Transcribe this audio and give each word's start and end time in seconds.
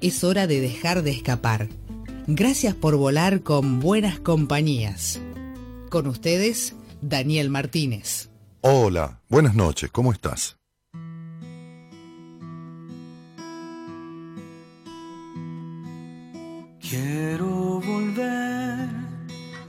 Es 0.00 0.22
hora 0.22 0.46
de 0.46 0.60
dejar 0.60 1.02
de 1.02 1.10
escapar. 1.10 1.68
Gracias 2.28 2.74
por 2.74 2.96
volar 2.96 3.42
con 3.42 3.80
buenas 3.80 4.20
compañías. 4.20 5.20
Con 5.90 6.06
ustedes, 6.06 6.76
Daniel 7.00 7.50
Martínez. 7.50 8.30
Hola, 8.60 9.20
buenas 9.28 9.54
noches, 9.56 9.90
¿cómo 9.90 10.12
estás? 10.12 10.56
Quiero 16.80 17.80
volver 17.80 18.88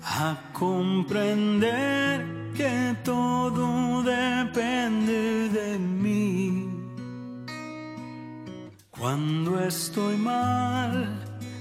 a 0.03 0.51
comprender 0.53 2.25
que 2.55 2.95
todo 3.03 4.03
depende 4.03 5.49
de 5.49 5.79
mí. 5.79 6.58
Cuando 8.99 9.59
estoy 9.61 10.17
mal, 10.17 11.07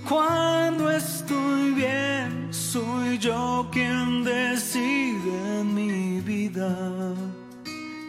cuando 0.08 0.90
estoy 0.90 1.70
bien, 1.70 2.48
soy 2.50 3.16
yo 3.18 3.68
quien 3.70 4.24
decide 4.24 5.62
mi 5.62 6.20
vida. 6.20 6.74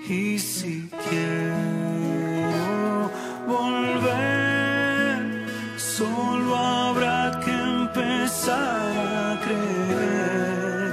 Y 0.10 0.40
si 0.40 0.90
quiero 1.08 3.12
volver, 3.48 5.46
solo 5.78 6.56
habrá 6.56 7.40
que 7.46 7.52
empezar 7.52 8.98
a 8.98 9.40
creer. 9.44 10.90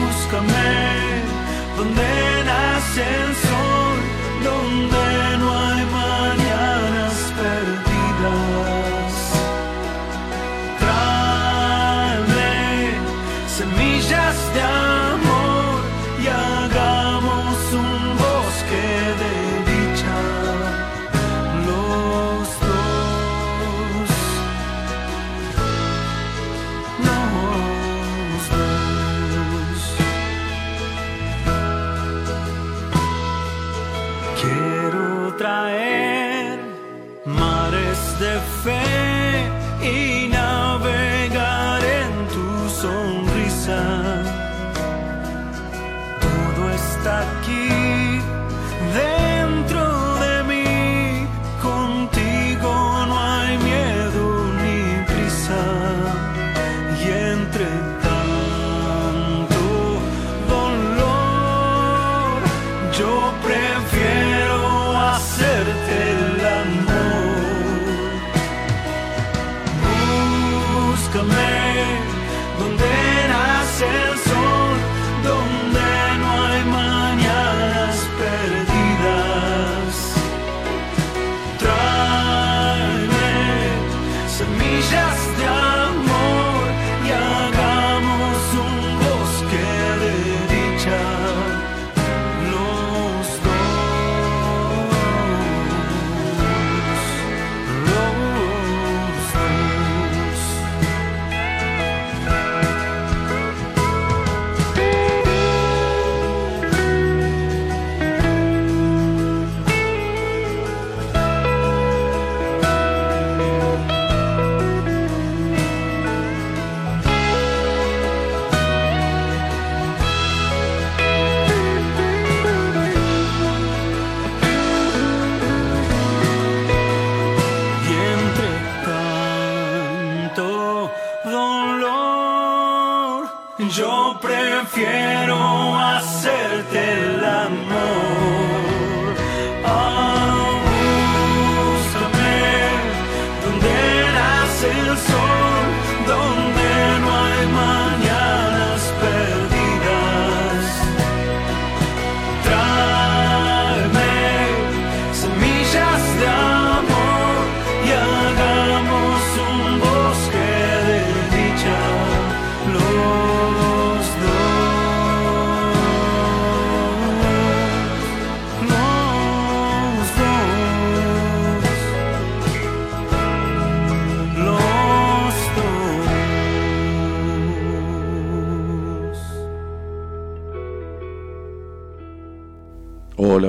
Búscame 0.00 1.20
donde 1.76 2.44
nace 2.46 3.02
el 3.24 3.33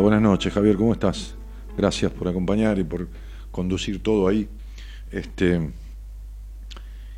Buenas 0.02 0.22
noches, 0.22 0.54
Javier, 0.54 0.76
¿cómo 0.76 0.94
estás? 0.94 1.36
Gracias 1.78 2.12
por 2.12 2.28
acompañar 2.28 2.80
y 2.80 2.84
por 2.84 3.08
conducir 3.52 4.02
todo 4.02 4.28
ahí. 4.28 4.48
Este 5.12 5.70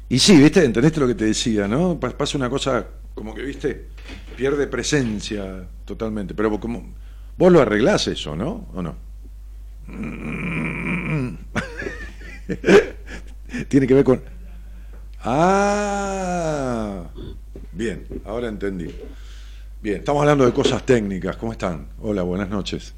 Y 0.10 0.20
sí, 0.20 0.38
¿viste? 0.38 0.64
¿Entendiste 0.64 1.00
lo 1.00 1.08
que 1.08 1.16
te 1.16 1.26
decía, 1.26 1.68
no? 1.68 2.00
Pa- 2.00 2.12
Pasa 2.12 2.38
una 2.38 2.50
cosa 2.50 2.88
como 3.14 3.34
que, 3.34 3.42
¿viste? 3.44 3.88
Pierde 4.36 4.68
presencia 4.68 5.68
totalmente, 5.86 6.34
pero 6.34 6.60
como 6.60 6.94
vos 7.38 7.52
lo 7.52 7.62
arreglás 7.62 8.08
eso, 8.08 8.36
¿no? 8.36 8.68
¿O 8.74 8.82
no? 8.82 8.96
Tiene 13.70 13.88
que 13.88 13.94
ver 13.94 14.04
con 14.04 14.22
Ah, 15.24 17.10
bien, 17.74 18.06
ahora 18.26 18.48
entendí. 18.48 18.88
Bien, 19.88 20.00
estamos 20.00 20.20
hablando 20.20 20.46
de 20.46 20.52
cosas 20.52 20.86
técnicas. 20.86 21.38
¿Cómo 21.38 21.54
están? 21.54 21.88
Hola, 22.02 22.22
buenas 22.24 22.50
noches. 22.50 22.94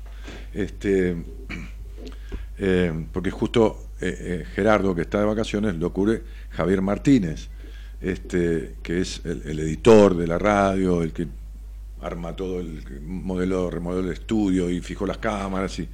Este, 0.51 1.15
Eh, 2.61 3.05
porque 3.13 3.29
justo 3.29 3.91
eh, 4.01 4.17
eh, 4.19 4.45
Gerardo, 4.55 4.95
que 4.95 5.01
está 5.01 5.19
de 5.19 5.25
vacaciones, 5.25 5.75
lo 5.75 5.93
cubre 5.93 6.23
Javier 6.49 6.81
Martínez, 6.81 7.47
este, 8.01 8.75
que 8.81 9.01
es 9.01 9.21
el, 9.23 9.59
editor 9.59 10.17
de 10.17 10.25
la 10.25 10.39
radio, 10.39 11.03
el 11.03 11.13
que 11.13 11.27
arma 12.01 12.35
todo 12.35 12.59
el 12.59 12.83
modelo, 13.01 13.69
remodeló 13.69 14.07
el 14.07 14.13
estudio 14.13 14.69
y 14.69 14.81
fijó 14.81 15.05
las 15.05 15.19
cámaras 15.19 15.77
y 15.77 15.87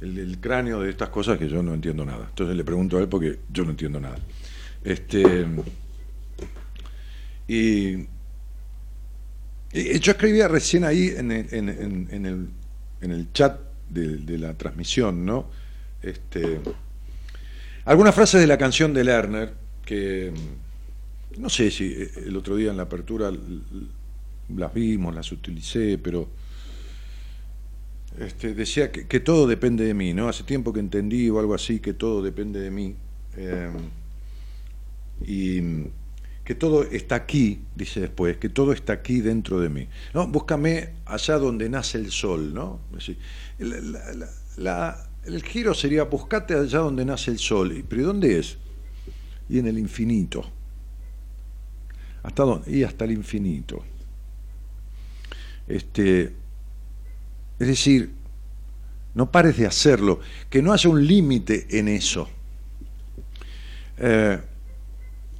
el, 0.00 0.18
el 0.18 0.40
cráneo 0.40 0.80
de 0.80 0.90
estas 0.90 1.10
cosas 1.10 1.38
que 1.38 1.48
yo 1.48 1.62
no 1.62 1.74
entiendo 1.74 2.06
nada. 2.06 2.26
Entonces 2.30 2.56
le 2.56 2.64
pregunto 2.64 2.96
a 2.96 3.00
él 3.00 3.08
porque 3.08 3.38
yo 3.52 3.64
no 3.64 3.70
entiendo 3.70 4.00
nada. 4.00 4.16
Este, 4.82 5.46
y 7.46 8.08
yo 9.72 10.12
escribía 10.12 10.48
recién 10.48 10.84
ahí 10.84 11.08
en 11.16 11.32
el, 11.32 11.46
en, 11.52 11.68
en- 12.10 12.52
el, 13.10 13.32
chat 13.32 13.58
de, 13.88 14.38
la 14.38 14.54
transmisión, 14.54 15.24
¿no? 15.24 15.50
Este, 16.02 16.60
algunas 17.84 18.14
frases 18.14 18.40
de 18.40 18.46
la 18.46 18.58
canción 18.58 18.92
de 18.94 19.04
Lerner 19.04 19.54
que 19.84 20.32
no 21.38 21.48
sé 21.48 21.70
si 21.70 21.84
eh, 21.92 22.10
el 22.26 22.36
otro 22.36 22.56
día 22.56 22.70
en 22.70 22.76
la 22.76 22.84
apertura 22.84 23.32
las 24.54 24.74
vimos, 24.74 25.14
las 25.14 25.32
utilicé, 25.32 25.98
pero 25.98 26.28
este, 28.18 28.54
decía 28.54 28.92
que, 28.92 29.20
todo 29.20 29.46
depende 29.46 29.84
de 29.84 29.94
mí, 29.94 30.12
¿no? 30.12 30.28
Hace 30.28 30.44
tiempo 30.44 30.72
que 30.72 30.80
entendí 30.80 31.30
o 31.30 31.38
algo 31.40 31.54
así 31.54 31.80
que 31.80 31.94
todo 31.94 32.22
depende 32.22 32.60
de 32.60 32.70
mí. 32.70 32.94
eh, 33.36 33.70
y 35.26 35.60
que 36.44 36.54
todo 36.54 36.82
está 36.84 37.14
aquí, 37.14 37.60
dice 37.76 38.00
después, 38.00 38.36
que 38.38 38.48
todo 38.48 38.72
está 38.72 38.94
aquí 38.94 39.20
dentro 39.20 39.60
de 39.60 39.68
mí. 39.68 39.88
¿no? 40.12 40.26
Búscame 40.26 40.90
allá 41.06 41.38
donde 41.38 41.68
nace 41.68 41.98
el 41.98 42.10
sol, 42.10 42.52
¿no? 42.52 42.80
La- 44.56 45.08
el 45.24 45.42
giro 45.44 45.72
sería 45.72 46.02
buscate 46.04 46.54
allá 46.54 46.80
donde 46.80 47.04
nace 47.04 47.30
el 47.30 47.38
sol. 47.38 47.76
¿Y- 47.76 47.82
¿Pero 47.84 48.02
¿y 48.02 48.04
dónde 48.04 48.38
es? 48.40 48.58
Y 49.48 49.58
en 49.60 49.68
el 49.68 49.78
infinito. 49.78 50.44
¿Hasta 52.24 52.42
dónde? 52.42 52.70
Y 52.76 52.82
hasta 52.82 53.04
el 53.04 53.12
infinito. 53.12 53.84
Este, 55.68 56.32
es 57.58 57.66
decir, 57.68 58.10
no 59.14 59.30
pares 59.30 59.56
de 59.56 59.66
hacerlo, 59.66 60.18
que 60.50 60.60
no 60.60 60.72
haya 60.72 60.90
un 60.90 61.06
límite 61.06 61.66
en 61.78 61.86
eso. 61.88 62.28
Eh, 63.98 64.40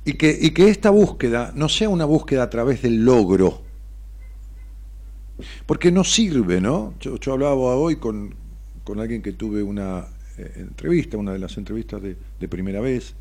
y, 0.04 0.14
que, 0.14 0.36
y 0.40 0.50
que 0.50 0.68
esta 0.68 0.90
búsqueda 0.90 1.52
no 1.54 1.68
sea 1.68 1.88
una 1.88 2.04
búsqueda 2.04 2.44
a 2.44 2.50
través 2.50 2.82
del 2.82 3.04
logro. 3.04 3.62
Porque 5.66 5.90
no 5.90 6.04
sirve, 6.04 6.60
¿no? 6.60 6.94
Yo, 7.00 7.16
hablaba 7.32 7.54
hoy 7.54 7.96
con, 7.96 8.34
con 8.84 9.00
alguien 9.00 9.22
que 9.22 9.32
tuve 9.32 9.62
una 9.62 10.06
eh, 10.38 10.52
entrevista, 10.56 11.16
una 11.16 11.32
de 11.32 11.38
las 11.38 11.56
entrevistas 11.56 12.02
de, 12.02 12.16
de 12.38 12.48
primera 12.48 12.80
vez, 12.80 13.14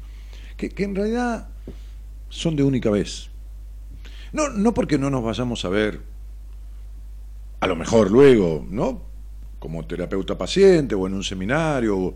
que, 0.57 0.69
que 0.69 0.83
en 0.83 0.95
realidad 0.95 1.50
son 2.30 2.56
de 2.56 2.63
única 2.63 2.89
vez. 2.89 3.30
No, 4.33 4.50
no 4.50 4.74
porque 4.74 4.98
no 4.98 5.10
nos 5.10 5.24
vayamos 5.24 5.66
a 5.66 5.69
ver, 5.69 6.01
a 7.60 7.68
lo 7.68 7.75
mejor 7.75 8.10
luego, 8.10 8.66
¿no? 8.69 9.04
Como 9.60 9.86
terapeuta 9.86 10.38
paciente 10.38 10.95
o 10.95 11.06
en 11.06 11.13
un 11.13 11.24
seminario, 11.24 11.98
o 11.98 12.16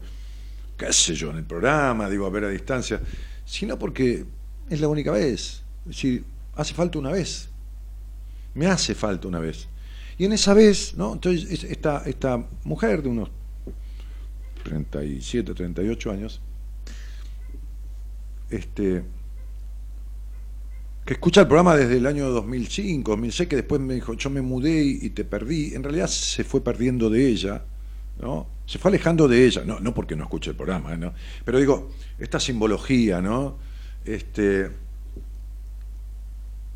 qué 0.77 0.91
sé 0.91 1.13
yo, 1.13 1.29
en 1.29 1.37
el 1.37 1.45
programa, 1.45 2.09
digo, 2.09 2.25
a 2.25 2.29
ver 2.29 2.45
a 2.45 2.49
distancia, 2.49 3.01
sino 3.45 3.77
porque 3.77 4.25
es 4.69 4.81
la 4.81 4.87
única 4.87 5.11
vez. 5.11 5.63
Es 5.85 5.95
decir, 5.95 6.25
hace 6.55 6.73
falta 6.73 6.99
una 6.99 7.11
vez. 7.11 7.49
Me 8.53 8.67
hace 8.67 8.95
falta 8.95 9.27
una 9.27 9.39
vez. 9.39 9.67
Y 10.17 10.25
en 10.25 10.33
esa 10.33 10.53
vez, 10.53 10.95
¿no? 10.95 11.13
Entonces, 11.13 11.49
es- 11.51 11.63
esta, 11.65 12.03
esta 12.05 12.45
mujer 12.63 13.03
de 13.03 13.09
unos 13.09 13.29
37, 14.63 15.53
38 15.53 16.11
años, 16.11 16.41
este, 18.49 19.03
que 21.05 21.13
escucha 21.13 21.41
el 21.41 21.47
programa 21.47 21.75
desde 21.75 21.97
el 21.97 22.05
año 22.07 22.29
2005, 22.29 23.11
2006, 23.11 23.47
que 23.49 23.55
después 23.57 23.79
me 23.81 23.93
dijo, 23.93 24.13
yo 24.15 24.29
me 24.29 24.41
mudé 24.41 24.81
y 24.83 25.09
te 25.11 25.23
perdí. 25.23 25.75
En 25.75 25.83
realidad 25.83 26.07
se 26.07 26.43
fue 26.43 26.61
perdiendo 26.63 27.09
de 27.09 27.27
ella, 27.27 27.63
¿no? 28.19 28.47
Se 28.65 28.79
fue 28.79 28.89
alejando 28.89 29.27
de 29.27 29.45
ella, 29.45 29.63
no, 29.65 29.79
no 29.79 29.93
porque 29.93 30.15
no 30.15 30.23
escuche 30.23 30.49
el 30.49 30.55
programa, 30.55 30.95
¿no? 30.95 31.13
Pero 31.43 31.59
digo, 31.59 31.91
esta 32.17 32.39
simbología, 32.39 33.21
¿no? 33.21 33.57
Este, 34.05 34.69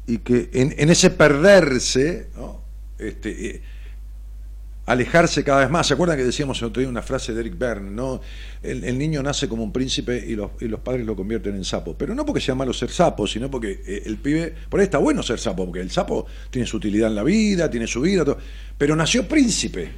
y 0.07 0.17
que 0.19 0.49
en, 0.53 0.75
en 0.77 0.89
ese 0.89 1.09
perderse. 1.11 2.27
Este, 2.97 3.47
eh, 3.47 3.61
alejarse 4.85 5.43
cada 5.43 5.59
vez 5.61 5.69
más. 5.69 5.85
¿Se 5.85 5.93
acuerdan 5.93 6.17
que 6.17 6.23
decíamos 6.23 6.63
otro 6.63 6.79
día 6.79 6.89
una 6.89 7.03
frase 7.03 7.31
de 7.31 7.41
Eric 7.41 7.59
Berne, 7.59 7.91
¿no? 7.91 8.21
El, 8.63 8.97
niño 8.97 9.21
nace 9.21 9.47
como 9.47 9.63
un 9.63 9.71
príncipe 9.71 10.17
y 10.27 10.35
los, 10.35 10.49
y 10.59 10.67
los 10.67 10.79
padres 10.79 11.05
lo 11.05 11.15
convierten 11.15 11.55
en 11.55 11.63
sapo. 11.63 11.95
Pero 11.95 12.15
no 12.15 12.25
porque 12.25 12.41
sea 12.41 12.55
malo 12.55 12.73
ser 12.73 12.89
sapo, 12.89 13.27
sino 13.27 13.51
porque 13.51 13.83
eh, 13.85 14.03
el 14.07 14.17
pibe, 14.17 14.51
por 14.67 14.79
ahí 14.79 14.85
está 14.85 14.97
bueno 14.97 15.21
ser 15.21 15.39
sapo, 15.39 15.65
porque 15.65 15.79
el 15.79 15.91
sapo 15.91 16.25
tiene 16.49 16.65
su 16.65 16.77
utilidad 16.77 17.09
en 17.09 17.15
la 17.15 17.23
vida, 17.23 17.69
tiene 17.69 17.85
su 17.85 18.01
vida, 18.01 18.25
pero 18.79 18.95
nació 18.95 19.27
príncipe. 19.27 19.91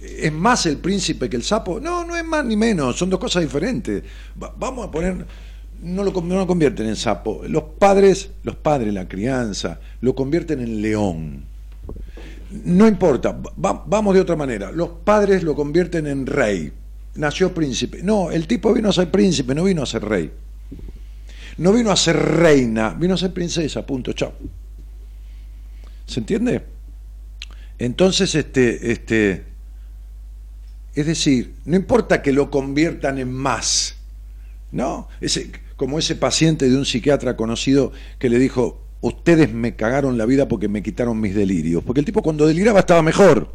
¿Es 0.00 0.32
más 0.32 0.64
el 0.66 0.76
príncipe 0.76 1.28
que 1.28 1.36
el 1.36 1.42
sapo? 1.42 1.80
No, 1.80 2.04
no 2.04 2.16
es 2.16 2.24
más 2.24 2.44
ni 2.44 2.54
menos, 2.56 2.96
son 2.96 3.10
dos 3.10 3.18
cosas 3.18 3.42
diferentes. 3.42 4.04
Va- 4.40 4.54
vamos 4.56 4.86
a 4.86 4.90
poner, 4.92 5.26
no 5.82 6.02
lo, 6.04 6.12
no 6.22 6.36
lo 6.36 6.46
convierten 6.46 6.86
en 6.86 6.96
sapo. 6.96 7.42
Los 7.48 7.62
padres, 7.78 8.30
los 8.42 8.56
padres, 8.56 8.92
la 8.94 9.08
crianza, 9.08 9.80
lo 10.00 10.14
convierten 10.14 10.60
en 10.60 10.82
león. 10.82 11.44
No 12.64 12.88
importa, 12.88 13.32
va- 13.32 13.84
vamos 13.86 14.14
de 14.14 14.20
otra 14.20 14.36
manera. 14.36 14.70
Los 14.72 14.88
padres 15.04 15.42
lo 15.42 15.54
convierten 15.54 16.06
en 16.06 16.26
rey. 16.26 16.72
Nació 17.16 17.52
príncipe. 17.52 18.02
No, 18.02 18.30
el 18.30 18.46
tipo 18.46 18.72
vino 18.72 18.88
a 18.88 18.92
ser 18.92 19.10
príncipe, 19.10 19.54
no 19.54 19.64
vino 19.64 19.82
a 19.82 19.86
ser 19.86 20.04
rey. 20.04 20.30
No 21.58 21.72
vino 21.72 21.90
a 21.90 21.96
ser 21.96 22.16
reina, 22.16 22.90
vino 22.90 23.14
a 23.14 23.18
ser 23.18 23.32
princesa, 23.32 23.84
punto, 23.84 24.12
chao. 24.12 24.32
¿Se 26.06 26.20
entiende? 26.20 26.62
Entonces, 27.78 28.34
este, 28.34 28.92
este, 28.92 29.44
es 30.94 31.06
decir, 31.06 31.54
no 31.64 31.76
importa 31.76 32.22
que 32.22 32.32
lo 32.32 32.50
conviertan 32.50 33.18
en 33.18 33.32
más, 33.32 33.96
¿no? 34.72 35.08
Ese, 35.20 35.50
como 35.78 36.00
ese 36.00 36.16
paciente 36.16 36.68
de 36.68 36.76
un 36.76 36.84
psiquiatra 36.84 37.36
conocido 37.36 37.92
que 38.18 38.28
le 38.28 38.40
dijo, 38.40 38.82
ustedes 39.00 39.54
me 39.54 39.76
cagaron 39.76 40.18
la 40.18 40.26
vida 40.26 40.48
porque 40.48 40.66
me 40.66 40.82
quitaron 40.82 41.20
mis 41.20 41.36
delirios, 41.36 41.84
porque 41.84 42.00
el 42.00 42.04
tipo 42.04 42.20
cuando 42.20 42.48
deliraba 42.48 42.80
estaba 42.80 43.00
mejor. 43.00 43.54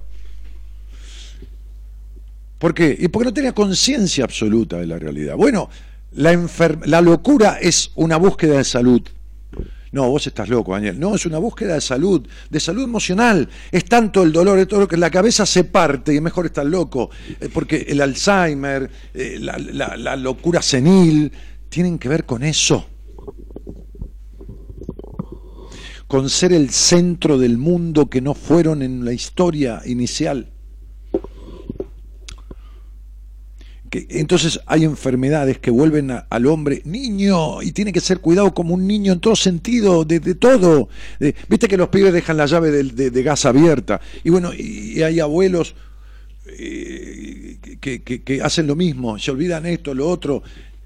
¿Por 2.59 2.73
qué? 2.73 2.95
Y 2.97 3.09
porque 3.09 3.25
no 3.25 3.33
tenía 3.33 3.51
conciencia 3.51 4.23
absoluta 4.23 4.77
de 4.77 4.87
la 4.87 4.97
realidad. 4.97 5.35
Bueno, 5.35 5.69
la, 6.13 6.31
la 6.85 7.01
locura 7.01 7.57
es 7.61 7.92
una 7.95 8.15
búsqueda 8.15 8.57
de 8.57 8.63
salud. 8.63 9.01
No, 9.92 10.09
vos 10.09 10.25
estás 10.25 10.47
loco, 10.47 10.71
Daniel. 10.71 10.97
No, 10.97 11.15
es 11.15 11.25
una 11.25 11.39
búsqueda 11.39 11.73
de 11.73 11.81
salud, 11.81 12.25
de 12.49 12.59
salud 12.61 12.83
emocional. 12.83 13.49
Es 13.69 13.83
tanto 13.83 14.23
el 14.23 14.31
dolor, 14.31 14.57
es 14.59 14.68
todo 14.69 14.80
lo 14.80 14.87
que 14.87 14.95
la 14.95 15.11
cabeza 15.11 15.45
se 15.45 15.65
parte 15.65 16.15
y 16.15 16.21
mejor 16.21 16.45
estar 16.45 16.65
loco. 16.65 17.11
Eh, 17.42 17.49
Porque 17.53 17.85
el 17.89 17.99
Alzheimer, 17.99 18.89
eh, 19.13 19.37
la 19.39 20.15
locura 20.15 20.61
senil, 20.61 21.31
tienen 21.73 21.97
que 21.97 22.07
ver 22.07 22.23
con 22.25 22.44
eso. 22.44 22.85
Con 26.07 26.30
ser 26.30 26.53
el 26.53 26.69
centro 26.69 27.39
del 27.39 27.57
mundo 27.57 28.11
que 28.11 28.21
no 28.21 28.35
fueron 28.35 28.83
en 28.83 29.03
la 29.03 29.11
historia 29.11 29.81
inicial. 29.85 30.51
que 33.89 34.07
entonces 34.09 34.59
hay 34.65 34.85
enfermedades 34.85 35.59
que 35.59 35.69
vuelven 35.69 36.09
al 36.27 36.45
hombre 36.47 36.81
niño 36.83 37.61
y 37.61 37.73
tiene 37.73 37.94
que 37.94 38.01
ser 38.01 38.19
cuidado 38.21 38.51
como 38.51 38.73
un 38.73 38.87
niño 38.87 39.13
en 39.13 39.19
todo 39.19 39.35
sentido, 39.35 40.03
de, 40.03 40.19
todo. 40.33 40.89
Viste 41.47 41.68
que 41.68 41.77
los 41.77 41.89
pibes 41.89 42.11
dejan 42.11 42.37
la 42.37 42.47
llave 42.47 42.71
de, 42.71 43.11
de 43.11 43.23
gas 43.23 43.45
abierta 43.45 44.01
y 44.23 44.31
bueno, 44.31 44.51
y, 44.51 45.01
hay 45.03 45.19
abuelos 45.19 45.75
eh, 46.47 47.59
que- 47.80 48.01
que 48.01 48.42
hacen 48.42 48.65
lo 48.65 48.75
mismo, 48.75 49.19
se 49.19 49.30
olvidan 49.30 49.68
esto, 49.68 49.94
lo 49.94 50.09
otro. 50.09 50.42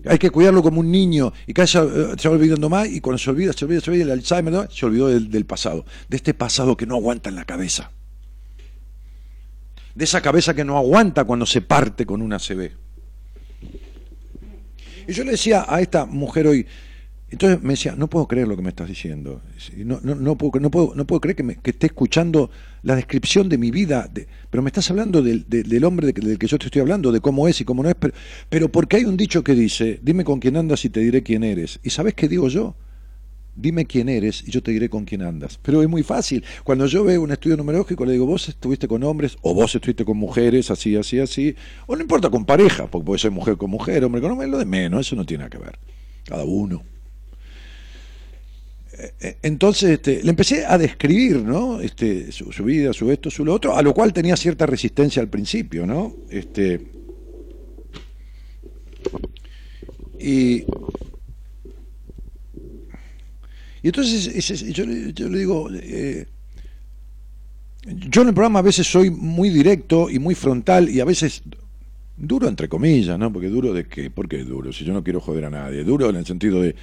Hay 0.06 0.20
que 0.20 0.30
cuidarlo 0.30 0.62
como 0.62 0.80
un 0.80 0.92
niño 0.92 1.34
y 1.48 1.54
cada 1.54 1.64
vez 1.64 1.72
se, 1.72 1.80
eh, 1.80 2.16
se 2.18 2.30
va 2.30 2.36
olvidando 2.36 2.70
más 2.70 2.88
y 2.88 3.02
cuando 3.02 3.18
se 3.18 3.30
olvida, 3.30 3.52
se 3.54 3.66
olvida, 3.66 3.82
se 3.82 3.90
olvida 3.90 4.04
el 4.06 4.12
Alzheimer, 4.12 4.68
se 4.72 4.86
olvidó 4.86 5.08
del, 5.08 5.30
del 5.30 5.46
pasado, 5.46 5.86
de 6.08 6.18
este 6.18 6.34
pasado 6.34 6.78
que 6.78 6.86
no 6.86 6.96
aguanta 6.96 7.30
en 7.30 7.36
la 7.36 7.46
cabeza, 7.46 7.92
de 9.96 10.04
esa 10.04 10.22
cabeza 10.22 10.54
que 10.54 10.64
no 10.64 10.78
aguanta 10.78 11.24
cuando 11.26 11.46
se 11.46 11.62
parte 11.62 12.06
con 12.06 12.22
una 12.22 12.38
CB. 12.40 12.72
Y 15.08 15.14
yo 15.14 15.24
le 15.24 15.32
decía 15.32 15.66
a 15.68 15.82
esta 15.82 16.06
mujer 16.06 16.48
hoy, 16.48 16.68
entonces 17.30 17.62
me 17.62 17.74
decía, 17.74 17.96
no 17.98 18.08
puedo 18.08 18.28
creer 18.28 18.48
lo 18.48 18.56
que 18.56 18.62
me 18.62 18.70
estás 18.70 18.88
diciendo. 18.88 19.42
No, 19.78 20.00
no, 20.04 20.16
no, 20.16 20.38
puedo, 20.38 20.60
no, 20.60 20.70
puedo, 20.70 20.94
no 20.96 21.06
puedo 21.08 21.20
creer 21.22 21.36
que, 21.36 21.44
me- 21.44 21.56
que 21.58 21.72
esté 21.72 21.88
escuchando 21.88 22.50
la 22.88 22.96
descripción 22.96 23.50
de 23.50 23.58
mi 23.58 23.70
vida, 23.70 24.10
de- 24.12 24.28
pero 24.50 24.64
me 24.64 24.70
estás 24.70 24.90
hablando 24.90 25.22
del, 25.22 25.46
de- 25.50 25.64
del 25.64 25.84
hombre 25.84 26.14
del 26.14 26.40
que 26.40 26.48
yo 26.48 26.58
te 26.58 26.68
estoy 26.68 26.82
hablando, 26.82 27.12
de 27.12 27.20
cómo 27.20 27.48
es 27.50 27.60
y 27.60 27.66
cómo 27.66 27.84
no 27.84 27.90
es, 27.90 27.96
pero, 28.00 28.14
pero 28.50 28.72
porque 28.72 28.96
hay 28.96 29.04
un 29.04 29.18
dicho 29.18 29.44
que 29.44 29.54
dice, 29.56 30.00
dime 30.02 30.24
con 30.24 30.40
quién 30.40 30.56
andas 30.56 30.86
y 30.86 30.90
te 30.90 31.02
diré 31.02 31.22
quién 31.22 31.44
eres. 31.44 31.82
¿Y 31.84 31.90
sabes 31.90 32.14
qué 32.14 32.28
digo 32.30 32.48
yo? 32.48 32.76
dime 33.60 33.86
quién 33.88 34.08
eres 34.08 34.44
y 34.48 34.52
yo 34.52 34.62
te 34.62 34.70
diré 34.70 34.88
con 34.88 35.04
quién 35.04 35.24
andas. 35.24 35.60
Pero 35.64 35.82
es 35.82 35.90
muy 35.90 36.04
fácil. 36.04 36.46
Cuando 36.64 36.86
yo 36.86 37.04
veo 37.04 37.24
un 37.24 37.32
estudio 37.32 37.58
numerológico, 37.58 38.06
le 38.06 38.12
digo, 38.14 38.28
vos 38.28 38.48
estuviste 38.48 38.88
con 38.88 39.04
hombres, 39.04 39.36
o 39.42 39.56
vos 39.56 39.74
estuviste 39.74 40.06
con 40.06 40.16
mujeres, 40.16 40.70
así, 40.70 40.96
así, 40.96 41.20
así, 41.20 41.56
o 41.88 41.96
no 41.96 42.04
importa, 42.04 42.30
con 42.30 42.46
pareja, 42.46 42.86
porque 42.86 43.06
puede 43.06 43.18
ser 43.20 43.32
mujer 43.32 43.58
con 43.58 43.72
mujer, 43.72 44.04
hombre 44.06 44.22
con 44.22 44.30
hombre, 44.32 44.48
lo 44.48 44.60
de 44.60 44.66
menos, 44.66 45.08
eso 45.08 45.16
no 45.16 45.26
tiene 45.26 45.40
nada 45.46 45.50
que 45.50 45.58
ver. 45.58 45.80
Cada 46.26 46.44
uno. 46.44 46.84
Eh, 49.00 49.14
eh, 49.20 49.38
Entonces 49.44 49.92
este, 49.92 50.24
le 50.24 50.30
empecé 50.32 50.66
a 50.66 50.78
describir 50.78 51.44
¿no? 51.44 51.80
este, 51.80 52.32
su, 52.32 52.64
vida, 52.64 52.94
su 52.94 53.12
esto, 53.12 53.30
su 53.30 53.46
lo 53.46 53.54
otro, 53.54 53.76
a 53.76 53.82
lo 53.84 53.94
cual 53.94 54.12
tenía 54.12 54.36
cierta 54.36 54.66
resistencia 54.66 55.22
al 55.22 55.30
principio, 55.30 55.86
¿no? 55.86 56.16
Este, 56.30 56.82
y, 60.20 60.64
y 63.84 63.88
entonces 63.88 64.74
yo, 64.74 64.86
yo 64.86 65.30
le 65.30 65.40
digo, 65.40 65.70
eh, 65.72 66.26
yo 67.86 68.24
en 68.24 68.30
el 68.30 68.34
programa 68.34 68.60
a 68.60 68.64
veces 68.64 68.88
soy 68.88 69.12
muy 69.12 69.52
directo 69.52 70.10
y 70.10 70.18
muy 70.18 70.34
frontal 70.34 70.90
y 70.90 71.02
a 71.02 71.06
veces 71.06 71.44
duro 72.18 72.48
entre 72.48 72.68
comillas, 72.68 73.20
¿no? 73.20 73.32
Porque 73.32 73.48
duro 73.48 73.74
de 73.74 73.86
qué, 73.86 74.10
¿por 74.10 74.28
qué 74.28 74.40
duro? 74.44 74.74
Si 74.74 74.86
yo 74.86 74.94
no 74.94 75.04
quiero 75.04 75.22
joder 75.22 75.46
a 75.46 75.50
nadie, 75.52 75.84
duro 75.84 76.10
en 76.10 76.16
el 76.16 76.26
sentido 76.26 76.64
de, 76.64 76.76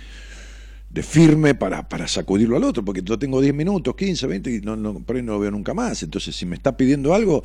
de 0.94 1.02
firme 1.02 1.56
para, 1.56 1.88
para 1.88 2.06
sacudirlo 2.06 2.56
al 2.56 2.62
otro, 2.62 2.84
porque 2.84 3.02
yo 3.02 3.18
tengo 3.18 3.40
10 3.40 3.52
minutos, 3.52 3.96
15, 3.96 4.28
20 4.28 4.54
y 4.54 4.60
no, 4.60 4.76
no, 4.76 5.00
por 5.00 5.16
ahí 5.16 5.22
no 5.22 5.32
lo 5.32 5.40
veo 5.40 5.50
nunca 5.50 5.74
más. 5.74 6.04
Entonces, 6.04 6.36
si 6.36 6.46
me 6.46 6.54
está 6.54 6.76
pidiendo 6.76 7.14
algo 7.14 7.42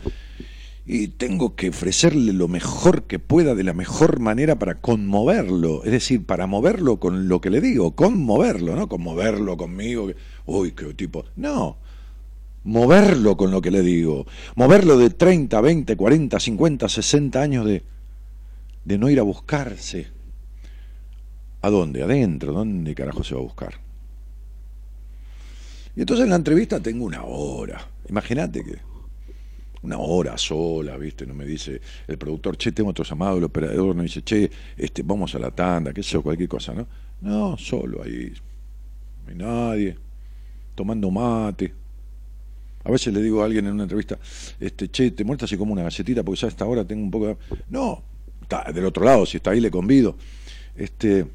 y 0.85 1.07
tengo 1.07 1.55
que 1.55 1.69
ofrecerle 1.69 2.31
lo 2.31 2.47
mejor 2.47 3.03
que 3.03 3.17
pueda 3.17 3.55
de 3.55 3.63
la 3.63 3.73
mejor 3.73 4.19
manera 4.19 4.59
para 4.59 4.75
conmoverlo, 4.75 5.83
es 5.83 5.91
decir, 5.91 6.27
para 6.27 6.45
moverlo 6.45 6.99
con 6.99 7.27
lo 7.27 7.41
que 7.41 7.49
le 7.49 7.59
digo, 7.59 7.95
conmoverlo, 7.95 8.75
¿no? 8.75 8.87
Conmoverlo 8.87 9.57
conmigo, 9.57 10.11
uy, 10.45 10.73
qué 10.73 10.93
tipo. 10.93 11.25
No, 11.35 11.77
moverlo 12.63 13.35
con 13.35 13.49
lo 13.49 13.61
que 13.61 13.71
le 13.71 13.81
digo, 13.81 14.27
moverlo 14.53 14.95
de 14.99 15.09
30, 15.09 15.59
20, 15.59 15.95
40, 15.95 16.39
50, 16.39 16.87
60 16.87 17.41
años 17.41 17.65
de, 17.65 17.81
de 18.85 18.97
no 18.99 19.09
ir 19.09 19.19
a 19.19 19.23
buscarse. 19.23 20.18
¿A 21.61 21.69
dónde? 21.69 22.03
Adentro, 22.03 22.53
¿dónde 22.53 22.95
carajo 22.95 23.23
se 23.23 23.35
va 23.35 23.41
a 23.41 23.43
buscar? 23.43 23.73
Y 25.95 26.01
entonces 26.01 26.23
en 26.23 26.29
la 26.29 26.37
entrevista 26.37 26.79
tengo 26.79 27.05
una 27.05 27.23
hora. 27.23 27.85
Imagínate 28.07 28.63
que 28.63 28.77
una 29.81 29.97
hora 29.97 30.37
sola, 30.37 30.97
¿viste? 30.97 31.25
No 31.25 31.33
me 31.33 31.45
dice 31.45 31.81
el 32.07 32.17
productor, 32.17 32.57
che, 32.57 32.71
tengo 32.71 32.89
otro 32.89 33.03
llamado, 33.03 33.37
el 33.37 33.43
operador 33.45 33.95
no 33.95 34.03
dice, 34.03 34.21
che, 34.23 34.49
este, 34.77 35.03
vamos 35.03 35.33
a 35.35 35.39
la 35.39 35.51
tanda, 35.51 35.93
qué 35.93 36.03
sé 36.03 36.11
yo, 36.11 36.21
cualquier 36.21 36.49
cosa, 36.49 36.73
¿no? 36.73 36.87
No, 37.21 37.57
solo 37.57 38.03
ahí, 38.03 38.33
no 39.25 39.29
hay 39.29 39.35
nadie, 39.35 39.97
tomando 40.75 41.11
mate. 41.11 41.73
A 42.83 42.91
veces 42.91 43.13
le 43.13 43.21
digo 43.21 43.41
a 43.41 43.45
alguien 43.45 43.65
en 43.67 43.73
una 43.73 43.83
entrevista, 43.83 44.17
este, 44.59 44.89
che, 44.89 45.11
te 45.11 45.23
muertas 45.23 45.49
así 45.49 45.57
como 45.57 45.73
una 45.73 45.83
galletita 45.83 46.23
porque 46.23 46.39
ya 46.39 46.47
a 46.47 46.49
esta 46.49 46.65
hora 46.65 46.85
tengo 46.85 47.03
un 47.03 47.11
poco 47.11 47.27
de... 47.27 47.37
No, 47.69 48.01
está 48.41 48.71
del 48.71 48.85
otro 48.85 49.03
lado, 49.03 49.25
si 49.25 49.37
está 49.37 49.51
ahí 49.51 49.59
le 49.59 49.69
convido. 49.69 50.15
Este, 50.75 51.25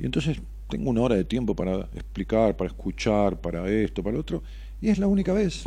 y 0.00 0.06
entonces 0.06 0.40
tengo 0.68 0.90
una 0.90 1.02
hora 1.02 1.14
de 1.16 1.24
tiempo 1.24 1.54
para 1.54 1.80
explicar, 1.94 2.56
para 2.56 2.68
escuchar, 2.68 3.40
para 3.40 3.70
esto, 3.70 4.02
para 4.02 4.14
lo 4.14 4.20
otro, 4.20 4.42
y 4.80 4.88
es 4.88 4.98
la 4.98 5.06
única 5.06 5.32
vez. 5.32 5.64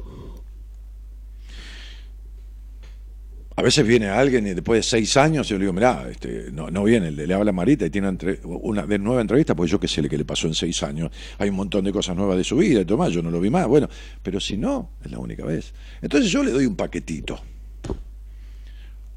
A 3.55 3.61
veces 3.61 3.85
viene 3.85 4.07
alguien 4.09 4.47
y 4.47 4.55
después 4.55 4.79
de 4.79 4.83
seis 4.83 5.15
años 5.15 5.47
yo 5.47 5.57
le 5.57 5.65
digo, 5.65 5.73
mirá, 5.73 6.09
este, 6.09 6.49
no, 6.51 6.71
no 6.71 6.83
viene, 6.83 7.11
le, 7.11 7.27
le 7.27 7.33
habla 7.35 7.51
Marita 7.51 7.85
y 7.85 7.91
tiene 7.91 8.07
entre- 8.07 8.39
una 8.43 8.83
nueva 8.97 9.21
entrevista, 9.21 9.53
pues 9.53 9.69
yo 9.69 9.79
qué 9.79 9.87
sé 9.87 10.01
le 10.01 10.09
que 10.09 10.17
le 10.17 10.25
pasó 10.25 10.47
en 10.47 10.55
seis 10.55 10.81
años. 10.81 11.11
Hay 11.37 11.49
un 11.49 11.57
montón 11.57 11.85
de 11.85 11.91
cosas 11.91 12.15
nuevas 12.15 12.35
de 12.35 12.43
su 12.43 12.55
vida 12.57 12.81
y 12.81 12.85
todo 12.85 13.07
yo 13.09 13.21
no 13.21 13.29
lo 13.29 13.39
vi 13.39 13.51
más. 13.51 13.67
Bueno, 13.67 13.87
pero 14.23 14.39
si 14.39 14.57
no, 14.57 14.89
es 15.05 15.11
la 15.11 15.19
única 15.19 15.45
vez. 15.45 15.71
Entonces 16.01 16.31
yo 16.31 16.41
le 16.41 16.49
doy 16.49 16.65
un 16.65 16.75
paquetito 16.75 17.39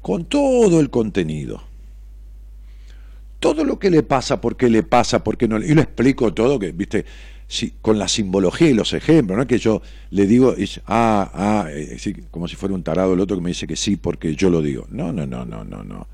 con 0.03 0.25
todo 0.25 0.79
el 0.79 0.91
contenido. 0.91 1.63
Todo 3.39 3.63
lo 3.63 3.77
que 3.77 3.89
le 3.89 4.03
pasa, 4.03 4.41
por 4.41 4.57
qué 4.57 4.69
le 4.69 4.83
pasa, 4.83 5.23
por 5.23 5.37
qué 5.37 5.47
no. 5.47 5.57
Y 5.57 5.73
lo 5.73 5.81
explico 5.81 6.33
todo, 6.33 6.57
que, 6.57 6.71
viste, 6.71 7.05
con 7.81 7.97
la 7.97 8.07
simbología 8.07 8.69
y 8.69 8.73
los 8.73 8.93
ejemplos, 8.93 9.37
no 9.37 9.47
que 9.47 9.57
yo 9.57 9.81
le 10.09 10.25
digo, 10.25 10.53
ah, 10.85 11.31
ah, 11.33 11.67
eh, 11.69 11.97
como 12.29 12.47
si 12.47 12.55
fuera 12.55 12.75
un 12.75 12.83
tarado 12.83 13.13
el 13.13 13.19
otro 13.19 13.37
que 13.37 13.43
me 13.43 13.49
dice 13.49 13.67
que 13.67 13.75
sí 13.75 13.95
porque 13.95 14.35
yo 14.35 14.49
lo 14.49 14.61
digo. 14.61 14.87
No, 14.89 15.13
no, 15.13 15.25
no, 15.25 15.45
no, 15.45 15.63
no, 15.63 15.83
no. 15.83 16.07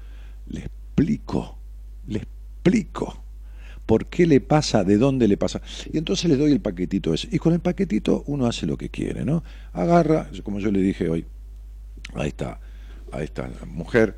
Le 0.48 0.60
explico, 0.60 1.58
le 2.08 2.20
explico 2.20 3.24
por 3.86 4.06
qué 4.06 4.28
le 4.28 4.42
pasa, 4.42 4.84
de 4.84 4.98
dónde 4.98 5.28
le 5.28 5.38
pasa. 5.38 5.62
Y 5.92 5.98
entonces 5.98 6.30
le 6.30 6.38
doy 6.38 6.52
el 6.52 6.62
paquetito 6.62 7.14
ese. 7.14 7.30
Y 7.32 7.40
con 7.40 7.54
el 7.54 7.60
paquetito 7.60 8.24
uno 8.28 8.46
hace 8.46 8.66
lo 8.66 8.78
que 8.78 8.90
quiere, 8.90 9.26
¿no? 9.26 9.44
Agarra, 9.74 10.30
como 10.44 10.60
yo 10.60 10.72
le 10.72 10.82
dije 10.82 11.10
hoy, 11.10 11.26
a 12.14 12.26
esta, 12.26 12.60
a 13.12 13.24
esta 13.24 13.50
mujer, 13.68 14.16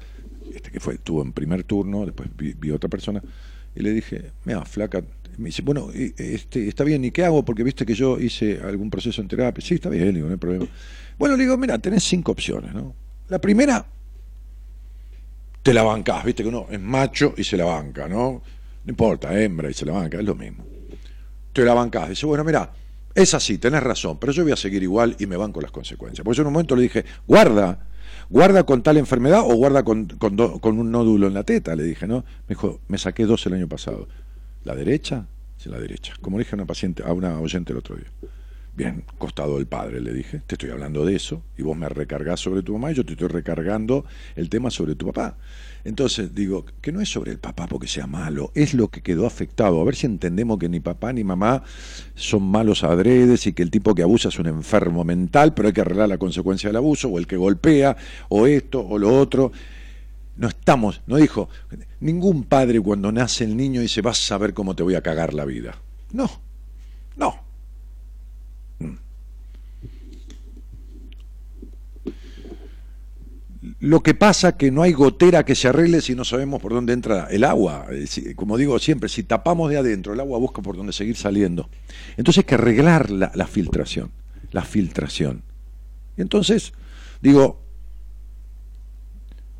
este 0.54 0.72
que 0.72 0.80
fue, 0.80 0.98
tuvo 0.98 1.22
en 1.22 1.34
primer 1.34 1.64
turno, 1.64 2.06
después 2.06 2.30
vi, 2.36 2.72
otra 2.72 2.90
persona, 2.90 3.22
y 3.76 3.82
le 3.82 3.92
dije, 3.92 4.32
mira, 4.46 4.64
flaca, 4.66 5.04
me 5.38 5.48
dice, 5.48 5.62
bueno, 5.62 5.90
este, 5.94 6.68
está 6.68 6.84
bien, 6.84 7.04
¿y 7.04 7.12
qué 7.12 7.26
hago? 7.26 7.44
Porque 7.44 7.64
viste 7.64 7.86
que 7.86 7.94
yo 7.94 8.20
hice 8.20 8.60
algún 8.64 8.90
proceso 8.90 9.22
en 9.22 9.28
terapia. 9.28 9.64
Sí, 9.66 9.76
está 9.76 9.90
bien, 9.90 10.14
digo, 10.14 10.28
no 10.28 10.34
hay 10.34 10.40
problema. 10.40 10.66
Bueno, 11.18 11.36
le 11.36 11.44
digo, 11.44 11.58
mira, 11.58 11.78
tenés 11.78 12.04
cinco 12.04 12.32
opciones, 12.32 12.74
¿no? 12.74 12.96
La 13.28 13.40
primera, 13.40 13.86
te 15.62 15.74
la 15.74 15.84
bancás, 15.84 16.24
viste 16.24 16.44
que 16.44 16.50
uno 16.50 16.68
es 16.70 16.80
macho 16.80 17.34
y 17.36 17.44
se 17.44 17.58
la 17.58 17.66
banca, 17.66 18.08
¿no? 18.08 18.42
No 18.84 18.90
importa, 18.90 19.38
hembra 19.42 19.70
y 19.70 19.74
se 19.74 19.86
la 19.86 19.94
banca, 19.94 20.20
es 20.20 20.24
lo 20.24 20.36
mismo. 20.36 20.64
Te 21.52 21.66
la 21.66 21.74
bancás, 21.74 22.10
dice, 22.10 22.26
bueno, 22.26 22.44
mira, 22.44 22.72
es 23.16 23.34
así, 23.34 23.58
tenés 23.58 23.82
razón, 23.82 24.20
pero 24.20 24.34
yo 24.34 24.44
voy 24.44 24.52
a 24.52 24.58
seguir 24.58 24.84
igual 24.84 25.16
y 25.20 25.26
me 25.26 25.38
banco 25.38 25.62
las 25.62 25.72
consecuencias. 25.72 26.24
Porque 26.24 26.38
yo 26.38 26.42
en 26.44 26.48
un 26.48 26.54
momento 26.54 26.76
le 26.76 26.84
dije, 26.84 27.06
guarda, 27.26 27.88
guarda 28.30 28.64
con 28.66 28.82
tal 28.84 28.98
enfermedad 28.98 29.42
o 29.44 29.56
guarda 29.56 29.84
con, 29.84 30.06
con, 30.08 30.36
do- 30.36 30.60
con 30.60 30.80
un 30.80 30.92
nódulo 30.92 31.28
en 31.28 31.34
la 31.34 31.44
teta, 31.44 31.76
le 31.76 31.84
dije, 31.84 32.08
¿no? 32.08 32.18
Me 32.48 32.56
dijo, 32.56 32.80
me 32.88 32.98
saqué 32.98 33.26
dos 33.26 33.46
el 33.46 33.54
año 33.54 33.68
pasado. 33.68 34.08
¿La 34.64 34.76
derecha? 34.76 35.26
Sí, 35.58 35.70
la 35.70 35.80
derecha. 35.80 36.14
Como 36.22 36.38
le 36.38 36.44
dije 36.44 36.56
a 36.56 36.58
una 36.58 36.66
paciente, 36.66 37.04
a 37.04 37.14
una 37.14 37.40
oyente 37.40 37.72
el 37.72 37.80
otro 37.80 37.96
día. 37.96 38.08
Bien, 38.76 39.06
costado 39.18 39.56
del 39.56 39.68
padre, 39.68 40.02
le 40.02 40.12
dije, 40.12 40.42
te 40.46 40.56
estoy 40.56 40.70
hablando 40.70 41.06
de 41.06 41.16
eso, 41.16 41.42
y 41.58 41.62
vos 41.64 41.78
me 41.78 41.88
recargás 41.88 42.42
sobre 42.42 42.62
tu 42.62 42.74
mamá 42.74 42.92
y 42.92 42.96
yo 42.96 43.06
te 43.06 43.14
estoy 43.14 43.30
recargando 43.30 44.04
el 44.36 44.50
tema 44.50 44.70
sobre 44.70 44.96
tu 44.96 45.06
papá. 45.06 45.38
Entonces 45.86 46.34
digo, 46.34 46.66
que 46.82 46.92
no 46.92 47.00
es 47.00 47.10
sobre 47.10 47.32
el 47.32 47.38
papá 47.38 47.68
porque 47.68 47.88
sea 47.88 48.08
malo, 48.08 48.52
es 48.56 48.74
lo 48.74 48.88
que 48.90 49.02
quedó 49.02 49.28
afectado. 49.28 49.80
A 49.80 49.84
ver 49.84 49.96
si 49.96 50.08
entendemos 50.08 50.58
que 50.58 50.68
ni 50.68 50.80
papá 50.80 51.14
ni 51.14 51.24
mamá 51.24 51.62
son 52.16 52.42
malos 52.42 52.84
adredes 52.84 53.46
y 53.46 53.54
que 53.54 53.62
el 53.62 53.70
tipo 53.70 53.94
que 53.94 54.02
abusa 54.02 54.30
es 54.30 54.40
un 54.40 54.48
enfermo 54.48 55.04
mental, 55.04 55.54
pero 55.54 55.68
hay 55.68 55.74
que 55.74 55.82
arreglar 55.82 56.10
la 56.10 56.18
consecuencia 56.18 56.70
del 56.70 56.78
abuso, 56.78 57.10
o 57.10 57.20
el 57.20 57.28
que 57.28 57.38
golpea, 57.38 57.96
o 58.30 58.48
esto, 58.48 58.82
o 58.82 58.98
lo 58.98 59.16
otro. 59.16 59.52
No 60.38 60.48
estamos, 60.48 61.02
no 61.06 61.18
dijo, 61.18 61.50
ningún 62.00 62.46
padre 62.46 62.82
cuando 62.82 63.12
nace 63.12 63.44
el 63.44 63.56
niño 63.56 63.80
dice, 63.80 64.02
vas 64.02 64.32
a 64.32 64.40
ver 64.40 64.56
cómo 64.56 64.76
te 64.76 64.82
voy 64.82 64.96
a 64.96 65.02
cagar 65.02 65.36
la 65.36 65.46
vida. 65.46 65.78
No, 66.12 66.30
no. 67.16 67.45
Lo 73.86 74.02
que 74.02 74.16
pasa 74.16 74.58
que 74.58 74.72
no 74.72 74.82
hay 74.82 74.94
gotera 74.94 75.46
que 75.46 75.54
se 75.54 75.68
arregle 75.68 76.02
si 76.02 76.16
no 76.16 76.26
sabemos 76.26 76.60
por 76.60 76.74
dónde 76.74 76.92
entra 76.92 77.28
el 77.30 77.44
agua. 77.44 77.86
Eh, 77.92 78.34
Como 78.36 78.58
digo 78.58 78.80
siempre, 78.80 79.10
si 79.10 79.22
tapamos 79.22 79.70
de 79.70 79.78
adentro, 79.78 80.14
el 80.14 80.20
agua 80.20 80.40
busca 80.40 80.64
por 80.64 80.76
dónde 80.76 80.92
seguir 80.92 81.16
saliendo. 81.16 81.70
Entonces 82.18 82.40
hay 82.40 82.46
que 82.46 82.56
arreglar 82.56 83.12
la, 83.12 83.32
la 83.36 83.46
filtración, 83.46 84.10
la 84.52 84.64
filtración. 84.64 85.44
Y 86.18 86.22
entonces, 86.24 86.74
digo, 87.22 87.62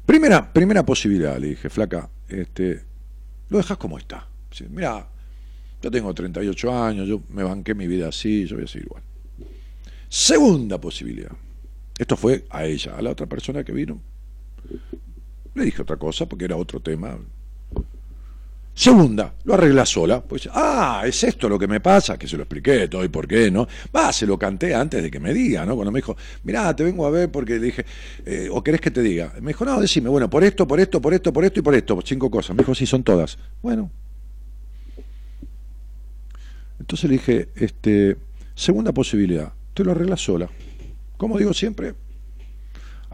primera, 0.08 0.52
primera 0.52 0.84
posibilidad, 0.84 1.38
le 1.38 1.50
dije, 1.50 1.70
flaca, 1.70 2.10
este, 2.28 2.82
lo 3.50 3.60
dejas 3.60 3.78
como 3.78 4.00
está. 4.00 4.28
Sí, 4.50 4.66
Mira, 4.72 5.08
yo 5.84 5.92
tengo 5.92 6.12
38 6.16 6.84
años, 6.84 7.08
yo 7.08 7.22
me 7.30 7.44
banqué 7.44 7.76
mi 7.76 7.86
vida 7.86 8.08
así, 8.08 8.48
yo 8.48 8.56
voy 8.56 8.66
a 8.66 8.68
seguir 8.68 8.88
igual. 8.88 9.04
Segunda 10.10 10.82
posibilidad. 10.82 11.32
Esto 11.96 12.18
fue 12.18 12.48
a 12.50 12.66
ella, 12.66 12.96
a 12.98 13.04
la 13.04 13.12
otra 13.12 13.28
persona 13.28 13.64
que 13.64 13.72
vino. 13.72 14.02
Le 15.54 15.66
dije 15.66 15.82
otra 15.82 15.98
cosa 15.98 16.26
porque 16.26 16.46
era 16.46 16.58
otro 16.58 16.80
tema. 16.80 17.18
Segunda, 18.78 19.34
lo 19.46 19.54
arregla 19.54 19.86
sola. 19.86 20.22
Pues, 20.22 20.50
ah, 20.52 21.04
es 21.06 21.24
esto 21.24 21.48
lo 21.48 21.58
que 21.58 21.66
me 21.66 21.80
pasa, 21.80 22.18
que 22.18 22.28
se 22.28 22.36
lo 22.36 22.44
expliqué 22.44 22.90
todo 22.90 23.06
y 23.06 23.08
por 23.08 23.26
qué, 23.26 23.50
¿no? 23.50 23.66
Va, 23.96 24.12
se 24.12 24.28
lo 24.28 24.38
canté 24.38 24.76
antes 24.76 25.02
de 25.02 25.10
que 25.10 25.20
me 25.22 25.34
diga, 25.34 25.66
¿no? 25.66 25.76
Cuando 25.76 25.94
me 25.94 26.00
dijo, 26.00 26.18
mirá, 26.44 26.76
te 26.76 26.84
vengo 26.84 27.06
a 27.06 27.10
ver 27.10 27.32
porque 27.32 27.54
le 27.54 27.68
dije, 27.68 27.86
eh, 28.26 28.50
¿o 28.52 28.62
querés 28.62 28.82
que 28.82 28.92
te 28.92 29.02
diga? 29.02 29.34
Me 29.40 29.52
dijo, 29.52 29.64
no, 29.64 29.80
decime, 29.80 30.10
bueno, 30.10 30.30
por 30.30 30.44
esto, 30.44 30.68
por 30.68 30.82
esto, 30.82 31.02
por 31.02 31.14
esto, 31.14 31.32
por 31.32 31.46
esto 31.46 31.60
y 31.62 31.64
por 31.64 31.74
esto, 31.74 32.00
cinco 32.04 32.30
cosas. 32.30 32.54
Me 32.54 32.64
dijo, 32.64 32.76
sí, 32.76 32.86
son 32.86 33.04
todas. 33.04 33.38
Bueno. 33.62 33.90
Entonces 36.78 37.10
le 37.10 37.16
dije, 37.16 37.50
este, 37.56 38.18
segunda 38.56 38.92
posibilidad, 38.92 39.54
te 39.74 39.86
lo 39.86 39.92
arreglas 39.92 40.20
sola. 40.20 40.50
Como 41.16 41.38
digo 41.38 41.54
siempre, 41.54 41.96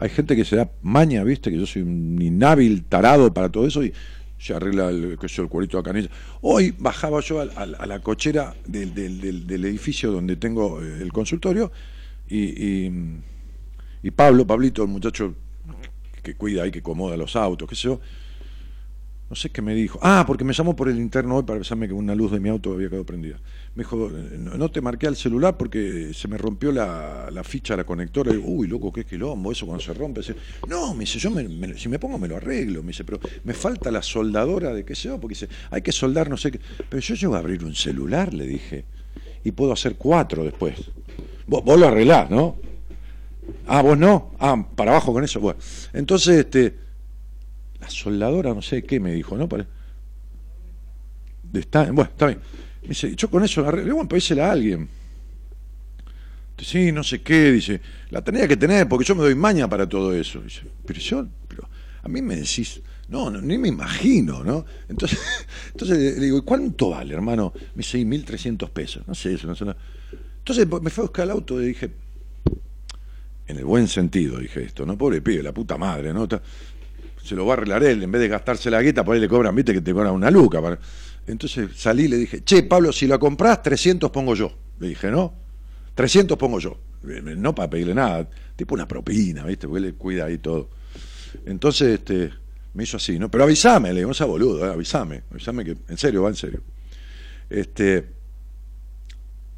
hay 0.02 0.08
gente 0.10 0.34
que 0.34 0.44
se 0.44 0.56
da 0.56 0.68
maña, 0.82 1.22
viste, 1.22 1.48
que 1.50 1.58
yo 1.58 1.64
soy 1.66 1.82
un 1.82 2.20
inhábil 2.20 2.82
tarado 2.84 3.32
para 3.32 3.48
todo 3.50 3.66
eso 3.68 3.84
y 3.84 3.92
se 4.36 4.52
arregla 4.52 4.88
el, 4.88 5.16
yo, 5.16 5.42
el 5.44 5.48
cuerito 5.48 5.76
de 5.76 5.84
canilla. 5.84 6.08
Hoy 6.40 6.74
bajaba 6.76 7.20
yo 7.20 7.40
a, 7.40 7.66
la 7.86 8.00
cochera 8.00 8.52
del, 8.66 8.92
del- 8.94 9.46
del- 9.46 9.64
edificio 9.64 10.10
donde 10.10 10.34
tengo 10.34 10.82
eh, 10.82 10.98
el 11.00 11.12
consultorio 11.12 11.70
y, 12.28 12.40
y, 12.86 12.92
y 14.02 14.10
Pablo, 14.10 14.44
Pablito, 14.44 14.82
el 14.82 14.88
muchacho 14.88 15.36
que 16.24 16.34
cuida 16.34 16.66
y 16.66 16.72
que 16.72 16.80
acomoda 16.80 17.16
los 17.16 17.36
autos, 17.36 17.68
qué 17.68 17.76
sé 17.76 17.82
yo, 17.84 18.00
no 19.30 19.36
sé 19.36 19.50
qué 19.50 19.62
me 19.62 19.74
dijo. 19.74 19.98
Ah, 20.02 20.24
porque 20.26 20.44
me 20.44 20.52
llamó 20.52 20.74
por 20.76 20.88
el 20.88 20.98
interno 20.98 21.36
hoy 21.36 21.42
para 21.44 21.56
avisarme 21.58 21.86
que 21.86 21.94
una 21.94 22.14
luz 22.16 22.32
de 22.32 22.40
mi 22.40 22.48
auto 22.48 22.72
había 22.72 22.88
quedado 22.88 23.06
prendida. 23.06 23.38
Me 23.74 23.84
dijo, 23.84 24.10
no 24.10 24.70
te 24.70 24.82
marqué 24.82 25.06
al 25.06 25.16
celular 25.16 25.56
porque 25.56 26.12
se 26.12 26.28
me 26.28 26.36
rompió 26.36 26.70
la, 26.72 27.30
la 27.32 27.42
ficha, 27.42 27.74
la 27.74 27.84
conectora. 27.84 28.30
Uy, 28.30 28.66
loco, 28.68 28.92
qué 28.92 29.06
quilombo, 29.06 29.50
eso 29.50 29.64
cuando 29.64 29.82
se 29.82 29.94
rompe. 29.94 30.20
No, 30.68 30.92
me 30.92 31.00
dice, 31.00 31.18
yo 31.18 31.30
si 31.76 31.88
me 31.88 31.98
pongo 31.98 32.18
me 32.18 32.28
lo 32.28 32.36
arreglo. 32.36 32.82
Me 32.82 32.88
dice, 32.88 33.02
pero 33.04 33.18
me 33.44 33.54
falta 33.54 33.90
la 33.90 34.02
soldadora 34.02 34.74
de 34.74 34.84
qué 34.84 34.94
sé 34.94 35.08
yo, 35.08 35.18
porque 35.18 35.34
dice, 35.34 35.48
hay 35.70 35.80
que 35.80 35.90
soldar, 35.90 36.28
no 36.28 36.36
sé 36.36 36.52
qué. 36.52 36.60
Pero 36.86 37.00
yo 37.00 37.14
llego 37.14 37.34
a 37.34 37.38
abrir 37.38 37.64
un 37.64 37.74
celular, 37.74 38.34
le 38.34 38.46
dije, 38.46 38.84
y 39.42 39.52
puedo 39.52 39.72
hacer 39.72 39.96
cuatro 39.96 40.44
después. 40.44 40.74
Vos, 41.46 41.64
lo 41.78 41.88
arreglás, 41.88 42.30
¿no? 42.30 42.56
Ah, 43.66 43.80
vos 43.80 43.96
no. 43.96 44.32
Ah, 44.38 44.66
para 44.76 44.90
abajo 44.90 45.14
con 45.14 45.24
eso. 45.24 45.40
Bueno, 45.40 45.58
entonces, 45.94 46.40
este, 46.40 46.76
la 47.80 47.88
soldadora, 47.88 48.52
no 48.52 48.60
sé 48.60 48.82
qué 48.82 49.00
me 49.00 49.14
dijo, 49.14 49.38
¿no? 49.38 49.48
Está, 51.54 51.84
bueno, 51.86 52.10
está 52.10 52.26
bien. 52.26 52.40
Me 52.82 52.88
dice, 52.88 53.14
yo 53.14 53.30
con 53.30 53.44
eso 53.44 53.62
la 53.62 53.68
arreglo. 53.68 53.94
Bueno, 53.94 54.08
pedísela 54.08 54.48
a 54.48 54.52
alguien. 54.52 54.88
Dice, 56.58 56.70
Sí, 56.86 56.92
no 56.92 57.02
sé 57.02 57.22
qué, 57.22 57.50
dice, 57.52 57.80
la 58.10 58.22
tenía 58.22 58.46
que 58.46 58.56
tener 58.56 58.88
porque 58.88 59.04
yo 59.04 59.14
me 59.14 59.22
doy 59.22 59.34
maña 59.34 59.68
para 59.68 59.88
todo 59.88 60.14
eso. 60.14 60.40
Dice, 60.40 60.62
pero 60.84 61.00
yo, 61.00 61.26
pero 61.48 61.68
a 62.02 62.08
mí 62.08 62.20
me 62.22 62.36
decís, 62.36 62.80
no, 63.08 63.30
no 63.30 63.40
ni 63.40 63.58
me 63.58 63.68
imagino, 63.68 64.44
¿no? 64.44 64.64
Entonces, 64.88 65.18
entonces 65.72 66.18
le 66.18 66.24
digo, 66.24 66.38
¿y 66.38 66.42
cuánto 66.42 66.90
vale, 66.90 67.14
hermano? 67.14 67.52
Me 67.74 67.82
dice, 67.82 67.98
"Y 67.98 68.04
1.300 68.04 68.70
pesos. 68.70 69.02
No 69.06 69.14
sé 69.14 69.34
eso, 69.34 69.46
no 69.46 69.54
nada. 69.54 69.76
Entonces 70.38 70.66
me 70.82 70.90
fue 70.90 71.02
a 71.02 71.06
buscar 71.06 71.24
el 71.24 71.30
auto 71.30 71.62
y 71.62 71.66
dije, 71.66 71.90
en 73.46 73.58
el 73.58 73.64
buen 73.64 73.86
sentido 73.88 74.38
dije 74.38 74.62
esto, 74.62 74.84
¿no? 74.86 74.96
Pobre 74.96 75.20
pibe, 75.20 75.42
la 75.42 75.52
puta 75.52 75.76
madre, 75.78 76.12
¿no? 76.12 76.26
Se 77.22 77.34
lo 77.36 77.46
va 77.46 77.54
a 77.54 77.56
arreglar 77.56 77.84
él, 77.84 78.02
en 78.02 78.10
vez 78.10 78.20
de 78.22 78.28
gastarse 78.28 78.70
la 78.70 78.82
guita, 78.82 79.04
por 79.04 79.14
ahí 79.14 79.20
le 79.20 79.28
cobran, 79.28 79.54
viste 79.54 79.72
que 79.72 79.80
te 79.80 79.92
cobran 79.92 80.14
una 80.14 80.30
luca. 80.30 80.60
para- 80.60 80.78
Entonces 81.26 81.70
salí 81.76 82.04
y 82.04 82.08
le 82.08 82.16
dije, 82.16 82.42
che, 82.44 82.62
Pablo, 82.62 82.92
si 82.92 83.06
la 83.06 83.18
comprás, 83.18 83.62
300 83.62 84.10
pongo 84.10 84.34
yo. 84.34 84.52
Le 84.78 84.88
dije, 84.88 85.10
¿no? 85.10 85.34
300 85.94 86.36
pongo 86.36 86.58
yo. 86.58 86.78
No 87.02 87.54
para 87.54 87.70
pedirle 87.70 87.94
nada, 87.94 88.28
tipo 88.56 88.74
una 88.74 88.86
propina, 88.86 89.44
¿viste? 89.44 89.66
Porque 89.66 89.86
él 89.86 89.94
cuida 89.94 90.26
ahí 90.26 90.38
todo. 90.38 90.70
Entonces, 91.46 92.00
este, 92.00 92.30
me 92.74 92.84
hizo 92.84 92.96
así, 92.96 93.18
¿no? 93.18 93.30
Pero 93.30 93.44
avísame, 93.44 93.92
le 93.92 94.00
digo, 94.00 94.08
no 94.08 94.14
sea 94.14 94.26
boludo, 94.26 94.66
¿eh? 94.66 94.72
avísame, 94.72 95.24
avísame 95.30 95.64
que, 95.64 95.76
en 95.88 95.98
serio, 95.98 96.22
va 96.22 96.28
en 96.28 96.36
serio. 96.36 96.62
Este, 97.50 98.06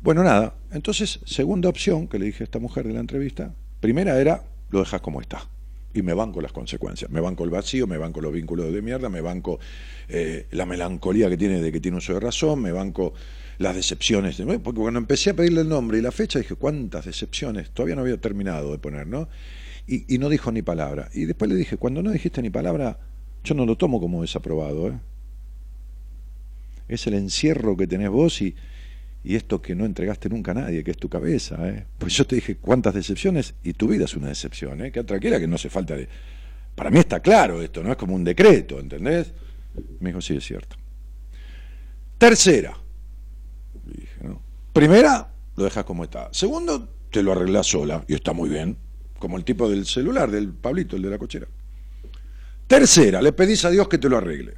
bueno, 0.02 0.22
nada. 0.22 0.54
Entonces, 0.72 1.20
segunda 1.24 1.68
opción 1.68 2.08
que 2.08 2.18
le 2.18 2.26
dije 2.26 2.42
a 2.42 2.46
esta 2.46 2.58
mujer 2.58 2.86
de 2.86 2.94
la 2.94 3.00
entrevista, 3.00 3.54
primera 3.80 4.18
era, 4.20 4.44
lo 4.70 4.80
dejas 4.80 5.00
como 5.00 5.20
está. 5.20 5.48
Y 5.94 6.02
me 6.02 6.12
banco 6.12 6.40
las 6.42 6.52
consecuencias. 6.52 7.10
Me 7.10 7.20
banco 7.20 7.44
el 7.44 7.50
vacío, 7.50 7.86
me 7.86 7.96
banco 7.96 8.20
los 8.20 8.32
vínculos 8.32 8.72
de 8.72 8.82
mierda, 8.82 9.08
me 9.08 9.20
banco 9.20 9.58
eh, 10.08 10.46
la 10.50 10.66
melancolía 10.66 11.28
que 11.30 11.36
tiene 11.36 11.60
de 11.60 11.70
que 11.72 11.80
tiene 11.80 11.96
uso 11.98 12.14
de 12.14 12.20
razón, 12.20 12.60
me 12.60 12.72
banco 12.72 13.14
las 13.58 13.76
decepciones. 13.76 14.36
de- 14.36 14.58
Porque 14.58 14.80
cuando 14.80 14.98
empecé 14.98 15.30
a 15.30 15.34
pedirle 15.34 15.60
el 15.62 15.68
nombre 15.68 15.98
y 15.98 16.02
la 16.02 16.10
fecha, 16.10 16.40
dije, 16.40 16.56
¿cuántas 16.56 17.04
decepciones? 17.06 17.70
Todavía 17.70 17.94
no 17.94 18.02
había 18.02 18.20
terminado 18.20 18.72
de 18.72 18.78
poner, 18.78 19.06
¿no? 19.06 19.28
Y, 19.86 20.12
y 20.12 20.18
no 20.18 20.28
dijo 20.28 20.50
ni 20.50 20.62
palabra. 20.62 21.08
Y 21.14 21.26
después 21.26 21.48
le 21.50 21.56
dije, 21.56 21.76
cuando 21.76 22.02
no 22.02 22.10
dijiste 22.10 22.42
ni 22.42 22.50
palabra, 22.50 22.98
yo 23.44 23.54
no 23.54 23.64
lo 23.64 23.76
tomo 23.76 24.00
como 24.00 24.22
desaprobado, 24.22 24.88
¿eh? 24.88 24.98
Es 26.88 27.06
el 27.06 27.14
encierro 27.14 27.76
que 27.76 27.86
tenés 27.86 28.10
vos 28.10 28.42
y, 28.42 28.54
y 29.24 29.36
esto 29.36 29.62
que 29.62 29.74
no 29.74 29.86
entregaste 29.86 30.28
nunca 30.28 30.50
a 30.50 30.54
nadie, 30.54 30.84
que 30.84 30.90
es 30.90 30.98
tu 30.98 31.08
cabeza. 31.08 31.56
¿eh? 31.66 31.86
Pues 31.98 32.12
yo 32.12 32.26
te 32.26 32.36
dije 32.36 32.58
cuántas 32.58 32.94
decepciones 32.94 33.54
y 33.64 33.72
tu 33.72 33.88
vida 33.88 34.04
es 34.04 34.14
una 34.14 34.28
decepción. 34.28 34.84
¿eh? 34.84 34.92
Queda 34.92 35.04
tranquila 35.04 35.40
que 35.40 35.48
no 35.48 35.56
se 35.56 35.70
falta 35.70 35.96
de... 35.96 36.06
Para 36.74 36.90
mí 36.90 36.98
está 36.98 37.20
claro 37.20 37.62
esto, 37.62 37.82
no 37.82 37.90
es 37.90 37.96
como 37.96 38.14
un 38.14 38.22
decreto, 38.22 38.78
¿entendés? 38.78 39.32
Me 40.00 40.10
dijo, 40.10 40.20
sí, 40.20 40.36
es 40.36 40.44
cierto. 40.44 40.76
Tercera. 42.18 42.76
Primera, 44.72 45.32
lo 45.56 45.64
dejas 45.64 45.84
como 45.84 46.04
está. 46.04 46.28
Segundo, 46.32 46.88
te 47.10 47.22
lo 47.22 47.32
arreglás 47.32 47.66
sola 47.66 48.04
y 48.06 48.14
está 48.14 48.32
muy 48.32 48.50
bien. 48.50 48.76
Como 49.18 49.38
el 49.38 49.44
tipo 49.44 49.70
del 49.70 49.86
celular, 49.86 50.30
del 50.30 50.52
Pablito, 50.52 50.96
el 50.96 51.02
de 51.02 51.10
la 51.10 51.18
cochera. 51.18 51.46
Tercera, 52.66 53.22
le 53.22 53.32
pedís 53.32 53.64
a 53.64 53.70
Dios 53.70 53.88
que 53.88 53.98
te 53.98 54.08
lo 54.08 54.18
arregle. 54.18 54.54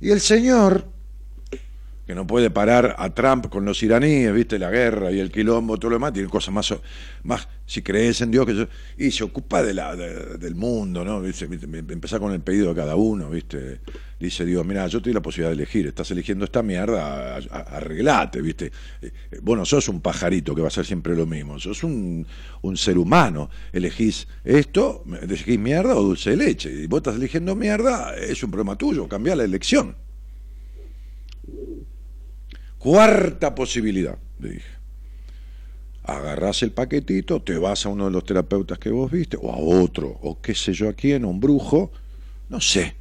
Y 0.00 0.10
el 0.10 0.20
Señor, 0.20 0.88
que 2.06 2.14
no 2.14 2.26
puede 2.26 2.50
parar 2.50 2.94
a 2.98 3.10
Trump 3.10 3.48
con 3.48 3.64
los 3.64 3.82
iraníes, 3.82 4.32
viste, 4.32 4.58
la 4.58 4.70
guerra 4.70 5.10
y 5.10 5.18
el 5.18 5.30
quilombo, 5.32 5.76
todo 5.76 5.90
lo 5.90 5.96
demás, 5.96 6.12
tiene 6.12 6.28
cosas 6.28 6.54
más, 6.54 6.72
más 7.24 7.48
si 7.66 7.82
crees 7.82 8.20
en 8.20 8.30
Dios, 8.30 8.46
que 8.46 8.54
yo- 8.54 8.68
y 8.96 9.10
se 9.10 9.24
ocupa 9.24 9.60
de 9.62 9.74
la, 9.74 9.96
de- 9.96 10.38
del 10.38 10.54
mundo, 10.54 11.04
¿no? 11.04 11.20
¿Viste? 11.20 11.46
Empezar 11.46 12.20
con 12.20 12.32
el 12.32 12.40
pedido 12.40 12.68
de 12.68 12.74
cada 12.76 12.94
uno, 12.94 13.28
¿viste? 13.28 13.80
Dice 14.20 14.44
Dios, 14.46 14.64
mira, 14.64 14.86
yo 14.86 15.02
te 15.02 15.12
la 15.12 15.20
posibilidad 15.20 15.50
de 15.50 15.56
elegir, 15.62 15.86
estás 15.88 16.10
eligiendo 16.12 16.44
esta 16.44 16.62
mierda, 16.62 17.36
arreglate, 17.36 18.40
¿viste? 18.40 18.66
Eh, 19.02 19.10
eh, 19.32 19.40
no 19.44 19.64
sos 19.64 19.88
un 19.88 20.00
pajarito 20.00 20.54
que 20.54 20.62
va 20.62 20.68
a 20.68 20.70
ser 20.70 20.86
siempre 20.86 21.16
lo 21.16 21.26
mismo, 21.26 21.58
sos 21.58 21.82
un, 21.82 22.24
un 22.62 22.76
ser 22.76 22.98
humano, 22.98 23.50
elegís 23.72 24.28
esto, 24.44 25.02
elegís 25.20 25.58
mierda 25.58 25.96
o 25.96 26.02
dulce 26.02 26.36
leche, 26.36 26.70
y 26.72 26.86
vos 26.86 26.98
estás 26.98 27.16
eligiendo 27.16 27.56
mierda, 27.56 28.14
es 28.16 28.42
un 28.44 28.50
problema 28.52 28.76
tuyo, 28.78 29.08
cambia 29.08 29.34
la 29.34 29.42
elección. 29.44 30.05
Cuarta 32.78 33.54
posibilidad, 33.54 34.18
le 34.38 34.50
dije. 34.50 34.76
Agarrás 36.04 36.62
el 36.62 36.70
paquetito, 36.70 37.42
te 37.42 37.58
vas 37.58 37.84
a 37.84 37.88
uno 37.88 38.04
de 38.04 38.12
los 38.12 38.24
terapeutas 38.24 38.78
que 38.78 38.90
vos 38.90 39.10
viste, 39.10 39.36
o 39.40 39.50
a 39.50 39.56
otro, 39.56 40.08
o 40.22 40.40
qué 40.40 40.54
sé 40.54 40.72
yo 40.72 40.88
a 40.88 40.92
quién, 40.92 41.24
a 41.24 41.26
un 41.26 41.40
brujo, 41.40 41.90
no 42.48 42.60
sé. 42.60 42.94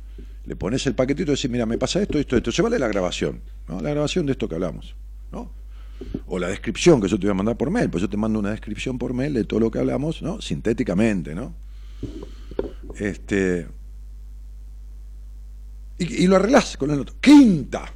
Le 0.46 0.56
pones 0.56 0.86
el 0.88 0.96
paquetito 0.96 1.32
y 1.32 1.36
decís, 1.36 1.50
mira, 1.50 1.66
me 1.66 1.78
pasa 1.78 2.02
esto, 2.02 2.18
esto, 2.18 2.38
esto. 2.38 2.52
Llévale 2.52 2.80
la 2.80 2.88
grabación, 2.88 3.42
¿no? 3.68 3.80
La 3.82 3.92
grabación 3.92 4.26
de 4.26 4.32
esto 4.32 4.48
que 4.48 4.56
hablamos, 4.56 4.96
¿no? 5.32 5.52
O 6.28 6.40
la 6.40 6.48
descripción 6.48 7.00
que 7.00 7.08
yo 7.08 7.18
te 7.18 7.26
voy 7.26 7.32
a 7.32 7.36
mandar 7.36 7.58
por 7.58 7.70
mail, 7.70 7.90
pues 7.90 8.02
yo 8.02 8.10
te 8.10 8.18
mando 8.18 8.40
una 8.40 8.52
descripción 8.52 8.98
por 8.98 9.14
mail 9.14 9.34
de 9.34 9.44
todo 9.44 9.60
lo 9.60 9.72
que 9.72 9.80
hablamos, 9.80 10.22
¿no? 10.22 10.42
Sintéticamente, 10.42 11.34
¿no? 11.36 11.54
Este. 12.96 13.68
Y, 15.98 16.24
y 16.24 16.28
lo 16.28 16.36
arreglás 16.36 16.78
con 16.78 16.92
el 16.92 17.00
otro. 17.00 17.16
Quinta. 17.22 17.92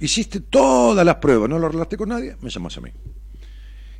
Hiciste 0.00 0.40
todas 0.40 1.04
las 1.04 1.16
pruebas, 1.16 1.48
no 1.48 1.58
lo 1.58 1.66
arreglaste 1.66 1.96
con 1.96 2.08
nadie, 2.08 2.36
me 2.40 2.50
llamas 2.50 2.76
a 2.78 2.80
mí. 2.80 2.90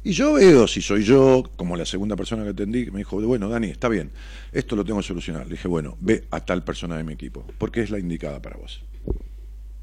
Y 0.02 0.12
yo 0.12 0.32
veo 0.32 0.66
si 0.66 0.80
soy 0.80 1.04
yo, 1.04 1.44
como 1.56 1.76
la 1.76 1.84
segunda 1.84 2.16
persona 2.16 2.42
que 2.42 2.50
atendí, 2.50 2.86
que 2.86 2.90
me 2.90 2.98
dijo, 2.98 3.20
bueno, 3.20 3.50
Dani, 3.50 3.68
está 3.68 3.88
bien, 3.88 4.10
esto 4.50 4.74
lo 4.76 4.84
tengo 4.84 5.00
que 5.00 5.06
solucionar. 5.06 5.44
Le 5.44 5.52
dije, 5.52 5.68
bueno, 5.68 5.98
ve 6.00 6.24
a 6.30 6.40
tal 6.40 6.64
persona 6.64 6.96
de 6.96 7.04
mi 7.04 7.12
equipo, 7.12 7.44
porque 7.58 7.82
es 7.82 7.90
la 7.90 7.98
indicada 7.98 8.40
para 8.40 8.56
vos. 8.56 8.82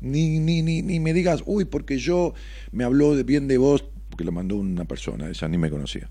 Ni, 0.01 0.39
ni, 0.39 0.63
ni, 0.63 0.81
ni 0.81 0.99
me 0.99 1.13
digas, 1.13 1.43
uy, 1.45 1.65
porque 1.65 1.99
yo 1.99 2.33
me 2.71 2.83
habló 2.83 3.11
bien 3.23 3.47
de 3.47 3.59
vos, 3.59 3.85
porque 4.09 4.23
lo 4.23 4.31
mandó 4.31 4.55
una 4.55 4.85
persona, 4.85 5.29
esa 5.29 5.47
ni 5.47 5.59
me 5.59 5.69
conocía. 5.69 6.09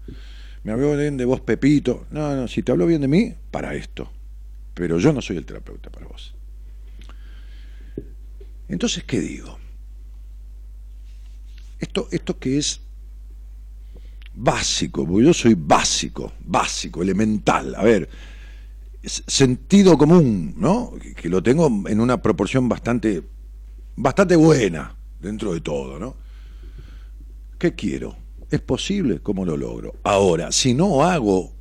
Me 0.62 0.70
habló 0.70 0.96
bien 0.96 1.16
de 1.16 1.24
vos, 1.24 1.40
Pepito. 1.40 2.06
No, 2.10 2.34
no, 2.36 2.46
si 2.46 2.62
te 2.62 2.70
habló 2.70 2.86
bien 2.86 3.00
de 3.00 3.08
mí, 3.08 3.34
para 3.50 3.74
esto. 3.74 4.10
Pero 4.74 4.98
yo 4.98 5.12
no 5.12 5.20
soy 5.20 5.36
el 5.36 5.46
terapeuta 5.46 5.90
para 5.90 6.06
vos. 6.06 6.34
Entonces, 8.68 9.04
¿qué 9.04 9.20
digo? 9.20 9.58
Esto, 11.78 12.08
esto 12.10 12.38
que 12.38 12.58
es 12.58 12.80
básico, 14.34 15.06
porque 15.06 15.26
yo 15.26 15.34
soy 15.34 15.54
básico, 15.54 16.32
básico, 16.40 17.02
elemental. 17.02 17.74
A 17.74 17.82
ver, 17.82 18.08
sentido 19.02 19.96
común, 19.96 20.54
¿no? 20.56 20.92
Que, 21.00 21.14
que 21.14 21.28
lo 21.28 21.42
tengo 21.42 21.66
en 21.88 22.00
una 22.00 22.20
proporción 22.20 22.68
bastante, 22.68 23.22
bastante 23.96 24.36
buena 24.36 24.94
dentro 25.20 25.52
de 25.52 25.60
todo, 25.60 25.98
¿no? 25.98 26.16
¿Qué 27.58 27.74
quiero? 27.74 28.16
¿Es 28.50 28.60
posible? 28.60 29.20
¿Cómo 29.20 29.44
lo 29.44 29.56
logro? 29.56 29.96
Ahora, 30.04 30.52
si 30.52 30.74
no 30.74 31.02
hago 31.02 31.52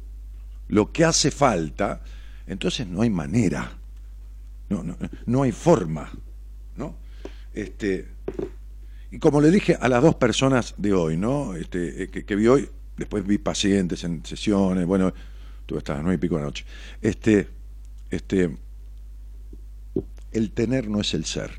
lo 0.68 0.92
que 0.92 1.06
hace 1.06 1.32
falta, 1.32 2.02
entonces 2.48 2.88
no 2.88 3.02
hay 3.02 3.10
manera, 3.10 3.78
no, 4.70 4.84
no, 4.84 4.98
no 5.26 5.44
hay 5.44 5.52
forma, 5.52 6.12
¿no? 6.76 6.96
Este, 7.54 8.08
y 9.12 9.20
como 9.20 9.42
le 9.42 9.52
dije 9.52 9.78
a 9.80 9.88
las 9.88 10.02
dos 10.02 10.16
personas 10.16 10.74
de 10.78 10.94
hoy, 10.94 11.18
¿no? 11.18 11.56
Este, 11.56 12.04
eh, 12.04 12.10
que, 12.10 12.36
vi 12.36 12.48
hoy, 12.48 12.70
después 12.98 13.26
vi 13.26 13.38
pacientes 13.38 14.04
en 14.04 14.26
sesiones, 14.26 14.86
bueno, 14.86 15.14
tuve 15.66 15.80
hasta 15.80 15.94
las 15.94 16.04
nueve 16.04 16.16
y 16.16 16.20
pico 16.20 16.36
de 16.36 16.42
la 16.42 16.48
noche. 16.48 16.66
Este, 17.02 17.48
este, 18.10 18.58
el 20.32 20.52
tener 20.52 20.90
no 20.90 21.02
es 21.02 21.14
el 21.14 21.26
ser. 21.26 21.52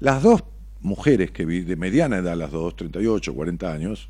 Las 0.00 0.22
dos 0.22 0.44
mujeres 0.80 1.30
que 1.30 1.44
vi 1.44 1.60
de 1.60 1.76
mediana 1.76 2.18
edad, 2.18 2.36
las 2.36 2.52
dos, 2.52 2.76
38, 2.76 3.34
40 3.34 3.72
años, 3.72 4.08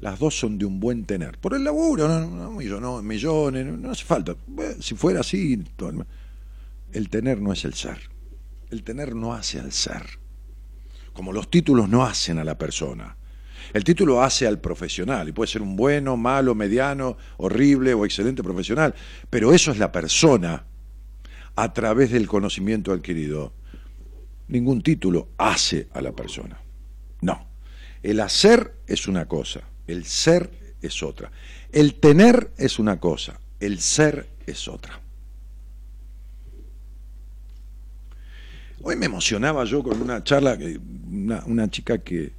las 0.00 0.18
dos 0.18 0.38
son 0.38 0.58
de 0.58 0.66
un 0.66 0.80
buen 0.80 1.04
tener. 1.04 1.38
Por 1.38 1.54
el 1.54 1.64
laburo, 1.64 2.08
no, 2.08 2.20
no, 2.20 2.50
no, 2.50 3.02
millones, 3.02 3.66
no, 3.66 3.76
no 3.76 3.90
hace 3.90 4.04
falta. 4.04 4.36
Si 4.80 4.94
fuera 4.94 5.20
así, 5.20 5.64
el 6.92 7.08
tener 7.08 7.40
no 7.40 7.52
es 7.52 7.64
el 7.64 7.74
ser. 7.74 7.98
El 8.70 8.82
tener 8.82 9.14
no 9.14 9.34
hace 9.34 9.60
al 9.60 9.72
ser. 9.72 10.23
Como 11.14 11.32
los 11.32 11.48
títulos 11.48 11.88
no 11.88 12.04
hacen 12.04 12.38
a 12.38 12.44
la 12.44 12.58
persona. 12.58 13.16
El 13.72 13.82
título 13.82 14.22
hace 14.22 14.46
al 14.46 14.60
profesional 14.60 15.28
y 15.28 15.32
puede 15.32 15.50
ser 15.50 15.62
un 15.62 15.74
bueno, 15.74 16.16
malo, 16.16 16.54
mediano, 16.54 17.16
horrible 17.38 17.94
o 17.94 18.04
excelente 18.04 18.42
profesional, 18.42 18.94
pero 19.30 19.52
eso 19.52 19.72
es 19.72 19.78
la 19.78 19.90
persona 19.90 20.66
a 21.56 21.72
través 21.72 22.10
del 22.10 22.26
conocimiento 22.26 22.92
adquirido. 22.92 23.52
Ningún 24.48 24.82
título 24.82 25.28
hace 25.38 25.88
a 25.94 26.02
la 26.02 26.12
persona. 26.12 26.60
No. 27.22 27.46
El 28.02 28.20
hacer 28.20 28.74
es 28.86 29.08
una 29.08 29.26
cosa, 29.26 29.62
el 29.86 30.04
ser 30.04 30.50
es 30.82 31.02
otra. 31.02 31.32
El 31.72 31.94
tener 31.94 32.52
es 32.58 32.78
una 32.78 33.00
cosa, 33.00 33.40
el 33.60 33.80
ser 33.80 34.28
es 34.46 34.68
otra. 34.68 35.00
Hoy 38.86 38.96
me 38.96 39.06
emocionaba 39.06 39.64
yo 39.64 39.82
con 39.82 40.00
una 40.00 40.22
charla, 40.22 40.58
que- 40.58 40.78
una, 41.10 41.42
una 41.46 41.70
chica 41.70 41.98
que, 41.98 42.32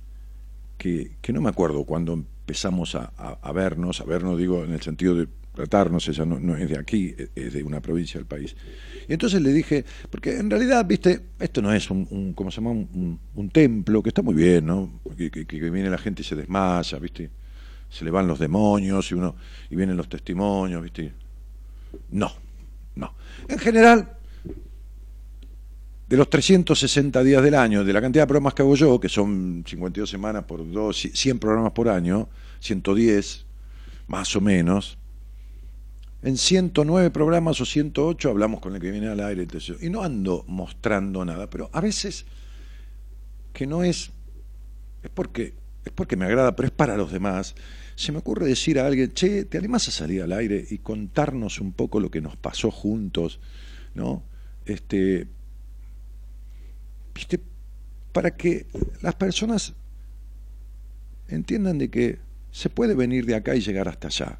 que, 0.77 1.13
que 1.19 1.33
no 1.33 1.41
me 1.41 1.49
acuerdo 1.49 1.83
cuando 1.85 2.13
empezamos 2.13 2.93
a, 2.93 3.51
vernos, 3.51 3.99
a 3.99 4.03
vernos 4.03 4.37
digo 4.37 4.63
en 4.63 4.71
el 4.73 4.81
sentido 4.81 5.15
de 5.15 5.27
tratarnos, 5.55 6.07
ella 6.07 6.23
no, 6.25 6.55
es 6.55 6.69
de 6.69 6.77
aquí, 6.77 7.15
es 7.33 7.53
de 7.53 7.63
una 7.63 7.81
provincia 7.81 8.19
del 8.19 8.27
país. 8.27 8.55
Y 9.07 9.13
entonces 9.13 9.41
le 9.41 9.51
dije, 9.53 9.85
porque 10.11 10.37
en 10.37 10.49
realidad, 10.51 10.85
viste, 10.85 11.19
esto 11.39 11.63
no 11.63 11.73
es 11.73 11.89
un, 11.89 12.07
un 12.11 12.33
¿cómo 12.33 12.51
se 12.51 12.61
llama? 12.61 12.71
Un 12.71 13.49
templo, 13.51 14.03
que 14.03 14.09
está 14.09 14.21
muy 14.21 14.35
bien, 14.35 14.67
¿no? 14.67 14.99
Que, 15.17 15.31
que- 15.31 15.47
que 15.47 15.69
viene 15.71 15.89
la 15.89 15.97
gente 15.97 16.21
y 16.21 16.25
se 16.25 16.35
desmaya, 16.35 16.99
viste, 16.99 17.31
se 17.89 18.05
le 18.05 18.11
van 18.11 18.27
los 18.27 18.37
demonios 18.37 19.09
y 19.11 19.15
uno 19.15 19.35
y 19.71 19.75
vienen 19.75 19.97
los 19.97 20.09
testimonios, 20.09 20.83
viste. 20.83 21.11
No, 22.11 22.31
no. 22.95 23.15
En 23.47 23.57
general, 23.57 24.14
de 26.07 26.17
los 26.17 26.29
360 26.29 27.23
días 27.23 27.43
del 27.43 27.55
año, 27.55 27.83
de 27.83 27.93
la 27.93 28.01
cantidad 28.01 28.23
de 28.23 28.27
programas 28.27 28.53
que 28.53 28.61
hago 28.61 28.75
yo, 28.75 28.99
que 28.99 29.09
son 29.09 29.63
52 29.67 30.09
semanas 30.09 30.43
por 30.43 30.69
dos, 30.71 31.09
100 31.13 31.39
programas 31.39 31.71
por 31.71 31.89
año, 31.89 32.29
110 32.59 33.45
más 34.07 34.35
o 34.35 34.41
menos, 34.41 34.97
en 36.25 36.37
109 36.37 37.11
programas 37.11 37.61
o 37.61 37.65
108 37.65 38.29
hablamos 38.29 38.59
con 38.59 38.73
el 38.73 38.81
que 38.81 38.89
viene 38.89 39.07
al 39.07 39.19
aire 39.19 39.47
y 39.79 39.89
no 39.89 40.01
ando 40.01 40.43
mostrando 40.47 41.23
nada, 41.23 41.49
pero 41.51 41.69
a 41.71 41.81
veces 41.81 42.25
que 43.53 43.67
no 43.67 43.83
es 43.83 44.11
es 45.03 45.11
porque 45.13 45.53
es 45.85 45.91
porque 45.91 46.15
me 46.15 46.25
agrada, 46.25 46.55
pero 46.55 46.65
es 46.65 46.73
para 46.73 46.97
los 46.97 47.11
demás. 47.11 47.53
Se 47.95 48.11
me 48.11 48.17
ocurre 48.17 48.47
decir 48.47 48.79
a 48.79 48.87
alguien, 48.87 49.13
"Che, 49.13 49.45
¿te 49.45 49.59
animás 49.59 49.87
a 49.87 49.91
salir 49.91 50.23
al 50.23 50.31
aire 50.31 50.65
y 50.67 50.79
contarnos 50.79 51.61
un 51.61 51.73
poco 51.73 51.99
lo 51.99 52.09
que 52.09 52.21
nos 52.21 52.35
pasó 52.35 52.71
juntos?" 52.71 53.39
¿No? 53.93 54.23
Este 54.65 55.27
para 58.11 58.31
que 58.35 58.65
las 59.01 59.15
personas 59.15 59.73
entiendan 61.27 61.77
de 61.77 61.89
que 61.89 62.19
se 62.51 62.69
puede 62.69 62.95
venir 62.95 63.25
de 63.25 63.35
acá 63.35 63.55
y 63.55 63.61
llegar 63.61 63.87
hasta 63.87 64.07
allá. 64.07 64.39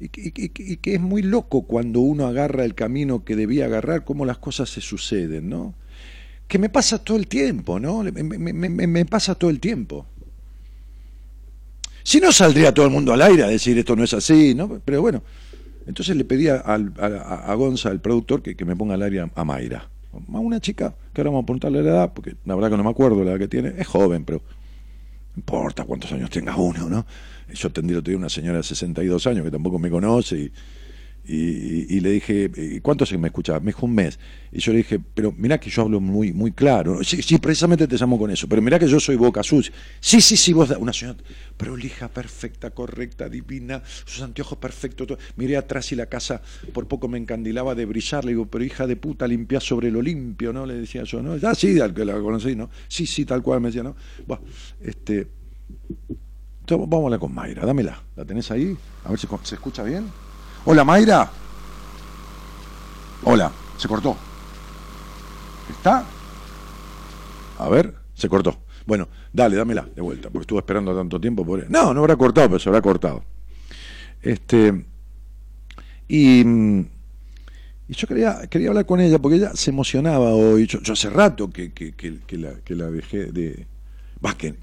Y, 0.00 0.08
que- 0.08 0.94
es 0.94 1.00
muy 1.00 1.22
loco 1.22 1.62
cuando 1.62 2.00
uno 2.00 2.26
agarra 2.26 2.64
el 2.64 2.74
camino 2.74 3.24
que 3.24 3.36
debía 3.36 3.66
agarrar, 3.66 4.04
cómo 4.04 4.24
las 4.24 4.38
cosas 4.38 4.68
se 4.68 4.80
suceden, 4.80 5.48
¿no? 5.48 5.74
Que 6.48 6.58
me 6.58 6.68
pasa 6.68 6.98
todo 6.98 7.16
el 7.16 7.26
tiempo, 7.28 7.78
¿no? 7.80 8.02
Me, 8.02 9.04
pasa 9.06 9.34
todo 9.34 9.50
el 9.50 9.60
tiempo. 9.60 10.06
Si 12.02 12.20
no, 12.20 12.32
saldría 12.32 12.74
todo 12.74 12.84
el 12.86 12.92
mundo 12.92 13.12
al 13.14 13.22
aire 13.22 13.44
a 13.44 13.46
decir 13.48 13.78
esto 13.78 13.96
no 13.96 14.04
es 14.04 14.12
así, 14.12 14.54
¿no? 14.54 14.80
Pero 14.84 15.00
bueno, 15.00 15.22
entonces 15.86 16.16
le 16.16 16.24
pedí 16.24 16.48
a, 16.48 16.56
a- 16.56 16.74
a 17.50 17.54
Gonza, 17.54 17.90
el 17.90 18.00
productor, 18.00 18.42
que, 18.42 18.56
que 18.56 18.64
me 18.64 18.76
ponga 18.76 18.94
al 18.94 19.02
aire 19.02 19.20
a, 19.20 19.30
a 19.34 19.44
Mayra. 19.44 19.88
A 20.32 20.38
una 20.38 20.60
chica, 20.60 20.94
que 21.12 21.20
ahora 21.20 21.30
vamos 21.30 21.42
a 21.42 21.44
apuntarle 21.44 21.82
la 21.82 21.90
edad, 21.90 22.12
porque 22.12 22.36
la 22.44 22.54
verdad 22.54 22.70
que 22.70 22.76
no 22.76 22.84
me 22.84 22.90
acuerdo 22.90 23.22
la 23.24 23.32
edad 23.32 23.38
que 23.38 23.48
tiene, 23.48 23.72
es 23.76 23.86
joven, 23.86 24.24
pero 24.24 24.38
no 24.38 25.40
importa 25.40 25.84
cuántos 25.84 26.12
años 26.12 26.30
tenga 26.30 26.56
uno, 26.56 26.88
¿no? 26.88 27.06
Yo 27.52 27.68
atendí 27.68 27.92
el 27.92 27.98
otro 27.98 28.10
día 28.10 28.16
a 28.16 28.18
una 28.18 28.28
señora 28.28 28.58
de 28.58 28.62
62 28.62 29.26
años 29.26 29.44
que 29.44 29.50
tampoco 29.50 29.78
me 29.78 29.90
conoce 29.90 30.36
y, 30.36 30.52
y- 31.26 31.96
y 31.96 32.00
le 32.00 32.10
dije, 32.10 32.50
¿y 32.56 32.80
cuánto 32.80 33.06
se 33.06 33.16
me 33.16 33.28
escuchaba? 33.28 33.60
Me 33.60 33.66
dijo 33.66 33.86
un 33.86 33.94
mes. 33.94 34.18
Y 34.52 34.60
yo 34.60 34.72
le 34.72 34.78
dije, 34.78 35.00
pero 35.14 35.32
mirá 35.32 35.58
que 35.58 35.70
yo 35.70 35.82
hablo 35.82 36.00
muy, 36.00 36.32
muy 36.32 36.52
claro. 36.52 37.02
Sí, 37.02 37.22
sí, 37.22 37.38
precisamente 37.38 37.86
te 37.88 37.96
llamo 37.96 38.18
con 38.18 38.30
eso, 38.30 38.48
pero 38.48 38.60
mirá 38.62 38.78
que 38.78 38.86
yo 38.86 39.00
soy 39.00 39.16
boca 39.16 39.42
sucia. 39.42 39.72
Sí, 40.00 40.20
sí, 40.20 40.36
sí, 40.36 40.52
vos, 40.52 40.70
una 40.78 40.92
señora 40.92 41.18
prolija, 41.56 42.08
perfecta, 42.08 42.70
correcta, 42.70 43.28
divina, 43.28 43.82
sus 44.04 44.22
anteojos 44.22 44.58
perfectos. 44.58 45.06
todo. 45.06 45.18
Miré 45.36 45.56
atrás 45.56 45.90
y 45.92 45.96
la 45.96 46.06
casa 46.06 46.42
por 46.72 46.86
poco 46.86 47.08
me 47.08 47.18
encandilaba 47.18 47.74
de 47.74 47.86
brillar. 47.86 48.24
Le 48.24 48.32
digo, 48.32 48.46
pero 48.46 48.64
hija 48.64 48.86
de 48.86 48.96
puta, 48.96 49.26
limpia 49.26 49.60
sobre 49.60 49.90
lo 49.90 50.02
limpio, 50.02 50.52
¿no? 50.52 50.66
Le 50.66 50.74
decía 50.74 51.04
yo, 51.04 51.22
¿no? 51.22 51.36
Ya 51.36 51.54
sí, 51.54 51.80
al 51.80 51.94
que 51.94 52.04
la 52.04 52.20
conocí, 52.20 52.54
¿no? 52.54 52.70
Sí, 52.88 53.06
sí, 53.06 53.24
tal 53.24 53.42
cual 53.42 53.60
me 53.60 53.68
decía, 53.68 53.82
¿no? 53.82 53.96
Buah, 54.26 54.38
este. 54.82 55.26
entonces, 56.60 56.88
hablar 56.92 57.18
con 57.20 57.34
Mayra, 57.34 57.66
dámela. 57.66 58.02
¿La 58.16 58.24
tenés 58.24 58.50
ahí? 58.50 58.76
A 59.04 59.10
ver 59.10 59.18
si 59.18 59.26
se 59.44 59.54
escucha 59.54 59.82
bien. 59.82 60.23
Hola, 60.66 60.84
Mayra. 60.84 61.30
Hola, 63.22 63.52
se 63.76 63.88
cortó. 63.88 64.16
¿Está? 65.68 66.04
A 67.58 67.68
ver, 67.68 67.94
se 68.14 68.28
cortó. 68.28 68.58
Bueno, 68.86 69.08
dale, 69.32 69.56
dámela 69.56 69.86
de 69.94 70.02
vuelta, 70.02 70.28
porque 70.30 70.42
estuve 70.42 70.58
esperando 70.60 70.94
tanto 70.94 71.20
tiempo. 71.20 71.44
Por... 71.44 71.70
No, 71.70 71.94
no 71.94 72.00
habrá 72.00 72.16
cortado, 72.16 72.48
pero 72.48 72.58
se 72.58 72.68
habrá 72.68 72.82
cortado. 72.82 73.24
Este. 74.22 74.84
Y. 76.08 76.44
mm, 76.44 76.80
y 77.88 77.94
yo 77.94 78.08
quería, 78.08 78.46
quería 78.48 78.68
hablar 78.68 78.86
con 78.86 79.00
ella 79.00 79.18
porque 79.18 79.36
ella 79.36 79.52
se 79.54 79.70
emocionaba 79.70 80.30
hoy. 80.30 80.66
Yo, 80.66 80.80
hace 80.90 81.10
rato 81.10 81.50
que, 81.50 81.72
que, 81.72 81.92
que- 81.92 82.38
la, 82.38 82.54
que 82.64 82.74
la 82.74 82.90
dejé 82.90 83.26
de. 83.26 83.66
Va, 84.24 84.34
que, 84.34 84.54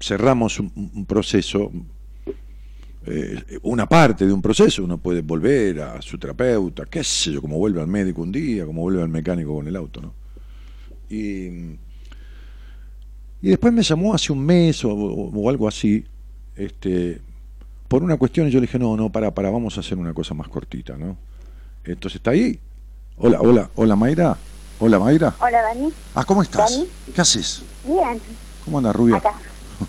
cerramos 0.00 0.58
un 0.60 1.06
proceso, 1.06 1.70
eh, 3.06 3.58
una 3.62 3.86
parte 3.88 4.26
de 4.26 4.32
un 4.32 4.40
proceso. 4.42 4.84
Uno 4.84 4.98
puede 4.98 5.22
volver 5.22 5.80
a 5.80 6.02
su 6.02 6.18
terapeuta, 6.18 6.84
qué 6.86 7.02
sé 7.04 7.32
yo, 7.32 7.40
como 7.40 7.58
vuelve 7.58 7.80
al 7.80 7.86
médico 7.88 8.22
un 8.22 8.32
día, 8.32 8.64
como 8.66 8.82
vuelve 8.82 9.02
al 9.02 9.08
mecánico 9.08 9.54
con 9.54 9.66
el 9.66 9.76
auto, 9.76 10.00
¿no? 10.00 10.14
Y, 11.10 11.46
y 13.42 13.48
después 13.48 13.72
me 13.72 13.82
llamó 13.82 14.14
hace 14.14 14.32
un 14.32 14.44
mes 14.44 14.84
o, 14.84 14.90
o- 14.92 15.30
o 15.30 15.50
algo 15.50 15.66
así, 15.68 16.04
este, 16.56 17.20
por 17.88 18.02
una 18.02 18.16
cuestión, 18.16 18.48
y 18.48 18.50
yo 18.50 18.60
le 18.60 18.66
dije, 18.66 18.78
no, 18.78 18.96
no, 18.96 19.10
para, 19.10 19.32
para, 19.34 19.50
vamos 19.50 19.76
a 19.76 19.80
hacer 19.80 19.98
una 19.98 20.14
cosa 20.14 20.32
más 20.34 20.48
cortita, 20.48 20.96
¿no? 20.96 21.16
Entonces 21.84 22.16
está 22.16 22.30
ahí. 22.30 22.58
Hola, 23.16 23.40
hola, 23.40 23.70
hola 23.74 23.96
Mayra. 23.96 24.36
Hola 24.78 24.98
Mayra. 24.98 25.34
Hola, 25.40 25.60
Dani. 25.62 25.92
Ah, 26.14 26.24
¿cómo 26.24 26.42
estás? 26.42 26.70
Dani. 26.72 26.88
¿Qué 27.14 27.20
haces? 27.20 27.62
Bien, 27.84 28.20
¿Cómo 28.64 28.78
anda 28.78 28.92
Rubia? 28.92 29.16
acá. 29.16 29.34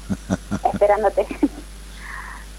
Esperándote. 0.73 1.25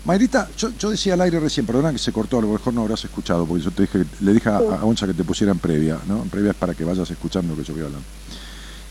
Mayrita, 0.04 0.50
yo, 0.56 0.70
yo 0.78 0.90
decía 0.90 1.14
al 1.14 1.22
aire 1.22 1.40
recién, 1.40 1.64
perdona 1.64 1.90
que 1.90 1.98
se 1.98 2.12
cortó, 2.12 2.38
a 2.38 2.42
lo 2.42 2.48
mejor 2.48 2.74
no 2.74 2.82
habrás 2.82 3.04
escuchado, 3.04 3.46
porque 3.46 3.64
yo 3.64 3.70
te 3.70 3.82
dije, 3.82 4.04
le 4.20 4.34
dije 4.34 4.50
a, 4.50 4.58
a 4.58 4.60
Gonza 4.60 5.06
que 5.06 5.14
te 5.14 5.24
pusiera 5.24 5.50
en 5.52 5.58
previa, 5.58 5.98
¿no? 6.06 6.22
En 6.22 6.28
previa 6.28 6.50
es 6.50 6.56
para 6.56 6.74
que 6.74 6.84
vayas 6.84 7.10
escuchando 7.10 7.54
lo 7.54 7.62
que 7.62 7.66
yo 7.66 7.72
voy 7.72 7.84
hablando. 7.84 8.06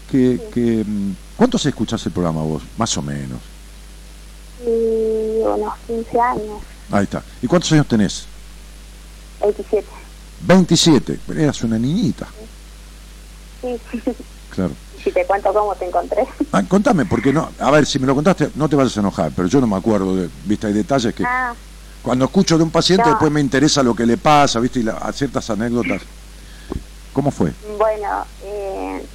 Que, 0.09 0.49
que, 0.51 0.83
mm, 0.85 1.11
¿Cuántos 1.37 1.65
escuchás 1.67 2.03
el 2.07 2.11
programa 2.11 2.41
vos? 2.41 2.63
Más 2.77 2.97
o 2.97 3.01
menos. 3.03 3.39
Y 4.65 5.41
unos 5.43 5.73
15 5.87 6.19
años, 6.19 6.61
Ahí 6.91 7.03
está. 7.03 7.23
¿Y 7.41 7.47
cuántos 7.47 7.71
años 7.71 7.87
tenés? 7.87 8.25
27. 9.41 9.87
27. 10.47 11.19
Eras 11.37 11.63
una 11.63 11.77
niñita, 11.77 12.27
Sí, 13.61 13.79
claro. 14.49 14.73
Si 15.03 15.11
te 15.11 15.25
cuento 15.25 15.53
cómo 15.53 15.75
te 15.75 15.85
encontré. 15.85 16.25
Ah, 16.51 16.63
contame, 16.67 17.05
porque 17.05 17.33
no, 17.33 17.49
a 17.59 17.71
ver, 17.71 17.85
si 17.85 17.99
me 17.99 18.07
lo 18.07 18.15
contaste, 18.15 18.49
no 18.55 18.69
te 18.69 18.75
vayas 18.75 18.95
a 18.97 18.99
enojar, 19.01 19.31
pero 19.35 19.47
yo 19.47 19.59
no 19.59 19.67
me 19.67 19.75
acuerdo, 19.75 20.15
de, 20.15 20.29
viste, 20.45 20.67
hay 20.67 20.73
detalles 20.73 21.13
que 21.13 21.23
Ah, 21.25 21.53
cuando 22.01 22.25
escucho 22.25 22.57
de 22.57 22.63
un 22.63 22.69
paciente 22.71 23.03
No. 23.09 23.09
después 23.11 23.31
me 23.31 23.41
interesa 23.41 23.81
lo 23.83 23.95
que 23.95 24.05
le 24.05 24.17
pasa, 24.17 24.59
viste, 24.59 24.79
y 24.79 24.83
la- 24.83 24.93
a 24.93 25.11
ciertas 25.13 25.49
anécdotas. 25.49 26.01
¿Cómo 27.13 27.31
fue? 27.31 27.51
bueno, 27.77 28.25
eh, 28.43 29.05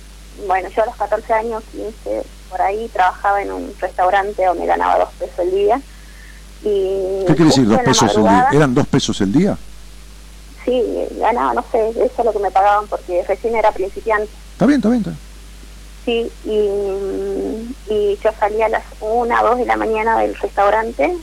bueno, 0.47 0.69
yo 0.75 0.83
a 0.83 0.87
los 0.87 0.97
14 0.97 1.33
años, 1.33 1.63
15, 1.73 2.23
por 2.49 2.61
ahí, 2.63 2.89
trabajaba 2.89 3.43
en 3.43 3.53
un 3.53 3.75
restaurante 3.81 4.45
donde 4.45 4.67
ganaba 4.67 4.99
dos 4.99 5.09
pesos 5.19 5.39
el 5.41 5.51
día. 5.51 5.81
Y 6.63 7.25
¿Qué 7.27 7.35
quiere 7.35 7.45
decir 7.47 7.69
dos 7.69 7.81
pesos 7.81 8.17
el 8.17 8.23
día? 8.25 8.49
¿Eran 8.53 8.75
dos 8.75 8.87
pesos 8.87 9.21
el 9.21 9.33
día? 9.33 9.57
Sí, 10.65 10.83
ganaba, 11.21 11.55
no 11.55 11.65
sé, 11.73 11.89
eso 11.91 12.13
es 12.19 12.25
lo 12.25 12.33
que 12.33 12.39
me 12.41 12.51
pagaban 12.51 12.87
porque 12.89 13.25
recién 13.27 13.57
era 13.57 13.71
principiante. 13.73 14.31
Está 14.53 14.67
bien, 14.67 14.79
está 14.79 14.89
bien. 14.91 15.01
Está 15.01 15.11
bien. 15.11 15.28
Sí, 16.09 16.27
y, 16.47 17.93
y 17.93 18.19
yo 18.25 18.31
salía 18.41 18.65
a 18.65 18.69
las 18.71 18.83
1 18.99 19.43
2 19.43 19.59
de 19.59 19.67
la 19.67 19.77
mañana 19.77 20.19
del 20.21 20.35
restaurante 20.37 21.15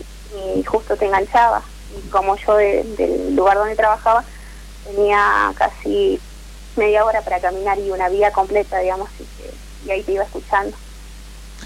y 0.56 0.64
justo 0.64 0.96
te 0.96 1.06
enganchaba. 1.08 1.64
Y 1.98 2.08
como 2.10 2.36
yo 2.36 2.56
de- 2.56 2.84
del 2.96 3.36
lugar 3.36 3.58
donde 3.58 3.76
trabajaba 3.76 4.24
tenía 4.86 5.52
casi 5.58 6.20
media 6.76 7.04
hora 7.04 7.20
para 7.22 7.40
caminar 7.40 7.80
y 7.80 7.90
una 7.90 8.10
vía 8.10 8.30
completa, 8.32 8.78
digamos, 8.78 9.10
y, 9.20 9.24
que- 9.42 9.54
y 9.88 9.90
ahí 9.92 10.04
te 10.04 10.12
iba 10.12 10.24
escuchando. 10.24 10.78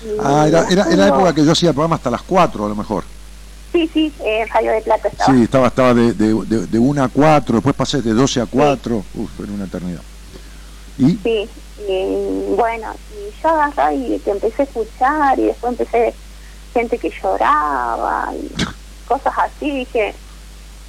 Y 0.02 0.16
Ah, 0.24 0.46
era, 0.48 0.60
era, 0.70 0.84
era 0.84 1.04
justo- 1.04 1.16
época 1.16 1.36
que 1.36 1.44
yo 1.46 1.52
hacía 1.52 1.70
el 1.70 1.76
programa 1.76 1.98
hasta 1.98 2.10
las 2.12 2.22
4 2.22 2.66
a 2.66 2.70
lo 2.70 2.76
mejor. 2.76 3.04
Sí, 3.74 3.90
sí, 3.94 4.14
en 4.24 4.48
Radio 4.48 4.72
de 4.72 4.82
Plata 4.82 5.10
estaba. 5.10 5.34
Sí, 5.34 5.44
estaba, 5.44 5.68
estaba 5.68 5.94
de, 5.94 6.14
de, 6.14 6.68
de, 6.68 6.80
1 6.80 7.04
a 7.04 7.10
4, 7.10 7.56
después 7.56 7.76
pasé 7.76 8.02
de 8.02 8.14
12 8.14 8.40
a 8.40 8.46
4, 8.46 9.04
uf, 9.16 9.30
era 9.44 9.52
una 9.52 9.66
eternidad. 9.66 10.02
¿Y? 10.98 11.18
Sí, 11.18 11.50
Y 11.88 12.56
bueno, 12.56 12.94
y 13.12 13.42
yo 13.42 13.50
agarré 13.50 13.96
y 13.96 14.20
te 14.20 14.32
empecé 14.32 14.64
a 14.64 14.66
escuchar 14.66 15.40
y 15.40 15.46
después 15.46 15.72
empecé 15.72 16.14
gente 16.74 16.98
que 16.98 17.10
lloraba 17.10 18.32
y 18.36 18.52
cosas 19.08 19.34
así. 19.38 19.80
Dije, 19.80 20.14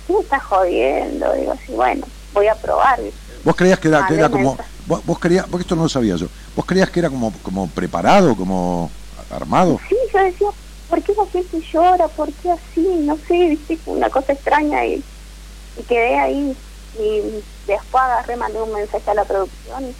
¿qué 0.07 0.12
me 0.12 0.20
estás 0.20 0.42
jodiendo? 0.42 1.33
Digo 1.35 1.53
así, 1.53 1.72
bueno, 1.72 2.07
voy 2.33 2.48
a 2.48 2.55
probar. 2.55 3.00
¿Vos 3.44 3.57
creías 3.57 3.79
que 3.79 3.88
era, 3.88 4.07
que 4.07 4.14
era 4.14 4.29
como... 4.29 4.57
Vos, 4.87 5.05
vos 5.07 5.18
creías, 5.18 5.46
porque 5.46 5.62
esto 5.62 5.76
no 5.76 5.85
lo 5.85 5.88
sabía 5.88 6.16
yo, 6.16 6.26
¿vos 6.57 6.66
creías 6.66 6.90
que 6.90 6.98
era 6.98 7.09
como, 7.09 7.33
como 7.42 7.68
preparado, 7.68 8.35
como 8.35 8.90
armado? 9.31 9.79
Sí, 9.88 9.96
yo 10.12 10.18
decía, 10.18 10.48
¿por 10.88 11.00
qué 11.03 11.14
la 11.14 11.26
gente 11.26 11.61
llora? 11.72 12.09
¿Por 12.09 12.33
qué 12.33 12.50
así? 12.50 12.81
No 12.81 13.16
sé, 13.29 13.50
viste, 13.50 13.79
una 13.87 14.11
cosa 14.11 14.33
extraña 14.33 14.85
y, 14.85 15.03
y 15.79 15.83
quedé 15.85 16.18
ahí. 16.18 16.57
Y 16.98 17.20
después 17.68 18.03
agarré, 18.03 18.37
mandé 18.37 18.61
un 18.61 18.72
mensaje 18.72 19.09
a 19.09 19.14
la 19.14 19.24
producción 19.24 19.94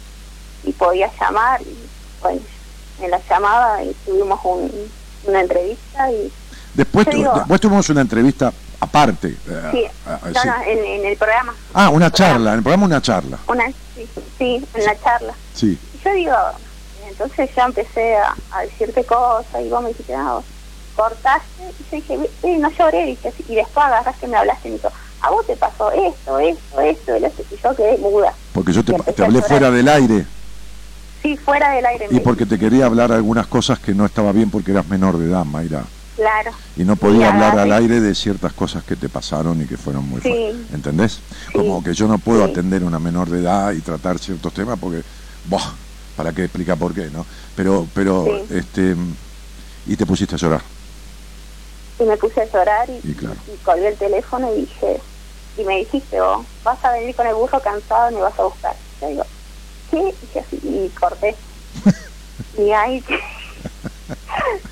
y, 0.63 0.71
podía 0.73 1.09
llamar. 1.19 1.61
Y 1.61 1.75
bueno, 2.21 2.41
en 3.01 3.11
la 3.11 3.19
llamada 3.29 3.83
y 3.83 3.93
tuvimos 4.05 4.39
un, 4.43 4.71
una 5.25 5.41
entrevista 5.41 6.11
y 6.11 6.31
Después, 6.73 7.05
Yo 7.07 7.11
tu- 7.11 7.17
digo- 7.17 7.33
después 7.33 7.59
tuvimos 7.61 7.89
una 7.89 8.01
entrevista 8.01 8.53
aparte. 8.79 9.27
eh, 9.27 9.69
sí, 9.71 9.85
no, 10.05 10.41
sí. 10.41 10.47
no, 10.47 10.53
en, 10.65 10.85
en 10.85 11.05
el 11.05 11.17
programa. 11.17 11.53
Ah, 11.73 11.89
una 11.89 12.05
El 12.05 12.11
programa. 12.11 12.33
charla, 12.35 12.49
en 12.51 12.57
el 12.57 12.63
programa 12.63 12.85
una 12.85 13.01
charla. 13.01 13.37
Una, 13.47 13.65
sí, 13.95 14.07
sí, 14.37 14.65
en 14.73 14.85
la 14.85 14.97
charla. 15.01 15.33
Sí. 15.53 15.77
Y 15.93 15.97
yo 16.03 16.13
digo, 16.13 16.33
entonces 17.09 17.49
ya 17.55 17.65
empecé 17.65 18.15
a, 18.15 18.33
a 18.51 18.61
decirte 18.61 19.03
cosas 19.03 19.61
y 19.61 19.67
vos 19.69 19.81
me 19.83 19.89
dijiste, 19.89 20.15
no, 20.15 20.43
cortaste. 20.95 21.63
Y 21.79 21.83
yo 21.91 21.95
dije, 21.97 22.29
"Eh, 22.43 22.57
no 22.57 22.69
lloré, 22.71 23.05
dije. 23.05 23.33
Y 23.49 23.55
después 23.55 23.85
agarraste 23.85 24.25
y 24.25 24.29
me 24.29 24.37
hablaste 24.37 24.67
y 24.69 24.71
me 24.71 24.77
dijo, 24.77 24.91
a 25.21 25.29
vos 25.29 25.45
te 25.45 25.55
pasó 25.57 25.91
esto, 25.91 26.39
esto, 26.39 26.79
esto, 26.81 27.17
y 27.17 27.25
esto". 27.25 27.43
Y 27.51 27.57
yo 27.61 27.75
quedé 27.75 27.97
muda. 27.97 28.33
Porque 28.53 28.71
yo 28.71 28.83
te, 28.83 28.95
hablé 29.23 29.41
fuera 29.41 29.69
del 29.71 29.89
aire 29.89 30.25
Sí, 31.21 31.37
fuera 31.37 31.71
del 31.73 31.85
aire. 31.85 32.07
y 32.09 32.19
porque 32.19 32.45
te 32.45 32.57
quería 32.57 32.85
hablar 32.87 33.11
algunas 33.11 33.45
cosas 33.47 33.79
que 33.79 33.93
no 33.93 34.05
estaba 34.05 34.31
bien 34.31 34.49
porque 34.49 34.71
eras 34.71 34.87
menor 34.87 35.17
de 35.17 35.27
edad, 35.29 35.45
Mayra. 35.45 35.83
Claro. 36.15 36.51
Y 36.75 36.83
no 36.83 36.95
podía 36.95 37.29
hablar 37.31 37.57
al 37.59 37.71
aire 37.71 37.99
de 37.99 38.13
ciertas 38.15 38.53
cosas 38.53 38.83
que 38.83 38.95
te 38.95 39.07
pasaron 39.09 39.61
y 39.61 39.65
que 39.65 39.77
fueron 39.77 40.07
muy 40.07 40.21
Sí. 40.21 40.29
fuertes. 40.29 40.73
¿Entendés? 40.73 41.11
Sí. 41.13 41.53
Como 41.53 41.83
que 41.83 41.93
yo 41.93 42.07
no 42.07 42.17
puedo 42.19 42.43
atender 42.43 42.83
a 42.83 42.85
una 42.85 42.99
menor 42.99 43.29
de 43.29 43.39
edad 43.39 43.71
y 43.71 43.81
tratar 43.81 44.19
ciertos 44.19 44.53
temas 44.53 44.77
porque, 44.79 45.03
¡boh! 45.45 45.59
¿Para 46.15 46.33
qué 46.33 46.43
explica 46.43 46.75
por 46.75 46.93
qué, 46.93 47.09
no? 47.11 47.25
Pero, 47.55 47.87
pero, 47.93 48.25
este, 48.49 48.95
y 49.87 49.95
te 49.95 50.05
pusiste 50.05 50.35
a 50.35 50.37
llorar. 50.37 50.61
Y 51.99 52.03
me 52.03 52.17
puse 52.17 52.41
a 52.41 52.45
llorar 52.51 52.89
y, 52.89 52.99
Y 53.09 53.13
claro. 53.13 53.35
y 53.47 53.57
colgué 53.63 53.87
el 53.89 53.97
teléfono 53.97 54.53
y 54.55 54.61
dije, 54.61 54.99
y 55.57 55.63
me 55.63 55.77
dijiste, 55.77 56.19
vos 56.19 56.45
vas 56.63 56.83
a 56.83 56.91
venir 56.91 57.15
con 57.15 57.25
el 57.27 57.33
burro 57.35 57.59
cansado 57.61 58.11
y 58.11 58.15
me 58.15 58.21
vas 58.21 58.37
a 58.39 58.43
buscar. 58.43 58.75
Yo 59.01 59.07
digo, 59.07 59.23
¿qué? 59.91 60.15
Y, 60.33 60.39
así, 60.39 60.59
y 60.63 60.89
corté. 60.99 61.35
y 62.57 62.71
ahí, 62.71 63.03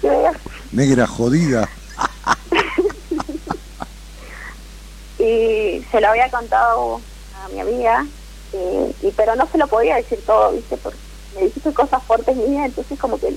Negra 0.72 1.08
jodida. 1.08 1.70
y 5.20 5.84
se 5.92 6.02
lo 6.02 6.08
había 6.08 6.30
contado 6.30 7.02
a 7.44 7.50
mi 7.50 7.60
amiga, 7.60 8.06
eh, 8.54 8.94
y 9.02 9.12
pero 9.12 9.36
no 9.36 9.48
se 9.52 9.58
lo 9.58 9.68
podía 9.68 9.96
decir 9.96 10.24
todo, 10.26 10.52
¿viste? 10.52 10.78
Porque 10.78 10.98
me 11.36 11.46
dijiste 11.46 11.74
cosas 11.74 12.04
fuertes 12.04 12.36
mías, 12.36 12.68
entonces 12.68 13.00
como 13.00 13.20
que, 13.20 13.34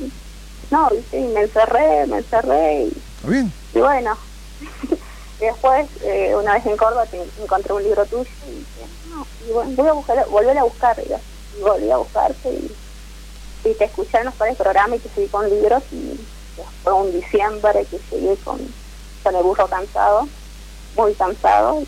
no, 0.70 0.90
¿viste? 0.90 1.20
Y 1.20 1.26
me 1.28 1.42
encerré, 1.42 2.06
me 2.06 2.18
encerré, 2.18 2.84
y, 2.84 2.88
¿Está 2.88 3.28
bien? 3.28 3.52
y 3.74 3.78
bueno. 3.78 4.16
y 5.40 5.44
después, 5.44 5.88
eh, 6.02 6.34
una 6.36 6.54
vez 6.54 6.66
en 6.66 6.76
Córdoba, 6.76 7.06
te 7.06 7.20
encontré 7.42 7.72
un 7.72 7.82
libro 7.82 8.04
tuyo 8.06 8.30
y 8.46 8.50
dije, 8.50 8.86
no, 9.10 9.26
y 9.48 9.52
bueno, 9.52 9.70
voy 9.74 9.88
a 9.88 9.92
buscar, 9.92 10.26
volver 10.28 10.58
a 10.58 10.64
buscar, 10.64 10.96
y, 10.98 11.10
y 11.10 11.14
volví 11.60 11.90
a 11.90 11.96
buscarte 11.98 12.48
y, 12.50 12.76
y 13.64 13.74
te 13.76 13.84
escuché 13.84 14.18
en 14.18 14.26
los 14.26 14.34
pares 14.36 14.56
programas 14.56 14.98
y 14.98 15.00
te 15.02 15.10
seguí 15.14 15.28
con 15.28 15.48
libros 15.48 15.82
y 15.90 16.28
después 16.56 16.94
un 16.96 17.12
diciembre 17.12 17.86
que 17.86 18.00
seguí 18.10 18.36
con, 18.38 18.74
con 19.22 19.36
el 19.36 19.42
burro 19.42 19.68
cansado, 19.68 20.28
muy 20.94 21.14
cansado, 21.14 21.82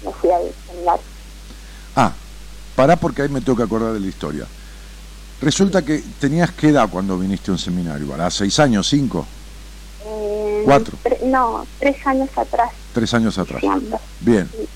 y 0.00 0.06
me 0.06 0.12
fui 0.14 0.30
a 0.30 0.38
seminario. 0.66 1.04
Ah, 1.94 2.16
pará 2.74 2.96
porque 2.96 3.22
ahí 3.22 3.28
me 3.28 3.40
tengo 3.40 3.56
que 3.56 3.62
acordar 3.64 3.92
de 3.92 4.00
la 4.00 4.06
historia. 4.06 4.48
Resulta 5.40 5.84
que 5.84 5.98
tenías 6.18 6.52
qué 6.52 6.68
edad 6.68 6.88
cuando 6.90 7.18
viniste 7.18 7.50
a 7.50 7.54
un 7.54 7.58
seminario, 7.58 8.08
¿verdad? 8.08 8.30
¿Seis 8.30 8.58
años, 8.58 8.88
cinco? 8.88 9.28
Eh, 10.00 10.62
Cuatro. 10.64 10.98
tre- 11.02 11.20
no, 11.22 11.68
tres 11.78 11.96
años 12.06 12.30
atrás, 12.36 12.70
Tres 12.92 13.12
años 13.14 13.38
atrás. 13.38 13.62
diciembre. 13.62 13.98
Bien. 14.20 14.50
Sí, 14.56 14.68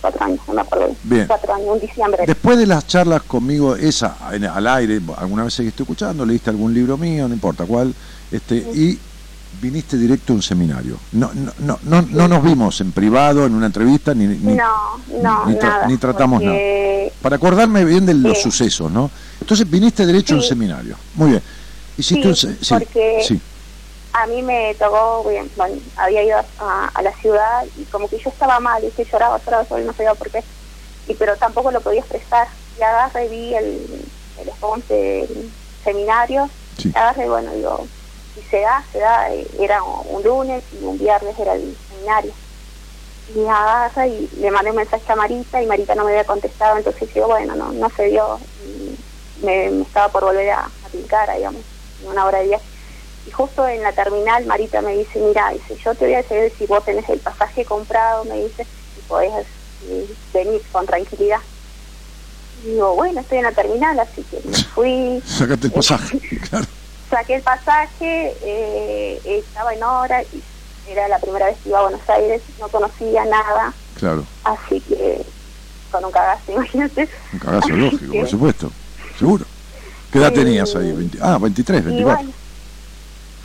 cuatro 0.00 0.24
años, 0.24 0.38
no 0.48 0.54
me 0.54 0.60
acuerdo. 0.62 0.94
bien. 1.04 1.26
Cuatro 1.26 1.54
años, 1.54 1.68
un 1.72 1.80
diciembre. 1.80 2.24
Después 2.26 2.58
de 2.58 2.66
las 2.66 2.86
charlas 2.86 3.22
conmigo, 3.22 3.76
esa, 3.76 4.16
en- 4.32 4.44
al 4.44 4.66
aire, 4.66 5.00
alguna 5.16 5.44
vez 5.44 5.54
seguiste 5.54 5.82
escuchando, 5.82 6.24
leíste 6.26 6.50
algún 6.50 6.72
libro 6.74 6.96
mío, 6.96 7.28
no 7.28 7.34
importa 7.34 7.64
cuál, 7.66 7.94
este, 8.30 8.56
y 8.56 8.98
viniste 9.60 9.96
directo 9.98 10.32
a 10.32 10.36
un 10.36 10.42
seminario. 10.42 10.96
No, 11.12 11.30
no, 11.34 11.52
no, 11.58 11.78
no, 11.82 12.02
no 12.02 12.28
nos 12.28 12.42
vimos 12.42 12.80
en 12.80 12.92
privado, 12.92 13.44
en 13.46 13.54
una 13.54 13.66
entrevista, 13.66 14.14
ni, 14.14 14.26
ni- 14.26 14.54
no, 14.54 14.64
no, 15.22 15.46
ni 15.46 15.54
tra- 15.54 15.62
nada. 15.62 15.86
ni 15.88 15.96
tratamos 15.96 16.40
porque 16.40 17.12
para 17.20 17.36
acordarme 17.36 17.84
bien 17.84 18.06
de 18.06 18.14
los 18.14 18.38
Sí. 18.38 18.44
sucesos, 18.44 18.90
¿no? 18.90 19.10
Entonces 19.40 19.68
viniste 19.68 20.06
derecho 20.06 20.34
a 20.34 20.36
un 20.38 20.42
seminario. 20.42 20.96
Muy 21.16 21.30
bien. 21.30 21.42
Hiciste 21.98 22.28
un 22.28 22.34
porque- 22.68 23.22
sí, 23.26 23.40
A 24.12 24.26
mí 24.26 24.42
me 24.42 24.74
tocó, 24.74 25.24
bien, 25.28 25.52
bueno, 25.56 25.82
había 25.96 26.24
ido 26.24 26.38
a, 26.58 26.86
a 26.88 27.02
la 27.02 27.12
ciudad 27.18 27.64
y 27.76 27.86
como 27.86 28.08
que 28.08 28.18
yo 28.18 28.30
estaba 28.30 28.58
mal, 28.60 28.82
y 28.84 28.92
lloraba, 29.04 29.38
lloraba, 29.38 29.64
lloraba, 29.64 29.80
y 29.82 29.84
no 29.84 29.94
sabía 29.94 30.14
por 30.16 30.30
qué. 30.32 30.44
Y, 31.06 31.14
pero 31.16 31.38
tampoco 31.38 31.70
lo 31.70 31.82
podía 31.82 32.00
expresar. 32.00 32.48
Y 32.76 32.82
agarré 32.82 33.26
y 33.26 33.28
vi 33.28 33.54
el, 33.54 34.12
el 34.36 34.52
sponsor 34.54 34.88
del 34.88 35.54
seminario. 35.84 36.50
sí. 36.78 36.92
Y 36.94 36.98
agarré 36.98 37.26
y 37.26 37.28
bueno, 37.28 37.52
digo, 37.54 37.90
si 38.34 38.42
se 38.44 38.60
da, 38.60 38.86
se 38.92 38.98
da. 39.00 39.32
eh, 39.32 39.48
Era 39.60 39.82
un 39.84 40.22
lunes 40.22 40.64
y 40.72 40.84
un 40.84 40.98
viernes 40.98 41.38
era 41.38 41.54
el 41.54 41.78
seminario. 41.88 42.36
Y 43.26 43.46
agarra 43.46 44.06
y 44.08 44.28
le 44.32 44.50
mandé 44.50 44.70
un 44.70 44.76
mensaje 44.78 45.04
a 45.12 45.16
Marita 45.16 45.62
y 45.62 45.66
Marita 45.66 45.94
no 45.94 46.04
me 46.04 46.12
había 46.12 46.24
contestado, 46.26 46.76
entonces 46.78 47.08
digo, 47.14 47.28
bueno, 47.28 47.54
no, 47.56 47.72
no 47.72 47.88
se 47.96 48.04
dio. 48.06 48.40
Y 48.56 48.96
me, 49.36 49.70
me 49.70 49.84
estaba 49.84 50.10
por 50.12 50.24
volver 50.24 50.50
a, 50.50 50.72
a 50.82 50.90
picar, 50.90 51.34
digamos, 51.36 51.66
en 51.98 52.08
una 52.08 52.26
hora 52.26 52.40
de 52.40 52.46
viaje. 52.48 52.69
Y 53.30 53.32
justo 53.32 53.66
en 53.68 53.80
la 53.84 53.92
terminal 53.92 54.44
Marita 54.46 54.82
me 54.82 54.96
dice, 54.96 55.20
mira, 55.20 55.50
dice, 55.50 55.76
yo 55.84 55.94
te 55.94 56.04
voy 56.06 56.14
a 56.14 56.22
decir 56.22 56.52
si 56.58 56.66
vos 56.66 56.84
tenés 56.84 57.08
el 57.08 57.20
pasaje 57.20 57.64
comprado, 57.64 58.24
me 58.24 58.42
dice, 58.42 58.66
y 58.98 59.00
podés 59.06 59.30
eh, 59.88 60.06
venir 60.34 60.60
con 60.72 60.84
tranquilidad. 60.84 61.38
Y 62.64 62.70
digo, 62.70 62.96
bueno, 62.96 63.20
estoy 63.20 63.38
en 63.38 63.44
la 63.44 63.52
terminal, 63.52 64.00
así 64.00 64.24
que 64.24 64.40
me 64.44 64.56
fui, 64.74 65.22
Sacate 65.24 65.68
el 65.68 65.72
pasaje. 65.72 66.18
claro. 66.50 66.66
saqué 67.08 67.36
el 67.36 67.42
pasaje, 67.42 68.36
eh, 68.42 69.20
estaba 69.24 69.74
en 69.74 69.82
hora 69.84 70.20
y 70.24 70.42
era 70.90 71.06
la 71.06 71.20
primera 71.20 71.46
vez 71.46 71.56
que 71.62 71.68
iba 71.68 71.78
a 71.78 71.82
Buenos 71.82 72.08
Aires, 72.10 72.42
no 72.58 72.66
conocía 72.68 73.24
nada, 73.26 73.72
Claro. 73.94 74.24
así 74.42 74.80
que 74.80 75.24
con 75.92 76.04
un 76.04 76.10
cagazo, 76.10 76.50
imagínate. 76.52 77.08
Un 77.32 77.38
cagazo 77.38 77.68
lógico, 77.68 78.12
por 78.12 78.28
supuesto. 78.28 78.72
Seguro. 79.16 79.44
¿Qué 80.10 80.18
edad 80.18 80.32
tenías 80.32 80.74
ahí? 80.74 80.90
20 80.90 81.18
ah, 81.22 81.38
23, 81.40 81.80
Y 81.80 81.84
24. 81.84 82.16
bueno, 82.24 82.39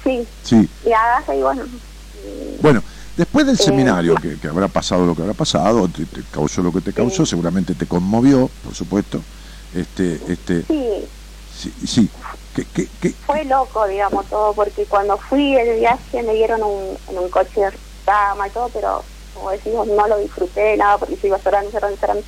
sí, 0.06 0.30
Sí. 0.42 0.70
y 0.84 0.94
agarra 0.94 1.36
y 1.36 1.42
bueno, 1.42 1.66
y- 2.14 2.58
Bueno, 2.62 2.84
después 3.16 3.46
del 3.46 3.56
Eh, 3.56 3.64
seminario, 3.64 4.16
que, 4.16 4.40
que 4.40 4.48
habrá 4.48 4.70
pasado 4.70 5.06
lo 5.06 5.16
que 5.16 5.22
habrá 5.24 5.34
pasado, 5.34 5.90
te, 5.92 6.06
te 6.06 6.24
causó 6.30 6.62
lo 6.62 6.72
que 6.72 6.82
te 6.82 6.94
causó, 6.94 7.26
Sí. 7.26 7.32
seguramente 7.32 7.76
te 7.76 7.88
conmovió, 7.88 8.50
por 8.62 8.74
supuesto. 8.74 9.26
Este, 9.72 10.14
este, 10.32 10.64
sí, 10.64 11.10
sí, 11.46 11.72
sí. 11.86 12.12
¿Qué, 12.54 12.64
qué, 12.72 12.88
qué- 13.02 13.16
fue 13.26 13.44
loco, 13.46 13.86
digamos, 13.88 14.30
todo, 14.30 14.54
porque 14.56 14.86
cuando 14.88 15.18
fui 15.18 15.56
el 15.58 15.80
viaje 15.80 16.24
me 16.24 16.34
dieron 16.34 16.64
un, 16.64 16.98
en 17.08 17.20
un 17.20 17.30
coche 17.30 17.60
de 17.60 17.80
cama 18.06 18.48
y 18.48 18.52
todo, 18.52 18.70
pero 18.70 19.06
como 19.34 19.50
decimos, 19.52 19.86
no 19.88 20.08
lo 20.08 20.18
disfruté 20.20 20.78
nada 20.78 20.98
porque 20.98 21.18
yo 21.18 21.28
iba 21.28 21.42
llorando, 21.44 21.72
llorando, 21.72 21.98
llorando. 22.02 22.26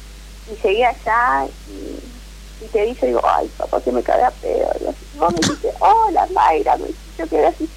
Y 0.48 0.56
llegué 0.56 0.86
allá 0.86 1.48
y, 1.68 2.00
y 2.60 2.70
te 2.70 2.82
dice, 2.82 3.06
digo, 3.06 3.22
ay, 3.24 3.48
papá, 3.58 3.82
que 3.82 3.92
me 3.92 4.04
cagué 4.04 4.24
a 4.26 4.32
pedo. 4.32 4.70
Y 4.82 4.88
así, 4.88 5.08
vos 5.14 5.32
me 5.32 5.40
dijiste, 5.40 5.72
hola, 5.80 6.28
Mayra, 6.34 6.76
me 6.78 6.88
yo 7.18 7.28
quedé 7.28 7.48
así, 7.48 7.68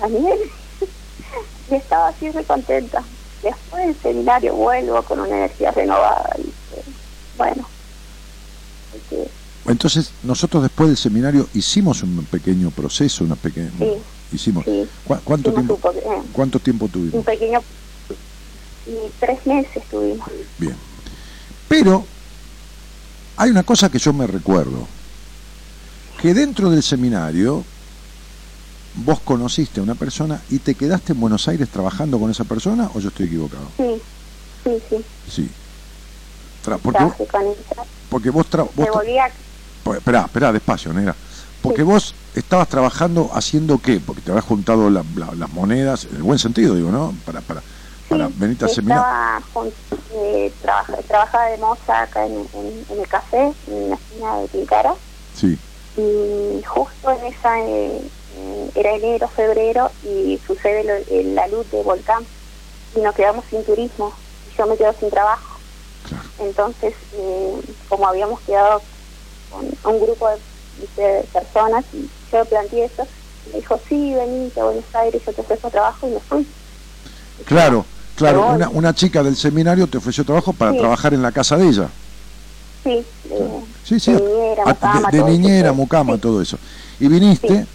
Daniel. 0.00 0.38
y 1.70 1.74
estaba 1.74 2.08
así 2.08 2.30
re 2.30 2.44
contenta. 2.44 3.02
Después 3.42 3.86
del 3.86 3.96
seminario 4.02 4.54
vuelvo 4.54 5.02
con 5.02 5.20
una 5.20 5.28
energía 5.36 5.70
renovada 5.70 6.30
y 6.38 6.52
bueno, 7.38 7.66
Entonces, 9.66 10.10
nosotros 10.24 10.62
después 10.62 10.88
del 10.90 10.98
seminario 10.98 11.48
hicimos 11.54 12.02
un 12.02 12.24
pequeño 12.30 12.70
proceso, 12.70 13.24
una 13.24 13.36
pequeña... 13.36 13.70
Sí. 13.78 13.92
Hicimos... 14.32 14.64
sí, 14.64 14.86
¿Cu- 15.06 15.16
¿Cuánto 15.24 15.50
hicimos 15.50 15.66
tiempo, 15.80 15.90
un 15.90 15.96
eh, 16.12 16.22
¿Cuánto 16.32 16.58
tiempo 16.58 16.84
un 16.84 16.90
tuvimos? 16.90 17.24
pequeño 17.24 17.62
y 18.86 18.92
tres 19.18 19.46
meses 19.46 19.82
tuvimos 19.90 20.28
Bien. 20.58 20.76
Pero 21.68 22.04
hay 23.36 23.50
una 23.50 23.62
cosa 23.62 23.90
que 23.90 23.98
yo 23.98 24.12
me 24.12 24.26
recuerdo, 24.26 24.86
que 26.20 26.34
dentro 26.34 26.68
del 26.70 26.82
seminario 26.82 27.64
vos 28.92 29.20
conociste 29.22 29.80
a 29.80 29.82
una 29.82 29.94
persona 29.94 30.44
y 30.48 30.60
te 30.60 30.74
quedaste 30.74 31.12
en 31.12 31.20
Buenos 31.20 31.46
Aires 31.48 31.70
trabajando 31.70 32.18
con 32.18 32.30
esa 32.30 32.44
persona 32.44 32.90
o 32.92 33.00
yo 33.00 33.08
estoy 33.08 33.26
equivocado. 33.26 33.74
sí 33.76 34.02
sí 34.64 34.82
sí 34.90 35.06
Sí. 35.26 35.56
Tra- 36.62 36.80
porque, 36.82 37.04
vos- 37.04 37.14
porque 38.08 38.30
vos, 38.30 38.50
tra- 38.50 38.64
vos 38.64 38.74
me 38.76 38.84
tra- 38.84 38.92
volví 38.94 39.18
a 39.18 39.32
po- 39.82 39.94
esperá, 39.94 40.22
esperá, 40.22 40.52
despacio, 40.52 40.92
negra. 40.92 41.16
Porque 41.60 41.82
vos 41.82 42.16
estabas 42.34 42.68
trabajando 42.68 43.30
haciendo 43.32 43.78
qué? 43.78 44.00
Porque 44.00 44.20
te 44.22 44.30
habías 44.30 44.44
juntado 44.44 44.90
la- 44.90 45.04
la- 45.14 45.32
las 45.34 45.50
monedas, 45.50 46.04
en 46.04 46.16
el 46.16 46.22
buen 46.22 46.38
sentido, 46.38 46.74
digo, 46.74 46.90
¿no? 46.90 47.18
Para, 47.24 47.40
para, 47.42 47.62
para 48.08 48.26
Sí, 48.28 48.34
venirte 48.36 48.64
a 48.66 48.68
seminar. 48.68 48.98
estaba 48.98 49.72
eh, 50.22 50.56
trabaja- 50.60 51.02
trabajaba 51.08 51.44
de 51.46 51.58
moza 51.58 52.02
acá 52.02 52.26
en, 52.26 52.48
en- 52.52 52.86
en 52.88 53.00
el 53.00 53.08
café, 53.08 53.54
en 53.66 53.88
la 53.90 53.96
esquina 53.96 54.40
de 54.40 54.48
Tilcara, 54.48 54.94
Sí, 55.32 55.58
y 55.96 56.62
justo 56.66 57.10
en 57.10 57.24
esa, 57.32 57.58
eh, 57.60 58.10
era 58.74 58.94
enero, 58.94 59.28
febrero, 59.28 59.90
y 60.02 60.40
sucede 60.46 60.84
lo- 60.84 60.94
eh, 60.94 61.24
la 61.24 61.46
luz 61.48 61.70
de 61.70 61.82
volcán, 61.82 62.26
y 62.96 63.00
nos 63.00 63.14
quedamos 63.14 63.44
sin 63.50 63.64
turismo, 63.64 64.14
y 64.46 64.56
yo 64.56 64.66
me 64.66 64.76
quedo 64.76 64.94
sin 64.98 65.10
trabajo. 65.10 65.58
claro. 66.02 66.24
Entonces, 66.38 66.94
eh, 67.12 67.52
como 67.88 68.06
habíamos 68.08 68.40
quedado 68.42 68.82
con 69.50 69.66
un 69.94 70.00
grupo 70.00 70.28
de, 70.28 70.36
¿viste, 70.80 71.02
de 71.02 71.22
personas, 71.24 71.84
y 71.92 72.08
yo 72.32 72.44
planteé 72.46 72.84
eso, 72.86 73.06
y 73.46 73.50
me 73.50 73.56
dijo, 73.58 73.80
sí, 73.88 74.14
venite 74.14 74.60
a 74.60 74.64
Buenos 74.64 74.84
Aires, 74.94 75.22
yo 75.26 75.32
te 75.32 75.40
ofrezco 75.40 75.70
trabajo, 75.70 76.06
y 76.08 76.10
me 76.10 76.20
fui. 76.20 76.46
Claro, 77.44 77.84
claro. 78.14 78.46
Una, 78.54 78.68
una 78.68 78.94
chica 78.94 79.22
del 79.22 79.34
seminario 79.36 79.86
te 79.86 79.98
ofreció 79.98 80.24
trabajo 80.24 80.52
para 80.52 80.72
Sí. 80.72 80.78
trabajar 80.78 81.14
en 81.14 81.22
la 81.22 81.32
casa 81.32 81.56
de 81.56 81.66
ella. 81.68 81.88
Sí, 82.84 83.06
eh, 83.30 83.60
Sí, 83.82 83.98
sí. 84.00 84.12
de 84.12 84.20
niñera, 84.20 84.62
a- 84.64 84.66
mucama, 84.72 85.00
de, 85.10 85.16
de 85.16 85.18
todo 85.22 85.28
eso, 85.28 85.38
niñera, 85.38 85.72
mucama, 85.72 86.18
todo 86.18 86.42
eso. 86.42 86.58
Y 86.98 87.08
viniste. 87.08 87.66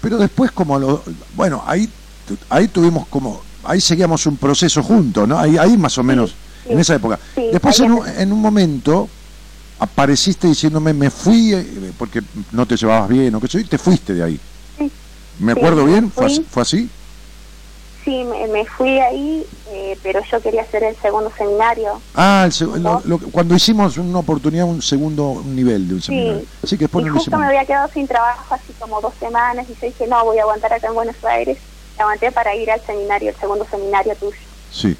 Pero 0.00 0.18
después 0.18 0.50
como 0.52 0.78
lo, 0.78 1.02
bueno, 1.36 1.62
ahí 1.66 1.88
ahí 2.48 2.68
tuvimos 2.68 3.06
como 3.08 3.40
ahí 3.64 3.80
seguíamos 3.80 4.24
un 4.26 4.36
proceso 4.36 4.82
juntos, 4.82 5.26
¿no? 5.28 5.38
Ahí 5.38 5.56
ahí 5.58 5.76
más 5.76 5.96
o 5.98 6.02
menos 6.02 6.30
sí. 6.64 6.72
en 6.72 6.78
esa 6.78 6.94
época. 6.94 7.18
Sí, 7.34 7.46
después 7.52 7.78
en 7.80 7.92
un, 7.92 8.06
en 8.08 8.32
un 8.32 8.40
momento 8.40 9.08
apareciste 9.78 10.46
diciéndome, 10.46 10.92
"Me 10.92 11.10
fui 11.10 11.52
eh, 11.54 11.92
porque 11.98 12.22
no 12.52 12.66
te 12.66 12.76
llevabas 12.76 13.08
bien 13.08 13.34
o 13.34 13.40
qué 13.40 13.48
sé, 13.48 13.58
yo", 13.58 13.60
y 13.60 13.64
te 13.64 13.78
fuiste 13.78 14.14
de 14.14 14.22
ahí. 14.22 14.40
Sí. 14.78 14.90
¿Me 15.40 15.52
acuerdo 15.52 15.84
bien? 15.84 16.10
¿Fue, 16.10 16.28
¿Fue 16.50 16.62
así? 16.62 16.88
Sí, 18.04 18.24
me, 18.24 18.46
me 18.48 18.64
fui 18.78 18.98
ahí, 18.98 19.46
eh, 19.66 19.98
pero 20.02 20.20
yo 20.32 20.40
quería 20.40 20.62
hacer 20.62 20.82
el 20.84 20.96
segundo 21.02 21.30
seminario. 21.36 22.02
Ah, 22.14 22.44
el 22.46 22.50
seg- 22.52 22.78
¿No? 22.80 23.02
lo- 23.04 23.18
lo- 23.18 23.30
cuando 23.30 23.54
hicimos 23.54 23.98
una 23.98 24.20
oportunidad, 24.20 24.64
un 24.66 24.80
segundo 24.80 25.42
nivel 25.44 25.86
de 25.86 25.94
un 25.94 26.00
Sí, 26.00 26.06
seminario. 26.06 26.46
Sí, 26.62 26.78
que 26.78 26.84
después 26.84 27.02
y 27.02 27.06
no 27.08 27.12
lo 27.12 27.18
justo 27.18 27.30
hicimos. 27.30 27.40
me 27.40 27.46
había 27.48 27.66
quedado 27.66 27.88
sin 27.92 28.06
trabajo 28.08 28.54
así 28.54 28.72
como 28.74 29.00
dos 29.02 29.14
semanas 29.20 29.66
y 29.68 29.74
yo 29.74 29.86
dije, 29.86 30.06
no, 30.06 30.24
voy 30.24 30.38
a 30.38 30.42
aguantar 30.42 30.72
acá 30.72 30.88
en 30.88 30.94
Buenos 30.94 31.16
Aires. 31.22 31.58
Y 31.98 32.00
aguanté 32.02 32.32
para 32.32 32.54
ir 32.56 32.70
al 32.70 32.82
seminario, 32.86 33.30
el 33.30 33.36
segundo 33.38 33.66
seminario 33.70 34.16
tuyo. 34.16 34.38
Sí. 34.68 34.98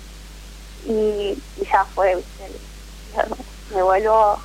Y, 0.85 1.43
y 1.57 1.65
ya 1.73 1.87
fue, 1.95 2.23
me 3.75 3.83
vuelvo 3.83 4.13
a 4.15 4.45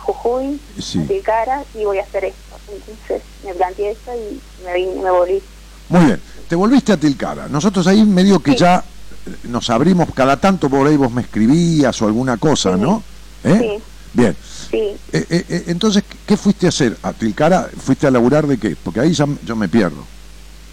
Jujuy, 0.00 0.60
Sí. 0.78 1.00
a 1.02 1.06
Tilcara 1.06 1.64
y 1.72 1.84
voy 1.84 1.98
a 1.98 2.02
hacer 2.02 2.24
esto. 2.26 2.60
Entonces 2.68 3.22
me 3.42 3.54
planteé 3.54 3.92
esto 3.92 4.12
y 4.14 4.42
me 4.62 4.74
vine, 4.74 5.00
me 5.02 5.10
volví. 5.10 5.42
Muy 5.88 6.04
bien, 6.06 6.22
te 6.48 6.54
volviste 6.56 6.92
a 6.92 6.96
Tilcara. 6.96 7.48
Nosotros 7.48 7.86
ahí 7.86 8.02
medio 8.04 8.40
que 8.40 8.52
Sí. 8.52 8.58
ya 8.58 8.82
eh, 9.26 9.30
nos 9.44 9.70
abrimos 9.70 10.08
cada 10.14 10.38
tanto 10.38 10.68
por 10.68 10.86
ahí 10.86 10.96
vos 10.96 11.12
me 11.12 11.22
escribías 11.22 12.00
o 12.02 12.06
alguna 12.06 12.36
cosa, 12.36 12.74
Sí. 12.74 12.80
¿no? 12.80 13.02
¿Eh? 13.44 13.58
Sí, 13.78 13.82
Bien. 14.12 14.36
sí. 14.70 14.78
Eh, 15.12 15.26
eh, 15.30 15.64
entonces, 15.68 16.04
¿qué 16.26 16.36
fuiste 16.36 16.66
a 16.66 16.68
hacer? 16.70 16.96
¿A 17.02 17.12
Tilcara? 17.12 17.68
¿Fuiste 17.78 18.06
a 18.06 18.10
laburar 18.10 18.46
de 18.46 18.58
qué? 18.58 18.76
Porque 18.82 19.00
ahí 19.00 19.12
ya 19.12 19.26
yo 19.44 19.56
me 19.56 19.68
pierdo. 19.68 20.04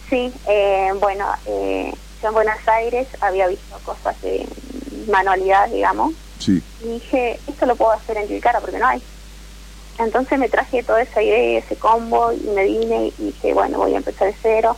Sí, 0.09 0.31
eh, 0.47 0.89
bueno, 0.99 1.25
eh, 1.45 1.93
yo 2.21 2.27
en 2.27 2.33
Buenos 2.33 2.57
Aires 2.67 3.07
había 3.21 3.47
visto 3.47 3.77
cosas 3.85 4.19
de 4.21 4.45
manualidades, 5.11 5.73
digamos, 5.73 6.13
Sí. 6.39 6.61
y 6.83 6.87
dije, 6.87 7.39
esto 7.47 7.65
lo 7.65 7.75
puedo 7.75 7.91
hacer 7.91 8.17
en 8.17 8.27
Tilcara 8.27 8.59
porque 8.59 8.77
no 8.79 8.87
hay. 8.87 9.01
Entonces 9.99 10.39
me 10.39 10.49
traje 10.49 10.83
toda 10.83 11.01
esa 11.01 11.21
idea, 11.21 11.59
ese 11.59 11.75
combo, 11.75 12.31
y 12.33 12.47
me 12.55 12.63
vine 12.63 13.13
y 13.17 13.23
dije, 13.25 13.53
bueno, 13.53 13.77
voy 13.79 13.93
a 13.93 13.97
empezar 13.97 14.27
de 14.27 14.35
cero. 14.41 14.75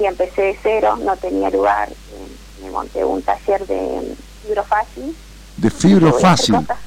Y 0.00 0.06
empecé 0.06 0.40
de 0.42 0.58
cero, 0.62 0.98
no 1.04 1.14
tenía 1.16 1.50
lugar, 1.50 1.90
eh, 1.90 2.62
me 2.64 2.70
monté 2.70 3.04
un 3.04 3.20
taller 3.22 3.66
de 3.66 4.14
fibro 4.42 4.64
fácil. 4.64 5.14
De 5.58 5.70
fibro 5.70 6.10
Voy 6.10 6.22
a 6.22 6.32
hacer 6.32 6.54
fácil. 6.54 6.54
cosas- 6.66 6.78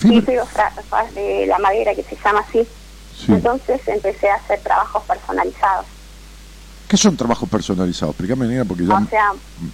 Sí, 0.00 0.08
Fibro- 0.08 0.26
fibro 0.26 0.46
fra- 0.46 0.70
fa- 0.88 1.04
de 1.12 1.46
la 1.46 1.58
madera 1.58 1.94
que 1.94 2.02
se 2.02 2.16
llama 2.24 2.40
así. 2.48 2.66
sí. 3.14 3.32
Entonces 3.32 3.80
empecé 3.86 4.30
a 4.30 4.36
hacer 4.36 4.58
trabajos 4.60 5.02
personalizados. 5.04 5.84
¿Qué 6.88 6.96
son 6.96 7.16
trabajos 7.16 7.48
personalizados? 7.48 8.14
Explícame, 8.14 8.46
negra, 8.48 8.64
porque 8.64 8.84
ya... 8.86 8.94
O 8.96 9.06
sea, 9.08 9.32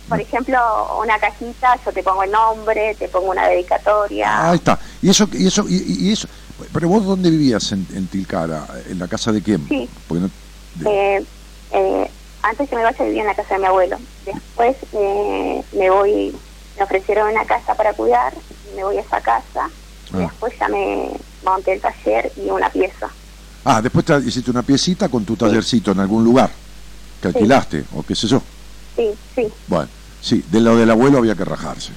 por 0.08 0.20
ejemplo, 0.20 0.58
una 1.02 1.18
cajita, 1.18 1.78
yo 1.84 1.92
te 1.92 2.02
pongo 2.02 2.24
el 2.24 2.30
nombre, 2.32 2.94
te 2.96 3.08
pongo 3.08 3.30
una 3.30 3.46
dedicatoria. 3.48 4.26
Ah, 4.28 4.50
ahí 4.50 4.56
está. 4.56 4.78
¿Y 5.00 5.08
eso? 5.10 5.28
Y 5.32 5.46
eso, 5.46 5.64
y, 5.68 5.76
y- 5.76 6.08
y 6.08 6.12
eso 6.12 6.28
¿Pero 6.72 6.88
vos 6.88 7.04
dónde 7.04 7.30
vivías 7.30 7.70
en, 7.72 7.86
en 7.94 8.06
Tilcara? 8.08 8.66
¿En 8.88 8.98
la 8.98 9.06
casa 9.08 9.30
de 9.30 9.42
quién? 9.42 9.66
Sí. 9.68 9.88
Porque 10.08 10.22
no- 10.22 10.30
de- 10.74 11.16
Eh, 11.18 11.24
eh, 11.72 12.10
antes 12.48 12.68
que 12.68 12.76
me 12.76 12.82
vaya 12.82 13.04
vivía 13.04 13.22
en 13.22 13.26
la 13.26 13.34
casa 13.34 13.54
de 13.54 13.60
mi 13.60 13.66
abuelo. 13.66 13.98
Después 14.24 14.76
eh, 14.92 15.62
me 15.72 15.90
voy, 15.90 16.34
me 16.76 16.82
ofrecieron 16.84 17.30
una 17.30 17.44
casa 17.44 17.74
para 17.74 17.92
cuidar, 17.92 18.32
me 18.74 18.84
voy 18.84 18.96
a 18.98 19.00
esa 19.00 19.20
casa. 19.20 19.68
Ah. 20.12 20.18
después 20.18 20.52
ya 20.60 20.68
me 20.68 21.10
monté 21.44 21.72
el 21.72 21.80
taller 21.80 22.32
y 22.36 22.48
una 22.48 22.70
pieza. 22.70 23.08
Ah, 23.64 23.82
después 23.82 24.04
te 24.04 24.16
hiciste 24.18 24.50
una 24.52 24.62
piecita 24.62 25.08
con 25.08 25.24
tu 25.24 25.36
tallercito 25.36 25.90
en 25.90 25.98
algún 25.98 26.22
lugar 26.22 26.48
que 27.20 27.28
Sí. 27.32 27.34
alquilaste, 27.38 27.84
o 27.94 28.02
qué 28.04 28.14
sé 28.14 28.28
yo. 28.28 28.40
Sí, 28.94 29.10
sí, 29.34 29.48
Bueno, 29.66 29.88
sí, 30.20 30.44
de 30.48 30.60
lo 30.60 30.76
del 30.76 30.90
abuelo 30.90 31.18
había 31.18 31.34
que 31.34 31.44
rajarse. 31.44 31.90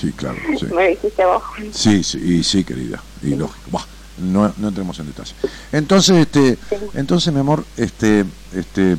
Sí, 0.00 0.12
claro, 0.12 0.38
sí. 0.58 0.66
me 0.74 0.88
dijiste 0.88 1.24
vos. 1.26 1.42
Sí, 1.72 2.02
sí, 2.02 2.18
y 2.18 2.42
sí, 2.42 2.64
querida, 2.64 3.02
y 3.22 3.34
lógico. 3.34 3.70
Buah, 3.70 3.84
no, 4.18 4.52
no 4.56 4.68
entremos 4.68 4.98
en 5.00 5.06
detalle. 5.06 5.34
Entonces, 5.72 6.16
este, 6.16 6.58
entonces, 6.94 7.32
mi 7.32 7.40
amor, 7.40 7.64
este, 7.76 8.24
este, 8.52 8.92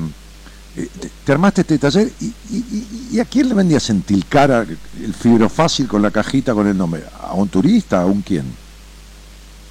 eh, 0.76 0.88
te, 1.00 1.10
te 1.24 1.32
armaste 1.32 1.62
este 1.62 1.80
taller 1.80 2.08
y, 2.20 2.28
y- 2.28 3.16
y- 3.16 3.20
a 3.20 3.26
quién 3.26 3.50
le 3.50 3.56
vendías 3.56 3.90
en 3.90 4.04
Tilcara 4.04 4.62
el 4.62 5.14
fibro 5.14 5.50
fácil 5.50 5.88
con 5.88 6.02
la 6.02 6.12
cajita 6.12 6.54
con 6.54 6.68
el 6.68 6.78
nombre? 6.78 7.04
¿A 7.20 7.34
un 7.34 7.50
turista? 7.50 8.02
¿A 8.02 8.06
un 8.06 8.22
quién? 8.22 8.46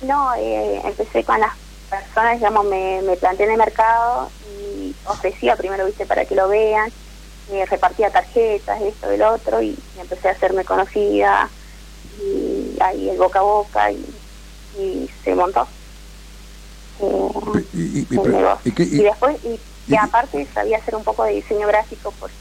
No, 0.01 0.35
eh, 0.37 0.81
empecé 0.85 1.25
con 1.25 1.41
las 1.41 1.53
personas, 1.89 2.37
digamos, 2.39 2.67
me, 2.67 3.01
me 3.03 3.17
planteé 3.17 3.47
en 3.47 3.53
el 3.53 3.59
mercado 3.59 4.33
y 4.47 4.95
ofrecía 5.05 5.57
primero, 5.57 5.87
viste, 5.87 6.07
para 6.07 6.25
que 6.25 6.35
lo 6.35 6.49
vean, 6.49 6.93
eh, 7.49 7.65
repartía 7.67 8.11
tarjetas, 8.11 8.81
esto, 8.83 9.11
el 9.11 9.23
otro, 9.23 9.63
y 9.63 9.77
empecé 9.95 10.29
a 10.29 10.33
hacerme 10.33 10.65
conocida, 10.65 11.51
y 12.05 12.77
ahí 12.81 13.09
el 13.09 13.19
boca 13.19 13.39
a 13.39 13.43
boca, 13.43 13.91
y, 13.91 14.18
y 14.79 15.09
se 15.25 15.35
montó. 15.35 15.67
Eh, 17.01 17.65
Y, 17.75 17.81
y- 17.81 18.07
y- 18.65 18.71
qué- 18.73 18.85
después, 18.87 19.37
y, 19.45 19.95
aparte 19.97 20.47
sabía 20.53 20.79
hacer 20.79 20.95
un 20.97 21.05
poco 21.05 21.25
de 21.25 21.33
diseño 21.35 21.67
gráfico 21.67 22.13
porque 22.19 22.35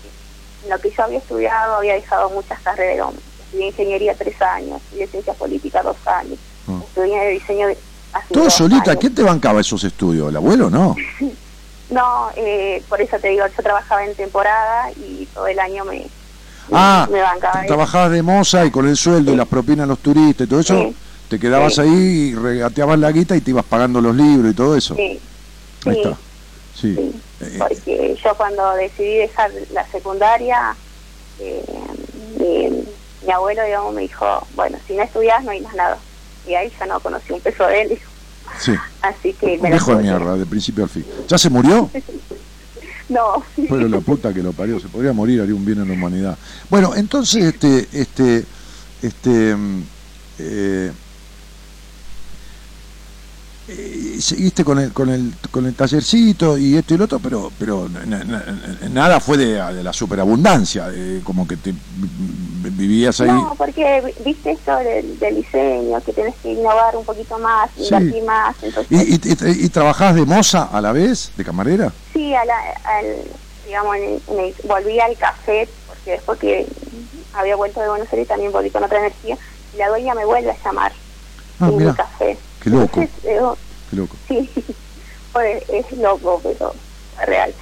en 0.64 0.70
lo 0.70 0.80
que 0.80 0.90
yo 0.92 1.04
había 1.04 1.20
estudiado 1.20 1.76
había 1.76 1.94
dejado 1.94 2.30
muchas 2.32 2.60
carreras. 2.62 3.10
Estudié 3.46 3.68
ingeniería 3.68 4.16
tres 4.18 4.42
años, 4.42 4.82
estudié 4.86 5.08
ciencia 5.08 5.34
política 5.34 5.82
dos 5.84 5.96
años, 6.08 6.38
Ah. 6.68 6.80
estudié 6.84 7.30
diseño 7.30 7.68
de... 7.68 7.78
hace 8.14 8.34
¿Todo 8.34 8.44
dos 8.46 8.54
solita? 8.54 8.92
años. 8.92 9.00
¿Quién 9.00 9.16
te 9.16 9.24
bancaba 9.24 9.62
esos 9.62 9.84
estudios? 9.84 10.30
¿El 10.30 10.36
abuelo 10.38 10.70
no? 10.70 10.96
No, 11.90 12.28
eh, 12.36 12.84
por 12.90 13.00
eso 13.00 13.18
te 13.18 13.30
digo, 13.30 13.46
yo 13.48 13.64
trabajaba 13.64 14.04
en 14.04 14.14
temporada 14.14 14.92
y 14.98 15.26
todo 15.34 15.48
el 15.48 15.58
año 15.58 15.86
me, 15.86 16.06
Ah, 16.70 17.08
me 17.10 17.22
bancaba. 17.22 17.60
eso. 17.62 17.68
trabajabas 17.68 18.12
de 18.12 18.22
moza 18.22 18.66
y 18.66 18.72
con 18.72 18.90
el 18.90 18.98
sueldo 18.98 19.32
y 19.32 19.38
las 19.38 19.48
propinas 19.48 19.86
a 19.86 19.88
los 19.88 20.00
turistas 20.00 20.46
y 20.46 20.50
todo 20.50 20.60
eso, 20.60 20.76
Sí. 20.78 20.96
Te 21.30 21.40
quedabas 21.40 21.76
Sí. 21.76 21.82
ahí 21.82 21.90
y 21.90 22.36
regateabas 22.36 23.00
la 23.00 23.12
guita 23.12 23.36
y 23.36 23.42
te 23.42 23.52
ibas 23.52 23.66
pagando 23.66 24.02
los 24.02 24.16
libros 24.16 24.52
y 24.52 24.56
todo 24.56 24.76
eso. 24.76 24.96
Sí, 24.96 25.20
Ahí 25.86 25.94
sí. 25.94 26.02
está. 26.02 26.18
Sí. 26.76 26.96
sí, 26.96 27.16
Eh, 27.42 27.56
porque 27.60 28.18
yo 28.24 28.36
cuando 28.36 28.74
decidí 28.76 29.18
dejar 29.18 29.52
la 29.74 29.86
secundaria, 29.88 30.76
eh, 31.40 31.64
mi, 32.40 32.84
mi 33.26 33.32
abuelo, 33.32 33.64
digamos, 33.64 33.94
me 33.94 34.02
dijo, 34.02 34.26
bueno, 34.56 34.78
si 34.88 34.94
no 34.96 35.04
estudias 35.04 35.44
no 35.44 35.52
hay 35.52 35.62
más 35.62 35.76
nada. 35.76 35.98
Y 36.48 36.54
ahí 36.56 36.72
ya 36.80 36.86
no 36.86 37.00
conocí 37.00 37.34
un 37.34 37.42
peso 37.42 37.66
de 37.68 37.82
él, 37.82 37.90
dijo. 37.90 38.10
sí. 38.60 38.74
así 39.02 39.34
que 39.34 39.58
me 39.60 39.70
viejo 39.70 39.96
de 39.96 40.04
mierda, 40.04 40.36
de 40.38 40.46
principio 40.46 40.84
al 40.86 40.90
fin. 40.90 41.06
¿Ya 41.28 41.38
se 41.38 41.50
murió? 41.50 41.90
No, 43.10 43.42
Pero 43.56 43.88
la 43.88 44.02
puta 44.02 44.34
que 44.34 44.44
lo 44.44 44.52
parió, 44.52 44.82
se 44.82 44.90
podría 44.90 45.14
morir, 45.14 45.40
haría 45.40 45.56
un 45.56 45.64
bien 45.64 45.80
en 45.80 45.88
la 45.88 45.94
humanidad. 45.94 46.38
Bueno, 46.70 46.94
entonces, 46.94 47.42
este, 47.42 47.88
este, 47.94 48.44
este, 49.02 49.56
mm, 49.56 49.84
eh, 50.40 50.92
eh, 53.70 54.18
seguiste 54.22 54.64
con 54.64 54.80
el, 54.80 54.94
con 54.94 55.10
el, 55.10 55.34
con 55.52 55.66
el 55.66 55.76
tallercito 55.76 56.58
y 56.58 56.78
esto 56.78 56.94
y 56.94 56.98
lo 56.98 57.04
otro, 57.06 57.20
pero, 57.20 57.52
pero 57.60 57.90
na- 57.90 58.06
na- 58.06 58.24
na- 58.24 58.90
nada 58.90 59.20
fue 59.20 59.38
de, 59.38 59.62
de 59.74 59.84
la 59.84 59.92
superabundancia, 59.94 60.88
de 60.88 61.22
como 61.24 61.46
que 61.48 61.58
te 61.58 61.72
vi- 61.74 62.70
vivías 62.72 63.20
ahí. 63.20 63.28
no, 63.28 63.56
porque 63.58 64.14
viste 64.24 64.52
esto 64.52 64.76
del, 64.78 65.20
del 65.20 65.36
diseño, 65.36 66.02
que 66.02 66.14
tienes 66.14 66.36
que 66.42 66.54
innovar 66.54 66.96
un 66.96 67.04
poquito 67.06 67.38
más, 67.40 67.70
Sí. 67.76 67.94
invertir 67.94 68.24
más. 68.24 68.56
Entonces, 68.62 68.90
¿Y, 68.90 69.16
y, 69.16 69.62
y- 69.62 69.66
y 69.66 69.70
trabajabas 69.70 70.16
de 70.16 70.26
moza 70.26 70.64
a 70.72 70.80
la 70.80 70.92
vez, 70.94 71.32
de 71.36 71.44
camarera? 71.44 71.92
Sí, 72.14 72.34
a 72.34 72.46
la- 72.46 72.74
al, 72.86 73.06
digamos, 73.66 73.96
en 73.98 74.04
el- 74.04 74.22
en 74.28 74.40
el- 74.46 74.56
volví 74.66 75.00
al 75.00 75.18
café, 75.18 75.68
porque 75.88 76.12
después 76.12 76.40
que 76.40 76.66
había 77.34 77.56
vuelto 77.58 77.82
de 77.82 77.90
Buenos 77.90 78.08
Aires 78.14 78.28
también 78.30 78.52
volví 78.52 78.70
con 78.70 78.84
otra 78.84 79.00
energía, 79.00 79.38
y 79.74 79.78
la 79.78 79.90
dueña 79.90 80.14
me 80.16 80.24
vuelve 80.26 80.52
a 80.52 80.64
llamar 80.64 80.94
Ah, 81.60 81.68
en 81.70 81.78
mi 81.78 81.94
café. 81.94 82.38
Qué 82.60 82.70
loco, 82.70 83.00
eh, 83.02 83.40
qué 83.90 83.96
loco. 83.96 84.20
Sí, 84.28 84.54
fue- 85.32 85.66
es 85.70 85.92
loco, 85.92 86.42
pero 86.44 86.76
real, 87.26 87.56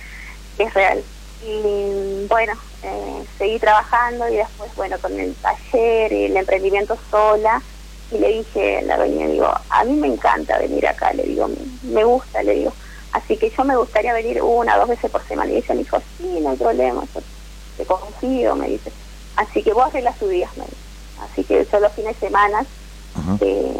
es 0.57 0.73
real. 0.73 1.05
Y 1.39 1.91
bueno, 2.27 2.53
eh, 2.81 3.25
seguí 3.37 3.59
trabajando 3.59 4.27
y 4.29 4.37
después, 4.37 4.71
bueno, 4.75 4.99
con 4.99 5.19
el 5.19 5.35
taller 5.37 6.11
y 6.13 6.25
el 6.25 6.37
emprendimiento 6.37 6.97
sola. 7.11 7.63
Y 8.09 8.19
le 8.19 8.27
dije 8.29 8.77
a 8.77 8.81
la 8.83 8.97
dueña, 8.97 9.27
digo, 9.27 9.47
a 9.69 9.83
mí 9.83 9.95
me 9.95 10.07
encanta 10.07 10.57
venir 10.59 10.87
acá, 10.87 11.11
le 11.13 11.23
digo, 11.23 11.47
me, 11.47 11.57
me 11.81 12.03
gusta, 12.03 12.41
le 12.43 12.53
digo. 12.53 12.75
Así 13.11 13.37
que 13.37 13.51
yo 13.57 13.63
me 13.65 13.75
gustaría 13.75 14.13
venir 14.13 14.41
una 14.41 14.75
o 14.75 14.79
dos 14.79 14.89
veces 14.89 15.09
por 15.11 15.25
semana. 15.27 15.51
Y 15.51 15.57
ella 15.57 15.73
me 15.75 15.81
dijo, 15.81 15.97
sí, 16.17 16.39
no 16.41 16.51
hay 16.51 16.57
problema, 16.57 17.07
yo 17.13 17.21
te 17.75 17.85
confío, 17.85 18.55
me 18.55 18.67
dice. 18.67 18.93
Así 19.35 19.63
que 19.63 19.73
vos 19.73 19.85
arreglas 19.87 20.17
tus 20.17 20.29
días, 20.29 20.51
me 20.55 20.65
dice. 20.65 20.77
Así 21.17 21.43
que 21.45 21.67
yo 21.71 21.79
los 21.79 21.93
fines 21.93 22.19
de 22.19 22.27
semana 22.27 22.67
eh, 23.41 23.75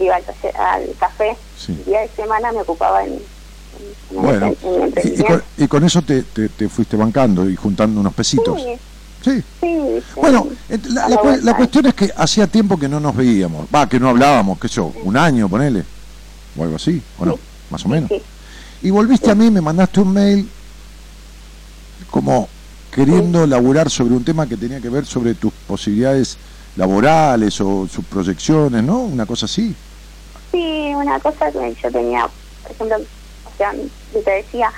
iba 0.00 0.16
al, 0.16 0.24
taller- 0.24 0.56
al 0.56 0.82
café 0.98 1.36
Sí. 1.56 1.74
día 1.86 2.00
de 2.00 2.08
semana 2.16 2.52
me 2.52 2.60
ocupaba 2.62 3.04
en, 3.04 3.12
en- 3.12 4.16
en 4.16 4.22
Bueno, 4.22 4.46
en 4.46 4.92
y, 5.20 5.22
con, 5.22 5.42
y 5.56 5.68
con 5.68 5.84
eso 5.84 6.02
te, 6.02 6.22
te- 6.22 6.48
te 6.48 6.68
fuiste 6.68 6.96
bancando 6.96 7.48
y 7.48 7.56
juntando 7.56 8.00
unos 8.00 8.14
pesitos. 8.14 8.60
Sí, 8.60 9.42
Sí. 9.60 10.00
Bueno, 10.16 10.46
la, 11.42 11.56
cuestión 11.56 11.86
es 11.86 11.94
que 11.94 12.10
hacía 12.16 12.46
tiempo 12.46 12.78
que 12.78 12.88
no 12.88 13.00
nos 13.00 13.16
veíamos, 13.16 13.66
va, 13.74 13.88
que 13.88 13.98
no 13.98 14.08
hablábamos, 14.08 14.58
qué 14.60 14.68
sé 14.68 14.76
yo, 14.76 14.92
un 15.04 15.16
año, 15.16 15.48
ponele, 15.48 15.82
o 16.56 16.62
algo 16.62 16.76
así, 16.76 17.02
o 17.18 17.26
no, 17.26 17.32
Sí. 17.34 17.38
más 17.70 17.84
o 17.84 17.88
menos. 17.88 18.08
Sí, 18.08 18.22
Y 18.82 18.90
volviste 18.90 19.28
a 19.30 19.34
mí, 19.34 19.50
me 19.50 19.60
mandaste 19.60 20.00
un 20.00 20.12
mail 20.12 20.48
como 22.10 22.48
queriendo 22.92 23.46
laburar 23.46 23.90
sobre 23.90 24.14
un 24.14 24.24
tema 24.24 24.46
que 24.46 24.56
tenía 24.56 24.80
que 24.80 24.88
ver 24.88 25.04
sobre 25.04 25.34
tus 25.34 25.52
posibilidades 25.66 26.36
laborales 26.76 27.60
o 27.60 27.86
sus 27.88 28.04
proyecciones, 28.04 28.82
¿no? 28.84 29.00
Una 29.00 29.26
cosa 29.26 29.46
así. 29.46 29.74
Sí, 30.50 30.92
una 30.94 31.20
cosa 31.20 31.50
que 31.52 31.74
yo 31.82 31.90
tenía, 31.90 32.28
por 32.62 32.72
ejemplo, 32.72 32.96
o 33.44 33.56
sea, 33.56 33.72
yo 33.74 34.22
te 34.22 34.30
decía, 34.30 34.72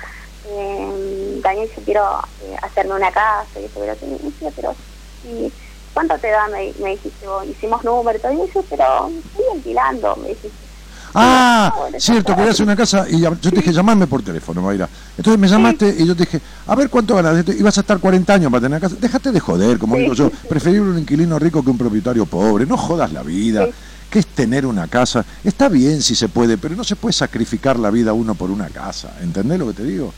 eh, 0.49 1.41
Daniel, 1.43 1.71
yo 1.77 1.85
quiero 1.85 2.21
eh, 2.43 2.57
hacerme 2.63 2.95
una 2.95 3.11
casa, 3.13 3.61
y 3.61 3.65
eso, 3.65 3.79
pero, 3.81 3.95
decía, 3.95 4.51
pero 4.57 4.75
¿y 5.23 5.53
¿cuánto 5.95 6.19
te 6.19 6.31
da? 6.31 6.49
Me, 6.49 6.73
me 6.81 6.91
dijiste, 6.91 7.27
vos, 7.27 7.47
hicimos 7.47 7.85
números, 7.85 8.21
y 8.25 8.35
y 8.35 8.47
dije, 8.47 8.61
pero 8.69 9.11
estoy 9.25 9.45
alquilando, 9.55 10.17
me 10.17 10.29
dijiste. 10.29 10.71
Ah, 11.15 11.73
bueno, 11.77 11.99
cierto, 11.99 12.37
querías 12.37 12.61
una 12.61 12.77
casa 12.77 13.05
y 13.09 13.21
yo 13.21 13.37
te 13.37 13.51
dije, 13.51 13.73
llamarme 13.73 14.07
por 14.07 14.23
teléfono, 14.23 14.63
Mayra. 14.63 14.89
Entonces 15.17 15.39
me 15.41 15.49
llamaste 15.49 15.95
y 15.99 16.07
yo 16.07 16.15
te 16.15 16.25
dije, 16.25 16.41
a 16.67 16.75
ver 16.77 16.89
cuánto 16.89 17.17
ganas. 17.17 17.45
Y 17.49 17.63
vas 17.63 17.77
a 17.79 17.81
estar 17.81 17.99
40 17.99 18.35
años 18.35 18.51
para 18.51 18.63
tener 18.63 18.81
casa. 18.81 18.97
Déjate 18.99 19.33
de 19.33 19.41
joder, 19.41 19.79
como 19.79 19.97
Sí. 19.97 20.03
digo 20.03 20.15
yo. 20.15 20.31
Preferible 20.49 20.91
un 20.91 20.99
inquilino 20.99 21.39
rico 21.39 21.65
que 21.65 21.71
un 21.71 21.79
propietario 21.79 22.27
pobre. 22.27 22.67
No 22.67 22.77
jodas 22.77 23.13
la 23.13 23.23
vida. 23.23 23.67
Sí. 23.67 23.73
¿Qué 24.11 24.19
es 24.19 24.27
tener 24.27 24.67
una 24.67 24.89
casa? 24.89 25.25
Está 25.45 25.69
bien 25.69 26.03
si 26.03 26.15
se 26.15 26.29
puede, 26.29 26.59
pero 26.59 26.75
no 26.75 26.83
se 26.85 26.97
puede 26.97 27.13
sacrificar 27.13 27.79
la 27.79 27.91
vida 27.91 28.13
uno 28.13 28.35
por 28.35 28.51
una 28.51 28.67
casa. 28.69 29.13
¿Entendés 29.23 29.59
lo 29.59 29.69
que 29.69 29.75
te 29.75 29.85
digo? 29.85 30.13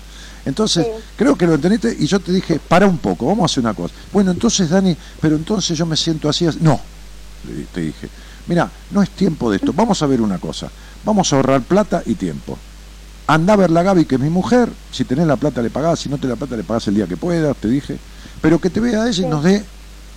Entonces, 0.45 0.86
Sí. 0.86 0.93
creo 1.16 1.36
que 1.36 1.47
lo 1.47 1.55
entendiste 1.55 1.95
y 1.99 2.07
yo 2.07 2.18
te 2.18 2.32
dije, 2.32 2.59
para 2.59 2.86
un 2.86 2.99
poco, 2.99 3.26
vamos 3.26 3.43
a 3.43 3.47
hacer 3.53 3.62
una 3.62 3.74
cosa. 3.74 3.95
Bueno, 4.12 4.30
entonces, 4.30 4.70
Dani, 4.70 4.97
pero 5.20 5.36
entonces 5.36 5.76
yo 5.76 5.84
me 5.86 5.97
siento 5.97 6.28
así. 6.28 6.47
así. 6.47 6.59
No, 6.62 6.80
te 7.74 7.80
dije, 7.82 8.09
mira, 8.47 8.70
no 8.90 9.03
es 9.03 9.11
tiempo 9.11 9.51
de 9.51 9.59
esto, 9.59 9.72
vamos 9.72 10.01
a 10.03 10.07
ver 10.07 10.20
una 10.20 10.38
cosa, 10.38 10.68
vamos 11.05 11.32
a 11.32 11.36
ahorrar 11.36 11.61
plata 11.62 12.03
y 12.07 12.14
tiempo. 12.14 12.59
Anda 13.26 13.53
a 13.53 13.57
ver 13.57 13.70
la 13.70 13.82
Gaby, 13.82 14.05
que 14.07 14.16
es 14.16 14.20
mi 14.20 14.30
mujer, 14.30 14.68
si 14.90 15.05
tenés 15.05 15.26
la 15.26 15.36
plata 15.36 15.62
le 15.62 15.70
pagás, 15.70 16.01
si 16.01 16.09
no 16.09 16.16
tenés 16.16 16.30
la 16.30 16.36
plata 16.36 16.57
le 16.57 16.64
pagás 16.64 16.88
el 16.88 16.95
día 16.97 17.07
que 17.07 17.16
puedas, 17.16 17.57
te 17.57 17.68
dije, 17.68 17.99
pero 18.40 18.59
que 18.61 18.70
te 18.70 18.80
vea 18.80 19.03
ella 19.07 19.11
y 19.11 19.14
Sí. 19.14 19.26
nos 19.26 19.45
dé, 19.45 19.64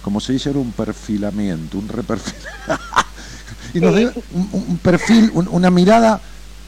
como 0.01 0.19
se 0.19 0.33
dice 0.33 0.49
ahora, 0.49 0.59
un 0.61 0.71
perfilamiento, 0.71 1.77
un 1.77 1.87
reperfil. 1.87 2.33
y 3.77 3.81
nos 3.81 3.93
dé 3.95 4.11
un, 4.33 4.77
perfil, 4.81 5.31
un- 5.33 5.47
una 5.49 5.69
mirada 5.69 6.19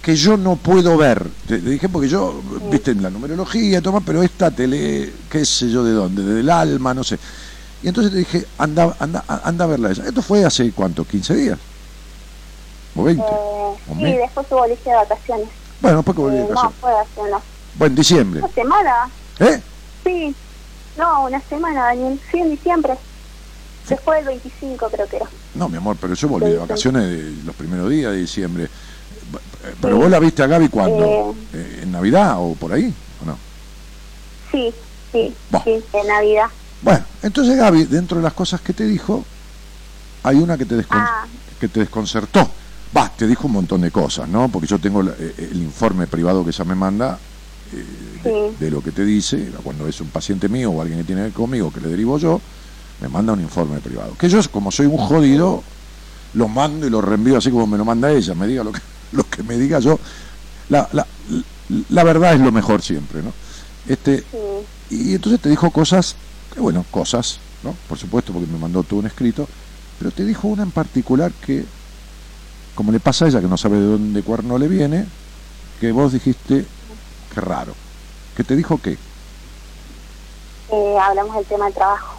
que 0.01 0.15
yo 0.15 0.37
no 0.37 0.55
puedo 0.55 0.97
ver. 0.97 1.23
Te, 1.47 1.59
te 1.59 1.69
dije 1.69 1.89
porque 1.89 2.07
yo, 2.09 2.41
viste, 2.71 2.91
en 2.91 3.01
la 3.03 3.09
numerología, 3.09 3.81
toma, 3.81 4.01
pero 4.01 4.21
esta 4.23 4.51
te 4.51 4.67
lee, 4.67 5.13
qué 5.29 5.45
sé 5.45 5.69
yo 5.69 5.83
de 5.83 5.91
dónde, 5.91 6.23
del 6.23 6.49
alma, 6.49 6.93
no 6.93 7.03
sé. 7.03 7.17
Y 7.83 7.87
entonces 7.89 8.11
te 8.11 8.19
dije, 8.19 8.45
anda, 8.57 8.95
anda, 8.99 9.23
anda 9.43 9.65
a 9.65 9.67
verla 9.67 9.91
ella. 9.91 10.03
Esto 10.05 10.21
fue 10.21 10.43
hace 10.45 10.71
cuánto, 10.71 11.03
15 11.05 11.35
días. 11.35 11.59
O 12.95 13.03
20. 13.03 13.21
Eh, 13.23 13.25
o 13.29 13.77
sí, 13.95 14.03
después 14.03 14.47
hubo 14.49 14.65
lista 14.67 14.89
de 14.89 14.95
vacaciones. 14.97 15.47
Bueno, 15.81 15.97
después 15.97 16.15
que 16.15 16.21
volví 16.21 16.37
Eh, 16.37 16.41
de 16.43 16.53
no, 16.53 16.73
fue 16.81 16.91
hace 16.91 17.19
unos, 17.21 17.41
Bueno, 17.75 17.91
en 17.91 17.95
diciembre. 17.95 18.39
una 18.41 18.51
semana. 18.53 19.09
¿Eh? 19.39 19.61
Sí, 20.03 20.35
no, 20.97 21.25
una 21.25 21.39
semana, 21.41 21.83
Daniel. 21.83 22.19
Sí, 22.31 22.39
en 22.39 22.49
diciembre. 22.49 22.95
Después 23.87 24.17
del 24.17 24.25
25 24.39 24.89
creo 24.89 25.07
que 25.07 25.15
era. 25.17 25.27
No, 25.57 25.69
mi 25.69 25.77
amor, 25.77 25.97
pero 25.99 26.13
yo 26.13 26.27
volví 26.27 26.49
de 26.51 26.57
vacaciones 26.57 27.03
de 27.03 27.43
los 27.45 27.55
primeros 27.55 27.89
días 27.89 28.11
de 28.11 28.17
diciembre. 28.19 28.63
Eh, 28.65 29.73
Pero 29.81 29.97
vos 29.97 30.09
la 30.09 30.19
viste 30.19 30.43
a 30.43 30.47
Gaby 30.47 30.69
cuando? 30.69 31.35
Eh, 31.53 31.79
¿En 31.83 31.91
Navidad 31.91 32.35
o 32.37 32.53
por 32.55 32.71
ahí? 32.73 32.93
¿O 33.21 33.25
no? 33.25 33.37
Sí, 34.51 34.71
sí, 35.11 35.33
sí, 35.63 35.83
en 35.93 36.07
Navidad. 36.07 36.45
Bueno, 36.81 37.03
entonces 37.23 37.57
Gaby, 37.57 37.85
dentro 37.85 38.17
de 38.17 38.23
las 38.23 38.33
cosas 38.33 38.61
que 38.61 38.73
te 38.73 38.85
dijo, 38.85 39.25
hay 40.23 40.37
una 40.37 40.57
que 40.57 40.65
te, 40.65 40.75
descon- 40.75 41.01
Ah. 41.01 41.25
que 41.59 41.67
te 41.67 41.79
desconcertó. 41.81 42.49
Va, 42.95 43.11
te 43.15 43.27
dijo 43.27 43.47
un 43.47 43.53
montón 43.53 43.81
de 43.81 43.91
cosas, 43.91 44.29
¿no? 44.29 44.47
Porque 44.47 44.67
yo 44.67 44.79
tengo 44.79 45.03
eh, 45.03 45.35
el 45.37 45.61
informe 45.61 46.07
privado 46.07 46.43
que 46.43 46.51
ella 46.51 46.63
me 46.63 46.75
manda 46.75 47.19
eh, 47.73 47.83
de, 48.23 48.53
de 48.65 48.71
lo 48.71 48.81
que 48.81 48.91
te 48.93 49.03
dice, 49.03 49.51
cuando 49.63 49.87
es 49.87 49.99
un 49.99 50.07
paciente 50.09 50.47
mío 50.47 50.71
o 50.71 50.81
alguien 50.81 50.99
que 50.99 51.05
tiene 51.05 51.31
conmigo 51.31 51.71
que 51.73 51.81
le 51.81 51.89
derivo 51.89 52.17
yo, 52.17 52.39
me 53.01 53.07
manda 53.07 53.33
un 53.33 53.41
informe 53.41 53.79
privado. 53.79 54.15
Que 54.17 54.29
yo, 54.29 54.39
como 54.51 54.71
soy 54.71 54.87
un 54.87 54.97
jodido, 54.97 55.63
lo 56.33 56.47
mando 56.47 56.87
y 56.87 56.89
lo 56.89 57.01
reenvío 57.01 57.37
así 57.37 57.51
como 57.51 57.67
me 57.67 57.77
lo 57.77 57.85
manda 57.85 58.11
ella, 58.11 58.33
me 58.33 58.47
diga 58.47 58.63
lo 58.63 58.71
que, 58.71 58.81
lo 59.11 59.23
que 59.29 59.43
me 59.43 59.57
diga 59.57 59.79
yo. 59.79 59.99
La, 60.69 60.87
la, 60.91 61.05
la 61.89 62.03
verdad 62.03 62.33
es 62.33 62.41
lo 62.41 62.51
mejor 62.51 62.81
siempre, 62.81 63.21
¿no? 63.21 63.33
Este, 63.87 64.23
y 64.89 65.13
entonces 65.13 65.41
te 65.41 65.49
dijo 65.49 65.71
cosas, 65.71 66.15
que 66.53 66.59
bueno, 66.59 66.85
cosas, 66.91 67.39
¿no? 67.63 67.75
Por 67.87 67.97
supuesto, 67.97 68.33
porque 68.33 68.51
me 68.51 68.57
mandó 68.57 68.83
todo 68.83 68.99
un 68.99 69.07
escrito, 69.07 69.47
pero 69.97 70.11
te 70.11 70.25
dijo 70.25 70.47
una 70.47 70.63
en 70.63 70.71
particular 70.71 71.31
que, 71.45 71.65
como 72.75 72.91
le 72.91 72.99
pasa 72.99 73.25
a 73.25 73.27
ella, 73.29 73.41
que 73.41 73.47
no 73.47 73.57
sabe 73.57 73.79
de 73.79 73.85
dónde 73.85 74.23
cuerno 74.23 74.57
le 74.57 74.67
viene, 74.67 75.05
que 75.79 75.91
vos 75.91 76.11
dijiste, 76.11 76.65
qué 77.33 77.41
raro. 77.41 77.73
Que 78.35 78.43
te 78.43 78.55
dijo 78.55 78.79
que, 78.81 78.97
eh, 80.69 80.97
hablamos 81.01 81.35
del 81.35 81.45
tema 81.45 81.65
del 81.65 81.73
trabajo. 81.73 82.16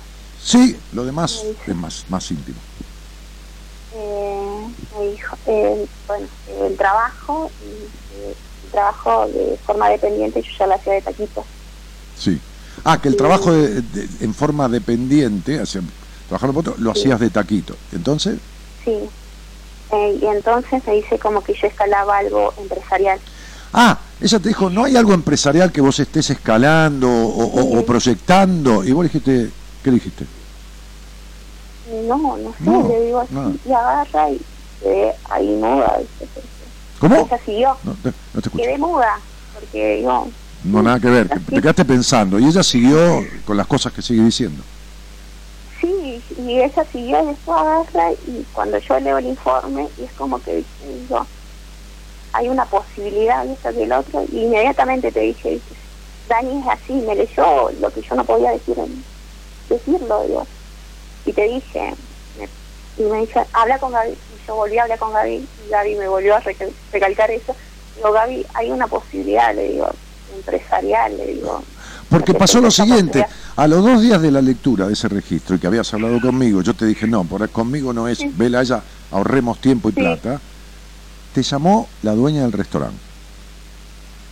Sí, 0.49 0.76
lo 0.92 1.05
demás 1.05 1.44
es 1.66 1.76
más, 1.76 2.05
más 2.09 2.30
íntimo. 2.30 2.57
Eh, 3.94 4.66
me 4.99 5.11
dijo, 5.11 5.36
eh, 5.46 5.86
bueno, 6.07 6.26
el 6.66 6.76
trabajo, 6.76 7.51
y, 7.61 7.64
eh, 8.30 8.34
el 8.64 8.70
trabajo 8.70 9.26
de 9.28 9.59
forma 9.66 9.88
dependiente, 9.90 10.40
yo 10.42 10.49
ya 10.59 10.66
lo 10.66 10.74
hacía 10.74 10.94
de 10.94 11.03
taquito. 11.03 11.44
Sí. 12.16 12.40
Ah, 12.84 12.99
que 13.01 13.09
el 13.09 13.14
Sí. 13.14 13.18
trabajo 13.18 13.53
de- 13.53 13.82
de- 13.82 14.24
en 14.24 14.34
forma 14.34 14.68
dependiente, 14.68 15.61
hacia, 15.61 15.82
trabajar 16.28 16.51
otro, 16.55 16.74
lo 16.78 16.94
Sí. 16.94 17.01
hacías 17.01 17.20
de 17.20 17.30
taquito. 17.30 17.74
Entonces, 17.92 18.38
Sí. 18.84 18.99
Eh, 19.90 20.18
y 20.20 20.26
entonces 20.26 20.82
me 20.86 20.94
dice 20.96 21.18
como 21.18 21.42
que 21.42 21.55
yo 21.55 21.66
escalaba 21.66 22.18
algo 22.18 22.53
empresarial. 22.59 23.18
Ah, 23.72 23.99
ella 24.20 24.38
te 24.38 24.49
dijo, 24.49 24.68
no 24.68 24.84
hay 24.84 24.96
algo 24.96 25.12
empresarial 25.14 25.72
que 25.72 25.80
vos 25.80 25.99
estés 25.99 26.28
escalando 26.30 27.09
o, 27.11 27.78
o- 27.78 27.86
proyectando. 27.86 28.84
Y 28.84 28.92
vos 28.92 29.05
dijiste, 29.05 29.51
¿qué 29.82 29.90
dijiste? 29.90 30.26
No, 31.89 32.36
no 32.36 32.53
sé, 32.53 32.64
No, 32.64 32.89
le 32.89 33.01
digo 33.01 33.20
así, 33.20 33.61
y 33.64 33.72
agarra 33.72 34.30
y 34.30 34.47
quedé 34.80 35.16
ahí 35.30 35.57
muda. 35.57 35.99
¿viste? 35.99 36.28
¿Cómo? 37.01 37.16
Ella 37.16 37.41
siguió, 37.45 37.78
No 37.82 37.95
te, 38.03 38.11
no 38.32 38.41
te 38.41 38.49
escucho. 38.49 38.64
quedé 38.64 38.78
muda, 38.78 39.24
porque 39.55 40.03
yo, 40.03 40.28
No, 40.64 40.82
nada 40.82 41.01
que 41.01 41.09
ver. 41.09 41.28
Te 41.28 41.61
quedaste 41.61 41.84
pensando. 41.84 42.39
Y 42.39 42.45
ella 42.45 42.62
siguió 42.62 42.99
con 43.45 43.57
las 43.57 43.66
cosas 43.66 43.93
que 43.93 44.03
sigue 44.03 44.22
diciendo. 44.22 44.64
sí, 45.80 46.24
y 46.36 46.59
ella 46.61 46.86
siguió 46.93 47.22
y 47.22 47.26
después 47.28 47.59
agarra 47.61 48.12
y 48.26 48.45
cuando 48.53 48.78
yo 48.78 48.99
leo 49.01 49.18
el 49.18 49.26
informe, 49.26 49.91
y 49.97 50.05
es 50.05 50.12
como 50.14 50.41
que 50.43 50.66
digo, 50.80 51.28
hay 52.32 52.49
una 52.49 52.68
posibilidad 52.68 53.47
y 53.47 53.53
esto 53.53 53.70
que 53.72 53.84
el 53.84 53.93
otro, 53.93 54.24
y 54.28 54.43
inmediatamente 54.43 55.11
te 55.12 55.20
dije, 55.20 55.62
Dani 56.28 56.61
es 56.61 56.66
así, 56.68 56.93
me 56.95 57.14
leyó 57.14 57.70
lo 57.80 57.91
que 57.93 58.03
yo 58.03 58.14
no 58.16 58.24
podía 58.26 58.51
decir 58.51 58.78
en- 58.78 59.07
decirlo, 59.68 60.22
digo. 60.26 60.49
Y 61.29 61.33
te 61.35 61.43
dije, 61.43 61.95
y 62.97 63.03
me 63.03 63.20
dice, 63.20 63.41
habla 63.53 63.79
con 63.79 63.93
Gaby, 63.93 64.12
y 64.12 64.47
yo 64.47 64.55
volví 64.57 64.79
a 64.79 64.83
hablar 64.85 64.99
con 64.99 65.12
Gaby, 65.12 65.35
y 65.35 65.70
Gaby 65.70 65.95
me 65.97 66.09
volvió 66.09 66.35
a 66.35 66.41
recal- 66.41 66.72
recalcar 66.91 67.31
eso. 67.31 67.55
Digo, 67.95 68.12
Gaby, 68.12 68.47
hay 68.55 68.70
una 68.70 68.87
posibilidad, 68.87 69.55
le 69.55 69.68
digo, 69.68 69.91
empresarial, 70.35 71.18
le 71.18 71.26
digo. 71.35 71.62
Porque 72.09 72.33
que 72.33 72.39
pasó 72.39 72.62
lo 72.62 72.70
siguiente. 72.70 73.26
A 73.57 73.66
los 73.66 73.85
dos 73.85 74.01
días 74.01 74.22
de 74.22 74.31
la 74.31 74.41
lectura 74.41 74.87
de 74.87 74.95
ese 74.95 75.07
registro 75.09 75.57
y 75.57 75.59
que 75.59 75.66
habías 75.66 75.93
hablado 75.93 76.18
conmigo, 76.18 76.62
yo 76.62 76.72
te 76.72 76.87
dije, 76.87 77.07
no, 77.07 77.24
por 77.24 77.47
conmigo 77.51 77.93
no 77.93 78.09
es, 78.09 78.18
Sí. 78.18 78.33
vela 78.35 78.61
a 78.61 78.62
ella, 78.62 78.83
ahorremos 79.12 79.61
tiempo 79.61 79.91
y 79.91 79.93
Sí. 79.93 80.01
plata. 80.01 80.41
Te 81.35 81.43
llamó 81.43 81.89
la 82.03 82.12
dueña 82.12 82.41
del 82.43 82.53
restaurante. 82.53 82.97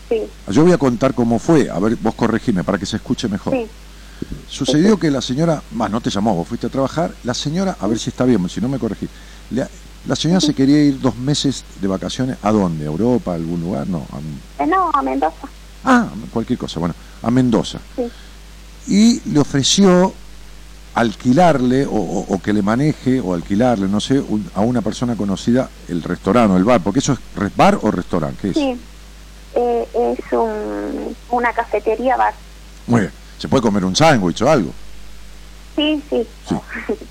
Sí, 0.09 0.23
Yo 0.49 0.63
voy 0.63 0.73
a 0.73 0.79
contar 0.79 1.13
cómo 1.13 1.39
fue, 1.39 1.69
a 1.69 1.79
ver, 1.79 1.97
vos 1.97 2.15
corregime 2.15 2.65
para 2.65 2.79
que 2.79 2.87
se 2.87 2.97
escuche 2.97 3.29
mejor. 3.29 3.53
sí, 3.53 3.69
Sucedió 4.49 4.99
que 4.99 5.11
la 5.11 5.21
señora, 5.21 5.63
más 5.73 5.91
no 5.91 6.01
te 6.01 6.11
llamó, 6.11 6.35
vos 6.35 6.49
fuiste 6.49 6.67
a 6.69 6.71
trabajar, 6.71 7.13
la 7.25 7.35
señora, 7.35 7.77
a 7.81 7.87
ver 7.87 7.99
si 7.99 8.11
está 8.11 8.25
bien, 8.25 8.49
si 8.49 8.61
no 8.61 8.69
me 8.69 8.79
corregí, 8.79 9.09
le, 9.51 9.67
La 10.07 10.15
señora 10.15 10.41
se 10.41 10.55
quería 10.55 10.81
ir 10.85 11.01
dos 11.01 11.17
meses 11.17 11.65
de 11.81 11.89
vacaciones. 11.89 12.37
¿A 12.43 12.53
dónde? 12.53 12.85
¿A 12.85 12.87
Europa? 12.87 13.33
¿A 13.33 13.35
algún 13.35 13.61
lugar? 13.61 13.89
No. 13.89 14.07
a- 14.13 14.63
Eh, 14.63 14.67
no, 14.69 14.89
a 14.95 15.03
Mendoza. 15.03 15.49
ah, 15.85 16.07
cualquier 16.33 16.57
cosa. 16.61 16.79
Bueno, 16.79 16.95
a 17.23 17.31
Mendoza. 17.33 17.81
Sí. 17.97 18.07
Y 18.87 19.31
le 19.33 19.41
ofreció 19.41 20.15
alquilarle 20.95 21.85
o, 21.87 21.91
o- 21.91 22.35
o 22.35 22.39
que 22.41 22.53
le 22.53 22.63
maneje 22.63 23.21
o 23.21 23.35
alquilarle, 23.35 23.89
no 23.89 23.99
sé, 24.01 24.21
un- 24.21 24.49
a 24.55 24.61
una 24.61 24.81
persona 24.81 25.17
conocida 25.17 25.69
el 25.89 26.03
restaurante 26.05 26.55
o 26.55 26.57
el 26.57 26.65
bar, 26.65 26.81
porque 26.83 27.01
eso 27.01 27.13
es 27.15 27.57
bar 27.57 27.79
o 27.83 27.91
restaurante, 27.91 28.39
¿qué 28.43 28.49
es? 28.51 28.55
Sí. 28.55 28.79
Eh, 29.57 29.89
es 30.19 30.33
un, 30.33 31.17
una 31.31 31.53
cafetería 31.53 32.17
bar. 32.17 32.35
Muy 32.87 33.01
bien. 33.03 33.13
¿Se 33.39 33.49
puede 33.49 33.63
comer 33.63 33.85
un 33.85 33.95
sándwich 33.95 34.43
o 34.43 34.49
algo? 34.51 34.75
Sí, 35.77 36.03
sí. 36.11 36.29
Sí. 36.43 36.55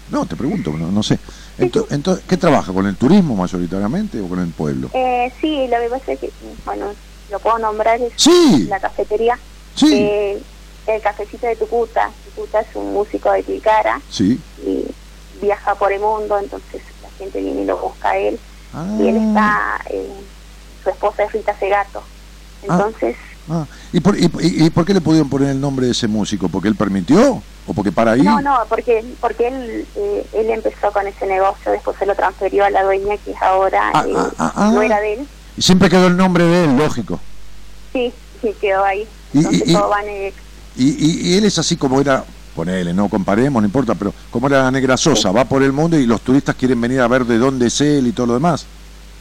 No, 0.10 0.28
te 0.28 0.36
pregunto, 0.36 0.72
no, 0.72 0.92
no 0.92 1.04
sé. 1.04 1.20
Ento- 1.58 1.86
Entonces, 1.90 2.26
¿qué 2.28 2.38
trabaja? 2.38 2.74
¿Con 2.74 2.86
el 2.88 2.98
turismo 2.98 3.36
mayoritariamente 3.36 4.20
o 4.22 4.30
con 4.30 4.40
el 4.40 4.54
pueblo? 4.54 4.90
Eh, 4.94 5.32
sí, 5.42 5.68
lo 5.68 5.78
que 5.80 5.90
pasa 5.90 6.12
es 6.14 6.20
que, 6.20 6.34
bueno, 6.64 6.96
lo 7.30 7.40
puedo 7.40 7.58
nombrar, 7.60 8.02
es 8.02 8.14
Sí, 8.18 8.68
la 8.68 8.80
cafetería. 8.80 9.40
sí, 9.74 9.94
Eh, 9.94 10.44
el 10.88 11.02
cafecito 11.02 11.48
de 11.48 11.56
Tucuta. 11.58 12.16
Tucuta 12.24 12.60
es 12.62 12.76
un 12.76 12.94
músico 12.94 13.32
de 13.32 13.44
Tilcara 13.44 14.02
sí. 14.08 14.40
y 14.58 14.86
viaja 15.42 15.76
por 15.76 15.92
el 15.92 16.00
mundo, 16.00 16.38
entonces 16.40 16.82
la 17.02 17.10
gente 17.12 17.40
viene 17.40 17.62
y 17.64 17.66
lo 17.66 17.80
busca 17.82 18.12
a 18.12 18.18
él. 18.18 18.40
Ah, 18.72 18.98
Y 19.00 19.08
él 19.10 19.18
está, 19.18 19.80
eh, 19.90 20.08
su 20.84 20.90
esposa 20.90 21.24
es 21.24 21.32
Rita 21.34 21.58
Segato. 21.60 22.08
Entonces, 22.62 23.16
ah. 23.16 23.35
¿Y, 23.93 24.00
por, 24.00 24.18
y, 24.18 24.30
y- 24.41 24.70
por 24.72 24.86
qué 24.86 24.93
le 24.93 25.02
pudieron 25.02 25.30
poner 25.30 25.50
el 25.50 25.62
nombre 25.62 25.86
de 25.86 25.91
ese 25.91 26.08
músico? 26.08 26.50
¿Porque 26.50 26.68
él 26.68 26.76
permitió? 26.76 27.41
¿O 27.68 27.74
porque 27.74 27.91
para 27.91 28.12
ahí? 28.12 28.22
no, 28.24 28.41
no, 28.41 28.60
porque 28.70 29.04
porque 29.22 29.48
él 29.48 29.86
eh, 29.96 30.26
él 30.34 30.50
empezó 30.50 30.91
con 30.91 31.06
ese 31.08 31.26
negocio, 31.28 31.72
después 31.72 31.98
se 31.98 32.06
lo 32.06 32.16
transfirió 32.16 32.66
a 32.66 32.70
la 32.70 32.84
dueña 32.84 33.18
que 33.24 33.32
es 33.32 33.41
ahora, 33.41 33.91
Ah, 33.93 34.04
eh, 34.08 34.14
ah, 34.16 34.32
ah, 34.39 34.54
ah. 34.56 34.72
no 34.74 34.82
era 34.82 35.00
de 35.00 35.14
él. 35.14 35.28
Y 35.58 35.62
siempre 35.62 35.89
quedó 35.89 36.08
el 36.08 36.18
nombre 36.18 36.43
de 36.43 36.66
él, 36.66 36.76
lógico. 36.78 37.20
Sí, 37.93 38.12
sí, 38.41 38.54
quedó 38.60 38.84
ahí. 38.84 39.08
Entonces 39.34 39.74
todo 39.74 39.91
Y, 40.78 40.84
y- 40.89 41.30
y 41.30 41.38
él 41.38 41.46
es 41.46 41.58
así 41.58 41.76
como 41.78 42.02
era, 42.02 42.24
ponele, 42.56 42.93
no 42.93 43.10
comparemos, 43.10 43.62
no 43.62 43.66
importa, 43.68 43.96
pero 43.96 44.14
como 44.32 44.48
era 44.48 44.64
la 44.64 44.72
negra 44.72 44.98
Sosa, 44.98 45.32
va 45.32 45.46
por 45.46 45.62
el 45.64 45.72
mundo 45.72 45.98
y 45.98 46.06
los 46.06 46.22
turistas 46.22 46.56
quieren 46.56 46.80
venir 46.82 47.00
a 47.02 47.08
ver 47.08 47.26
de 47.26 47.38
dónde 47.38 47.68
es 47.68 47.80
él 47.82 48.08
y 48.08 48.12
todo 48.12 48.28
lo 48.28 48.34
demás. 48.36 48.66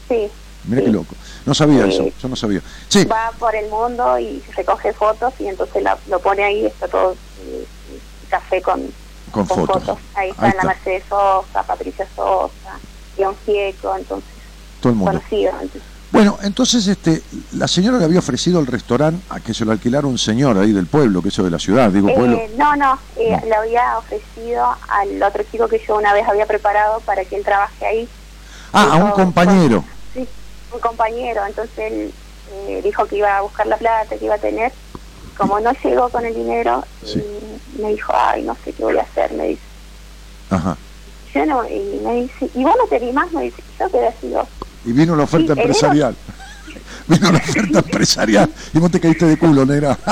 Sí, 0.08 0.28
Mira 0.64 0.80
Sí. 0.80 0.86
qué 0.86 0.92
loco. 0.92 1.14
No 1.46 1.54
sabía 1.54 1.84
Sí. 1.84 1.90
eso, 1.94 2.04
yo 2.20 2.28
no 2.28 2.36
sabía. 2.36 2.60
Sí, 2.88 3.04
va 3.04 3.30
por 3.38 3.54
el 3.54 3.68
mundo 3.68 4.18
y 4.18 4.42
recoge 4.56 4.92
fotos 4.92 5.32
y 5.38 5.46
entonces 5.48 5.82
la- 5.82 5.98
lo 6.08 6.18
pone 6.20 6.42
ahí, 6.44 6.66
está 6.66 6.88
todo 6.88 7.12
eh, 7.12 7.66
café 8.28 8.62
con, 8.62 8.80
con 9.30 9.46
con 9.46 9.66
fotos. 9.66 9.98
Ahí 10.14 10.30
está, 10.30 10.46
Ahí 10.46 10.50
la 10.52 10.56
está. 10.58 10.66
Mercedes 10.66 11.02
Sosa, 11.08 11.62
Patricia 11.64 12.06
Sosa, 12.16 12.78
León 13.18 13.34
Gieco, 13.44 13.94
entonces, 13.96 14.30
Todo 14.80 14.90
el 14.92 14.96
mundo. 14.98 15.12
conocido. 15.12 15.50
entonces. 15.52 15.82
Bueno, 16.12 16.38
entonces 16.44 16.86
este, 16.86 17.22
la 17.54 17.66
señora 17.66 17.98
le 17.98 18.04
había 18.04 18.20
ofrecido 18.20 18.60
el 18.60 18.68
restaurante 18.68 19.20
a 19.30 19.40
que 19.40 19.52
se 19.52 19.64
lo 19.64 19.72
alquilara 19.72 20.06
un 20.06 20.16
señor 20.16 20.56
ahí 20.58 20.70
del 20.70 20.86
pueblo, 20.86 21.20
que 21.20 21.28
eso 21.30 21.42
de 21.42 21.50
la 21.50 21.58
ciudad, 21.58 21.90
digo 21.90 22.06
pueblo. 22.14 22.36
Eh, 22.36 22.50
no, 22.56 22.76
no, 22.76 22.96
eh, 23.16 23.30
No. 23.40 23.46
le 23.48 23.54
había 23.56 23.98
ofrecido 23.98 24.64
al 24.88 25.20
otro 25.20 25.42
chico 25.50 25.66
que 25.66 25.82
yo 25.86 25.96
una 25.96 26.12
vez 26.14 26.24
había 26.28 26.46
preparado 26.46 27.00
para 27.00 27.24
que 27.24 27.34
él 27.36 27.42
trabaje 27.44 27.84
ahí. 27.84 28.08
ah, 28.72 28.90
a 28.92 28.96
un 29.04 29.10
compañero. 29.10 29.84
Un 30.74 30.80
compañero. 30.80 31.46
Entonces 31.46 31.78
él 31.92 32.12
eh, 32.68 32.80
dijo 32.82 33.06
que 33.06 33.16
iba 33.16 33.36
a 33.38 33.40
buscar 33.42 33.66
la 33.66 33.76
plata, 33.76 34.16
que 34.16 34.24
iba 34.24 34.34
a 34.34 34.38
tener. 34.38 34.72
Como 35.36 35.58
no 35.60 35.72
llegó 35.82 36.08
con 36.10 36.24
el 36.24 36.34
dinero, 36.34 36.84
Sí. 37.04 37.22
y 37.76 37.82
me 37.82 37.88
dijo, 37.90 38.12
ay, 38.14 38.42
no 38.42 38.56
sé 38.64 38.72
qué 38.72 38.82
voy 38.84 38.96
a 38.98 39.02
hacer, 39.02 39.32
me 39.32 39.48
dice. 39.48 39.62
Ajá. 40.50 40.76
Yo 41.34 41.44
no, 41.46 41.68
y 41.68 42.00
me 42.04 42.14
dice, 42.22 42.48
¿y 42.54 42.62
vos 42.62 42.74
no 42.78 42.86
te 42.86 43.12
más? 43.12 43.32
Me 43.32 43.42
dice, 43.42 43.60
yo 43.80 43.90
quedé 43.90 44.06
así, 44.08 44.28
digo, 44.28 44.46
Y 44.84 44.92
vino 44.92 45.16
la 45.16 45.24
oferta 45.24 45.54
Sí, 45.54 45.60
empresarial. 45.60 46.14
vino 47.08 47.32
la 47.32 47.38
oferta 47.38 47.78
empresarial. 47.80 48.52
Y 48.72 48.78
vos 48.78 48.90
te 48.92 49.00
caíste 49.00 49.26
de 49.26 49.36
culo, 49.38 49.64
negra. 49.66 49.98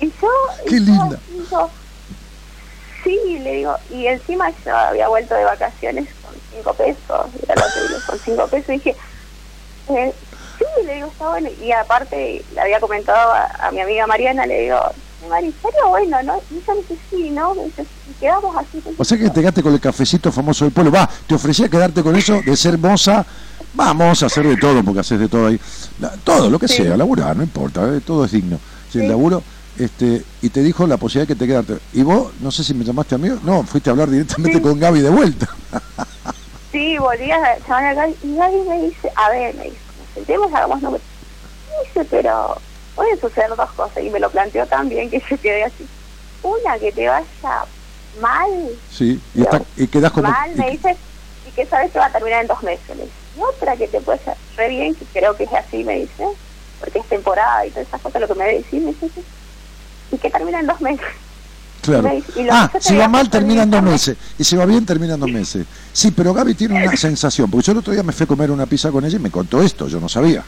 Y 0.00 0.06
yo, 0.20 0.28
Qué 0.66 0.76
y 0.76 0.78
yo 0.80 0.84
linda. 0.92 1.18
Sí, 3.04 3.18
le 3.40 3.52
digo, 3.56 3.74
y 3.90 4.06
encima 4.06 4.50
yo 4.64 4.76
había 4.76 5.08
vuelto 5.08 5.34
de 5.34 5.44
vacaciones 5.44 6.08
con 6.22 6.34
cinco 6.52 6.74
pesos, 6.74 7.26
era 7.48 7.54
lo 7.54 7.72
que 7.72 7.88
digo, 7.88 8.00
con 8.06 8.18
cinco 8.18 8.46
pesos, 8.48 8.68
y 8.68 8.72
dije, 8.72 8.96
eh, 9.90 10.12
sí, 10.58 10.64
le 10.86 10.94
digo, 10.94 11.06
está 11.08 11.28
bueno, 11.28 11.48
y 11.60 11.72
aparte 11.72 12.44
le 12.54 12.60
había 12.60 12.80
comentado 12.80 13.32
a, 13.32 13.46
a 13.60 13.70
mi 13.70 13.80
amiga 13.80 14.06
Mariana, 14.06 14.46
le 14.46 14.60
digo, 14.62 14.78
Mari, 15.28 15.54
bueno, 15.88 16.22
¿no? 16.24 16.42
Y 16.50 16.56
ella 16.56 16.74
me 16.74 16.80
dice, 16.80 16.96
sí, 17.10 17.30
¿no? 17.30 17.54
Me 17.54 17.64
dice, 17.64 17.86
y 18.10 18.14
quedamos 18.14 18.56
así. 18.56 18.82
O 18.98 19.04
sea 19.04 19.16
que 19.18 19.30
te 19.30 19.40
quedaste 19.40 19.62
con 19.62 19.72
el 19.72 19.80
cafecito 19.80 20.32
famoso 20.32 20.64
del 20.64 20.72
pueblo. 20.74 20.90
Va, 20.90 21.08
te 21.26 21.34
ofrecía 21.34 21.68
quedarte 21.68 22.02
con 22.02 22.16
eso 22.16 22.40
de 22.44 22.56
ser 22.56 22.76
moza. 22.76 23.24
Vamos 23.74 24.22
a 24.22 24.26
hacer 24.26 24.46
de 24.46 24.56
todo, 24.56 24.82
porque 24.82 25.00
haces 25.00 25.20
de 25.20 25.28
todo 25.28 25.46
ahí. 25.46 25.60
Todo, 26.24 26.50
lo 26.50 26.58
que 26.58 26.66
Sí. 26.68 26.82
sea, 26.82 26.96
laburar, 26.96 27.36
no 27.36 27.42
importa, 27.44 27.82
eh, 27.94 28.00
todo 28.04 28.24
es 28.24 28.32
digno. 28.32 28.58
Si 28.90 28.98
el 28.98 29.08
laburo, 29.08 29.42
este, 29.76 30.26
y 30.40 30.50
te 30.50 30.60
dijo 30.62 30.86
la 30.86 30.98
posibilidad 30.98 31.28
que 31.28 31.36
te 31.38 31.46
quedarte. 31.46 31.78
Y 31.92 32.02
vos, 32.02 32.34
no 32.40 32.50
sé 32.50 32.62
si 32.64 32.74
me 32.74 32.84
llamaste 32.84 33.14
amigo, 33.14 33.36
no, 33.42 33.64
fuiste 33.64 33.90
a 33.90 33.92
hablar 33.92 34.10
directamente 34.10 34.58
Sí. 34.58 34.62
con 34.62 34.78
Gaby 34.78 35.00
de 35.00 35.10
vuelta. 35.10 35.46
Sí, 36.70 36.96
volví 36.98 37.30
a 37.30 37.58
llamar 37.58 37.84
a 37.84 37.94
Gaby, 37.94 38.16
y 38.22 38.34
Gaby 38.36 38.62
me 38.68 38.78
dice, 38.86 39.12
a 39.16 39.30
ver, 39.30 39.54
me 39.54 39.64
dice, 39.64 39.82
nos 39.98 40.08
sentemos, 40.14 40.48
hagamos. 40.54 40.80
Me 40.82 40.98
dice, 41.84 42.04
pero 42.10 42.62
pueden 42.94 43.20
suceder 43.20 43.50
dos 43.56 43.72
cosas, 43.74 44.02
y 44.02 44.10
me 44.10 44.20
lo 44.20 44.30
planteó 44.30 44.66
también 44.68 45.10
que 45.10 45.20
yo 45.30 45.38
quedé 45.40 45.64
así. 45.64 45.88
Una, 46.42 46.78
que 46.78 46.92
te 46.92 47.06
vaya 47.06 47.68
mal, 48.20 48.80
Sí, 48.86 49.20
y, 49.34 49.42
está, 49.42 49.62
y 49.76 49.86
quedás 49.88 50.12
como. 50.12 50.28
mal, 50.28 50.50
y- 50.52 50.56
me 50.58 50.70
dice, 50.70 50.98
y 51.44 51.52
que 51.52 51.66
sabes 51.66 51.92
que 51.92 51.98
va 51.98 52.06
a 52.06 52.12
terminar 52.12 52.40
en 52.42 52.48
dos 52.48 52.62
meses. 52.62 52.88
Me 52.96 53.04
dice. 53.04 53.16
Y 53.34 53.40
otra 53.40 53.76
que 53.76 53.88
te 53.88 54.00
puede 54.00 54.20
re 54.56 54.68
bien, 54.68 54.94
que 54.94 55.06
creo 55.08 55.36
que 55.36 55.44
es 55.44 55.52
así, 55.52 55.84
me 55.84 55.94
dice, 55.96 56.26
porque 56.78 56.98
es 57.00 57.08
temporada 57.08 57.66
y 57.66 57.70
todas 57.70 57.86
esas 57.88 58.00
cosas, 58.00 58.20
lo 58.22 58.28
que 58.28 58.34
me 58.34 58.44
debe 58.46 58.58
decir, 58.62 58.80
me 58.82 58.92
dice, 58.92 59.10
y 60.12 60.18
que 60.18 60.30
termina 60.30 60.60
en 60.60 60.66
dos 60.66 60.80
meses. 60.80 61.06
Claro. 61.80 62.12
y 62.14 62.22
Ah, 62.48 62.70
si 62.78 62.94
va 62.94 63.08
mal 63.08 63.28
terminan 63.28 63.68
dos 63.70 63.82
meses. 63.82 64.16
Y 64.38 64.44
si 64.44 64.54
va 64.54 64.64
bien 64.66 64.86
terminan 64.86 65.18
dos 65.18 65.30
meses. 65.30 65.66
Sí, 65.92 66.12
pero 66.12 66.32
Gaby 66.32 66.54
tiene 66.54 66.80
una 66.86 66.96
sensación, 66.96 67.50
porque 67.50 67.66
yo 67.66 67.72
el 67.72 67.78
otro 67.78 67.92
día 67.92 68.02
me 68.04 68.12
fui 68.12 68.24
a 68.24 68.26
comer 68.28 68.50
una 68.52 68.66
pizza 68.66 68.90
con 68.92 69.04
ella 69.04 69.16
y 69.16 69.20
me 69.20 69.30
contó 69.30 69.60
esto, 69.62 69.88
yo 69.88 69.98
no 69.98 70.08
sabía. 70.08 70.44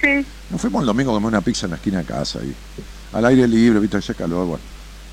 Sí. 0.00 0.26
Nos 0.50 0.60
fuimos 0.60 0.80
el 0.80 0.86
domingo 0.86 1.12
a 1.12 1.14
comer 1.14 1.28
una 1.28 1.40
pizza 1.40 1.66
en 1.66 1.70
la 1.70 1.76
esquina 1.76 1.98
de 1.98 2.04
casa 2.04 2.40
y 2.42 2.52
al 3.16 3.24
aire 3.26 3.46
libre, 3.46 3.78
viste, 3.78 3.98
ese 3.98 4.14
calor, 4.14 4.46
bueno. 4.46 4.62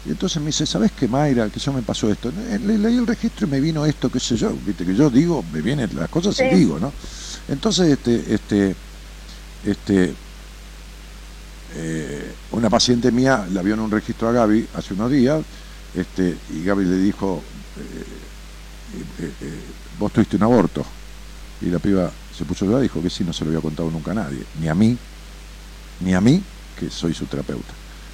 Y 0.06 0.12
entonces 0.12 0.40
me 0.42 0.48
dice, 0.48 0.66
¿sabes 0.66 0.92
qué, 0.98 1.08
Mayra? 1.08 1.50
Que 1.50 1.60
yo 1.60 1.74
me 1.74 1.82
pasó 1.82 2.10
esto. 2.10 2.32
Le, 2.66 2.78
leí 2.78 2.96
el 2.98 3.06
registro 3.06 3.46
y 3.46 3.50
me 3.50 3.60
vino 3.60 3.86
esto, 3.86 4.10
qué 4.10 4.20
sé 4.20 4.38
yo, 4.38 4.52
viste, 4.66 4.86
que 4.86 4.96
yo 4.96 5.10
digo, 5.10 5.44
me 5.52 5.62
vienen 5.62 5.90
las 5.96 6.10
cosas 6.10 6.34
y 6.40 6.50
Sí. 6.50 6.56
digo, 6.56 6.80
¿no? 6.80 6.94
Entonces, 7.50 7.90
este, 7.90 8.34
este, 8.34 8.76
este, 9.66 10.14
eh, 11.78 12.34
una 12.52 12.70
paciente 12.70 13.12
mía 13.12 13.48
la 13.52 13.62
vio 13.62 13.76
en 13.76 13.82
un 13.82 13.92
registro 13.92 14.28
a 14.28 14.32
Gaby 14.32 14.68
hace 14.74 14.94
unos 14.96 15.12
días, 15.12 15.44
este, 15.96 16.36
y 16.50 16.64
Gaby 16.64 16.86
le 16.86 16.98
dijo, 16.98 17.42
eh, 17.78 19.24
eh, 19.24 19.32
eh, 19.42 19.60
vos 20.00 20.12
tuviste 20.12 20.38
un 20.38 20.44
aborto. 20.44 20.84
Y 21.62 21.68
la 21.68 21.80
piba 21.80 22.12
se 22.36 22.46
puso 22.46 22.66
a 22.76 22.80
y 22.80 22.84
dijo 22.84 23.02
que 23.02 23.10
sí, 23.10 23.24
no 23.24 23.34
se 23.34 23.44
lo 23.44 23.50
había 23.50 23.62
contado 23.62 23.90
nunca 23.90 24.12
a 24.12 24.16
nadie, 24.16 24.44
ni 24.60 24.68
a 24.68 24.76
mí, 24.76 24.98
ni 26.02 26.14
a 26.14 26.22
mí, 26.22 26.42
que 26.80 26.90
soy 26.90 27.14
su 27.14 27.26
terapeuta. 27.26 27.74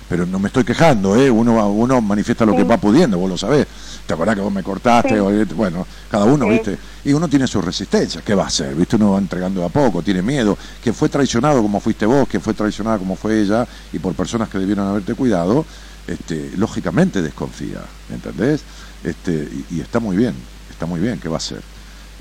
Pero 0.09 0.25
no 0.25 0.37
me 0.39 0.47
estoy 0.47 0.63
quejando, 0.63 1.15
¿eh? 1.15 1.29
uno, 1.31 1.69
uno 1.71 2.01
manifiesta 2.01 2.45
lo 2.45 2.55
que 2.55 2.63
va 2.63 2.77
pudiendo, 2.77 3.17
vos 3.17 3.29
lo 3.29 3.37
sabés. 3.37 3.65
¿Te 4.05 4.13
acordás 4.13 4.35
que 4.35 4.41
vos 4.41 4.51
me 4.53 4.61
cortaste? 4.63 5.09
Sí. 5.09 5.15
O- 5.19 5.55
Bueno, 5.55 5.85
cada 6.11 6.25
uno, 6.25 6.45
Sí. 6.45 6.51
¿viste? 6.51 6.77
Y 7.05 7.13
uno 7.13 7.27
tiene 7.27 7.47
su 7.47 7.61
resistencia, 7.61 8.21
¿qué 8.21 8.35
va 8.35 8.43
a 8.43 8.47
hacer? 8.47 8.75
¿Viste? 8.75 8.95
Uno 8.97 9.11
va 9.13 9.17
entregando 9.19 9.61
de 9.61 9.65
a 9.65 9.69
poco, 9.69 10.01
tiene 10.01 10.21
miedo. 10.21 10.57
Que 10.83 10.93
fue 10.93 11.09
traicionado 11.09 11.61
como 11.61 11.79
fuiste 11.79 12.05
vos, 12.05 12.27
que 12.27 12.39
fue 12.39 12.53
traicionada 12.53 12.97
como 12.97 13.15
fue 13.15 13.41
ella, 13.41 13.65
y 13.91 13.99
por 13.99 14.13
personas 14.13 14.49
que 14.49 14.59
debieron 14.59 14.87
haberte 14.87 15.13
cuidado, 15.15 15.65
este, 16.07 16.51
lógicamente 16.57 17.21
desconfía, 17.21 17.79
¿entendés? 18.13 18.61
Este, 19.03 19.47
y, 19.71 19.77
y 19.77 19.81
está 19.81 19.99
muy 19.99 20.17
bien, 20.17 20.33
está 20.69 20.85
muy 20.85 20.99
bien, 20.99 21.17
¿qué 21.19 21.29
va 21.29 21.35
a 21.35 21.37
hacer? 21.37 21.61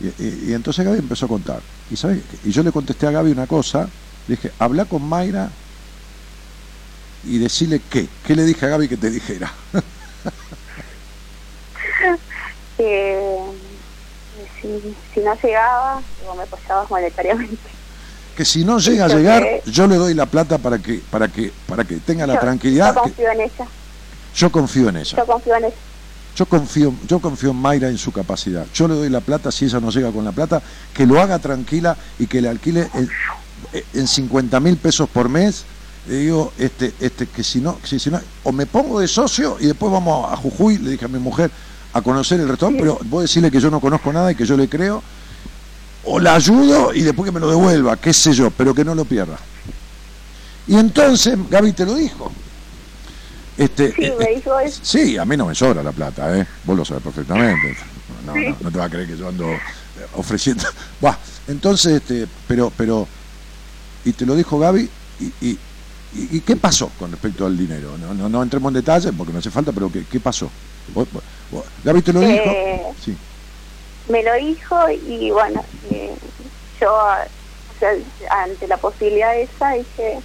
Y, 0.00 0.22
y- 0.22 0.44
y 0.50 0.52
entonces 0.54 0.84
Gaby 0.84 0.98
empezó 0.98 1.26
a 1.26 1.28
contar. 1.28 1.60
Y, 1.90 1.96
¿sabes? 1.96 2.20
y 2.44 2.50
yo 2.52 2.62
le 2.62 2.70
contesté 2.72 3.06
a 3.06 3.10
Gaby 3.10 3.32
una 3.32 3.46
cosa, 3.46 3.88
le 4.28 4.36
dije, 4.36 4.52
habla 4.58 4.84
con 4.84 5.02
Mayra 5.08 5.50
y 7.24 7.38
decirle 7.38 7.80
qué. 7.90 8.08
¿Qué 8.26 8.34
le 8.36 8.44
dije 8.44 8.66
a 8.66 8.70
Gaby 8.70 8.88
que 8.88 8.96
te 8.96 9.10
dijera? 9.10 9.52
que 12.76 13.38
si, 14.60 14.94
si 15.14 15.20
no 15.20 15.34
llegaba, 15.42 16.00
me 16.36 16.42
apoyabas 16.42 16.90
monetariamente. 16.90 17.56
Que 18.36 18.44
si 18.44 18.64
no 18.64 18.78
llega 18.78 19.04
a 19.04 19.08
llegar, 19.08 19.46
yo 19.66 19.86
le 19.86 19.96
doy 19.96 20.14
la 20.14 20.26
plata 20.26 20.58
para 20.58 20.78
que, 20.78 21.00
para 21.10 21.28
que, 21.28 21.52
para 21.66 21.84
que 21.84 21.96
tenga 21.96 22.26
la 22.26 22.40
tranquilidad. 22.40 22.94
Yo 22.94 23.02
que- 23.02 23.10
confío 23.10 23.30
en 23.30 23.40
ella, 23.40 23.66
yo 24.34 24.50
confío 24.52 24.88
en 24.88 24.96
ella. 24.96 25.16
yo 25.18 25.26
confío 25.26 25.56
en 25.56 25.64
ella. 25.66 25.74
Yo 26.34 26.46
confío, 26.46 26.94
yo 27.06 27.20
confío 27.20 27.50
en 27.50 27.56
Mayra 27.56 27.88
en 27.90 27.98
su 27.98 28.10
capacidad. 28.10 28.64
Yo 28.72 28.88
le 28.88 28.94
doy 28.94 29.10
la 29.10 29.20
plata, 29.20 29.52
si 29.52 29.66
ella 29.66 29.80
no 29.80 29.90
llega 29.90 30.10
con 30.10 30.24
la 30.24 30.32
plata, 30.32 30.62
que 30.94 31.04
lo 31.04 31.20
haga 31.20 31.38
tranquila 31.38 31.94
y 32.18 32.26
que 32.26 32.40
le 32.40 32.48
alquile 32.48 32.88
en, 32.94 33.10
en 33.92 34.08
50 34.08 34.58
mil 34.60 34.78
pesos 34.78 35.10
por 35.10 35.28
mes. 35.28 35.66
Le 36.08 36.16
digo, 36.16 36.52
este, 36.58 36.92
este, 37.00 37.26
que 37.26 37.44
si 37.44 37.60
no, 37.60 37.78
si, 37.84 37.98
si 37.98 38.10
no, 38.10 38.20
o 38.42 38.52
me 38.52 38.66
pongo 38.66 38.98
de 38.98 39.06
socio 39.06 39.56
y 39.60 39.66
después 39.66 39.92
vamos 39.92 40.32
a 40.32 40.36
Jujuy, 40.36 40.78
le 40.78 40.90
dije 40.90 41.04
a 41.04 41.08
mi 41.08 41.18
mujer, 41.20 41.50
a 41.92 42.02
conocer 42.02 42.40
el 42.40 42.48
restaurante, 42.48 42.82
pero 42.82 42.98
vos 43.04 43.22
decirle 43.22 43.50
que 43.50 43.60
yo 43.60 43.70
no 43.70 43.80
conozco 43.80 44.12
nada 44.12 44.32
y 44.32 44.34
que 44.34 44.44
yo 44.44 44.56
le 44.56 44.68
creo, 44.68 45.02
o 46.04 46.18
la 46.18 46.34
ayudo 46.34 46.92
y 46.92 47.02
después 47.02 47.26
que 47.26 47.32
me 47.32 47.38
lo 47.38 47.48
devuelva, 47.48 47.96
qué 47.96 48.12
sé 48.12 48.32
yo, 48.32 48.50
pero 48.50 48.74
que 48.74 48.84
no 48.84 48.94
lo 48.94 49.04
pierda. 49.04 49.38
Y 50.66 50.76
entonces 50.76 51.38
Gaby 51.50 51.72
te 51.72 51.84
lo 51.86 51.94
dijo. 51.94 52.32
Este, 53.56 53.92
Sí, 53.92 54.04
eh, 54.04 54.14
me 54.18 54.24
eh, 54.24 54.36
dijo 54.36 54.58
eso. 54.58 54.80
Sí, 54.82 55.18
a 55.18 55.24
mí 55.24 55.36
no 55.36 55.46
me 55.46 55.54
sobra 55.54 55.82
la 55.82 55.92
plata, 55.92 56.36
¿eh? 56.36 56.46
Vos 56.64 56.76
lo 56.76 56.84
sabés 56.84 57.02
perfectamente. 57.02 57.76
No, 58.26 58.34
Sí. 58.34 58.46
no, 58.48 58.56
no 58.60 58.70
te 58.70 58.78
va 58.78 58.84
a 58.86 58.90
creer 58.90 59.08
que 59.08 59.16
yo 59.16 59.28
ando 59.28 59.48
eh, 59.50 59.60
ofreciendo. 60.14 60.64
Buah, 61.00 61.16
entonces, 61.48 61.94
este, 61.94 62.26
pero, 62.48 62.72
pero, 62.76 63.06
y 64.04 64.12
te 64.12 64.24
lo 64.26 64.34
dijo 64.34 64.58
Gaby, 64.58 64.88
y, 65.20 65.46
y, 65.46 65.58
y- 66.14 66.36
y 66.36 66.40
qué 66.40 66.56
pasó 66.56 66.90
con 66.98 67.10
respecto 67.10 67.46
al 67.46 67.56
dinero? 67.56 67.96
No, 67.98 68.12
no, 68.14 68.28
no 68.28 68.42
entremos 68.42 68.70
en 68.70 68.74
detalle 68.74 69.12
porque 69.12 69.32
no 69.32 69.38
hace 69.38 69.50
falta, 69.50 69.72
pero 69.72 69.90
¿qué, 69.90 70.04
qué 70.10 70.20
pasó? 70.20 70.50
Vos- 70.94 71.08
vos- 71.12 71.64
Gaby 71.84 72.02
te 72.02 72.12
lo 72.12 72.20
dijo. 72.20 72.32
Eh, 72.46 72.82
Sí. 73.04 73.16
me 74.08 74.22
lo 74.22 74.34
dijo 74.34 74.76
y 74.90 75.30
bueno, 75.30 75.64
eh, 75.90 76.14
yo 76.80 76.92
o 76.94 77.78
sea, 77.78 77.90
ante 78.44 78.66
la 78.68 78.76
posibilidad 78.76 79.36
esa 79.38 79.72
dije, 79.72 80.18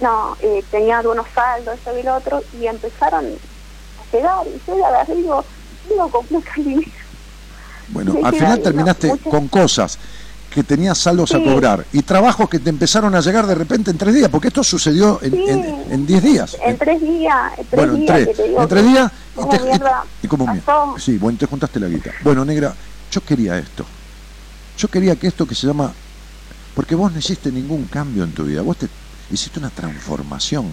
no, 0.00 0.36
eh, 0.40 0.64
tenía 0.70 0.98
algunos 0.98 1.26
saldos, 1.34 1.74
esto 1.74 1.98
y 1.98 2.02
lo 2.02 2.16
otro, 2.16 2.42
y 2.60 2.66
empezaron 2.66 3.26
a 3.26 4.16
llegar, 4.16 4.46
y 4.46 4.60
yo 4.66 4.76
la 4.78 4.90
verdad 4.90 5.14
digo, 5.14 5.44
no 5.96 6.10
el 6.56 6.64
dinero. 6.64 6.90
Bueno, 7.88 8.14
al 8.24 8.34
final 8.34 8.60
terminaste 8.62 9.08
no, 9.08 9.14
muchas- 9.14 9.30
con 9.30 9.48
cosas 9.48 9.98
que 10.50 10.64
tenías 10.64 10.98
saldos 10.98 11.32
a 11.34 11.38
cobrar 11.38 11.86
y 11.92 12.02
trabajos 12.02 12.48
que 12.48 12.58
te 12.58 12.70
empezaron 12.70 13.14
a 13.14 13.20
llegar 13.20 13.46
de 13.46 13.54
repente 13.54 13.90
en 13.92 13.98
tres 13.98 14.14
días, 14.14 14.28
porque 14.28 14.48
esto 14.48 14.64
sucedió 14.64 15.20
en, 15.22 15.30
Sí. 15.32 15.44
en- 15.48 15.84
en 15.90 16.06
diez 16.06 16.22
días. 16.22 16.56
En 16.64 16.76
tres 16.76 17.00
días, 17.00 17.52
en 17.56 17.66
tres 17.66 17.76
bueno, 17.76 17.94
en 17.94 18.00
días, 18.00 18.18
tres, 18.36 18.38
en 18.58 18.68
tres 18.68 18.84
días 18.86 19.12
y, 19.12 19.36
¿Cómo 19.36 19.48
te, 19.48 19.60
mierda 19.60 20.04
y 20.22 20.26
como 20.28 20.46
mierda. 20.52 20.74
Sí, 20.98 21.18
bueno, 21.18 21.38
te 21.38 21.46
juntaste 21.46 21.78
la 21.78 21.86
guita. 21.86 22.10
Bueno, 22.24 22.44
negra, 22.44 22.74
yo 23.12 23.20
quería 23.24 23.58
esto. 23.58 23.84
Yo 24.76 24.88
quería 24.88 25.14
que 25.16 25.28
esto 25.28 25.46
que 25.46 25.54
se 25.54 25.66
llama, 25.68 25.92
porque 26.74 26.94
vos 26.96 27.12
no 27.12 27.18
hiciste 27.18 27.52
ningún 27.52 27.84
cambio 27.84 28.24
en 28.24 28.32
tu 28.32 28.44
vida, 28.44 28.62
vos 28.62 28.76
te 28.76 28.88
hiciste 29.30 29.58
una 29.60 29.70
transformación. 29.70 30.66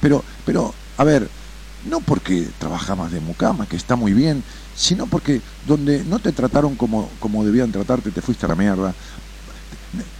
Pero, 0.00 0.24
pero, 0.44 0.74
a 0.98 1.04
ver, 1.04 1.28
no 1.88 2.00
porque 2.00 2.48
trabajabas 2.58 3.12
de 3.12 3.20
mucama, 3.20 3.66
que 3.66 3.76
está 3.76 3.94
muy 3.96 4.12
bien, 4.12 4.42
sino 4.80 5.06
porque 5.06 5.42
donde 5.66 6.02
no 6.04 6.20
te 6.20 6.32
trataron 6.32 6.74
como, 6.74 7.10
como 7.20 7.44
debían 7.44 7.70
tratarte, 7.70 8.10
te 8.10 8.22
fuiste 8.22 8.46
a 8.46 8.48
la 8.48 8.54
mierda. 8.54 8.94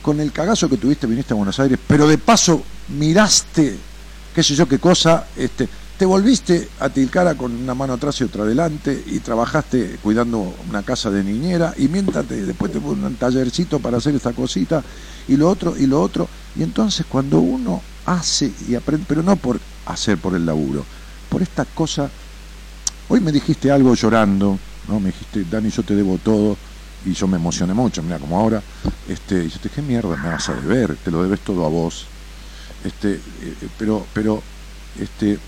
Con 0.02 0.20
el 0.20 0.32
cagazo 0.32 0.68
que 0.68 0.76
tuviste 0.76 1.06
viniste 1.06 1.32
a 1.32 1.36
Buenos 1.36 1.58
Aires, 1.58 1.78
pero 1.86 2.06
de 2.06 2.18
paso 2.18 2.62
miraste, 2.88 3.78
qué 4.34 4.42
sé 4.42 4.54
yo 4.54 4.68
qué 4.68 4.78
cosa, 4.78 5.28
este, 5.34 5.66
te 5.96 6.04
volviste 6.04 6.68
a 6.78 6.90
Tilcara 6.90 7.36
con 7.36 7.54
una 7.54 7.74
mano 7.74 7.94
atrás 7.94 8.20
y 8.20 8.24
otra 8.24 8.42
adelante 8.42 9.02
y 9.06 9.20
trabajaste 9.20 9.98
cuidando 10.02 10.54
una 10.68 10.82
casa 10.82 11.10
de 11.10 11.24
niñera 11.24 11.72
y 11.78 11.88
mientras 11.88 12.28
después 12.28 12.70
te 12.70 12.80
ponen 12.80 13.04
un 13.04 13.16
tallercito 13.16 13.78
para 13.80 13.96
hacer 13.96 14.14
esta 14.14 14.34
cosita 14.34 14.84
y 15.26 15.38
lo 15.38 15.48
otro 15.48 15.74
y 15.74 15.86
lo 15.86 16.02
otro. 16.02 16.28
Y 16.54 16.62
entonces 16.62 17.06
cuando 17.08 17.40
uno 17.40 17.80
hace 18.04 18.52
y 18.68 18.74
aprende, 18.74 19.06
pero 19.08 19.22
no 19.22 19.36
por 19.36 19.58
hacer 19.86 20.18
por 20.18 20.34
el 20.34 20.44
laburo, 20.44 20.84
por 21.30 21.40
esta 21.40 21.64
cosa, 21.64 22.10
hoy 23.10 23.20
me 23.20 23.32
dijiste 23.32 23.70
algo 23.72 23.94
llorando, 23.94 24.60
¿no? 24.84 25.00
Me 25.00 25.10
dijiste, 25.10 25.44
Dani, 25.44 25.68
yo 25.70 25.84
te 25.84 25.96
debo 25.96 26.18
todo 26.20 26.60
y 27.02 27.12
yo 27.12 27.26
me 27.26 27.36
emocioné 27.36 27.74
mucho, 27.74 28.02
mira 28.02 28.20
como 28.20 28.38
ahora, 28.38 28.64
este, 29.02 29.44
y 29.44 29.48
yo 29.48 29.58
te 29.58 29.68
dije, 29.68 29.82
mierda, 29.82 30.16
me 30.16 30.30
vas 30.30 30.48
a 30.48 30.54
deber, 30.54 30.96
te 30.98 31.10
lo 31.10 31.22
debes 31.22 31.42
todo 31.42 31.64
a 31.64 31.68
vos. 31.68 32.12
Este, 32.80 33.14
eh, 33.16 33.22
eh, 33.62 33.70
pero, 33.76 34.10
pero, 34.12 34.46
este, 34.94 35.40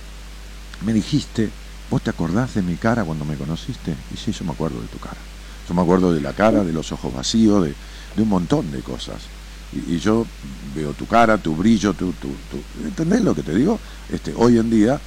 me 0.80 0.92
dijiste, 0.92 1.54
¿vos 1.88 2.02
te 2.02 2.10
acordás 2.10 2.54
de 2.54 2.62
mi 2.62 2.78
cara 2.78 3.04
cuando 3.04 3.24
me 3.24 3.36
conociste? 3.38 4.04
Y 4.10 4.16
sí, 4.16 4.32
yo 4.32 4.44
me 4.44 4.52
acuerdo 4.52 4.82
de 4.82 4.88
tu 4.88 4.98
cara. 4.98 5.28
Yo 5.64 5.74
me 5.74 5.82
acuerdo 5.82 6.12
de 6.12 6.20
la 6.20 6.34
cara, 6.34 6.64
de 6.64 6.72
los 6.72 6.92
ojos 6.92 7.12
vacíos, 7.14 7.64
de, 7.64 7.76
de 8.14 8.22
un 8.22 8.28
montón 8.28 8.70
de 8.70 8.82
cosas. 8.82 9.32
Y, 9.70 9.94
y 9.96 9.98
yo 9.98 10.32
veo 10.42 10.94
tu 10.94 11.06
cara, 11.06 11.40
tu 11.42 11.56
brillo, 11.56 11.94
tu, 11.94 12.14
tu, 12.14 12.42
tu- 12.48 12.66
¿entendés 12.82 13.22
lo 13.22 13.34
que 13.34 13.42
te 13.44 13.54
digo? 13.54 13.80
Este, 14.08 14.34
hoy 14.34 14.58
en 14.58 14.70
día, 14.70 15.02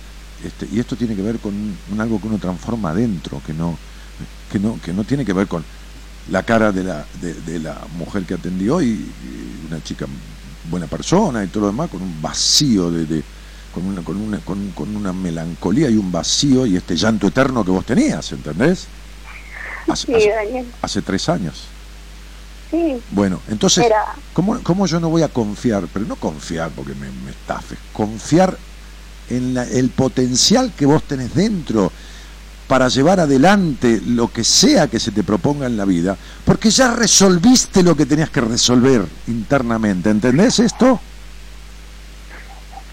este, 0.45 0.67
y 0.71 0.79
esto 0.79 0.95
tiene 0.95 1.15
que 1.15 1.21
ver 1.21 1.37
con 1.39 1.53
algo 1.99 2.19
que 2.19 2.27
uno 2.27 2.37
transforma 2.37 2.89
adentro, 2.91 3.41
que 3.45 3.53
no, 3.53 3.77
que 4.51 4.59
no, 4.59 4.79
que 4.81 4.93
no 4.93 5.03
tiene 5.03 5.25
que 5.25 5.33
ver 5.33 5.47
con 5.47 5.63
la 6.31 6.43
cara 6.43 6.71
de 6.71 6.83
la, 6.83 7.05
de, 7.21 7.33
de 7.33 7.59
la 7.59 7.77
mujer 7.97 8.23
que 8.23 8.33
atendió 8.33 8.81
y, 8.81 8.85
y 8.87 9.65
una 9.67 9.83
chica 9.83 10.05
buena 10.69 10.87
persona 10.87 11.43
y 11.43 11.47
todo 11.47 11.61
lo 11.61 11.67
demás, 11.67 11.89
con 11.89 12.01
un 12.01 12.21
vacío 12.21 12.89
de, 12.91 13.05
de- 13.05 13.23
con 13.73 13.85
una, 13.85 14.01
con 14.01 14.15
una, 14.15 14.37
con, 14.39 14.71
con 14.71 14.95
una 14.95 15.11
melancolía 15.11 15.89
y 15.89 15.97
un 15.97 16.09
vacío 16.11 16.65
y 16.65 16.77
este 16.77 16.95
llanto 16.95 17.27
eterno 17.27 17.63
que 17.65 17.71
vos 17.71 17.85
tenías, 17.85 18.31
¿entendés? 18.31 18.87
Hace, 19.89 20.07
Sí, 20.07 20.13
hace- 20.15 20.29
Daniel, 20.29 20.65
hace 20.81 21.01
tres 21.01 21.27
años. 21.27 21.55
sí, 22.71 22.95
Bueno, 23.11 23.41
entonces, 23.49 23.85
Era- 23.85 24.15
¿cómo, 24.33 24.61
cómo 24.63 24.85
yo 24.87 24.99
no 25.01 25.09
voy 25.09 25.23
a 25.23 25.27
confiar? 25.27 25.87
Pero 25.93 26.05
no 26.05 26.15
confiar 26.15 26.71
porque 26.71 26.93
me, 26.95 27.11
me 27.25 27.31
estafes, 27.31 27.77
confiar 27.93 28.57
en 29.29 29.53
la- 29.53 29.63
el 29.63 29.89
potencial 29.89 30.73
que 30.77 30.85
vos 30.85 31.03
tenés 31.03 31.33
dentro 31.33 31.91
para 32.67 32.87
llevar 32.87 33.19
adelante 33.19 34.01
lo 34.07 34.27
que 34.31 34.43
sea 34.43 34.87
que 34.87 34.99
se 34.99 35.11
te 35.11 35.23
proponga 35.23 35.67
en 35.67 35.77
la 35.77 35.85
vida, 35.85 36.17
porque 36.43 36.71
ya 36.71 36.93
resolviste 36.95 37.83
lo 37.83 37.95
que 37.95 38.05
tenías 38.07 38.29
que 38.31 38.41
resolver 38.41 39.05
internamente, 39.27 40.09
¿entendés 40.09 40.59
esto? 40.59 40.99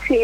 sí, 0.07 0.19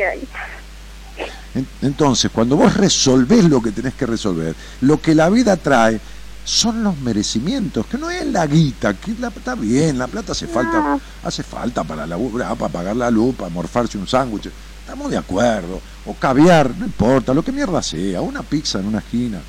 Entonces, 1.83 2.31
cuando 2.33 2.57
vos 2.57 2.75
resolvés 2.77 3.45
lo 3.45 3.63
que 3.63 3.73
tenés 3.73 3.95
que 3.95 4.07
resolver, 4.07 4.55
lo 4.83 5.01
que 5.01 5.15
la 5.15 5.29
vida 5.31 5.57
trae 5.57 5.99
son 6.45 6.83
los 6.85 6.97
merecimientos, 6.99 7.87
que 7.87 7.99
no 7.99 8.11
es 8.11 8.25
la 8.27 8.47
guita, 8.47 8.95
que 8.95 9.15
la, 9.19 9.29
está 9.29 9.55
bien, 9.55 9.99
la 9.99 10.07
plata 10.07 10.33
hace 10.33 10.47
falta, 10.47 10.99
hace 11.25 11.43
falta 11.43 11.85
para 11.85 12.07
laburar, 12.07 12.57
para 12.57 12.73
pagar 12.73 12.97
la 12.97 13.11
luz, 13.11 13.35
para 13.35 13.51
morfarse 13.51 13.99
un 13.99 14.07
sándwich, 14.07 14.51
estamos 14.89 15.11
de 15.11 15.19
acuerdo, 15.19 15.83
o 16.05 16.19
caviar, 16.19 16.75
no 16.75 16.87
importa, 16.87 17.35
lo 17.35 17.45
que 17.45 17.53
mierda 17.53 17.83
sea, 17.83 18.23
una 18.23 18.49
pizza 18.49 18.79
en 18.79 18.87
una 18.87 19.01
esquina. 19.01 19.47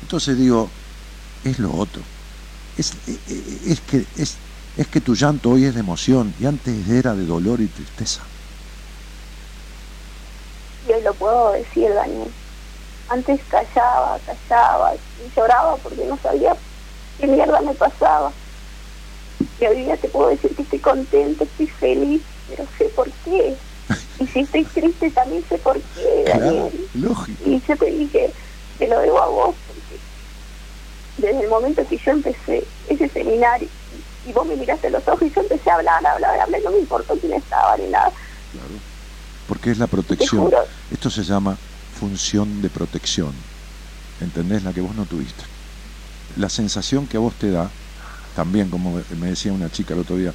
Entonces 0.00 0.38
digo, 0.38 0.72
es 1.42 1.58
lo 1.58 1.72
otro, 1.74 2.08
es, 2.74 2.94
e- 3.06 3.22
e- 3.26 3.72
es 3.72 3.82
que, 3.82 4.08
es, 4.14 4.42
es 4.74 4.88
que 4.88 5.02
tu 5.02 5.14
llanto 5.14 5.50
hoy 5.50 5.64
es 5.66 5.74
de 5.74 5.80
emoción 5.80 6.34
y 6.38 6.46
antes 6.46 6.88
era 6.88 7.14
de 7.14 7.26
dolor 7.26 7.60
y 7.60 7.68
tristeza. 7.68 8.30
y 10.80 10.92
hoy 10.92 11.02
lo 11.02 11.16
puedo 11.16 11.52
decir, 11.52 11.92
Daniel. 11.94 12.34
Antes 13.08 13.44
callaba, 13.46 14.20
callaba 14.20 14.96
y 15.16 15.32
lloraba 15.36 15.78
porque 15.82 16.04
no 16.06 16.18
sabía 16.22 16.60
qué 17.18 17.26
mierda 17.26 17.60
me 17.62 17.74
pasaba. 17.74 18.36
Y 19.58 19.66
hoy 19.66 19.84
día 19.84 20.00
te 20.00 20.08
puedo 20.08 20.30
decir 20.30 20.54
que 20.56 20.62
estoy 20.62 20.80
contenta, 20.80 21.44
estoy 21.44 21.68
feliz, 21.80 22.26
pero 22.46 22.66
sé 22.78 22.90
por 22.90 23.12
qué. 23.22 23.60
Y 24.20 24.26
si 24.26 24.40
estoy 24.40 24.64
triste 24.64 25.10
también 25.10 25.44
sé 25.48 25.58
por 25.58 25.80
qué, 25.80 26.24
Daniel. 26.26 26.88
Y 27.44 27.62
yo 27.66 27.76
te 27.76 27.86
dije, 27.86 28.32
te 28.78 28.88
lo 28.88 28.98
debo 29.00 29.22
a 29.22 29.26
vos, 29.28 29.54
porque 29.66 30.00
desde 31.18 31.44
el 31.44 31.48
momento 31.48 31.86
que 31.86 31.98
yo 31.98 32.10
empecé 32.12 32.64
ese 32.88 33.08
seminario, 33.08 33.68
y 34.26 34.32
vos 34.32 34.46
me 34.46 34.56
miraste 34.56 34.90
los 34.90 35.06
ojos 35.08 35.22
y 35.22 35.30
yo 35.30 35.40
empecé 35.40 35.70
a 35.70 35.76
hablar, 35.76 36.04
a 36.04 36.12
hablar, 36.12 36.38
a 36.38 36.42
hablar, 36.42 36.60
no 36.62 36.70
me 36.70 36.78
importó 36.78 37.16
quién 37.18 37.32
estaba 37.32 37.76
ni 37.76 37.86
nada. 37.86 38.12
Claro. 38.52 38.68
Porque 39.46 39.70
es 39.70 39.78
la 39.78 39.86
protección. 39.86 40.50
Esto 40.90 41.08
se 41.08 41.22
llama 41.22 41.56
función 41.98 42.60
de 42.60 42.68
protección. 42.68 43.32
¿Entendés? 44.20 44.64
La 44.64 44.72
que 44.72 44.80
vos 44.80 44.94
no 44.94 45.06
tuviste. 45.06 45.44
La 46.36 46.50
sensación 46.50 47.06
que 47.06 47.16
a 47.16 47.20
vos 47.20 47.34
te 47.34 47.50
da, 47.50 47.70
también 48.36 48.68
como 48.68 49.00
me 49.18 49.28
decía 49.28 49.52
una 49.52 49.70
chica 49.70 49.94
el 49.94 50.00
otro 50.00 50.16
día, 50.16 50.34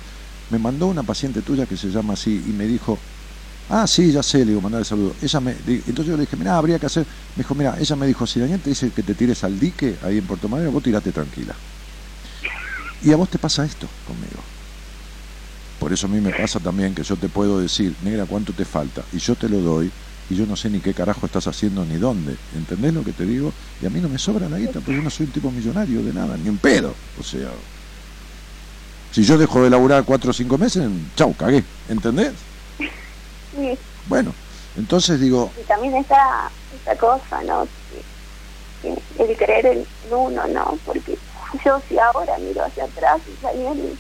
me 0.50 0.58
mandó 0.58 0.88
una 0.88 1.04
paciente 1.04 1.42
tuya 1.42 1.66
que 1.66 1.78
se 1.78 1.90
llama 1.90 2.14
así 2.14 2.44
y 2.48 2.52
me 2.52 2.66
dijo, 2.66 2.98
ah, 3.70 3.88
sí, 3.88 4.12
ya 4.12 4.24
sé, 4.24 4.40
le 4.40 4.46
digo, 4.46 4.62
mandar 4.62 4.80
el 4.80 4.86
saludo. 4.86 5.14
Ella 5.22 5.40
me, 5.40 5.52
entonces 5.52 6.06
yo 6.06 6.16
le 6.18 6.22
dije, 6.22 6.36
mira, 6.36 6.58
habría 6.58 6.80
que 6.80 6.86
hacer, 6.86 7.06
me 7.36 7.44
dijo, 7.44 7.56
mira, 7.56 7.76
ella 7.80 7.96
me 7.96 8.08
dijo, 8.08 8.28
si 8.28 8.40
Daniel 8.40 8.60
te 8.60 8.70
dice 8.70 8.92
que 8.92 9.04
te 9.04 9.16
tires 9.16 9.44
al 9.44 9.60
dique 9.60 9.96
ahí 10.04 10.18
en 10.18 10.26
Puerto 10.26 10.48
Madero, 10.50 10.72
vos 10.72 10.84
tirate 10.84 11.12
tranquila. 11.12 11.56
Y 13.04 13.12
a 13.12 13.16
vos 13.16 13.30
te 13.30 13.38
pasa 13.38 13.66
esto 13.66 13.88
conmigo. 14.08 14.42
Por 15.80 15.92
eso 15.92 16.08
a 16.08 16.10
mí 16.10 16.22
me 16.22 16.32
pasa 16.32 16.60
también 16.60 16.96
que 16.96 17.04
yo 17.04 17.18
te 17.18 17.28
puedo 17.28 17.60
decir, 17.60 17.94
negra, 18.04 18.26
¿cuánto 18.26 18.54
te 18.54 18.64
falta? 18.64 19.04
Y 19.12 19.18
yo 19.18 19.36
te 19.36 19.50
lo 19.50 19.60
doy 19.60 19.92
y 20.30 20.36
yo 20.36 20.46
no 20.46 20.56
sé 20.56 20.70
ni 20.70 20.80
qué 20.80 20.94
carajo 20.94 21.26
estás 21.26 21.48
haciendo 21.48 21.84
ni 21.84 21.98
dónde. 21.98 22.38
¿Entendés 22.56 22.94
lo 22.94 23.04
que 23.04 23.12
te 23.12 23.26
digo? 23.26 23.52
Y 23.82 23.86
a 23.86 23.90
mí 23.90 24.00
no 24.00 24.08
me 24.08 24.18
sobra 24.18 24.48
la 24.48 24.58
guita 24.58 24.80
porque 24.80 24.96
yo 24.96 25.02
no 25.02 25.10
soy 25.10 25.26
un 25.26 25.34
tipo 25.34 25.52
millonario 25.52 26.02
de 26.02 26.14
nada, 26.14 26.38
ni 26.38 26.48
un 26.48 26.58
pedo. 26.58 26.96
O 27.20 27.24
sea, 27.24 27.52
si 29.12 29.24
yo 29.24 29.38
dejo 29.38 29.62
de 29.62 29.70
laburar 29.70 30.06
cuatro 30.06 30.32
o 30.32 30.34
cinco 30.34 30.58
meses, 30.58 30.90
chau, 31.16 31.36
cagué. 31.36 31.66
¿Entendés? 31.90 32.32
Sí, 33.54 33.80
Bueno, 34.06 34.36
entonces 34.76 35.20
digo, 35.20 35.54
y 35.56 35.64
también 35.66 35.96
esa, 35.98 36.54
esa 36.72 36.98
cosa, 36.98 37.42
¿no? 37.44 37.70
El 38.82 39.38
creer 39.38 39.66
en, 39.68 39.88
uno, 40.12 40.46
¿no? 40.48 40.80
Porque 40.84 41.20
yo 41.66 41.80
si 41.88 41.98
ahora 41.98 42.38
miro 42.40 42.66
hacia 42.66 42.86
atrás, 42.86 43.22
Daniel, 43.42 44.00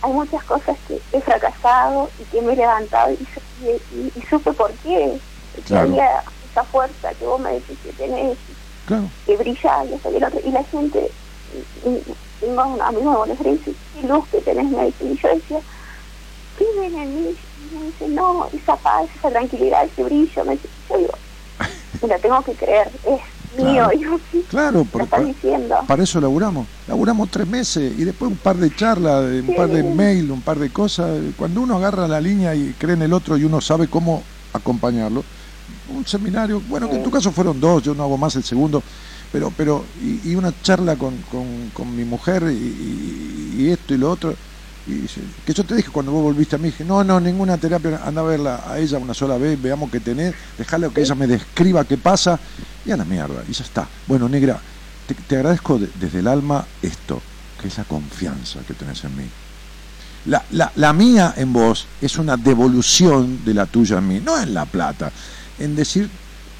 hay 0.00 0.12
muchas 0.12 0.44
cosas 0.44 0.78
que 0.86 1.02
he 1.12 1.20
fracasado 1.22 2.12
y 2.18 2.26
que 2.26 2.42
me 2.42 2.52
he 2.52 2.56
levantado 2.56 3.12
y, 3.12 3.26
y, 3.56 3.70
y- 3.90 4.12
y 4.14 4.22
supe 4.28 4.52
por 4.54 4.78
qué. 4.80 5.20
Porque 5.52 5.64
Claro. 5.64 5.90
había 5.90 6.24
esa 6.42 6.64
fuerza 6.66 7.14
que 7.14 7.24
vos 7.26 7.40
me 7.40 7.54
decís 7.54 7.78
que 7.80 7.92
tenés 7.94 8.38
Claro. 8.84 9.12
que 9.26 9.36
brilla 9.36 9.84
y 9.90 9.94
esto 9.94 10.10
y 10.12 10.16
el 10.16 10.24
otro. 10.24 10.40
Y 10.44 10.52
la 10.52 10.64
gente, 10.64 11.14
y- 11.52 11.66
y- 11.84 12.04
tengo 12.40 12.64
un 12.66 12.82
amigo 12.82 13.10
de 13.12 13.16
Buenos 13.18 13.40
Aires, 13.40 13.60
y 13.66 13.76
qué 13.92 14.02
luz 14.06 14.28
que 14.30 14.42
tenés, 14.42 14.70
me 14.70 14.86
dice. 14.86 15.04
Y 15.04 15.20
yo 15.22 15.28
decía, 15.34 15.60
¿qué 16.56 16.66
ven 16.78 16.96
en 16.98 17.14
mí? 17.14 17.36
Y 17.70 17.74
me 17.74 17.86
dice, 17.86 18.08
no, 18.08 18.50
esa 18.52 18.76
paz, 18.82 19.04
esa 19.16 19.30
tranquilidad, 19.30 19.84
ese 19.84 20.02
brillo. 20.02 20.44
Me 20.44 20.54
dice, 20.56 20.68
yo 20.90 20.98
digo, 20.98 21.12
me 22.02 22.08
lo 22.08 22.20
tengo 22.20 22.42
que 22.44 22.56
creer, 22.56 23.00
es 23.04 23.20
mío. 23.56 23.84
Claro. 23.84 23.90
Y 23.98 24.02
yo, 24.04 24.10
sí, 24.30 24.44
Claro, 24.48 24.78
lo 24.80 24.84
porque 24.86 25.04
estás 25.04 25.20
pa- 25.20 25.26
diciendo. 25.26 25.74
para 25.86 26.02
eso 26.02 26.20
laburamos. 26.20 26.68
Laburamos 26.86 27.30
tres 27.30 27.46
meses 27.46 27.96
y 27.98 28.04
después 28.04 28.30
un 28.30 28.38
par 28.38 28.56
de 28.56 28.70
charlas, 28.74 29.24
un 29.24 29.46
Sí. 29.48 29.54
par 29.56 29.68
de 29.68 29.82
mail, 29.82 30.30
un 30.30 30.42
par 30.42 30.58
de 30.58 30.70
cosas. 30.72 31.34
Cuando 31.36 31.62
uno 31.62 31.76
agarra 31.76 32.06
la 32.08 32.20
línea 32.20 32.54
y 32.54 32.74
cree 32.74 32.94
en 32.94 33.02
el 33.02 33.12
otro 33.12 33.36
y 33.36 33.44
uno 33.44 33.60
sabe 33.60 33.88
cómo 33.88 34.26
acompañarlo, 34.52 35.24
un 35.86 36.06
seminario, 36.06 36.60
bueno, 36.60 36.88
que 36.90 36.96
en 36.96 37.02
tu 37.02 37.10
caso 37.10 37.32
fueron 37.32 37.58
dos, 37.58 37.82
yo 37.82 37.94
no 37.94 38.02
hago 38.04 38.18
más 38.18 38.36
el 38.36 38.44
segundo, 38.44 38.84
pero, 39.30 39.50
pero 39.56 39.88
y, 39.94 40.30
y 40.30 40.34
una 40.36 40.52
charla 40.60 40.96
con, 40.96 41.22
con- 41.22 41.70
con 41.70 41.94
mi 41.94 42.04
mujer 42.04 42.44
y, 42.50 42.54
y- 42.56 43.62
y 43.64 43.70
esto 43.70 43.94
y 43.94 43.98
lo 43.98 44.10
otro. 44.10 44.36
Y 44.86 44.92
dice, 44.92 45.20
que 45.46 45.54
yo 45.54 45.64
te 45.64 45.74
dije 45.74 45.88
cuando 45.90 46.12
vos 46.12 46.22
volviste 46.22 46.56
a 46.56 46.58
mí, 46.58 46.66
dije, 46.66 46.84
no, 46.84 47.02
no, 47.02 47.18
ninguna 47.18 47.56
terapia, 47.56 48.00
anda 48.04 48.20
a 48.20 48.24
verla 48.24 48.64
a 48.68 48.78
ella 48.78 48.98
una 48.98 49.14
sola 49.14 49.38
vez, 49.38 49.60
veamos 49.60 49.90
qué 49.90 49.98
tenés, 50.00 50.34
dejala 50.58 50.90
que 50.90 51.00
ella 51.00 51.14
me 51.14 51.26
describa 51.26 51.84
qué 51.84 51.96
pasa, 51.96 52.38
y 52.84 52.90
a 52.90 52.96
la 52.98 53.04
mierda, 53.06 53.42
y 53.48 53.52
ya 53.52 53.64
está. 53.64 53.88
Bueno, 54.06 54.28
negra, 54.28 54.60
te, 55.26 55.36
agradezco 55.36 55.78
de- 55.78 55.88
desde 55.98 56.18
el 56.18 56.28
alma 56.28 56.66
esto, 56.82 57.22
que 57.60 57.68
es 57.68 57.78
la 57.78 57.84
confianza 57.84 58.60
que 58.66 58.74
tenés 58.74 59.02
en 59.04 59.16
mí. 59.16 59.24
La, 60.26 60.44
la, 60.52 60.70
la 60.76 60.92
mía 60.92 61.32
en 61.36 61.52
vos 61.52 61.86
es 62.02 62.18
una 62.18 62.36
devolución 62.36 63.42
de 63.44 63.54
la 63.54 63.64
tuya 63.66 63.98
en 63.98 64.08
mí, 64.08 64.20
no 64.20 64.38
en 64.40 64.52
la 64.52 64.66
plata, 64.66 65.10
en 65.58 65.76
decir, 65.76 66.10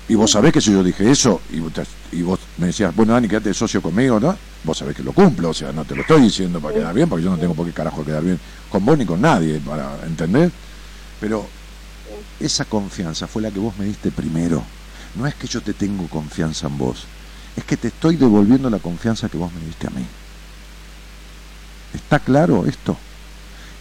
y 0.06 0.14
vos 0.14 0.30
sabés 0.30 0.52
que 0.52 0.60
si 0.60 0.70
yo 0.70 0.82
dije 0.82 1.10
eso, 1.10 1.40
y 1.50 2.22
vos, 2.22 2.40
me 2.58 2.66
decías, 2.66 2.94
bueno, 2.94 3.14
Dani, 3.14 3.26
quédate 3.26 3.54
socio 3.54 3.80
conmigo, 3.80 4.20
¿no? 4.20 4.36
Vos 4.62 4.76
sabés 4.76 4.94
que 4.94 5.02
lo 5.02 5.12
cumplo, 5.12 5.50
o 5.50 5.54
sea, 5.54 5.72
no 5.72 5.84
te 5.84 5.94
lo 5.94 6.02
estoy 6.02 6.22
diciendo 6.22 6.60
para 6.60 6.74
quedar 6.74 6.94
bien, 6.94 7.08
porque 7.08 7.24
yo 7.24 7.30
no 7.30 7.38
tengo 7.38 7.54
por 7.54 7.66
qué 7.66 7.72
carajo 7.72 8.04
quedar 8.04 8.22
bien 8.22 8.38
con 8.68 8.84
vos 8.84 8.98
ni 8.98 9.06
con 9.06 9.20
nadie, 9.20 9.60
para 9.60 9.98
entender. 10.04 10.50
Pero 11.20 11.46
esa 12.38 12.66
confianza 12.66 13.26
fue 13.26 13.40
la 13.40 13.50
que 13.50 13.58
vos 13.58 13.76
me 13.78 13.86
diste 13.86 14.10
primero. 14.10 14.62
No 15.14 15.26
es 15.26 15.34
que 15.34 15.46
yo 15.46 15.62
te 15.62 15.72
tengo 15.72 16.06
confianza 16.08 16.66
en 16.66 16.76
vos, 16.76 17.04
es 17.56 17.64
que 17.64 17.76
te 17.76 17.88
estoy 17.88 18.16
devolviendo 18.16 18.68
la 18.68 18.80
confianza 18.80 19.28
que 19.28 19.38
vos 19.38 19.52
me 19.52 19.64
diste 19.64 19.86
a 19.86 19.90
mí. 19.90 20.04
¿Está 21.94 22.18
claro 22.18 22.66
esto? 22.66 22.96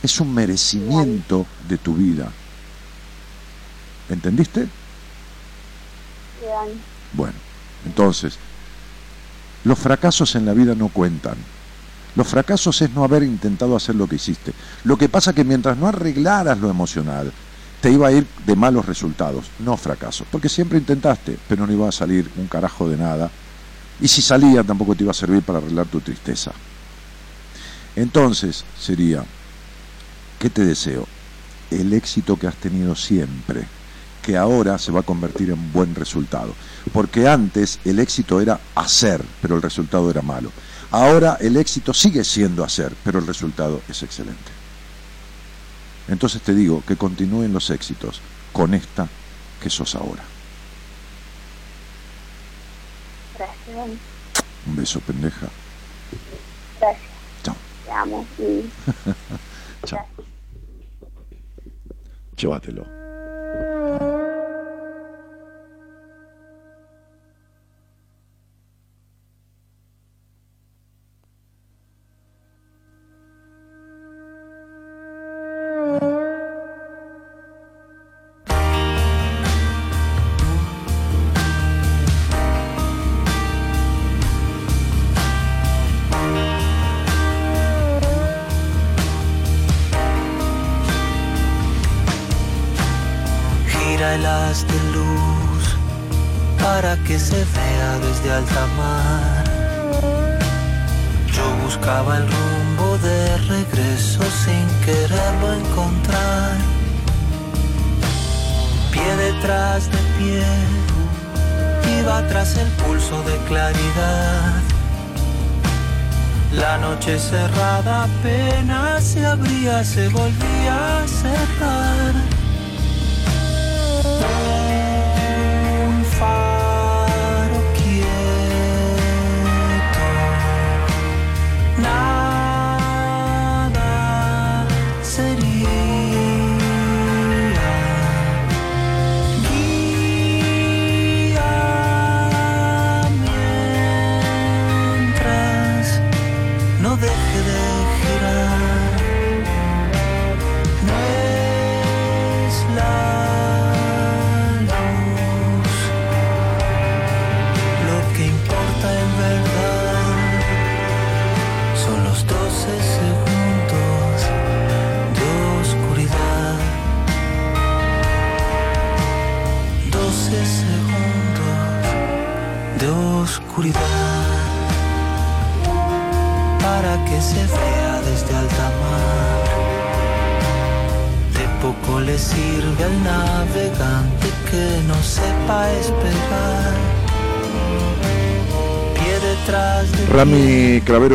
Es 0.01 0.19
un 0.19 0.33
merecimiento 0.33 1.45
de 1.67 1.77
tu 1.77 1.95
vida. 1.95 2.31
¿Entendiste? 4.09 4.67
Bueno, 7.13 7.35
entonces, 7.85 8.37
los 9.63 9.79
fracasos 9.79 10.35
en 10.35 10.45
la 10.45 10.53
vida 10.53 10.75
no 10.75 10.89
cuentan. 10.89 11.35
Los 12.15 12.27
fracasos 12.27 12.81
es 12.81 12.91
no 12.91 13.03
haber 13.03 13.23
intentado 13.23 13.75
hacer 13.75 13.95
lo 13.95 14.07
que 14.07 14.17
hiciste. 14.17 14.53
Lo 14.83 14.97
que 14.97 15.09
pasa 15.09 15.33
que 15.33 15.43
mientras 15.43 15.77
no 15.77 15.87
arreglaras 15.87 16.59
lo 16.59 16.69
emocional, 16.69 17.31
te 17.81 17.91
iba 17.91 18.07
a 18.07 18.11
ir 18.11 18.25
de 18.45 18.55
malos 18.55 18.85
resultados, 18.85 19.45
no 19.59 19.75
fracasos. 19.77 20.27
Porque 20.31 20.49
siempre 20.49 20.77
intentaste, 20.77 21.37
pero 21.47 21.65
no 21.65 21.73
iba 21.73 21.89
a 21.89 21.91
salir 21.91 22.29
un 22.37 22.47
carajo 22.47 22.87
de 22.87 22.97
nada. 22.97 23.31
Y 23.99 24.07
si 24.07 24.21
salía, 24.21 24.63
tampoco 24.63 24.95
te 24.95 25.03
iba 25.03 25.11
a 25.11 25.15
servir 25.15 25.41
para 25.41 25.59
arreglar 25.59 25.87
tu 25.87 26.01
tristeza. 26.01 26.51
Entonces, 27.95 28.63
sería, 28.79 29.23
¿qué 30.39 30.49
te 30.49 30.65
deseo? 30.65 31.07
El 31.71 31.93
éxito 31.93 32.37
que 32.37 32.47
has 32.47 32.55
tenido 32.55 32.95
siempre 32.95 33.65
que 34.23 34.37
ahora 34.37 34.79
se 34.79 34.91
va 34.91 35.01
a 35.01 35.03
convertir 35.03 35.51
en 35.51 35.71
buen 35.71 35.93
resultado. 35.93 36.55
Porque 36.91 37.27
antes 37.27 37.79
el 37.85 37.99
éxito 37.99 38.41
era 38.41 38.59
hacer, 38.73 39.23
pero 39.41 39.55
el 39.55 39.61
resultado 39.61 40.09
era 40.09 40.21
malo. 40.21 40.51
Ahora 40.89 41.37
el 41.39 41.57
éxito 41.57 41.93
sigue 41.93 42.23
siendo 42.23 42.63
hacer, 42.63 42.93
pero 43.03 43.19
el 43.19 43.27
resultado 43.27 43.81
es 43.89 44.01
excelente. 44.01 44.51
Entonces 46.07 46.41
te 46.41 46.55
digo 46.55 46.83
que 46.87 46.95
continúen 46.95 47.53
los 47.53 47.69
éxitos 47.69 48.21
con 48.51 48.73
esta 48.73 49.07
que 49.61 49.69
sos 49.69 49.95
ahora. 49.95 50.23
Gracias. 53.37 53.99
Un 54.65 54.75
beso, 54.75 54.99
pendeja. 55.01 55.47
Gracias. 56.79 57.11
Chao. 57.43 57.55
Te 57.85 57.91
amo. 57.91 58.25
Y 58.37 58.69
Chao. 59.85 60.05
Llévatelo. 62.37 63.02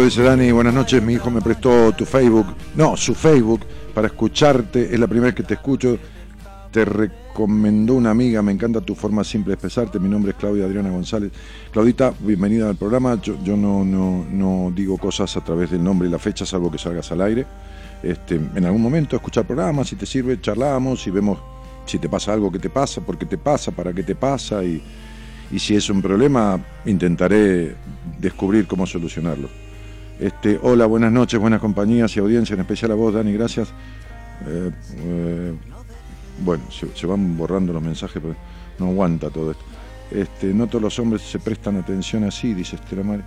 Dice, 0.09 0.23
Dani, 0.23 0.51
buenas 0.53 0.73
noches, 0.73 1.03
mi 1.03 1.13
hijo 1.13 1.31
me 1.31 1.43
prestó 1.43 1.93
tu 1.93 2.07
Facebook, 2.07 2.47
no, 2.77 2.97
su 2.97 3.15
Facebook, 3.15 3.61
para 3.93 4.07
escucharte, 4.07 4.95
es 4.95 4.99
la 4.99 5.07
primera 5.07 5.27
vez 5.27 5.35
que 5.35 5.43
te 5.43 5.53
escucho, 5.53 5.99
te 6.71 6.87
recomendó 6.87 7.93
una 7.93 8.11
amiga, 8.11 8.41
me 8.41 8.51
encanta 8.51 8.81
tu 8.81 8.95
forma 8.95 9.23
simple 9.23 9.51
de 9.51 9.55
expresarte, 9.57 9.99
mi 9.99 10.09
nombre 10.09 10.31
es 10.31 10.39
Claudia 10.39 10.65
Adriana 10.65 10.89
González. 10.89 11.31
Claudita, 11.71 12.15
bienvenida 12.21 12.71
al 12.71 12.77
programa, 12.77 13.21
yo, 13.21 13.37
no, 13.55 13.85
no, 13.85 14.25
no 14.33 14.73
digo 14.75 14.97
cosas 14.97 15.37
a 15.37 15.45
través 15.45 15.73
del 15.73 15.85
nombre 15.85 16.09
y 16.09 16.11
la 16.11 16.19
fecha, 16.19 16.47
salvo 16.47 16.71
que 16.71 16.79
salgas 16.79 17.13
al 17.13 17.21
aire. 17.21 17.45
Este, 18.03 18.37
en 18.37 18.65
algún 18.65 18.81
momento 18.81 19.15
escuchar 19.15 19.47
programas, 19.47 19.89
si 19.89 19.97
te 19.97 20.07
sirve, 20.07 20.41
charlamos 20.41 21.07
y 21.07 21.11
vemos 21.11 21.39
si 21.85 21.99
te 21.99 22.09
pasa 22.09 22.33
algo 22.33 22.51
que 22.51 22.59
te 22.59 22.71
pasa, 22.71 23.03
por 23.03 23.19
qué 23.19 23.27
te 23.27 23.37
pasa, 23.37 23.73
para 23.73 23.93
qué 23.93 24.03
te 24.03 24.15
pasa 24.15 24.65
y 24.65 24.81
si 25.59 25.77
es 25.77 25.91
un 25.91 26.01
problema, 26.01 26.59
intentaré 26.87 27.75
descubrir 28.19 28.67
cómo 28.67 28.87
solucionarlo. 28.87 29.68
Este, 30.19 30.59
hola, 30.61 30.87
buenas 30.87 31.13
noches, 31.13 31.39
buenas 31.39 31.61
compañías 31.61 32.17
y 32.17 32.21
audiencia, 32.21 32.55
en 32.55 32.61
especial 32.61 32.91
a 32.91 32.95
vos, 32.97 33.15
Dani, 33.15 33.33
gracias. 33.33 33.69
Eh, 34.47 34.71
eh, 34.97 35.55
bueno, 36.45 36.65
se, 36.71 37.07
van 37.07 37.37
borrando 37.37 37.73
los 37.73 37.83
mensajes, 37.83 38.21
pero 38.21 38.35
no 38.81 38.87
aguanta 38.87 39.31
todo 39.31 39.53
esto. 39.53 39.65
Este, 40.11 40.53
no 40.53 40.67
todos 40.67 40.83
los 40.83 40.99
hombres 40.99 41.23
se 41.23 41.39
prestan 41.39 41.77
atención 41.77 42.25
así, 42.25 42.53
dice 42.53 42.77
Estela 42.77 43.05
Mar. 43.05 43.23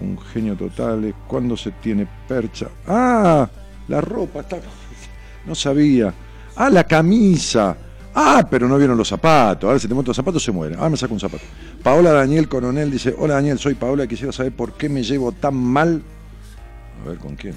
Un 0.00 0.16
genio 0.18 0.54
total. 0.56 1.12
¿Cuándo 1.26 1.56
se 1.56 1.72
tiene 1.72 2.06
percha? 2.28 2.68
¡Ah! 2.86 3.48
La 3.88 4.00
ropa 4.00 4.40
está. 4.40 4.58
No 5.46 5.54
sabía. 5.54 6.12
¡Ah, 6.56 6.68
la 6.70 6.84
camisa! 6.84 7.76
Ah, 8.18 8.46
pero 8.50 8.66
no 8.66 8.78
vieron 8.78 8.96
los 8.96 9.08
zapatos. 9.08 9.68
Ahora 9.68 9.78
si 9.78 9.86
te 9.86 9.92
monto 9.92 10.08
los 10.08 10.16
zapatos 10.16 10.42
se 10.42 10.50
muere. 10.50 10.74
Ahora 10.74 10.88
me 10.88 10.96
saco 10.96 11.12
un 11.12 11.20
zapato. 11.20 11.44
Paola 11.82 12.12
Daniel 12.12 12.48
Coronel 12.48 12.90
dice, 12.90 13.14
hola 13.16 13.34
Daniel, 13.34 13.58
soy 13.58 13.74
Paola, 13.74 14.06
quisiera 14.06 14.32
saber 14.32 14.52
por 14.52 14.72
qué 14.72 14.88
me 14.88 15.02
llevo 15.02 15.32
tan 15.32 15.54
mal. 15.54 16.02
A 17.04 17.08
ver, 17.10 17.18
¿con 17.18 17.36
quién? 17.36 17.54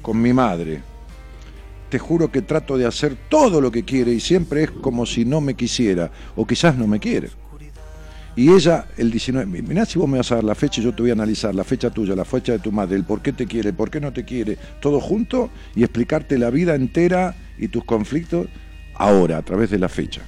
Con 0.00 0.22
mi 0.22 0.32
madre. 0.32 0.80
Te 1.90 1.98
juro 1.98 2.30
que 2.30 2.42
trato 2.42 2.78
de 2.78 2.86
hacer 2.86 3.16
todo 3.28 3.60
lo 3.60 3.72
que 3.72 3.84
quiere 3.84 4.12
y 4.12 4.20
siempre 4.20 4.62
es 4.62 4.70
como 4.70 5.04
si 5.04 5.24
no 5.24 5.40
me 5.40 5.54
quisiera, 5.54 6.12
o 6.36 6.46
quizás 6.46 6.76
no 6.76 6.86
me 6.86 7.00
quiere. 7.00 7.30
Y 8.36 8.52
ella, 8.52 8.86
el 8.96 9.10
19, 9.10 9.62
mirá 9.62 9.84
si 9.84 9.98
vos 9.98 10.08
me 10.08 10.18
vas 10.18 10.30
a 10.30 10.36
dar 10.36 10.44
la 10.44 10.54
fecha 10.54 10.80
y 10.80 10.84
yo 10.84 10.94
te 10.94 11.02
voy 11.02 11.10
a 11.10 11.14
analizar 11.14 11.52
la 11.56 11.64
fecha 11.64 11.90
tuya, 11.90 12.14
la 12.14 12.24
fecha 12.24 12.52
de 12.52 12.60
tu 12.60 12.70
madre, 12.70 12.94
el 12.94 13.04
por 13.04 13.20
qué 13.20 13.32
te 13.32 13.46
quiere, 13.46 13.70
el 13.70 13.74
por 13.74 13.90
qué 13.90 14.00
no 14.00 14.12
te 14.12 14.24
quiere, 14.24 14.56
todo 14.80 15.00
junto 15.00 15.50
y 15.74 15.82
explicarte 15.82 16.38
la 16.38 16.50
vida 16.50 16.76
entera 16.76 17.34
y 17.58 17.66
tus 17.66 17.84
conflictos 17.84 18.46
ahora, 19.02 19.38
a 19.38 19.42
través 19.42 19.70
de 19.70 19.78
la 19.78 19.88
fecha. 19.88 20.22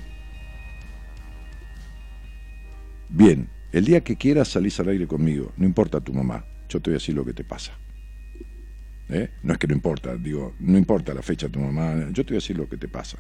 Bien, 3.09 3.49
el 3.71 3.85
día 3.85 4.03
que 4.03 4.17
quieras 4.17 4.49
salís 4.49 4.81
al 4.81 4.89
aire 4.89 5.07
conmigo, 5.07 5.53
no 5.57 5.65
importa 5.65 6.01
tu 6.01 6.13
mamá, 6.13 6.45
yo 6.69 6.81
te 6.81 6.91
voy 6.91 6.95
a 6.97 6.99
decir 6.99 7.15
lo 7.15 7.25
que 7.25 7.33
te 7.33 7.45
pasa. 7.45 7.73
¿Eh? 9.09 9.31
No 9.45 9.53
es 9.53 9.59
que 9.61 9.69
no 9.69 9.75
importa, 9.75 10.17
digo, 10.17 10.55
no 10.59 10.77
importa 10.77 11.15
la 11.15 11.23
fecha 11.23 11.47
de 11.47 11.53
tu 11.53 11.61
mamá, 11.61 12.09
yo 12.11 12.25
te 12.25 12.31
voy 12.31 12.37
a 12.37 12.43
decir 12.43 12.57
lo 12.59 12.69
que 12.69 12.77
te 12.77 12.89
pasa. 12.89 13.19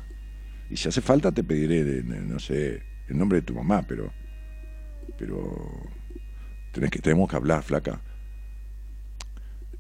Y 0.71 0.77
si 0.77 0.89
hace 0.89 1.01
falta 1.01 1.31
te 1.31 1.45
pediré, 1.45 2.03
no 2.03 2.41
sé, 2.41 2.83
el 3.07 3.17
nombre 3.17 3.41
de 3.41 3.43
tu 3.43 3.55
mamá, 3.55 3.83
pero, 3.87 4.13
pero 5.17 5.87
tenés 6.73 6.91
que, 6.91 6.99
tenemos 6.99 7.31
que 7.31 7.37
hablar, 7.37 7.63
flaca. 7.63 8.01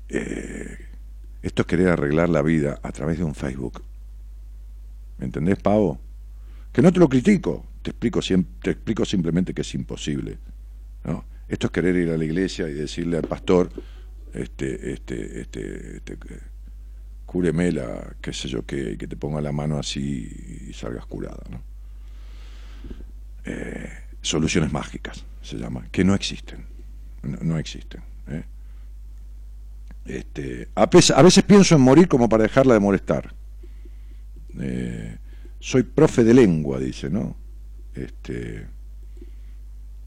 Eh, 0.09 0.79
esto 1.43 1.62
es 1.62 1.66
querer 1.66 1.89
arreglar 1.89 2.29
la 2.29 2.43
vida 2.43 2.79
a 2.81 2.93
través 2.93 3.18
de 3.18 3.25
un 3.25 3.35
Facebook. 3.35 3.83
¿Me 5.19 5.27
entendés, 5.27 5.59
Pavo? 5.59 6.01
Que 6.73 6.83
no 6.83 6.93
te 6.93 6.99
lo 6.99 7.09
critico, 7.09 7.65
te 7.83 7.91
explico, 7.91 8.21
te 8.21 8.71
explico 8.71 9.05
simplemente 9.05 9.55
que 9.55 9.62
es 9.62 9.75
imposible. 9.75 10.39
¿no? 11.05 11.25
Esto 11.49 11.67
es 11.69 11.73
querer 11.73 11.97
ir 11.97 12.11
a 12.11 12.17
la 12.17 12.25
iglesia 12.25 12.69
y 12.69 12.75
decirle 12.75 13.19
al 13.19 13.29
pastor, 13.29 13.71
este, 14.33 14.93
este, 14.93 15.41
este, 15.41 15.97
este 15.99 16.19
cúreme 17.27 17.73
la, 17.73 18.15
qué 18.21 18.33
sé 18.33 18.49
yo 18.49 18.65
qué, 18.65 18.93
y 18.93 18.97
que 18.97 19.07
te 19.07 19.17
ponga 19.17 19.41
la 19.41 19.53
mano 19.53 19.79
así 19.79 20.67
y 20.69 20.73
salgas 20.73 21.07
curada, 21.07 21.43
¿no? 21.51 21.62
Eh, 23.45 23.91
soluciones 24.23 24.73
mágicas 24.73 25.25
se 25.43 25.57
llama, 25.59 25.87
que 25.93 26.05
no 26.05 26.15
existen, 26.15 26.65
no, 27.23 27.59
existen. 27.59 28.03
¿eh? 28.29 28.45
Este, 30.07 30.69
a 30.75 30.87
veces 31.23 31.43
pienso 31.45 31.75
en 31.75 31.83
morir 31.83 32.09
como 32.09 32.29
para 32.29 32.45
dejarla 32.45 32.75
de 32.75 32.81
molestar. 32.81 33.35
Eh, 34.61 35.19
soy 35.61 35.83
profe 35.83 36.25
de 36.25 36.35
lengua, 36.35 36.79
dice, 36.79 37.11
¿no? 37.11 37.37
Este, 37.95 38.67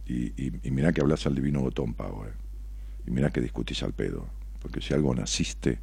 y, 0.06 0.48
y, 0.48 0.72
mirá 0.72 0.91
que 0.91 1.02
hablas 1.02 1.26
al 1.26 1.36
divino 1.36 1.62
botón, 1.62 1.93
Pau, 1.93 2.26
eh. 2.26 2.34
y 3.06 3.12
mirá 3.12 3.30
que 3.30 3.41
discutís 3.41 3.84
al 3.84 3.93
pedo, 3.93 4.28
porque 4.62 4.82
si 4.82 4.93
algo 4.93 5.14
naciste 5.14 5.80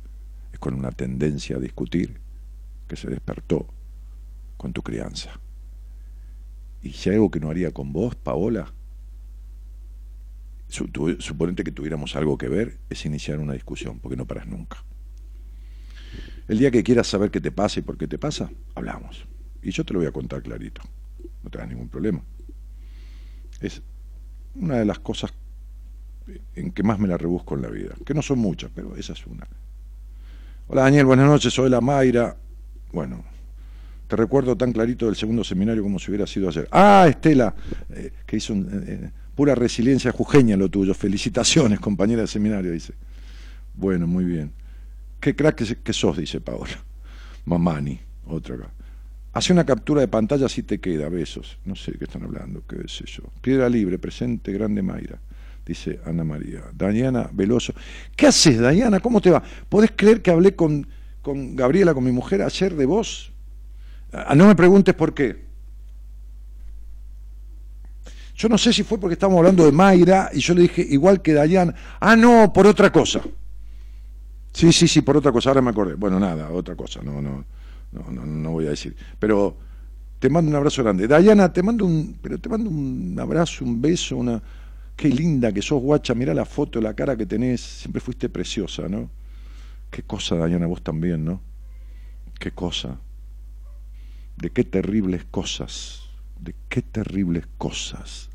es 0.53 0.59
con 0.59 0.75
una 0.75 0.93
tendencia 0.93 1.57
a 1.57 1.61
discutir 1.61 2.21
que 2.89 2.97
se 2.97 3.09
despertó 3.09 3.67
con 4.57 4.73
tu 4.73 4.83
crianza. 4.83 5.41
Y 6.83 6.93
si 6.93 7.09
hay 7.09 7.17
algo 7.17 7.31
que 7.31 7.41
no 7.41 7.51
haría 7.51 7.73
con 7.73 7.93
vos, 7.93 8.15
Paola, 8.15 8.73
suponente 10.69 11.65
que 11.65 11.73
tuviéramos 11.73 12.17
algo 12.17 12.37
que 12.39 12.49
ver, 12.49 12.79
es 12.91 13.05
iniciar 13.07 13.39
una 13.39 13.53
discusión, 13.55 13.99
porque 14.01 14.17
no 14.17 14.27
paras 14.27 14.47
nunca. 14.47 14.85
El 16.47 16.59
día 16.59 16.70
que 16.70 16.82
quieras 16.82 17.07
saber 17.07 17.30
qué 17.30 17.40
te 17.40 17.51
pasa 17.51 17.80
y 17.80 17.82
por 17.82 17.97
qué 17.97 18.07
te 18.07 18.18
pasa, 18.18 18.51
hablamos. 18.74 19.26
Y 19.62 19.70
yo 19.70 19.84
te 19.84 19.95
lo 19.95 20.01
voy 20.01 20.09
a 20.09 20.12
contar 20.12 20.42
clarito. 20.42 20.82
No 21.42 21.51
tengas 21.51 21.68
ningún 21.68 21.88
problema. 21.88 22.22
Es 23.61 23.80
una 24.55 24.76
de 24.76 24.84
las 24.84 24.99
cosas 24.99 25.32
en 26.55 26.72
que 26.72 26.82
más 26.82 26.99
me 26.99 27.09
la 27.09 27.16
rebusco 27.16 27.55
en 27.55 27.62
la 27.62 27.68
vida. 27.68 27.95
Que 28.05 28.14
no 28.14 28.22
son 28.22 28.38
muchas, 28.38 28.70
pero 28.74 28.95
esa 28.97 29.14
es 29.14 29.26
una. 29.26 29.47
Hola 30.68 30.82
Daniel, 30.82 31.07
buenas 31.07 31.26
noches, 31.26 31.53
soy 31.53 31.70
la 31.70 31.80
Mayra. 31.80 32.36
Bueno, 32.92 33.24
te 34.07 34.16
recuerdo 34.16 34.57
tan 34.57 34.72
clarito 34.72 35.07
del 35.07 35.16
segundo 35.16 35.45
seminario 35.45 35.82
como 35.82 35.99
si 35.99 36.11
hubiera 36.11 36.26
sido 36.26 36.49
ayer. 36.49 36.68
Ah, 36.70 37.07
Estela, 37.09 37.55
eh, 37.90 38.12
que 38.26 38.36
hizo 38.36 38.53
un, 38.53 38.62
eh, 38.64 38.84
eh, 38.86 39.11
pura 39.34 39.55
resiliencia 39.55 40.12
jujeña 40.12 40.57
lo 40.57 40.68
tuyo. 40.68 40.95
Felicitaciones, 40.95 41.80
compañera 41.80 42.22
de 42.22 42.28
seminario, 42.28 42.72
dice. 42.72 42.95
Bueno, 43.74 44.07
muy 44.07 44.24
bien. 44.24 44.53
Qué 45.25 45.35
crack 45.35 45.83
que, 45.83 45.93
sos, 45.95 46.18
dice 46.18 46.43
Paola. 46.43 46.79
Mamani, 47.47 47.99
otra 48.27 48.57
acá. 48.57 48.70
Hace 49.33 49.55
una 49.55 49.64
captura 49.64 50.03
de 50.03 50.09
pantalla 50.09 50.51
si 50.51 50.64
te 50.64 50.81
queda, 50.81 51.09
besos. 51.09 51.57
No 51.64 51.75
sé 51.75 51.93
de 51.93 51.99
qué 51.99 52.05
están 52.05 52.25
hablando, 52.25 52.62
qué 52.68 52.87
sé 52.89 53.07
yo. 53.07 53.22
Piedra 53.41 53.70
libre, 53.70 53.99
presente, 53.99 54.53
grande 54.53 54.83
Mayra, 54.83 55.18
dice 55.64 55.99
Ana 56.05 56.25
María. 56.25 56.64
Dayana 56.75 57.31
Veloso. 57.33 57.72
¿Qué 58.14 58.27
haces, 58.27 58.59
Dayana? 58.59 59.01
¿Cómo 59.01 59.22
te 59.22 59.31
va? 59.31 59.43
¿Podés 59.66 59.93
creer 59.97 60.20
que 60.20 60.31
hablé 60.31 60.55
con, 60.55 60.87
con 61.22 61.57
Gabriela, 61.57 61.95
con 61.95 62.05
mi 62.05 62.12
mujer, 62.12 62.43
ayer 62.43 62.75
de 62.75 62.85
vos? 62.85 63.33
Ah, 64.12 64.35
no 64.35 64.47
me 64.47 64.55
preguntes 64.55 64.95
por 64.95 65.14
qué. 65.14 65.43
Yo 68.37 68.51
no 68.51 68.59
sé 68.59 68.75
si 68.75 68.83
fue 68.83 69.01
porque 69.01 69.14
estábamos 69.14 69.39
hablando 69.39 69.64
de 69.64 69.72
Mayra 69.72 70.29
y 70.35 70.41
yo 70.41 70.53
le 70.53 70.61
dije 70.61 70.87
igual 70.87 71.22
que 71.22 71.33
Dayana. 71.33 71.75
Ah, 71.99 72.14
no, 72.14 72.53
por 72.53 72.66
otra 72.66 72.93
cosa. 72.93 73.22
Sí, 74.55 74.72
sí, 74.72 74.86
sí, 74.86 75.02
por 75.02 75.16
otra 75.16 75.32
cosa, 75.32 75.50
ahora 75.50 75.61
me 75.61 75.70
acordé. 75.70 75.94
Bueno, 75.94 76.20
nada, 76.20 76.50
otra 76.52 76.76
cosa, 76.76 77.02
no, 77.02 77.20
no, 77.20 77.44
no, 77.90 78.11
no, 78.11 78.24
no 78.24 78.50
voy 78.52 78.66
a 78.66 78.70
decir. 78.70 78.96
Pero 79.18 79.57
te 80.20 80.30
mando 80.30 80.48
un 80.48 80.55
abrazo 80.55 80.84
grande. 80.84 81.09
Dayana, 81.09 81.52
te 81.52 81.61
mando 81.61 81.84
un, 81.84 82.16
pero 82.22 82.38
te 82.38 82.48
mando 82.48 82.70
un 82.70 83.18
abrazo, 83.18 83.64
un 83.64 83.82
beso, 83.82 84.16
una. 84.16 84.40
Qué 84.94 85.09
linda 85.09 85.52
que 85.52 85.61
sos, 85.61 85.82
guacha, 85.82 86.14
mirá 86.14 86.32
la 86.32 86.44
foto, 86.44 86.80
la 86.80 86.94
cara 86.94 87.16
que 87.16 87.26
tenés, 87.26 87.61
siempre 87.61 88.00
fuiste 88.00 88.28
preciosa, 88.28 88.88
¿no? 88.88 89.11
Qué 89.90 90.05
cosa, 90.05 90.36
Dayana, 90.36 90.66
vos 90.66 90.82
también, 90.82 91.24
¿no? 91.24 91.40
Qué 92.38 92.52
cosa. 92.52 93.00
De 94.36 94.50
qué 94.50 94.62
terribles 94.62 95.24
cosas, 95.24 96.02
de 96.38 96.55
qué 96.68 96.80
terribles 96.80 97.44
cosas, 97.59 98.30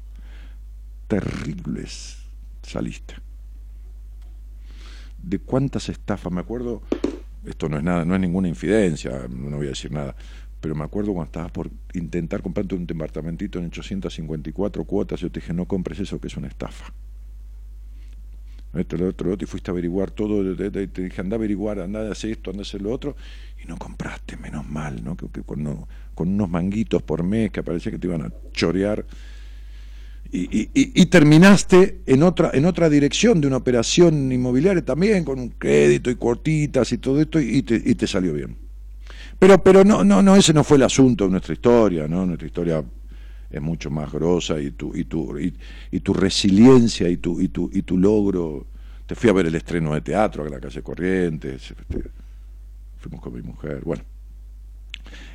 terribles 1.07 2.17
saliste 2.61 3.29
de 5.22 5.39
cuántas 5.39 5.89
estafas, 5.89 6.32
me 6.32 6.41
acuerdo, 6.41 6.82
esto 7.45 7.70
no 7.70 7.78
es 7.78 7.84
nada, 7.84 8.05
no 8.05 8.15
es 8.15 8.22
ninguna 8.22 8.47
infidencia, 8.47 9.28
no 9.30 9.57
voy 9.57 9.67
a 9.67 9.70
decir 9.70 9.91
nada, 9.91 10.15
pero 10.59 10.76
me 10.76 10.84
acuerdo 10.84 11.13
cuando 11.13 11.28
estabas 11.28 11.51
por 11.51 11.70
intentar 11.93 12.41
comprarte 12.41 12.76
un 12.76 12.86
departamentito 12.86 13.59
en 13.59 13.65
854 13.65 14.84
cuotas, 14.84 15.20
yo 15.20 15.32
te 15.32 15.39
dije, 15.39 15.53
no 15.53 15.65
compres 15.65 15.99
eso, 15.99 16.20
que 16.20 16.28
es 16.28 16.38
una 16.38 16.47
estafa. 16.47 16.93
Esto, 18.74 18.97
otro, 19.03 19.28
lo 19.28 19.34
otro, 19.34 19.45
y 19.45 19.47
fuiste 19.47 19.72
a 19.72 19.74
averiguar 19.74 20.11
todo, 20.11 20.55
te 20.55 20.88
dije, 20.88 21.22
anda 21.22 21.36
a 21.36 21.39
averiguar, 21.39 21.80
anda 21.80 22.07
a 22.07 22.11
hacer 22.11 22.32
esto, 22.32 22.51
anda 22.51 22.61
a 22.61 22.63
hacer 22.63 22.82
lo 22.82 22.91
otro, 22.91 23.15
y 23.63 23.67
no 23.67 23.78
compraste, 23.78 24.38
menos 24.38 24.67
mal, 24.70 25.03
¿no? 25.03 25.17
Que, 25.17 25.41
con, 25.41 25.88
con 26.13 26.30
unos 26.30 26.49
manguitos 26.49 27.01
por 27.01 27.24
mes 27.24 27.49
que 27.49 27.63
parecía 27.63 27.91
que 27.91 27.97
te 27.97 28.05
iban 28.05 28.22
a 28.22 28.32
chorear 28.51 29.05
y, 30.32 31.06
terminaste 31.08 32.02
en 32.06 32.24
otra, 32.24 32.52
en 32.54 32.66
otra 32.66 32.90
dirección 32.90 33.42
de 33.42 33.48
una 33.48 33.58
operación 33.58 34.32
inmobiliaria 34.32 34.86
también, 34.86 35.24
con 35.24 35.40
un 35.40 35.50
crédito 35.50 36.12
y 36.12 36.16
cortitas 36.16 36.92
y 36.92 37.00
todo 37.00 37.20
esto, 37.20 37.40
y 37.40 37.64
te, 37.64 37.82
y 37.84 37.96
te 37.96 38.06
salió 38.06 38.34
bien. 38.34 38.56
Pero, 39.40 39.64
pero 39.64 39.84
no, 39.84 40.04
no, 40.04 40.22
no, 40.22 40.36
ese 40.36 40.54
no 40.54 40.64
fue 40.64 40.78
el 40.78 40.84
asunto 40.84 41.24
de 41.24 41.32
nuestra 41.32 41.54
historia, 41.54 42.08
¿no? 42.08 42.26
Nuestra 42.26 42.46
historia 42.46 42.84
es 43.50 43.62
mucho 43.62 43.90
más 43.90 44.12
grosa 44.12 44.60
y 44.60 44.72
tu, 44.72 44.96
y 44.96 45.06
tu, 45.06 45.36
y, 45.40 46.00
tu 46.02 46.14
resiliencia 46.14 47.10
y 47.10 47.18
tu, 47.18 47.40
y, 47.42 47.48
tu, 47.48 47.70
y 47.74 47.82
tu 47.82 47.98
logro. 47.98 48.68
Te 49.08 49.16
fui 49.16 49.30
a 49.30 49.34
ver 49.34 49.48
el 49.48 49.56
estreno 49.56 49.94
de 49.96 50.02
teatro 50.02 50.46
en 50.46 50.52
la 50.52 50.60
calle 50.60 50.84
Corrientes, 50.84 51.74
fuimos 53.00 53.22
con 53.22 53.34
mi 53.34 53.42
mujer, 53.42 53.82
bueno. 53.84 54.04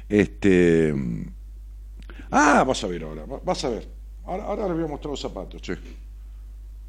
Este. 0.08 0.94
Ah, 2.30 2.62
vas 2.62 2.84
a 2.84 2.86
ver 2.86 3.02
ahora, 3.02 3.24
vas 3.26 3.64
a 3.64 3.70
ver. 3.70 3.88
Ahora, 4.26 4.66
les 4.68 4.74
voy 4.74 4.84
a 4.84 4.88
mostrar 4.88 5.10
los 5.10 5.20
zapatos, 5.20 5.60
che. 5.60 5.76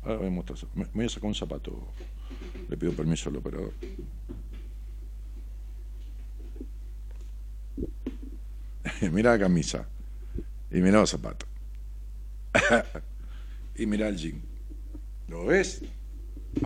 Ahora 0.03 0.17
voy 0.17 0.27
a 0.27 0.31
mostrar. 0.31 0.57
Me, 0.73 0.85
voy 0.93 1.05
a 1.05 1.09
sacar 1.09 1.27
un 1.27 1.35
zapato. 1.35 1.71
Le 2.69 2.77
pido 2.77 2.93
permiso 2.93 3.29
al 3.29 3.35
operador. 3.37 3.73
mira 9.11 9.31
la 9.31 9.39
camisa. 9.39 9.85
Y 10.71 10.81
mira 10.81 10.99
los 10.99 11.09
zapatos. 11.09 11.49
y 13.75 13.85
mira 13.85 14.07
el 14.07 14.15
jean. 14.15 14.41
¿Lo 15.27 15.45
ves? 15.45 15.81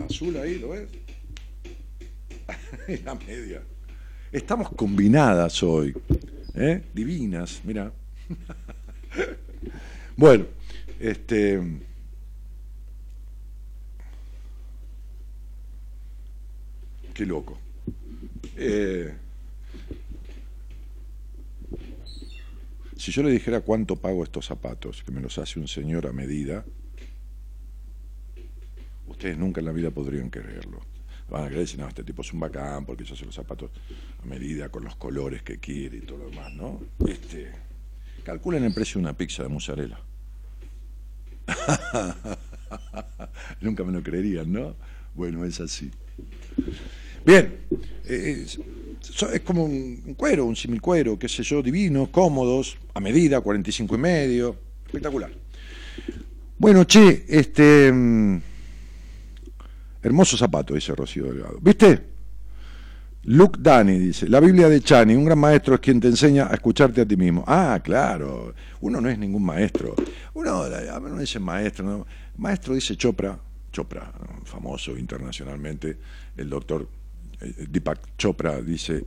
Azul 0.04 0.36
ahí, 0.36 0.58
¿lo 0.58 0.68
ves? 0.70 0.88
la 3.04 3.14
media. 3.16 3.62
Estamos 4.30 4.70
combinadas 4.70 5.62
hoy. 5.64 5.94
¿eh? 6.54 6.84
Divinas, 6.94 7.60
mira. 7.64 7.92
bueno, 10.16 10.46
este. 11.00 11.60
Qué 17.14 17.26
loco. 17.26 17.58
Eh, 18.56 19.12
si 22.96 23.10
yo 23.12 23.22
le 23.22 23.30
dijera 23.30 23.62
cuánto 23.62 23.96
pago 23.96 24.22
estos 24.22 24.46
zapatos, 24.46 25.02
que 25.02 25.10
me 25.10 25.20
los 25.20 25.38
hace 25.38 25.58
un 25.58 25.66
señor 25.66 26.06
a 26.06 26.12
medida, 26.12 26.64
ustedes 29.06 29.36
nunca 29.38 29.60
en 29.60 29.66
la 29.66 29.72
vida 29.72 29.90
podrían 29.90 30.30
creerlo. 30.30 30.80
Van 31.30 31.44
a 31.44 31.48
creer, 31.48 31.78
no, 31.78 31.88
este 31.88 32.04
tipo 32.04 32.22
es 32.22 32.32
un 32.32 32.40
bacán 32.40 32.84
porque 32.84 33.04
yo 33.04 33.14
hace 33.14 33.24
los 33.24 33.34
zapatos 33.34 33.70
a 34.22 34.26
medida, 34.26 34.68
con 34.68 34.84
los 34.84 34.96
colores 34.96 35.42
que 35.42 35.58
quiere 35.58 35.98
y 35.98 36.00
todo 36.00 36.18
lo 36.18 36.30
demás, 36.30 36.52
¿no? 36.52 36.80
Este, 37.06 37.52
calculen 38.24 38.64
el 38.64 38.74
precio 38.74 38.94
de 38.94 39.06
una 39.06 39.16
pizza 39.16 39.42
de 39.42 39.48
mozzarella. 39.48 40.00
nunca 43.60 43.84
me 43.84 43.92
lo 43.92 44.02
creerían, 44.02 44.52
¿no? 44.52 44.74
Bueno, 45.14 45.44
es 45.44 45.60
así. 45.60 45.90
Bien, 47.24 47.58
es, 48.04 48.58
como 49.44 49.64
un, 49.64 50.14
cuero, 50.16 50.44
un 50.44 50.56
similcuero, 50.56 51.18
qué 51.18 51.28
sé 51.28 51.42
yo, 51.42 51.62
divinos, 51.62 52.08
cómodos, 52.10 52.76
a 52.94 53.00
medida, 53.00 53.40
45 53.40 53.94
y 53.94 53.98
medio, 53.98 54.56
espectacular. 54.86 55.30
Bueno, 56.58 56.84
che, 56.84 57.24
este... 57.28 57.90
Mm, 57.92 58.38
hermoso 60.02 60.36
zapato, 60.36 60.74
dice 60.74 60.94
Rocío 60.94 61.24
Delgado. 61.24 61.58
¿Viste? 61.60 62.09
Luke 63.24 63.58
Dani 63.60 63.98
dice, 63.98 64.28
la 64.28 64.40
Biblia 64.40 64.68
de 64.70 64.80
Chani, 64.80 65.14
un 65.14 65.26
gran 65.26 65.38
maestro 65.38 65.74
es 65.74 65.80
quien 65.80 66.00
te 66.00 66.08
enseña 66.08 66.46
a 66.46 66.54
escucharte 66.54 67.02
a 67.02 67.06
ti 67.06 67.16
mismo. 67.18 67.44
Ah, 67.46 67.78
claro, 67.84 68.54
uno 68.80 68.98
no 68.98 69.10
es 69.10 69.18
ningún 69.18 69.44
maestro. 69.44 69.94
Uno, 70.32 70.66
no 70.66 71.18
dice 71.18 71.38
maestro, 71.38 72.06
maestro 72.38 72.74
dice 72.74 72.96
Chopra, 72.96 73.38
Chopra, 73.70 74.10
famoso 74.44 74.96
internacionalmente, 74.96 75.98
el 76.34 76.48
doctor 76.48 76.88
eh, 77.42 77.66
Deepak 77.68 78.16
Chopra 78.16 78.62
dice, 78.62 79.04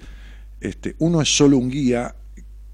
este, 0.61 0.95
uno 0.99 1.19
es 1.19 1.35
solo 1.35 1.57
un 1.57 1.71
guía 1.71 2.13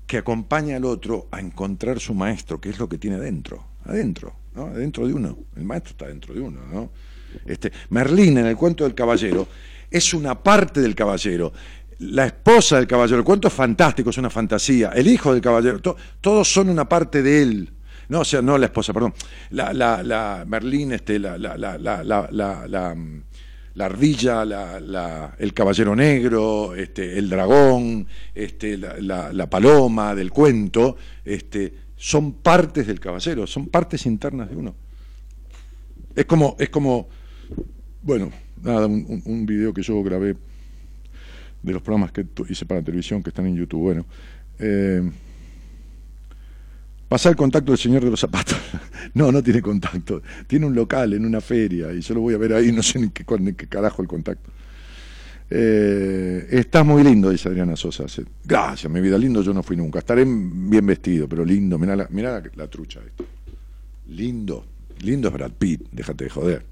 que 0.06 0.18
acompaña 0.18 0.76
al 0.76 0.84
otro 0.84 1.30
a 1.32 1.40
encontrar 1.40 2.02
su 2.02 2.14
maestro, 2.14 2.60
que 2.60 2.70
es 2.70 2.80
lo 2.80 2.90
que 2.90 2.98
tiene 2.98 3.16
adentro, 3.16 3.64
adentro, 3.86 4.36
¿no? 4.56 4.66
adentro 4.66 5.08
de 5.08 5.14
uno. 5.14 5.38
El 5.56 5.64
maestro 5.64 5.92
está 5.92 6.08
dentro 6.08 6.34
de 6.34 6.42
uno, 6.42 6.60
¿no? 6.70 6.90
Este, 7.46 7.72
Merlín 7.92 8.38
en 8.40 8.48
el 8.48 8.58
cuento 8.58 8.84
del 8.84 8.96
caballero 8.96 9.48
es 9.90 10.14
una 10.14 10.42
parte 10.42 10.82
del 10.82 10.96
caballero. 10.96 11.54
La 12.00 12.26
esposa 12.26 12.78
del 12.78 12.88
caballero, 12.88 13.18
el 13.18 13.26
cuento 13.26 13.48
es 13.48 13.54
fantástico, 13.54 14.10
es 14.10 14.18
una 14.18 14.30
fantasía. 14.30 14.92
El 14.96 15.08
hijo 15.08 15.34
del 15.34 15.42
caballero, 15.42 15.80
todos 16.22 16.52
son 16.52 16.70
una 16.70 16.88
parte 16.88 17.22
de 17.22 17.42
él. 17.42 17.74
No, 18.08 18.22
o 18.22 18.26
sea, 18.26 18.42
no 18.42 18.58
la 18.58 18.68
esposa, 18.68 18.94
perdón. 18.94 19.14
La, 19.52 19.74
la, 19.74 20.02
la 20.02 20.44
Merlín, 20.48 20.94
este, 20.94 21.20
la, 21.20 21.38
la, 21.38 21.58
la, 21.58 21.78
la 21.78 22.96
la 23.80 23.86
ardilla, 23.86 24.44
la, 24.44 25.36
el 25.38 25.54
caballero 25.54 25.96
negro, 25.96 26.76
este, 26.76 27.18
el 27.18 27.30
dragón, 27.30 28.06
este, 28.36 28.78
la, 28.78 29.50
paloma 29.50 30.14
del 30.14 30.32
cuento, 30.32 30.98
este, 31.24 31.74
son 31.96 32.34
partes 32.34 32.88
del 32.88 33.00
caballero, 33.00 33.48
son 33.48 33.68
partes 33.68 34.06
internas 34.06 34.50
de 34.50 34.58
uno. 34.58 34.76
Es 36.14 36.26
como, 36.26 36.58
es 36.60 36.70
como 36.70 37.08
bueno, 38.02 38.32
nada, 38.64 38.88
un, 38.88 39.22
un 39.26 39.46
video 39.46 39.74
que 39.74 39.82
yo 39.82 40.02
grabé 40.04 40.36
de 41.62 41.74
los 41.74 41.82
programas 41.82 42.12
que 42.12 42.26
hice 42.48 42.66
para 42.66 42.82
televisión 42.82 43.22
que 43.22 43.30
están 43.30 43.46
en 43.46 43.56
YouTube. 43.56 43.82
Bueno, 43.82 44.06
eh, 44.60 45.10
Pasar 47.10 47.32
el 47.32 47.36
contacto 47.36 47.72
del 47.72 47.80
señor 47.80 48.04
de 48.06 48.12
los 48.12 48.20
zapatos. 48.20 48.58
No, 49.12 49.32
no 49.32 49.42
tiene 49.42 49.60
contacto. 49.60 50.22
Tiene 50.46 50.68
un 50.68 50.76
local 50.76 51.14
en 51.14 51.26
una 51.26 51.42
feria 51.42 51.92
y 51.92 52.02
yo 52.02 52.14
lo 52.14 52.22
voy 52.22 52.36
a 52.36 52.38
ver 52.38 52.54
ahí, 52.54 52.72
no 52.72 52.84
sé 52.84 53.00
ni 53.00 53.10
qué, 53.10 53.26
qué 53.26 53.68
carajo 53.68 54.04
el 54.04 54.08
contacto. 54.08 54.52
Eh, 55.50 56.48
estás 56.52 56.86
muy 56.86 57.04
lindo, 57.04 57.32
dice 57.32 57.50
Adriana 57.50 57.76
Sosa. 57.76 58.06
Gracias, 58.46 58.92
mi 58.92 59.02
vida, 59.02 59.18
lindo 59.18 59.42
yo 59.42 59.52
no 59.52 59.64
fui 59.64 59.76
nunca. 59.76 59.98
Estaré 59.98 60.26
bien 60.28 60.86
vestido, 60.86 61.28
pero 61.28 61.44
lindo. 61.44 61.80
Mirá 61.80 61.96
la, 61.96 62.08
mirá 62.12 62.44
la, 62.56 62.68
trucha. 62.68 63.00
Esto. 63.00 63.26
Lindo. 64.10 64.64
Lindo 65.00 65.30
es 65.30 65.34
Brad 65.34 65.54
Pitt, 65.54 65.88
déjate 65.92 66.26
de 66.26 66.30
joder. 66.30 66.66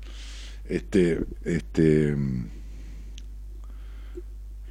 Este, 0.67 1.19
este, 1.45 2.15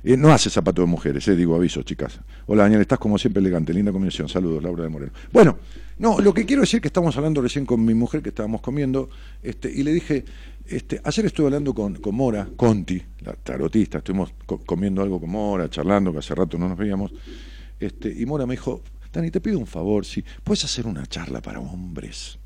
eh, 0.05 0.17
no 0.17 0.31
hace 0.31 0.51
zapato 0.51 0.83
de 0.83 0.87
mujeres, 0.87 1.27
eh, 1.27 1.35
digo 1.35 1.57
aviso, 1.57 1.83
chicas. 1.83 2.21
Hola 2.47 2.63
Daniel, 2.63 2.83
estás 2.83 2.99
como 2.99 3.19
siempre 3.19 3.41
elegante, 3.41 3.73
linda 3.75 3.91
combinación. 3.91 4.29
Saludos, 4.29 4.63
Laura 4.63 4.85
de 4.85 4.89
Moreno. 4.89 5.13
Bueno, 5.33 5.59
no, 5.99 6.21
lo 6.21 6.33
que 6.33 6.45
quiero 6.45 6.61
decir 6.61 6.79
es 6.79 6.83
que 6.83 6.89
estamos 6.89 7.17
hablando 7.17 7.41
recién 7.41 7.67
con 7.67 7.85
mi 7.85 7.95
mujer 7.95 8.23
que 8.23 8.29
estábamos 8.29 8.61
comiendo, 8.61 9.09
este, 9.43 9.69
y 9.69 9.83
le 9.83 9.93
dije, 9.93 10.25
este, 10.67 11.01
ayer 11.03 11.27
estuve 11.27 11.47
hablando 11.47 11.75
con, 11.75 11.95
con 11.95 12.15
Mora, 12.15 12.47
Conti, 12.57 13.03
la 13.21 13.33
tarotista, 13.33 13.99
estuvimos 13.99 14.33
comiendo 14.67 15.03
algo 15.03 15.19
con 15.19 15.31
Mora, 15.31 15.69
charlando, 15.71 16.13
que 16.13 16.19
hace 16.19 16.35
rato 16.35 16.59
no 16.59 16.69
nos 16.69 16.79
veíamos, 16.79 17.13
este, 17.81 18.15
y 18.17 18.27
Mora 18.27 18.47
me 18.47 18.53
dijo, 18.53 18.83
Dani, 19.13 19.31
te 19.31 19.41
pido 19.41 19.59
un 19.59 19.67
favor, 19.67 20.05
si 20.05 20.23
puedes 20.45 20.63
hacer 20.65 20.87
una 20.87 21.07
charla 21.07 21.41
para 21.41 21.59
hombres. 21.59 22.39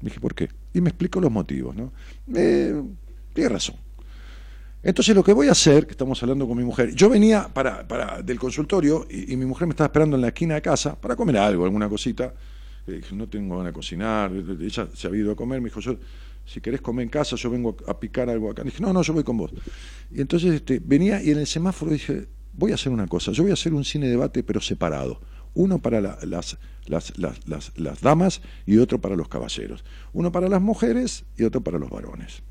dije, 0.00 0.18
¿por 0.18 0.34
qué? 0.34 0.48
Y 0.74 0.80
me 0.80 0.90
explicó 0.90 1.20
los 1.20 1.30
motivos, 1.30 1.74
¿no? 1.74 1.92
Eh, 2.34 2.82
tiene 3.32 3.48
razón. 3.48 3.76
Entonces 4.82 5.14
lo 5.14 5.24
que 5.24 5.32
voy 5.32 5.48
a 5.48 5.52
hacer, 5.52 5.86
que 5.86 5.92
estamos 5.92 6.22
hablando 6.22 6.46
con 6.46 6.58
mi 6.58 6.64
mujer, 6.64 6.94
yo 6.94 7.08
venía 7.08 7.48
para, 7.48 7.88
para 7.88 8.20
del 8.20 8.38
consultorio 8.38 9.06
y, 9.08 9.34
mi 9.34 9.46
mujer 9.46 9.66
me 9.66 9.72
estaba 9.72 9.86
esperando 9.86 10.16
en 10.16 10.22
la 10.22 10.28
esquina 10.28 10.56
de 10.56 10.62
casa 10.62 11.00
para 11.00 11.16
comer 11.16 11.38
algo, 11.38 11.64
alguna 11.64 11.88
cosita. 11.88 12.34
Dije, 12.86 13.14
no 13.14 13.26
tengo 13.26 13.56
ganas 13.56 13.72
de 13.72 13.74
cocinar, 13.74 14.30
ella 14.30 14.88
se 14.92 15.08
ha 15.08 15.16
ido 15.16 15.32
a 15.32 15.36
comer, 15.36 15.62
me 15.62 15.70
dijo, 15.70 15.80
yo, 15.80 15.96
si 16.44 16.60
querés 16.60 16.82
comer 16.82 17.04
en 17.04 17.08
casa, 17.08 17.34
yo 17.36 17.48
vengo 17.48 17.74
a 17.88 17.98
picar 17.98 18.28
algo 18.28 18.50
acá. 18.50 18.62
Le 18.62 18.70
dije, 18.70 18.82
no, 18.82 18.92
no, 18.92 19.00
yo 19.00 19.14
voy 19.14 19.24
con 19.24 19.38
vos. 19.38 19.52
Y 20.10 20.20
entonces 20.20 20.52
este, 20.52 20.82
venía 20.84 21.22
y 21.22 21.30
en 21.30 21.38
el 21.38 21.46
semáforo 21.46 21.90
dije, 21.90 22.28
voy 22.52 22.72
a 22.72 22.74
hacer 22.74 22.92
una 22.92 23.06
cosa, 23.06 23.32
yo 23.32 23.42
voy 23.42 23.52
a 23.52 23.54
hacer 23.54 23.72
un 23.72 23.84
cine 23.84 24.06
debate 24.06 24.42
pero 24.42 24.60
separado. 24.60 25.18
Uno 25.54 25.78
para 25.78 26.00
las, 26.00 26.56
damas 28.02 28.42
y 28.66 28.78
otro 28.78 29.00
para 29.00 29.16
los 29.16 29.28
caballeros. 29.28 29.84
Uno 30.12 30.32
para 30.32 30.48
las 30.48 30.60
mujeres 30.60 31.24
y 31.36 31.44
otro 31.44 31.60
para 31.60 31.78
los 31.78 31.90
varones. 31.90 32.42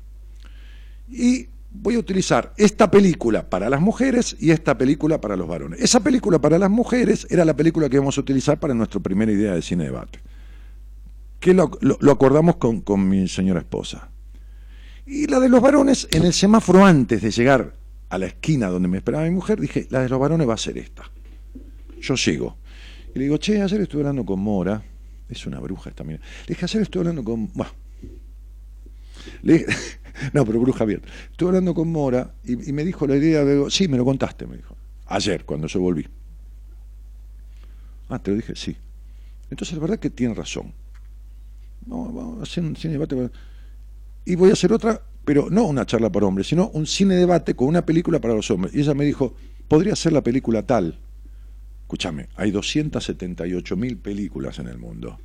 Y 1.08 1.48
voy 1.70 1.96
a 1.96 1.98
utilizar 1.98 2.52
esta 2.56 2.90
película 2.90 3.50
para 3.50 3.68
las 3.68 3.80
mujeres 3.80 4.36
y 4.38 4.52
esta 4.52 4.78
película 4.78 5.20
para 5.20 5.36
los 5.36 5.48
varones. 5.48 5.80
Esa 5.80 6.00
película 6.00 6.38
para 6.38 6.58
las 6.58 6.70
mujeres 6.70 7.26
era 7.28 7.44
la 7.44 7.54
película 7.54 7.88
que 7.88 7.96
íbamos 7.96 8.16
a 8.16 8.20
utilizar 8.20 8.58
para 8.58 8.72
nuestra 8.74 9.00
primera 9.00 9.32
idea 9.32 9.54
de 9.54 9.60
cine 9.60 9.84
debate, 9.84 10.20
que 11.40 11.52
lo, 11.52 11.70
acordamos 12.10 12.56
con, 12.56 12.80
con, 12.80 13.06
mi 13.06 13.28
señora 13.28 13.60
esposa. 13.60 14.08
Y 15.04 15.26
la 15.26 15.40
de 15.40 15.50
los 15.50 15.60
varones, 15.60 16.08
en 16.12 16.24
el 16.24 16.32
semáforo 16.32 16.84
antes 16.84 17.20
de 17.20 17.30
llegar 17.30 17.74
a 18.08 18.18
la 18.18 18.26
esquina 18.26 18.68
donde 18.68 18.88
me 18.88 18.98
esperaba 18.98 19.24
mi 19.24 19.30
mujer, 19.30 19.60
dije, 19.60 19.86
la 19.90 20.00
de 20.00 20.08
los 20.08 20.18
varones 20.18 20.48
va 20.48 20.54
a 20.54 20.58
ser 20.58 20.78
esta. 20.78 21.02
Yo 22.00 22.14
llego. 22.14 22.56
Y 23.14 23.18
le 23.18 23.24
digo, 23.24 23.38
che, 23.38 23.62
ayer 23.62 23.80
estuve 23.80 24.02
hablando 24.02 24.24
con 24.24 24.40
Mora, 24.40 24.82
es 25.28 25.46
una 25.46 25.60
bruja 25.60 25.90
esta 25.90 26.02
mira. 26.02 26.18
Le 26.18 26.54
dije, 26.54 26.64
ayer 26.64 26.82
estuve 26.82 27.02
hablando 27.02 27.22
con... 27.24 27.50
le 29.42 29.66
no, 30.32 30.44
pero 30.44 30.60
bruja 30.60 30.84
bien. 30.84 31.02
Estuve 31.30 31.50
hablando 31.50 31.74
con 31.74 31.90
Mora 31.90 32.34
y, 32.44 32.56
me 32.72 32.84
dijo 32.84 33.06
la 33.06 33.16
idea 33.16 33.44
de. 33.44 33.70
Sí, 33.70 33.88
me 33.88 33.96
lo 33.96 34.04
contaste, 34.04 34.46
me 34.46 34.56
dijo. 34.56 34.76
Ayer, 35.06 35.44
cuando 35.44 35.66
yo 35.66 35.80
volví. 35.80 36.06
Ah, 38.08 38.18
te 38.18 38.30
lo 38.30 38.36
dije, 38.36 38.54
sí. 38.56 38.76
Entonces, 39.50 39.74
la 39.76 39.80
verdad 39.80 39.98
que 39.98 40.10
tiene 40.10 40.34
razón. 40.34 40.72
vamos 41.86 42.42
hacer 42.42 42.64
un 42.64 42.76
cine 42.76 42.94
debate. 42.94 43.30
Y 44.24 44.34
voy 44.36 44.50
a 44.50 44.54
hacer 44.54 44.72
otra, 44.72 45.00
pero 45.24 45.48
no 45.50 45.64
una 45.64 45.86
charla 45.86 46.10
para 46.10 46.26
hombres, 46.26 46.48
sino 46.48 46.68
un 46.70 46.86
cine 46.86 47.14
debate 47.14 47.54
con 47.54 47.68
una 47.68 47.84
película 47.84 48.20
para 48.20 48.34
los 48.34 48.50
hombres. 48.50 48.74
Y 48.74 48.80
ella 48.80 48.94
me 48.94 49.04
dijo, 49.04 49.34
podría 49.68 49.94
ser 49.94 50.12
la 50.12 50.22
película 50.22 50.64
tal. 50.64 50.98
Escúchame, 51.84 52.30
hay 52.36 52.50
278 52.50 53.76
mil 53.76 53.98
películas 53.98 54.58
en 54.58 54.68
el 54.68 54.78
mundo. 54.78 55.18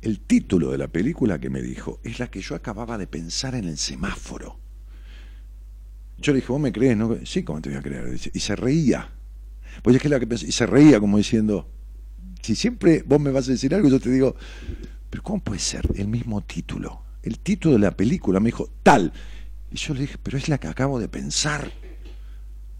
El 0.00 0.20
título 0.20 0.70
de 0.70 0.78
la 0.78 0.88
película 0.88 1.38
que 1.38 1.50
me 1.50 1.60
dijo 1.60 2.00
es 2.02 2.18
la 2.18 2.30
que 2.30 2.40
yo 2.40 2.54
acababa 2.54 2.96
de 2.96 3.06
pensar 3.06 3.54
en 3.54 3.68
el 3.68 3.76
semáforo. 3.76 4.58
Yo 6.16 6.32
le 6.32 6.40
dije, 6.40 6.50
¿vos 6.50 6.60
me 6.60 6.72
crees? 6.72 6.96
No? 6.96 7.14
Sí, 7.26 7.42
¿cómo 7.42 7.60
te 7.60 7.68
voy 7.68 7.78
a 7.78 7.82
creer? 7.82 8.18
Y 8.32 8.40
se 8.40 8.56
reía. 8.56 9.10
Pues 9.82 9.96
es 9.96 10.02
que 10.02 10.08
la 10.08 10.18
que 10.18 10.26
pensé, 10.26 10.46
y 10.46 10.52
se 10.52 10.64
reía 10.64 10.98
como 10.98 11.18
diciendo, 11.18 11.70
si 12.40 12.54
siempre 12.56 13.02
vos 13.06 13.20
me 13.20 13.30
vas 13.30 13.46
a 13.48 13.52
decir 13.52 13.74
algo, 13.74 13.90
yo 13.90 14.00
te 14.00 14.10
digo, 14.10 14.36
pero 15.10 15.22
¿cómo 15.22 15.44
puede 15.44 15.60
ser 15.60 15.86
el 15.94 16.08
mismo 16.08 16.40
título? 16.40 17.02
El 17.22 17.38
título 17.38 17.74
de 17.74 17.80
la 17.80 17.94
película 17.94 18.40
me 18.40 18.46
dijo, 18.46 18.70
tal. 18.82 19.12
Y 19.70 19.76
yo 19.76 19.92
le 19.92 20.00
dije, 20.00 20.16
pero 20.22 20.38
es 20.38 20.48
la 20.48 20.56
que 20.56 20.68
acabo 20.68 20.98
de 20.98 21.08
pensar 21.08 21.70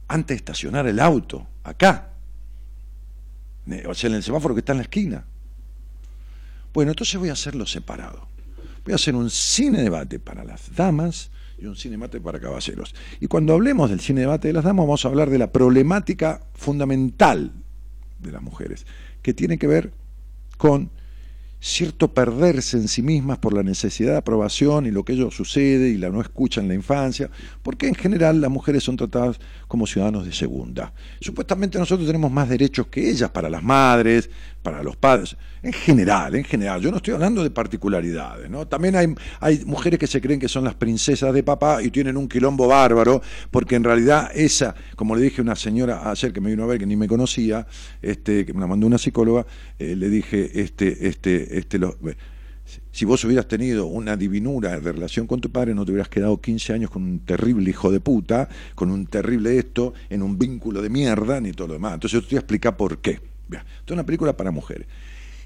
antes 0.09 0.28
de 0.28 0.37
estacionar 0.37 0.87
el 0.87 0.99
auto, 0.99 1.47
acá. 1.62 2.10
O 3.87 3.95
sea, 3.95 4.11
en 4.11 4.16
el 4.16 4.23
semáforo 4.23 4.55
que 4.55 4.61
está 4.61 4.73
en 4.73 4.79
la 4.79 4.83
esquina. 4.83 5.25
Bueno, 6.73 6.93
entonces 6.93 7.18
voy 7.18 7.29
a 7.29 7.33
hacerlo 7.33 7.66
separado. 7.66 8.29
Voy 8.85 8.93
a 8.93 8.97
hacer 8.97 9.14
un 9.14 9.31
cine 9.31 9.83
debate 9.83 10.18
para 10.18 10.45
las 10.45 10.75
damas 10.75 11.31
y 11.59 11.66
un 11.66 11.77
cine 11.77 11.93
debate 11.93 12.21
para 12.21 12.41
caballeros. 12.41 12.95
Y 13.21 13.27
cuando 13.27 13.55
hablemos 13.55 13.91
del 13.91 14.01
cine 14.01 14.23
debate 14.23 14.49
de 14.49 14.55
las 14.55 14.64
damas, 14.64 14.87
vamos 14.87 15.05
a 15.05 15.09
hablar 15.09 15.31
de 15.31 15.39
la 15.39 15.53
problemática 15.53 16.43
fundamental 16.55 17.53
de 18.18 18.33
las 18.33 18.43
mujeres, 18.43 18.87
que 19.23 19.35
tiene 19.35 19.59
que 19.59 19.66
ver 19.66 19.93
con 20.57 20.91
cierto 21.61 22.14
perderse 22.14 22.79
en 22.79 22.89
sí 22.89 23.03
mismas 23.03 23.39
por 23.39 23.53
la 23.53 23.62
necesidad 23.62 24.12
de 24.12 24.18
aprobación 24.18 24.87
y 24.87 24.91
lo 24.91 25.05
que 25.05 25.12
ello 25.12 25.31
sucede 25.31 25.91
y 25.91 25.99
la 25.99 26.09
no 26.09 26.23
escuchan 26.23 26.64
en 26.64 26.68
la 26.68 26.75
infancia, 26.75 27.31
porque 27.62 27.87
en 27.87 27.95
general 27.95 28.41
las 28.41 28.51
mujeres 28.51 28.83
son 28.83 28.97
tratadas 28.97 29.39
como 29.71 29.87
ciudadanos 29.87 30.25
de 30.27 30.33
segunda. 30.33 30.93
Supuestamente 31.21 31.79
nosotros 31.79 32.05
tenemos 32.05 32.33
más 32.33 32.49
derechos 32.49 32.89
que 32.89 33.09
ellas 33.09 33.31
para 33.31 33.49
las 33.49 33.62
madres, 33.62 34.29
para 34.64 34.83
los 34.83 34.97
padres, 34.97 35.37
en 35.62 35.73
general, 35.73 36.35
en 36.35 36.43
general. 36.43 36.81
Yo 36.81 36.91
no 36.91 36.97
estoy 36.97 37.14
hablando 37.14 37.45
de 37.45 37.53
particularidades, 37.53 38.51
¿no? 38.51 38.66
También 38.66 38.97
hay, 38.97 39.14
hay 39.39 39.64
mujeres 39.66 40.01
que 40.01 40.09
se 40.09 40.21
creen 40.21 40.41
que 40.41 40.49
son 40.49 40.64
las 40.64 40.75
princesas 40.75 41.33
de 41.33 41.45
papá 41.45 41.85
y 41.85 41.93
tienen 41.93 42.16
un 42.16 42.29
quilombo 42.29 42.66
bárbaro, 42.66 43.23
porque 43.53 43.77
en 43.77 43.85
realidad 43.85 44.33
esa, 44.35 44.75
como 44.97 45.14
le 45.14 45.23
dije 45.23 45.41
a 45.41 45.43
una 45.43 45.55
señora 45.55 46.11
ayer 46.11 46.33
que 46.33 46.41
me 46.41 46.51
vino 46.51 46.64
a 46.64 46.66
ver 46.66 46.81
que 46.81 46.87
ni 46.87 46.97
me 46.97 47.07
conocía, 47.07 47.64
este, 48.03 48.45
que 48.45 48.53
me 48.53 48.59
la 48.59 48.66
mandó 48.66 48.89
una 48.89 48.99
psicóloga, 48.99 49.47
eh, 49.79 49.95
le 49.95 50.09
dije, 50.09 50.51
este, 50.62 51.07
este, 51.07 51.59
este, 51.59 51.79
lo, 51.79 51.97
si 52.93 53.05
vos 53.05 53.22
hubieras 53.24 53.47
tenido 53.47 53.86
una 53.86 54.16
divinura 54.16 54.78
de 54.80 54.93
relación 54.93 55.26
con 55.26 55.41
tu 55.41 55.51
padre, 55.51 55.74
no 55.74 55.84
te 55.84 55.93
hubieras 55.93 56.09
quedado 56.09 56.41
15 56.41 56.72
años 56.72 56.91
con 56.91 57.03
un 57.03 57.20
terrible 57.20 57.70
hijo 57.70 57.91
de 57.91 58.01
puta, 58.01 58.49
con 58.74 58.91
un 58.91 59.07
terrible 59.07 59.59
esto, 59.59 59.95
en 60.09 60.22
un 60.22 60.38
vínculo 60.38 60.82
de 60.82 60.91
mierda, 60.91 61.41
ni 61.41 61.53
todo 61.53 61.68
lo 61.68 61.74
demás. 61.74 61.95
Entonces 61.95 62.20
yo 62.20 62.26
te 62.26 62.34
voy 62.34 62.36
a 62.36 62.41
explicar 62.41 62.76
por 62.76 62.99
qué. 62.99 63.12
Esto 63.12 63.62
es 63.86 63.93
una 63.93 64.05
película 64.05 64.36
para 64.36 64.51
mujeres. 64.51 64.86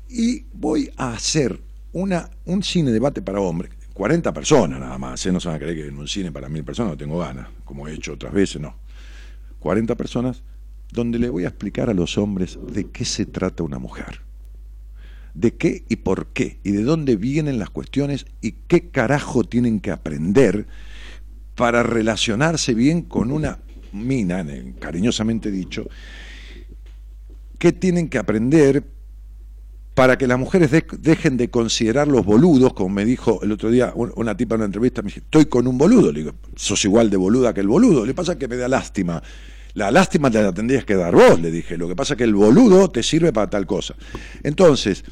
Y 0.09 0.45
voy 0.53 0.91
a 0.97 1.13
hacer 1.13 1.61
una, 1.93 2.31
un 2.47 2.63
cine 2.63 2.91
debate 2.91 3.23
para 3.23 3.41
hombres, 3.41 3.71
40 3.95 4.33
personas 4.33 4.81
nada 4.81 4.99
más, 4.99 5.25
¿eh? 5.25 5.33
no 5.33 5.39
se 5.39 5.49
van 5.49 5.57
a 5.57 5.61
creer 5.61 5.77
que 5.77 5.87
en 5.87 5.97
un 5.97 6.09
cine 6.09 6.33
para 6.33 6.49
mil 6.49 6.65
personas 6.65 6.93
no 6.93 6.97
tengo 6.97 7.19
ganas, 7.19 7.49
como 7.65 7.87
he 7.87 7.95
hecho 7.95 8.15
otras 8.15 8.33
veces, 8.33 8.61
no. 8.61 8.75
40 9.61 9.95
personas 9.95 10.43
donde 10.91 11.19
le 11.19 11.29
voy 11.29 11.45
a 11.45 11.49
explicar 11.49 11.89
a 11.89 11.95
los 11.95 12.19
hombres 12.19 12.59
de 12.73 12.91
qué 12.91 13.05
se 13.05 13.27
trata 13.27 13.63
una 13.63 13.79
mujer. 13.79 14.21
De 15.35 15.57
qué 15.57 15.85
y 15.89 15.97
por 15.97 16.29
qué, 16.29 16.61
y 16.63 16.71
de 16.71 16.85
dónde 16.85 17.17
vienen 17.17 17.59
las 17.59 17.71
cuestiones 17.71 18.27
y 18.41 18.53
qué 18.69 18.89
carajo 18.91 19.45
tienen 19.45 19.81
que 19.81 19.91
aprender 19.91 20.67
para 21.55 21.83
relacionarse 21.83 22.75
bien 22.75 23.03
con 23.03 23.31
una 23.31 23.59
mina, 23.93 24.45
cariñosamente 24.79 25.51
dicho, 25.51 25.89
qué 27.59 27.73
tienen 27.73 28.09
que 28.09 28.19
aprender 28.19 28.85
para 29.95 30.19
que 30.19 30.27
las 30.27 30.39
mujeres 30.39 30.71
dejen 30.99 31.37
de 31.37 31.51
considerar 31.51 32.09
los 32.09 32.27
boludos, 32.27 32.75
como 32.75 32.91
me 32.91 33.05
dijo 33.05 33.41
el 33.43 33.53
otro 33.53 33.71
día 33.71 33.93
una 33.95 34.37
tipa 34.37 34.57
en 34.57 34.63
una 34.63 34.67
entrevista, 34.67 35.03
me 35.03 35.07
dice, 35.07 35.21
estoy 35.21 35.47
con 35.47 35.69
un 35.69 35.79
boludo, 35.79 36.13
le 36.13 36.21
digo, 36.21 36.35
sos 36.57 36.85
igual 36.85 37.11
de 37.11 37.17
boluda 37.17 37.55
que 37.55 37.61
el 37.61 37.69
boludo, 37.69 38.05
le 38.05 38.13
pasa 38.13 38.37
que 38.37 38.49
me 38.49 38.57
da 38.57 38.69
lástima. 38.69 39.23
La 39.75 39.91
lástima 39.91 40.31
te 40.31 40.41
la 40.43 40.53
tendrías 40.53 40.85
que 40.85 40.95
dar 40.95 41.15
vos, 41.15 41.41
le 41.41 41.51
dije, 41.51 41.77
lo 41.77 41.89
que 41.89 41.97
pasa 41.97 42.15
es 42.15 42.19
que 42.19 42.25
el 42.25 42.35
boludo 42.35 42.91
te 42.91 43.03
sirve 43.03 43.33
para 43.33 43.51
tal 43.51 43.67
cosa. 43.67 43.95
Entonces, 44.43 45.05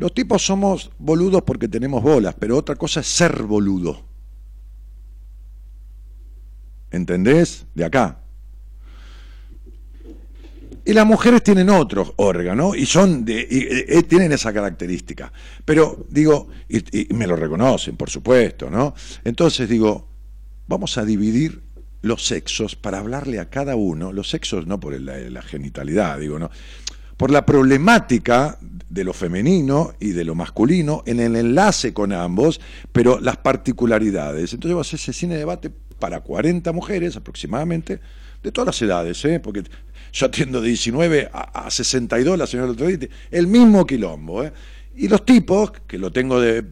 los 0.00 0.14
tipos 0.14 0.42
somos 0.42 0.90
boludos 0.98 1.42
porque 1.42 1.68
tenemos 1.68 2.02
bolas, 2.02 2.34
pero 2.38 2.56
otra 2.56 2.74
cosa 2.74 3.00
es 3.00 3.06
ser 3.06 3.42
boludo. 3.42 4.02
¿Entendés? 6.90 7.66
De 7.74 7.84
acá. 7.84 8.18
Y 10.86 10.94
las 10.94 11.04
mujeres 11.04 11.42
tienen 11.42 11.68
otros 11.68 12.14
órganos 12.16 12.78
y 12.78 12.86
son 12.86 13.26
de, 13.26 13.46
y, 13.50 14.02
tienen 14.04 14.32
esa 14.32 14.54
característica. 14.54 15.30
Pero 15.66 16.06
digo, 16.08 16.48
y, 16.66 17.12
me 17.12 17.26
lo 17.26 17.36
reconocen, 17.36 17.98
por 17.98 18.08
supuesto, 18.08 18.70
¿no? 18.70 18.94
Entonces 19.22 19.68
digo, 19.68 20.08
vamos 20.66 20.96
a 20.96 21.04
dividir 21.04 21.60
los 22.00 22.26
sexos 22.26 22.74
para 22.74 23.00
hablarle 23.00 23.38
a 23.38 23.50
cada 23.50 23.76
uno, 23.76 24.14
los 24.14 24.30
sexos 24.30 24.66
no 24.66 24.80
por 24.80 24.98
la, 24.98 25.42
genitalidad, 25.42 26.18
digo, 26.18 26.38
no, 26.38 26.50
por 27.20 27.30
la 27.30 27.44
problemática 27.44 28.56
de 28.88 29.04
lo 29.04 29.12
femenino 29.12 29.92
y 30.00 30.12
de 30.12 30.24
lo 30.24 30.34
masculino 30.34 31.02
en 31.04 31.20
el 31.20 31.36
enlace 31.36 31.92
con 31.92 32.14
ambos, 32.14 32.62
pero 32.92 33.20
las 33.20 33.36
particularidades. 33.36 34.54
Entonces 34.54 34.72
vamos 34.72 34.86
a 34.86 34.96
hacer 34.96 35.00
ese 35.00 35.12
cine 35.12 35.36
debate 35.36 35.70
para 35.98 36.22
40 36.22 36.72
mujeres 36.72 37.16
aproximadamente, 37.16 38.00
de 38.42 38.52
todas 38.52 38.68
las 38.68 38.80
edades, 38.80 39.22
¿eh? 39.26 39.38
porque 39.38 39.64
yo 40.14 40.24
atiendo 40.24 40.62
de 40.62 40.68
19 40.68 41.28
a, 41.30 41.70
62, 41.70 42.38
la 42.38 42.46
señora 42.46 42.72
otro 42.72 42.86
día, 42.86 43.10
el 43.30 43.46
mismo 43.48 43.84
quilombo. 43.84 44.42
¿eh? 44.42 44.54
Y 44.96 45.06
los 45.08 45.26
tipos, 45.26 45.72
que 45.72 45.98
lo 45.98 46.10
tengo 46.10 46.40
de 46.40 46.64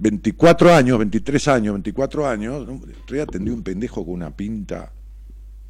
24 0.00 0.74
años, 0.74 0.98
23 0.98 1.46
años, 1.46 1.74
24 1.74 2.26
años, 2.28 2.66
¿no? 2.66 2.80
atendí 3.22 3.52
un 3.52 3.62
pendejo 3.62 4.04
con 4.04 4.14
una 4.14 4.36
pinta, 4.36 4.92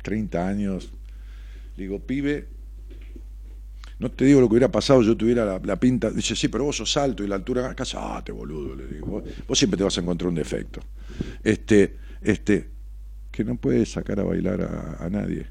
30 0.02 0.48
años. 0.48 0.90
Digo, 1.76 1.98
pibe, 2.00 2.48
no 4.00 4.10
te 4.10 4.24
digo 4.24 4.40
lo 4.40 4.48
que 4.48 4.54
hubiera 4.54 4.72
pasado, 4.72 5.02
yo 5.02 5.14
tuviera 5.14 5.60
la, 5.62 5.76
pinta. 5.76 6.10
Dice, 6.10 6.34
sí, 6.34 6.48
pero 6.48 6.64
vos 6.64 6.78
sos 6.78 6.96
alto 6.96 7.22
y 7.22 7.28
la 7.28 7.34
altura, 7.34 7.74
casate, 7.74 8.32
boludo, 8.32 8.74
le 8.74 8.86
digo. 8.86 9.22
Vos, 9.46 9.58
siempre 9.58 9.76
te 9.76 9.84
vas 9.84 9.98
a 9.98 10.00
encontrar 10.00 10.30
un 10.30 10.36
defecto. 10.36 10.80
Este, 11.44 11.98
este, 12.22 12.70
que 13.30 13.44
no 13.44 13.56
puede 13.56 13.84
sacar 13.84 14.18
a 14.20 14.22
bailar 14.22 14.96
a, 14.98 15.10
nadie 15.10 15.48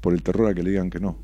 por 0.00 0.14
el 0.14 0.22
terror 0.22 0.48
a 0.48 0.54
que 0.54 0.62
le 0.62 0.70
digan 0.70 0.88
que 0.88 1.00
no. 1.00 1.18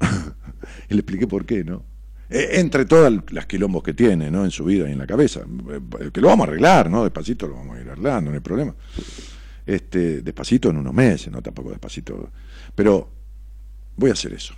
y 0.88 0.94
le 0.94 1.00
expliqué 1.00 1.26
por 1.26 1.44
qué, 1.44 1.62
¿no? 1.62 1.84
E, 2.30 2.58
entre 2.58 2.86
todas 2.86 3.12
las 3.32 3.44
quilombos 3.44 3.82
que 3.82 3.92
tiene, 3.92 4.30
¿no? 4.30 4.46
En 4.46 4.50
su 4.50 4.64
vida 4.64 4.88
y 4.88 4.92
en 4.92 4.98
la 4.98 5.06
cabeza. 5.06 5.42
Eh, 5.42 6.10
que 6.10 6.22
lo 6.22 6.28
vamos 6.28 6.46
a 6.46 6.50
arreglar, 6.50 6.88
¿no? 6.88 7.04
Despacito 7.04 7.46
lo 7.46 7.56
vamos 7.56 7.76
a 7.76 7.82
ir 7.82 7.90
arreglando, 7.90 8.30
no 8.30 8.34
hay 8.34 8.40
problema. 8.40 8.74
Este, 9.70 10.20
despacito 10.20 10.68
en 10.70 10.78
unos 10.78 10.92
meses, 10.92 11.30
no 11.30 11.40
tampoco 11.42 11.70
despacito. 11.70 12.32
Pero 12.74 13.08
voy 13.96 14.10
a 14.10 14.14
hacer 14.14 14.32
eso. 14.32 14.52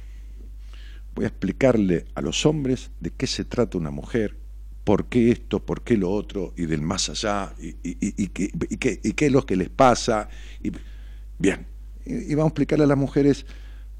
Voy 1.14 1.26
a 1.26 1.28
explicarle 1.28 2.06
a 2.14 2.22
los 2.22 2.46
hombres 2.46 2.90
de 2.98 3.10
qué 3.10 3.26
se 3.26 3.44
trata 3.44 3.76
una 3.76 3.90
mujer 3.90 4.38
por 4.84 5.10
qué 5.10 5.30
esto, 5.30 5.60
por 5.60 5.82
qué 5.82 5.98
lo 5.98 6.10
otro, 6.10 6.54
y 6.56 6.64
del 6.64 6.80
más 6.80 7.10
allá, 7.10 7.54
y, 7.60 7.76
y, 7.82 8.28
qué, 8.28 8.50
qué, 8.78 9.26
es 9.26 9.32
lo 9.32 9.44
que 9.44 9.54
les 9.54 9.68
pasa. 9.68 10.30
Y, 10.62 10.72
bien, 11.38 11.66
y, 12.06 12.34
vamos 12.34 12.46
a 12.46 12.48
explicarle 12.48 12.84
a 12.84 12.88
las 12.88 12.98
mujeres 12.98 13.44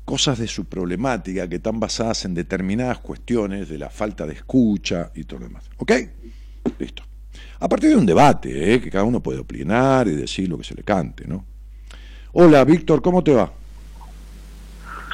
cosas 0.07 0.39
de 0.39 0.49
su 0.49 0.65
problemática 0.65 1.47
que 1.47 1.57
están 1.57 1.79
basadas 1.79 2.25
en 2.25 2.33
determinadas 2.33 3.01
cuestiones 3.01 3.69
de 3.69 3.77
la 3.77 3.91
falta 3.91 4.27
de 4.27 4.33
escucha 4.33 5.13
y 5.15 5.25
todo 5.25 5.41
lo 5.41 5.49
demás. 5.49 5.71
¿Ok? 5.77 5.93
Listo. 6.79 7.05
A 7.63 7.69
partir 7.69 7.91
de 7.91 7.97
un 7.97 8.05
debate, 8.05 8.75
¿eh? 8.75 8.81
que 8.81 8.91
cada 8.91 9.05
uno 9.05 9.21
puede 9.21 9.39
opinar 9.39 10.09
y 10.09 10.17
decir 10.17 10.49
lo 10.49 10.59
que 10.59 10.65
se 10.65 10.75
le 10.75 10.83
cante, 10.83 11.29
¿no? 11.29 11.45
Hola, 12.33 12.65
Víctor, 12.65 13.01
¿cómo 13.01 13.23
te 13.23 13.33
va? 13.33 13.53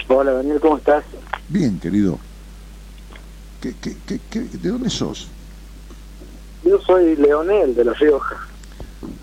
Hola, 0.08 0.32
Daniel, 0.32 0.58
¿cómo 0.58 0.78
estás? 0.78 1.04
Bien, 1.46 1.78
querido. 1.78 2.18
¿Qué, 3.60 3.74
de 4.50 4.68
dónde 4.70 4.88
sos? 4.88 5.28
Yo 6.64 6.80
soy 6.80 7.16
Leonel 7.16 7.74
de 7.74 7.84
La 7.84 7.92
Rioja. 7.92 8.36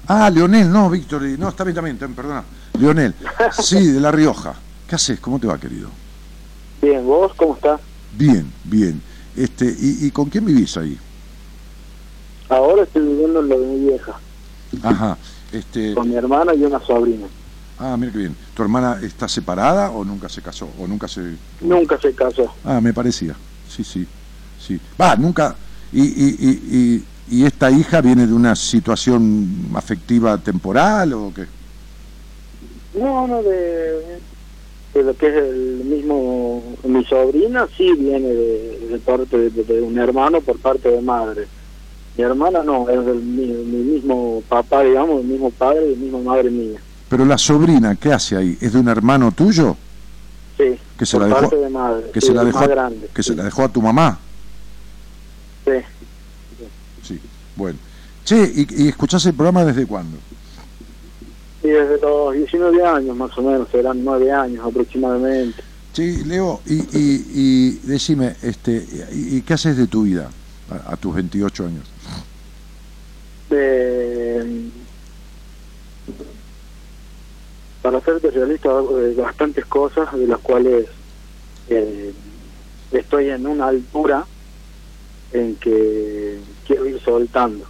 Ah, 0.05 0.29
Leonel, 0.29 0.71
no, 0.71 0.87
Víctor, 0.91 1.23
no, 1.23 1.49
está 1.49 1.63
bien, 1.63 1.73
también, 1.73 1.97
perdona. 1.97 2.43
Leonel, 2.77 3.15
sí, 3.59 3.87
de 3.87 3.99
La 4.01 4.11
Rioja. 4.11 4.53
¿Qué 4.87 4.93
haces? 4.93 5.19
¿Cómo 5.19 5.39
te 5.39 5.47
va, 5.47 5.57
querido? 5.57 5.89
Bien, 6.79 7.03
¿vos 7.03 7.33
cómo 7.33 7.55
estás? 7.55 7.81
Bien, 8.15 8.53
bien. 8.63 9.01
Este, 9.35 9.65
¿y, 9.65 10.11
con 10.11 10.29
quién 10.29 10.45
vivís 10.45 10.77
ahí? 10.77 10.95
Ahora 12.49 12.83
estoy 12.83 13.01
viviendo 13.01 13.39
en 13.39 13.49
lo 13.49 13.59
de 13.59 13.67
mi 13.67 13.79
vieja. 13.87 14.19
Ajá. 14.83 15.17
Este... 15.51 15.93
Con 15.93 16.09
mi 16.09 16.15
hermana 16.15 16.53
y 16.53 16.63
una 16.63 16.79
sobrina. 16.79 17.27
Ah, 17.79 17.97
mira 17.97 18.11
qué 18.11 18.19
bien. 18.19 18.35
¿Tu 18.53 18.63
hermana 18.63 18.99
está 19.01 19.27
separada 19.27 19.91
o 19.91 20.03
nunca 20.03 20.29
se 20.29 20.41
casó? 20.41 20.69
¿O 20.79 20.87
nunca 20.87 21.07
se...? 21.07 21.35
Nunca 21.61 21.97
se 21.99 22.13
casó. 22.13 22.53
Ah, 22.63 22.79
me 22.81 22.93
parecía. 22.93 23.35
Sí, 23.67 23.83
sí. 23.83 24.07
sí. 24.59 24.79
Va, 24.99 25.15
nunca... 25.15 25.55
y, 25.91 26.03
y, 26.03 27.03
¿Y 27.29 27.43
esta 27.43 27.71
hija 27.71 28.01
viene 28.01 28.27
de 28.27 28.33
una 28.33 28.55
situación 28.55 29.71
afectiva 29.73 30.37
temporal 30.37 31.13
o 31.13 31.31
qué? 31.33 31.45
No, 32.99 33.27
no, 33.27 33.41
de, 33.41 34.19
lo 34.93 35.13
que 35.17 35.27
es 35.27 35.35
el 35.35 35.81
mismo, 35.85 36.63
mi 36.83 37.03
sobrina 37.05 37.67
sí 37.75 37.91
viene 37.93 38.27
de, 38.27 38.99
parte 39.03 39.49
de, 39.49 39.81
un 39.81 39.97
hermano 39.97 40.39
por 40.41 40.59
parte 40.59 40.89
de 40.89 41.01
madre. 41.01 41.47
Mi 42.17 42.23
hermana 42.23 42.63
no, 42.63 42.89
es 42.89 43.05
del 43.05 43.21
mi, 43.21 43.47
mismo 43.47 44.41
papá, 44.47 44.83
digamos, 44.83 45.21
el 45.21 45.27
mismo 45.27 45.51
padre 45.51 45.89
y 45.89 45.93
el 45.93 45.99
mismo 45.99 46.21
madre 46.21 46.49
mía. 46.49 46.79
Pero 47.09 47.25
la 47.25 47.37
sobrina, 47.37 47.95
¿qué 47.95 48.13
hace 48.13 48.37
ahí? 48.37 48.57
¿Es 48.61 48.73
de 48.73 48.79
un 48.79 48.87
hermano 48.87 49.31
tuyo? 49.31 49.75
Sí, 50.57 50.77
que 50.97 51.05
se 51.05 51.19
la 51.19 51.27
dejó, 51.27 51.41
parte 51.41 51.57
de 51.57 51.69
madre, 51.69 52.11
que 52.11 52.21
se 52.21 52.33
la 52.33 52.43
dejó, 52.45 52.67
grande, 52.67 53.09
que 53.13 53.23
se 53.23 53.35
la 53.35 53.43
dejó 53.43 53.63
a 53.63 53.69
tu 53.69 53.81
mamá. 53.81 54.17
Sí. 55.65 55.71
Sí, 57.03 57.19
bueno. 57.55 57.77
Che, 58.23 58.37
¿y, 58.55 58.83
y 58.83 58.87
escuchás 58.87 59.25
el 59.25 59.33
programa 59.33 59.65
desde 59.65 59.85
cuándo? 59.85 60.17
Sí, 61.61 61.67
desde 61.67 61.99
los 61.99 62.33
19 62.33 62.85
años 62.85 63.17
más 63.17 63.37
o 63.37 63.41
menos, 63.41 63.67
serán 63.69 64.03
9 64.03 64.31
años 64.31 64.65
aproximadamente. 64.65 65.61
Sí, 65.95 66.23
Leo, 66.25 66.59
y, 66.65 66.73
y, 66.73 67.25
y 67.33 67.71
decime, 67.87 68.35
este, 68.41 68.85
y, 69.13 69.41
qué 69.41 69.53
haces 69.53 69.77
de 69.77 69.87
tu 69.87 70.03
vida 70.03 70.29
a, 70.69 70.97
tus 70.97 71.15
28 71.15 71.65
años? 71.65 71.85
Para 77.85 78.01
ser 78.01 78.19
realista, 78.33 78.69
bastantes 79.15 79.63
cosas 79.65 80.11
de 80.17 80.25
las 80.25 80.39
cuales 80.39 80.87
eh, 81.69 82.13
estoy 82.91 83.29
en 83.29 83.45
una 83.45 83.67
altura 83.67 84.25
en 85.31 85.55
que 85.57 86.39
quiero 86.65 86.87
ir 86.87 86.99
soltando. 87.01 87.65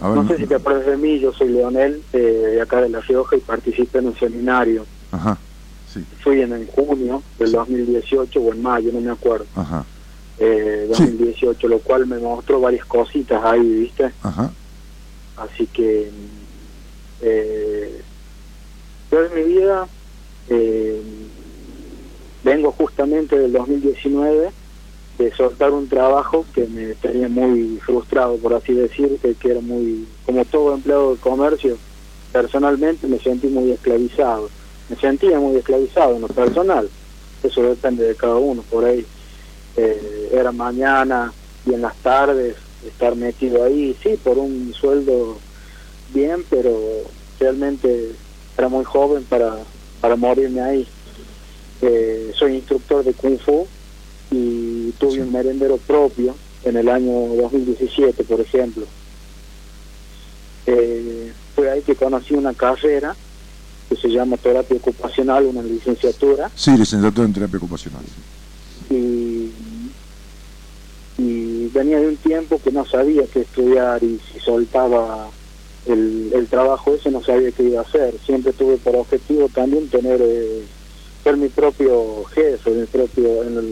no 0.00 0.28
sé 0.28 0.36
si 0.36 0.46
te 0.46 0.54
acuerdas 0.54 0.86
de 0.86 0.96
mí, 0.96 1.18
yo 1.18 1.32
soy 1.32 1.48
Leonel, 1.48 2.00
eh, 2.12 2.18
de 2.18 2.60
acá 2.60 2.80
de 2.80 2.90
La 2.90 3.00
Rioja, 3.00 3.34
y 3.34 3.40
participé 3.40 3.98
en 3.98 4.06
un 4.06 4.16
seminario. 4.16 4.86
Ajá, 5.10 5.36
Fui 6.20 6.40
en, 6.40 6.66
junio 6.68 7.24
del 7.38 7.50
2018 7.50 8.40
o 8.40 8.52
en 8.52 8.62
mayo, 8.62 8.92
no 8.92 9.00
me 9.00 9.10
acuerdo. 9.10 9.46
Ajá. 9.56 9.84
Eh, 10.38 10.86
2018, 10.88 11.68
lo 11.68 11.80
cual 11.80 12.06
me 12.06 12.18
mostró 12.18 12.60
varias 12.60 12.86
cositas 12.86 13.44
ahí, 13.44 13.68
¿viste? 13.68 14.12
Ajá. 14.22 14.52
Así 15.36 15.66
que 15.66 16.10
eh, 17.22 18.02
yo 19.10 19.24
en 19.24 19.34
mi 19.34 19.42
vida 19.42 19.86
eh, 20.48 21.02
vengo 22.42 22.72
justamente 22.72 23.38
del 23.38 23.52
2019 23.52 24.50
de 25.18 25.32
soltar 25.34 25.70
un 25.70 25.88
trabajo 25.88 26.44
que 26.54 26.66
me 26.66 26.94
tenía 26.94 27.28
muy 27.28 27.78
frustrado, 27.84 28.36
por 28.38 28.54
así 28.54 28.72
decir, 28.72 29.18
que, 29.20 29.50
era 29.50 29.60
muy, 29.60 30.06
como 30.24 30.44
todo 30.44 30.74
empleado 30.74 31.12
de 31.12 31.20
comercio, 31.20 31.78
personalmente 32.32 33.06
me 33.06 33.18
sentí 33.18 33.48
muy 33.48 33.70
esclavizado. 33.70 34.48
Me 34.88 34.96
sentía 34.96 35.38
muy 35.38 35.56
esclavizado 35.56 36.16
en 36.16 36.22
lo 36.22 36.28
personal. 36.28 36.88
Eso 37.42 37.62
depende 37.62 38.04
de 38.04 38.14
cada 38.14 38.36
uno, 38.36 38.62
por 38.70 38.84
ahí. 38.84 39.06
Eh, 39.76 40.30
era 40.32 40.52
mañana 40.52 41.32
y 41.64 41.74
en 41.74 41.82
las 41.82 41.96
tardes 41.96 42.56
estar 42.86 43.14
metido 43.16 43.64
ahí, 43.64 43.96
sí, 44.02 44.18
por 44.22 44.38
un 44.38 44.72
sueldo 44.74 45.38
bien, 46.12 46.44
pero 46.48 46.78
realmente 47.38 48.12
era 48.56 48.68
muy 48.68 48.84
joven 48.84 49.24
para, 49.24 49.56
para 50.00 50.16
morirme 50.16 50.60
ahí. 50.60 50.86
Eh, 51.80 52.32
soy 52.38 52.56
instructor 52.56 53.04
de 53.04 53.12
Kung 53.12 53.38
Fu 53.38 53.66
y 54.30 54.92
tuve 54.92 55.20
un 55.20 55.32
merendero 55.32 55.76
propio 55.78 56.34
en 56.64 56.76
el 56.76 56.88
año 56.88 57.34
2017, 57.34 58.24
por 58.24 58.40
ejemplo. 58.40 58.86
Eh, 60.66 61.32
fue 61.54 61.70
ahí 61.70 61.82
que 61.82 61.96
conocí 61.96 62.34
una 62.34 62.54
carrera 62.54 63.16
que 63.88 63.96
se 63.96 64.08
llama 64.08 64.36
terapia 64.36 64.76
ocupacional, 64.76 65.46
una 65.46 65.62
licenciatura. 65.62 66.50
Sí, 66.54 66.70
licenciatura 66.76 67.26
en 67.26 67.32
terapia 67.32 67.58
ocupacional. 67.58 68.04
Y, 68.88 69.31
y 71.62 71.68
venía 71.68 72.00
de 72.00 72.08
un 72.08 72.16
tiempo 72.16 72.60
que 72.62 72.72
no 72.72 72.84
sabía 72.84 73.22
qué 73.32 73.40
estudiar 73.40 74.02
y 74.02 74.20
si 74.32 74.40
soltaba 74.40 75.28
el, 75.86 76.30
el 76.34 76.46
trabajo 76.48 76.94
ese 76.94 77.10
no 77.10 77.22
sabía 77.22 77.52
qué 77.52 77.64
iba 77.64 77.80
a 77.80 77.84
hacer. 77.84 78.14
Siempre 78.24 78.52
tuve 78.52 78.76
por 78.78 78.96
objetivo 78.96 79.48
también 79.48 79.88
tener... 79.88 80.20
Eh, 80.22 80.62
ser 81.22 81.36
mi 81.36 81.48
propio 81.48 82.24
jefe, 82.34 82.70
mi 82.70 82.84
propio, 82.86 83.44
en, 83.44 83.54
lo, 83.54 83.62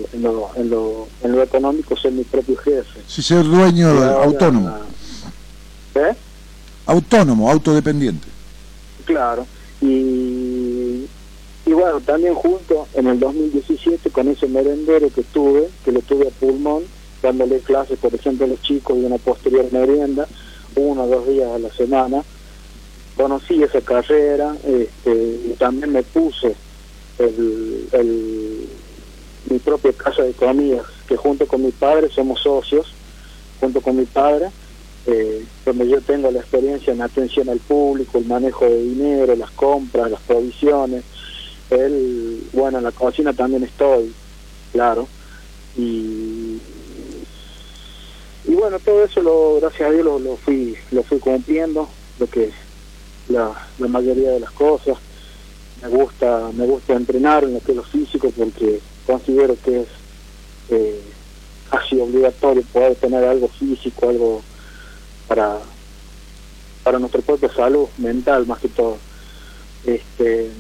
en, 0.55 0.71
lo, 0.71 1.09
en, 1.25 1.33
lo, 1.33 1.43
económico 1.43 1.97
ser 1.97 2.13
mi 2.13 2.23
propio 2.23 2.57
jefe. 2.59 3.01
Sí, 3.09 3.23
ser 3.23 3.43
dueño, 3.43 3.89
autónomo. 3.89 4.73
¿Eh? 5.97 6.15
Autónomo, 6.87 7.51
autodependiente. 7.51 8.29
Claro, 9.05 9.49
y, 9.81 11.07
y 11.67 11.73
bueno, 11.73 12.01
también 12.03 12.35
junto 12.35 12.87
en 12.95 13.09
el 13.09 13.19
2017 13.19 14.11
con 14.11 14.29
ese 14.29 14.47
merendero 14.47 15.11
que 15.13 15.25
tuve, 15.25 15.69
que 15.85 15.91
lo 15.91 16.03
tuve 16.03 16.29
a 16.29 16.31
pulmón, 16.31 16.85
dándole 17.23 17.61
clases, 17.61 17.99
por 17.99 18.15
ejemplo, 18.15 18.47
a 18.47 18.49
los 18.49 18.63
chicos 18.63 18.99
de 18.99 19.07
una 19.07 19.19
posterior 19.19 19.67
merienda, 19.73 20.27
uno 20.77 21.05
o 21.05 21.07
dos 21.07 21.29
días 21.29 21.51
a 21.51 21.59
la 21.59 21.71
semana, 21.71 22.23
conocí 23.17 23.63
esa 23.63 23.81
carrera 23.81 24.57
este, 24.65 25.13
y 25.13 25.55
también 25.59 25.93
me 25.93 26.03
puse 26.03 26.55
el, 27.19 28.69
mi 29.49 29.59
propia 29.59 29.93
casa 29.93 30.23
de 30.23 30.33
comidas, 30.33 30.87
que 31.07 31.17
junto 31.17 31.47
con 31.47 31.63
mi 31.63 31.71
padre 31.71 32.09
somos 32.09 32.41
socios, 32.41 32.93
junto 33.61 33.81
con 33.81 33.97
mi 33.97 34.05
padre, 34.05 34.51
eh, 35.07 35.45
donde 35.65 35.89
yo 35.89 36.01
tengo 36.01 36.31
la 36.31 36.41
experiencia 36.41 36.93
en 36.93 37.03
atención 37.03 37.49
al 37.49 37.59
público, 37.59 38.19
el 38.19 38.27
manejo 38.27 38.65
de 38.65 38.83
dinero, 38.83 39.35
las 39.37 39.51
compras, 39.51 40.11
las 40.11 40.21
provisiones. 40.21 41.05
Él, 41.71 42.43
bueno, 42.53 42.79
en 42.79 42.85
la 42.85 42.93
cocina 42.93 43.33
también 43.33 43.65
estoy, 43.65 44.13
claro. 44.73 45.09
Y, 45.77 46.40
y 48.45 48.55
bueno, 48.55 48.79
todo 48.79 49.05
eso, 49.05 49.21
lo, 49.23 49.61
gracias 49.61 49.89
a 49.89 49.93
Dios, 49.93 50.05
lo, 50.05 50.19
lo 50.19 50.37
fui 50.37 50.77
lo 50.91 51.03
fui 51.03 51.19
cumpliendo, 51.19 51.89
lo 52.19 52.27
que 52.27 52.51
la, 53.29 53.53
la 53.79 53.89
mayoría 53.89 54.31
de 54.31 54.41
las 54.41 54.51
cosas. 54.51 54.97
Me 55.83 55.89
gusta 55.89 56.51
me 56.55 56.67
gusta 56.67 56.93
entrenar 56.95 57.45
en 57.45 57.55
lo 57.55 57.61
que 57.61 57.73
es 57.73 57.77
lo 57.77 57.83
físico 57.83 58.31
porque 58.37 58.81
considero 59.07 59.57
que 59.65 59.81
es 59.81 59.87
eh, 60.69 61.01
casi 61.71 61.99
obligatorio 61.99 62.63
poder 62.71 62.97
tener 62.97 63.25
algo 63.25 63.49
físico 63.49 64.11
algo 64.11 64.43
para 65.27 65.59
para 66.83 66.99
nuestra 66.99 67.23
propia 67.23 67.51
salud 67.55 67.89
mental 67.97 68.47
más 68.47 68.59
que 68.59 68.69
todo. 68.69 68.99
Este 69.87 70.51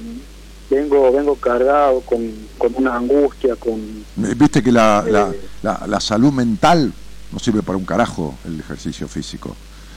vengo 0.70 1.12
vengo 1.12 1.34
cargado 1.36 2.00
con, 2.00 2.32
con 2.56 2.74
una 2.76 2.96
angustia 2.96 3.56
con 3.56 4.06
viste 4.16 4.62
que 4.62 4.72
la, 4.72 5.04
la, 5.06 5.30
eh, 5.30 5.40
la, 5.62 5.84
la 5.86 6.00
salud 6.00 6.32
mental 6.32 6.94
no 7.32 7.38
sirve 7.38 7.62
para 7.62 7.78
un 7.78 7.84
carajo 7.84 8.34
el 8.44 8.58
ejercicio 8.60 9.08
físico 9.08 9.56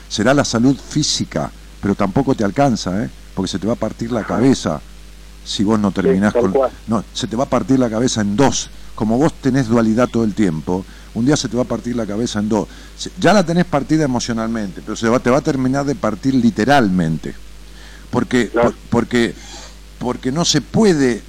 será 0.09 0.33
la 0.33 0.45
salud 0.45 0.77
física 0.77 1.51
pero 1.81 1.95
tampoco 1.95 2.35
te 2.35 2.43
alcanza 2.43 3.03
¿eh? 3.03 3.09
porque 3.33 3.51
se 3.51 3.59
te 3.59 3.67
va 3.67 3.73
a 3.73 3.77
partir 3.77 4.11
la 4.11 4.23
cabeza 4.23 4.81
si 5.45 5.63
vos 5.63 5.79
no 5.79 5.91
terminás 5.91 6.33
con... 6.33 6.53
No, 6.87 7.03
se 7.13 7.27
te 7.27 7.35
va 7.35 7.43
a 7.43 7.49
partir 7.49 7.79
la 7.79 7.89
cabeza 7.89 8.21
en 8.21 8.35
dos. 8.35 8.69
Como 8.95 9.17
vos 9.17 9.33
tenés 9.33 9.67
dualidad 9.67 10.07
todo 10.07 10.23
el 10.23 10.33
tiempo, 10.33 10.85
un 11.15 11.25
día 11.25 11.35
se 11.35 11.49
te 11.49 11.57
va 11.57 11.63
a 11.63 11.67
partir 11.67 11.95
la 11.95 12.05
cabeza 12.05 12.39
en 12.39 12.49
dos. 12.49 12.67
Ya 13.19 13.33
la 13.33 13.45
tenés 13.45 13.65
partida 13.65 14.05
emocionalmente, 14.05 14.81
pero 14.81 14.95
se 14.95 15.09
va, 15.09 15.19
te 15.19 15.29
va 15.29 15.39
a 15.39 15.41
terminar 15.41 15.85
de 15.85 15.95
partir 15.95 16.35
literalmente. 16.35 17.35
Porque, 18.09 18.51
porque, 18.89 19.33
porque 19.97 20.31
no 20.31 20.45
se 20.45 20.61
puede 20.61 21.23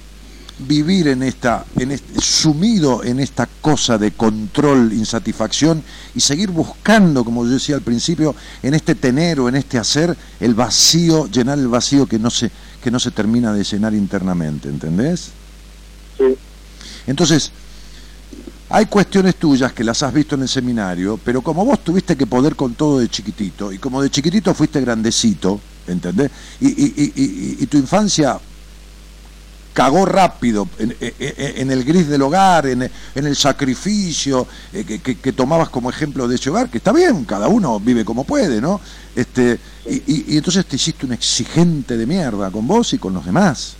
vivir 0.59 1.09
en 1.09 1.23
esta, 1.23 1.65
en 1.77 1.91
este, 1.91 2.21
sumido 2.21 3.03
en 3.03 3.19
esta 3.19 3.47
cosa 3.61 3.97
de 3.97 4.11
control, 4.11 4.93
insatisfacción 4.93 5.83
y 6.13 6.21
seguir 6.21 6.49
buscando, 6.49 7.25
como 7.25 7.43
yo 7.43 7.51
decía 7.51 7.75
al 7.75 7.81
principio, 7.81 8.35
en 8.63 8.73
este 8.73 8.95
tener 8.95 9.39
o 9.39 9.49
en 9.49 9.55
este 9.55 9.77
hacer 9.77 10.15
el 10.39 10.55
vacío, 10.55 11.27
llenar 11.29 11.59
el 11.59 11.67
vacío 11.67 12.05
que 12.05 12.19
no 12.19 12.29
se, 12.29 12.51
que 12.81 12.89
no 12.89 12.99
se 12.99 13.11
termina 13.11 13.53
de 13.53 13.63
llenar 13.63 13.93
internamente, 13.93 14.69
¿entendés? 14.69 15.31
Sí. 16.17 16.37
Entonces, 17.07 17.51
hay 18.69 18.85
cuestiones 18.85 19.35
tuyas 19.35 19.73
que 19.73 19.83
las 19.83 20.01
has 20.03 20.13
visto 20.13 20.35
en 20.35 20.43
el 20.43 20.49
seminario, 20.49 21.19
pero 21.23 21.41
como 21.41 21.65
vos 21.65 21.83
tuviste 21.83 22.15
que 22.15 22.25
poder 22.25 22.55
con 22.55 22.75
todo 22.75 22.99
de 22.99 23.09
chiquitito, 23.09 23.73
y 23.73 23.77
como 23.77 24.01
de 24.01 24.09
chiquitito 24.09 24.53
fuiste 24.53 24.79
grandecito, 24.79 25.59
¿entendés? 25.87 26.31
Y, 26.61 26.67
y, 26.67 27.13
y, 27.15 27.57
y 27.59 27.65
tu 27.67 27.77
infancia 27.77 28.39
cagó 29.75 30.05
rápido 30.05 30.69
en, 30.79 31.69
el 31.69 31.83
gris 31.83 32.07
del 32.07 32.21
hogar, 32.21 32.65
en, 32.65 32.89
el 33.13 33.35
sacrificio 33.35 34.47
eh, 34.71 34.85
que, 34.85 35.33
tomabas 35.33 35.67
como 35.67 35.89
ejemplo 35.89 36.29
de 36.29 36.35
ese 36.35 36.49
hogar, 36.49 36.69
que 36.69 36.77
está 36.77 36.93
bien, 36.93 37.25
cada 37.25 37.49
uno 37.49 37.77
vive 37.81 38.05
como 38.05 38.23
puede, 38.23 38.61
¿no? 38.61 38.79
Este, 39.13 39.59
y, 39.85 40.37
entonces 40.37 40.65
te 40.65 40.77
hiciste 40.77 41.05
un 41.05 41.11
exigente 41.11 41.97
de 41.97 42.05
mierda 42.05 42.49
con 42.51 42.65
vos 42.65 42.93
y 42.93 42.97
con 42.97 43.13
los 43.13 43.25
demás. 43.25 43.75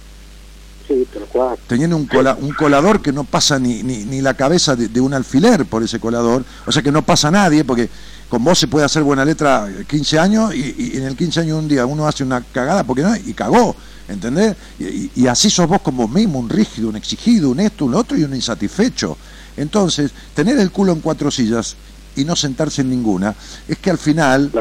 Sí, 0.85 1.07
pero 1.11 1.57
Teniendo 1.65 1.95
un, 1.95 2.09
un 2.41 2.51
colador 2.51 3.01
que 3.01 3.13
no 3.13 3.23
pasa 3.23 3.57
ni, 3.57 3.81
ni, 3.81 4.21
la 4.21 4.33
cabeza 4.33 4.75
de, 4.75 4.99
un 4.99 5.13
alfiler 5.13 5.65
por 5.65 5.81
ese 5.81 6.01
colador, 6.01 6.43
o 6.65 6.73
sea 6.73 6.83
que 6.83 6.91
no 6.91 7.03
pasa 7.03 7.31
nadie, 7.31 7.63
porque 7.63 7.89
con 8.29 8.43
vos 8.43 8.57
se 8.57 8.67
puede 8.67 8.85
hacer 8.85 9.03
buena 9.03 9.23
letra 9.23 9.67
15 9.87 10.19
años 10.19 10.55
y, 10.55 10.93
y 10.93 10.97
en 10.97 11.03
el 11.03 11.15
15 11.15 11.41
años 11.41 11.59
un 11.59 11.67
día 11.67 11.85
uno 11.85 12.07
hace 12.07 12.23
una 12.23 12.41
cagada 12.41 12.83
porque 12.83 13.01
no, 13.01 13.15
y 13.15 13.33
cagó 13.33 13.75
¿entendés? 14.07 14.55
Y, 14.79 15.27
así 15.27 15.49
sos 15.49 15.67
vos 15.67 15.81
como 15.81 16.07
mismo, 16.07 16.39
un 16.39 16.49
rígido, 16.49 16.89
un 16.89 16.95
exigido, 16.95 17.49
un 17.49 17.59
esto, 17.59 17.85
un 17.85 17.95
otro 17.95 18.17
y 18.17 18.23
un 18.23 18.35
insatisfecho. 18.35 19.17
Entonces, 19.57 20.11
tener 20.33 20.57
el 20.59 20.71
culo 20.71 20.91
en 20.93 21.01
cuatro 21.01 21.31
sillas 21.31 21.75
y 22.15 22.25
no 22.25 22.35
sentarse 22.35 22.81
en 22.81 22.89
ninguna, 22.89 23.35
es 23.67 23.77
que 23.77 23.89
al 23.89 23.97
final, 23.97 24.51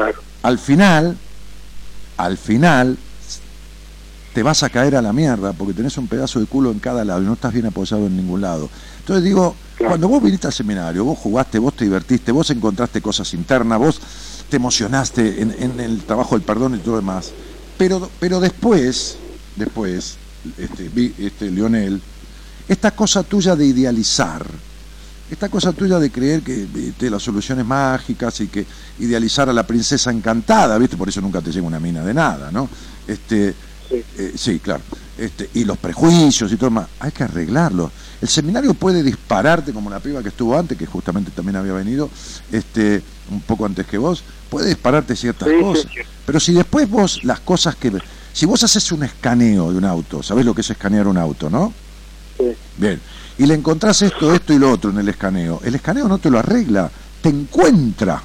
al 0.43 0.59
final, 0.59 1.17
al 2.17 2.37
final, 2.37 2.97
te 4.33 4.43
vas 4.43 4.63
a 4.63 4.69
caer 4.69 4.95
a 4.95 5.01
la 5.01 5.13
mierda 5.13 5.53
porque 5.53 5.73
tenés 5.73 5.97
un 5.97 6.07
pedazo 6.07 6.39
de 6.39 6.45
culo 6.45 6.71
en 6.71 6.79
cada 6.79 7.05
lado 7.05 7.21
y 7.21 7.25
no 7.25 7.33
estás 7.33 7.53
bien 7.53 7.65
apoyado 7.65 8.07
en 8.07 8.17
ningún 8.17 8.41
lado. 8.41 8.69
Entonces 8.99 9.23
digo, 9.23 9.55
cuando 9.77 10.07
vos 10.07 10.21
viniste 10.23 10.47
al 10.47 10.53
seminario, 10.53 11.03
vos 11.03 11.17
jugaste, 11.19 11.59
vos 11.59 11.73
te 11.75 11.85
divertiste, 11.85 12.31
vos 12.31 12.49
encontraste 12.49 13.01
cosas 13.01 13.33
internas, 13.33 13.79
vos 13.79 13.99
te 14.49 14.57
emocionaste 14.57 15.41
en, 15.41 15.55
en 15.59 15.79
el 15.79 16.03
trabajo 16.03 16.35
del 16.35 16.43
perdón 16.43 16.75
y 16.75 16.79
todo 16.79 16.91
lo 16.91 17.01
demás, 17.01 17.31
pero, 17.77 18.09
pero 18.19 18.39
después, 18.39 19.17
después, 19.55 20.15
este, 20.57 20.89
este 21.17 21.51
Lionel, 21.51 22.01
esta 22.67 22.91
cosa 22.91 23.23
tuya 23.23 23.55
de 23.55 23.65
idealizar, 23.65 24.45
esta 25.29 25.49
cosa 25.49 25.73
tuya 25.73 25.99
de 25.99 26.11
creer 26.11 26.41
que 26.41 27.09
las 27.09 27.23
soluciones 27.23 27.65
mágicas 27.65 28.39
y 28.41 28.47
que 28.47 28.65
idealizar 28.99 29.49
a 29.49 29.53
la 29.53 29.65
princesa 29.65 30.11
encantada, 30.11 30.77
¿viste? 30.77 30.95
Por 30.97 31.09
eso 31.09 31.19
nunca 31.19 31.41
te 31.41 31.51
llega 31.51 31.65
una 31.65 31.79
mina 31.79 32.03
de 32.03 32.13
nada, 32.13 32.51
¿no? 32.51 32.69
Este, 33.07 33.53
Sí. 33.87 34.03
eh, 34.17 34.33
sí, 34.35 34.59
claro. 34.59 34.81
Este, 35.17 35.49
y 35.53 35.63
los 35.63 35.77
prejuicios 35.77 36.51
y 36.51 36.57
todo 36.57 36.71
más, 36.71 36.87
hay 36.99 37.11
que 37.11 37.23
arreglarlos. 37.23 37.91
El 38.21 38.27
seminario 38.29 38.73
puede 38.73 39.03
dispararte 39.03 39.73
como 39.73 39.89
la 39.89 39.99
piba 39.99 40.21
que 40.23 40.29
estuvo 40.29 40.57
antes, 40.57 40.77
que 40.77 40.85
justamente 40.85 41.31
también 41.31 41.57
había 41.57 41.73
venido, 41.73 42.09
este, 42.51 43.01
un 43.29 43.41
poco 43.41 43.65
antes 43.65 43.85
que 43.85 43.97
vos, 43.97 44.23
puede 44.49 44.67
dispararte 44.69 45.15
ciertas 45.15 45.47
Sí, 45.49 45.55
sí, 45.57 45.61
cosas. 45.61 45.91
sí. 45.93 45.99
Pero 46.25 46.39
si 46.39 46.53
después 46.53 46.89
vos 46.89 47.23
las 47.23 47.39
cosas 47.41 47.75
que... 47.75 47.91
Si 48.33 48.45
vos 48.45 48.63
haces 48.63 48.91
un 48.91 49.03
escaneo 49.03 49.71
de 49.71 49.77
un 49.77 49.85
auto, 49.85 50.21
¿sabés 50.23 50.45
lo 50.45 50.53
que 50.53 50.61
es 50.61 50.69
escanear 50.69 51.07
un 51.07 51.17
auto, 51.17 51.49
no? 51.49 51.73
Sí. 52.37 52.45
Bien. 52.77 52.99
Y 53.37 53.45
le 53.45 53.53
encontrás 53.53 54.01
esto, 54.01 54.33
esto 54.33 54.53
y 54.53 54.59
lo 54.59 54.71
otro 54.71 54.89
en 54.91 54.97
el 54.99 55.09
escaneo. 55.09 55.61
El 55.63 55.75
escaneo 55.75 56.07
no 56.07 56.17
te 56.17 56.29
lo 56.29 56.39
arregla, 56.39 56.89
te 57.21 57.29
encuentra. 57.29 58.21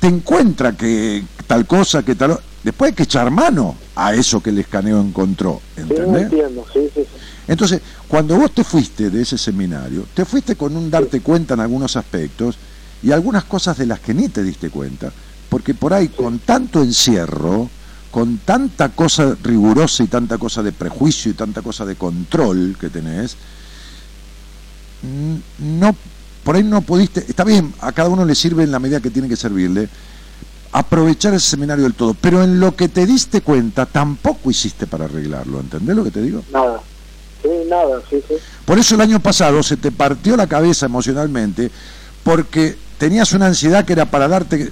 Te 0.00 0.08
encuentra 0.08 0.72
que 0.76 1.24
tal 1.46 1.66
cosa, 1.66 2.02
que 2.04 2.14
tal... 2.14 2.38
Después 2.66 2.88
hay 2.90 2.94
que 2.96 3.04
echar 3.04 3.30
mano 3.30 3.76
a 3.94 4.12
eso 4.12 4.42
que 4.42 4.50
el 4.50 4.58
escaneo 4.58 5.00
encontró. 5.00 5.60
Sí, 5.76 5.82
¿Entendés? 5.82 6.24
entiendo, 6.24 6.66
sí, 6.72 6.80
sí, 6.92 7.02
sí. 7.02 7.06
Entonces, 7.46 7.80
cuando 8.08 8.34
vos 8.36 8.50
te 8.52 8.64
fuiste 8.64 9.08
de 9.08 9.22
ese 9.22 9.38
seminario, 9.38 10.04
te 10.12 10.24
fuiste 10.24 10.56
con 10.56 10.76
un 10.76 10.90
darte 10.90 11.20
cuenta 11.20 11.54
en 11.54 11.60
algunos 11.60 11.94
aspectos 11.94 12.56
y 13.04 13.12
algunas 13.12 13.44
cosas 13.44 13.78
de 13.78 13.86
las 13.86 14.00
que 14.00 14.14
ni 14.14 14.28
te 14.30 14.42
diste 14.42 14.68
cuenta, 14.70 15.12
porque 15.48 15.74
por 15.74 15.94
ahí 15.94 16.08
con 16.08 16.40
tanto 16.40 16.82
encierro, 16.82 17.70
con 18.10 18.38
tanta 18.38 18.88
cosa 18.88 19.36
rigurosa 19.44 20.02
y 20.02 20.08
tanta 20.08 20.36
cosa 20.36 20.64
de 20.64 20.72
prejuicio 20.72 21.30
y 21.30 21.34
tanta 21.34 21.62
cosa 21.62 21.86
de 21.86 21.94
control 21.94 22.76
que 22.80 22.90
tenés, 22.90 23.36
n- 25.04 25.40
no 25.60 25.94
por 26.42 26.56
ahí 26.56 26.64
no 26.64 26.80
pudiste, 26.80 27.24
está 27.28 27.44
bien, 27.44 27.72
a 27.80 27.92
cada 27.92 28.08
uno 28.08 28.24
le 28.24 28.34
sirve 28.34 28.64
en 28.64 28.72
la 28.72 28.80
medida 28.80 28.98
que 29.00 29.10
tiene 29.10 29.28
que 29.28 29.36
servirle, 29.36 29.88
aprovechar 30.78 31.32
ese 31.34 31.48
seminario 31.50 31.84
del 31.84 31.94
todo, 31.94 32.14
pero 32.14 32.42
en 32.42 32.60
lo 32.60 32.76
que 32.76 32.88
te 32.88 33.06
diste 33.06 33.40
cuenta 33.40 33.86
tampoco 33.86 34.50
hiciste 34.50 34.86
para 34.86 35.06
arreglarlo, 35.06 35.60
¿entendés 35.60 35.96
lo 35.96 36.04
que 36.04 36.10
te 36.10 36.20
digo? 36.22 36.42
Nada. 36.52 36.80
Sí, 37.42 37.48
nada, 37.68 38.00
sí, 38.10 38.22
sí. 38.28 38.34
Por 38.64 38.78
eso 38.78 38.94
el 38.94 39.00
año 39.00 39.20
pasado 39.20 39.62
se 39.62 39.76
te 39.76 39.90
partió 39.92 40.36
la 40.36 40.46
cabeza 40.46 40.86
emocionalmente 40.86 41.70
porque 42.24 42.76
tenías 42.98 43.32
una 43.32 43.46
ansiedad 43.46 43.84
que 43.84 43.92
era 43.94 44.04
para 44.10 44.28
darte 44.28 44.70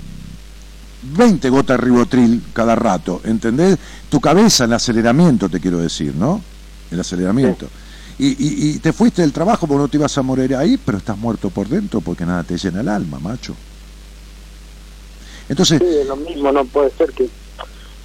20 1.16 1.48
gotas 1.50 1.78
de 1.78 1.84
ribotril 1.84 2.42
cada 2.52 2.74
rato, 2.74 3.20
¿entendés? 3.24 3.78
Tu 4.08 4.20
cabeza, 4.20 4.64
el 4.64 4.72
aceleramiento, 4.72 5.48
te 5.48 5.60
quiero 5.60 5.78
decir, 5.78 6.14
¿no? 6.14 6.40
El 6.90 7.00
aceleramiento. 7.00 7.68
Y, 8.18 8.28
y- 8.28 8.70
y 8.70 8.78
te 8.78 8.92
fuiste 8.92 9.22
del 9.22 9.32
trabajo 9.32 9.66
porque 9.66 9.80
no 9.82 9.88
te 9.88 9.96
ibas 9.96 10.16
a 10.18 10.22
morir 10.22 10.54
ahí, 10.54 10.76
pero 10.78 10.98
estás 10.98 11.16
muerto 11.18 11.50
por 11.50 11.68
dentro 11.68 12.00
porque 12.00 12.24
nada 12.26 12.42
te 12.44 12.56
llena 12.56 12.80
el 12.80 12.88
alma, 12.88 13.18
macho. 13.18 13.54
Entonces, 15.48 15.78
Sí, 15.78 15.86
es 15.86 16.06
lo 16.06 16.16
mismo, 16.16 16.52
no 16.52 16.66
puede 16.66 16.92
ser 16.96 17.12
que 17.12 17.30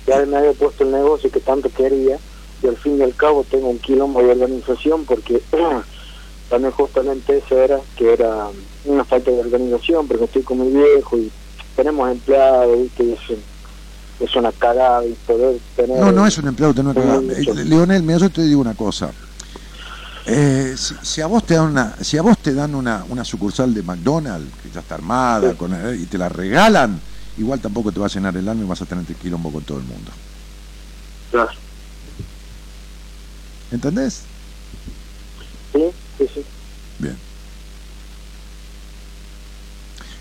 ya 0.06 0.26
me 0.26 0.38
haya 0.38 0.54
puesto 0.54 0.84
el 0.84 0.92
negocio 0.92 1.30
que 1.32 1.40
tanto 1.42 1.70
quería 1.72 2.20
y 2.62 2.68
al 2.68 2.78
fin 2.78 3.00
y 3.00 3.04
al 3.04 3.16
cabo 3.16 3.46
tengo 3.46 3.70
un 3.70 3.80
quilombo 3.80 4.22
de 4.22 4.32
organización 4.32 5.06
porque 5.06 5.44
también 6.50 6.72
justamente 6.74 7.38
eso 7.38 7.58
era, 7.58 7.80
que 7.96 8.14
era 8.14 8.50
una 8.84 9.06
falta 9.06 9.32
de 9.32 9.40
organización 9.40 10.08
porque 10.08 10.26
estoy 10.26 10.44
con 10.44 10.60
mi 10.60 10.72
viejo 10.72 11.18
y 11.18 11.32
tenemos 11.76 12.10
empleados, 12.12 12.78
¿viste? 12.78 13.04
Y 13.04 13.14
es, 13.14 13.20
es 14.20 14.36
una 14.36 14.52
cagada 14.52 15.06
y 15.06 15.14
poder 15.14 15.62
tener... 15.76 15.98
No, 15.98 16.12
no 16.12 16.26
es 16.28 16.38
un 16.38 16.48
empleado 16.48 16.74
tener 16.74 16.94
que 16.94 17.02
un- 17.02 17.32
Eh, 17.32 17.66
Leonel, 17.66 18.04
mira, 18.04 18.18
yo 18.20 18.30
te 18.30 18.42
digo 18.42 18.60
una 18.60 18.76
cosa. 18.76 19.14
Eh, 20.26 20.74
si, 20.78 20.94
si 21.02 21.22
a 21.22 21.28
vos 21.28 21.46
te 21.46 21.56
dan 21.56 21.72
una, 21.72 21.96
si 22.02 22.18
a 22.18 22.22
vos 22.22 22.38
te 22.40 22.54
dan 22.54 22.76
una, 22.76 23.06
una 23.08 23.24
sucursal 23.24 23.74
de 23.74 23.82
McDonald's 23.84 24.56
que 24.62 24.70
ya 24.70 24.82
está 24.82 24.96
armada 24.96 25.52
Sí. 25.52 25.58
con, 25.58 25.74
eh, 25.74 25.96
y 25.98 26.06
te 26.08 26.18
la 26.18 26.30
regalan, 26.30 27.02
igual 27.40 27.60
tampoco 27.60 27.92
te 27.92 28.00
va 28.00 28.06
a 28.06 28.10
llenar 28.10 28.36
el 28.38 28.48
alma 28.48 28.64
y 28.64 28.68
vas 28.68 28.82
a 28.82 28.86
tener 28.86 29.06
quilombo 29.16 29.52
con 29.52 29.64
todo 29.64 29.78
el 29.78 29.86
mundo. 29.86 30.12
Claro. 31.32 31.50
¿Entendés? 33.72 34.22
Sí, 35.74 35.84
sí, 36.18 36.26
sí. 36.34 36.44
Bien. 37.00 37.16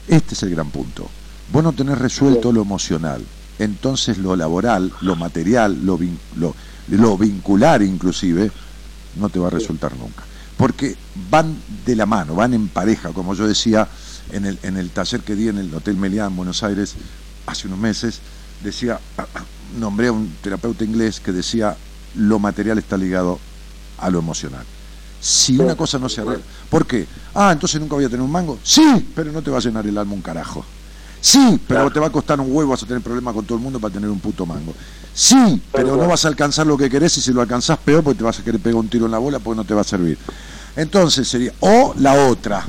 Este 0.07 0.35
es 0.35 0.43
el 0.43 0.51
gran 0.51 0.71
punto. 0.71 1.09
Vos 1.53 1.63
no 1.63 1.73
tenés 1.73 1.99
resuelto 1.99 2.49
Bien. 2.49 2.57
lo 2.57 2.63
emocional. 2.63 3.23
Entonces 3.59 4.19
lo 4.19 4.37
laboral, 4.37 4.93
lo 5.01 5.17
material, 5.17 5.85
lo, 5.85 5.99
vin- 5.99 6.19
lo, 6.37 6.55
lo 6.89 7.19
vincular 7.19 7.83
inclusive, 7.83 8.53
no 9.19 9.29
te 9.29 9.39
va 9.41 9.49
a 9.49 9.51
resultar 9.51 9.97
nunca. 9.97 10.25
Porque 10.57 10.95
van 11.31 11.57
de 11.85 11.97
la 11.97 12.07
mano, 12.07 12.35
van 12.35 12.55
en 12.55 12.69
pareja, 12.69 13.13
como 13.13 13.35
yo 13.35 13.49
decía 13.49 13.89
en 14.33 14.47
el, 14.47 14.59
en 14.63 14.77
el 14.77 14.91
taller 14.91 15.21
que 15.21 15.35
di 15.35 15.49
en 15.49 15.59
el 15.59 15.75
Hotel 15.75 15.97
Meliá 15.97 16.27
en 16.27 16.37
Buenos 16.37 16.63
Aires 16.63 16.95
hace 17.47 17.67
unos 17.67 17.79
meses, 17.79 18.21
decía, 18.63 19.01
nombré 19.79 20.09
a 20.09 20.13
un 20.13 20.33
terapeuta 20.43 20.85
inglés 20.85 21.21
que 21.21 21.33
decía, 21.33 21.77
lo 22.15 22.39
material 22.39 22.79
está 22.79 22.97
ligado 22.97 23.39
a 23.99 24.11
lo 24.11 24.19
emocional. 24.19 24.65
Si 25.21 25.59
una 25.59 25.75
cosa 25.77 25.99
no 25.99 26.09
se 26.09 26.21
arregla. 26.21 26.45
¿Por 26.71 26.87
qué? 26.87 27.07
Ah, 27.35 27.51
entonces 27.53 27.81
nunca 27.81 27.97
voy 27.97 28.05
a 28.05 28.09
tener 28.09 28.23
un 28.23 28.31
mango. 28.31 28.59
Sí, 28.63 29.11
pero 29.17 29.33
no 29.33 29.43
te 29.43 29.51
va 29.51 29.59
a 29.59 29.61
llenar 29.61 29.85
el 29.87 29.99
alma 29.99 30.15
un 30.15 30.23
carajo. 30.23 30.65
Sí, 31.21 31.61
pero 31.67 31.81
Claro. 31.81 31.93
te 31.93 31.99
va 32.01 32.07
a 32.07 32.11
costar 32.13 32.39
un 32.41 32.47
huevo, 32.55 32.71
vas 32.71 32.83
a 32.85 32.87
tener 32.87 33.03
problemas 33.03 33.35
con 33.35 33.45
todo 33.45 33.59
el 33.59 33.65
mundo 33.65 33.81
para 33.81 33.93
tener 33.93 34.09
un 34.09 34.21
puto 34.21 34.47
mango. 34.47 34.73
Sí, 35.13 35.61
pero 35.73 35.97
no 35.97 36.07
vas 36.07 36.25
a 36.25 36.29
alcanzar 36.29 36.65
lo 36.69 36.77
que 36.79 36.89
querés 36.89 37.17
y 37.19 37.21
si 37.21 37.33
lo 37.33 37.41
alcanzás 37.41 37.79
peor 37.79 38.05
porque 38.05 38.19
te 38.19 38.25
vas 38.25 38.39
a 38.39 38.45
querer 38.45 38.61
pegar 38.61 38.77
un 38.77 38.89
tiro 38.89 39.07
en 39.07 39.11
la 39.11 39.19
bola 39.19 39.41
porque 39.41 39.57
no 39.57 39.65
te 39.65 39.75
va 39.75 39.81
a 39.81 39.85
servir. 39.85 40.17
Entonces 40.77 41.27
sería, 41.27 41.53
o 41.59 41.93
la 41.99 42.13
otra, 42.29 42.65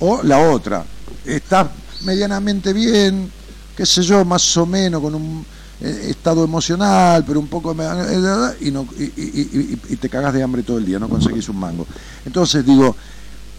o 0.00 0.22
la 0.22 0.50
otra, 0.50 0.84
está 1.24 1.70
medianamente 2.02 2.72
bien, 2.72 3.30
qué 3.76 3.86
sé 3.86 4.02
yo, 4.02 4.24
más 4.24 4.56
o 4.56 4.66
menos, 4.66 5.00
con 5.00 5.14
un 5.14 5.44
eh, 5.80 6.06
estado 6.10 6.44
emocional, 6.44 7.24
pero 7.26 7.40
un 7.40 7.46
poco... 7.48 7.74
eh, 7.78 8.56
y- 8.60 9.78
y 9.92 9.96
te 9.96 10.08
cagas 10.08 10.32
de 10.34 10.42
hambre 10.42 10.62
todo 10.62 10.78
el 10.78 10.84
día, 10.86 10.98
no 10.98 11.08
conseguís 11.08 11.48
un 11.48 11.58
mango. 11.58 11.86
Entonces 12.24 12.64
digo, 12.64 12.94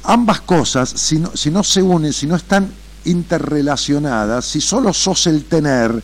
ambas 0.04 0.42
cosas, 0.42 0.90
si 0.90 1.20
no, 1.20 1.32
si 1.36 1.50
no 1.52 1.64
se 1.64 1.82
unen, 1.82 2.14
si 2.14 2.28
no 2.28 2.36
están 2.36 2.70
interrelacionadas, 3.06 4.46
si 4.46 4.62
solo 4.62 4.94
sos 4.94 5.28
el 5.28 5.46
tener 5.46 6.02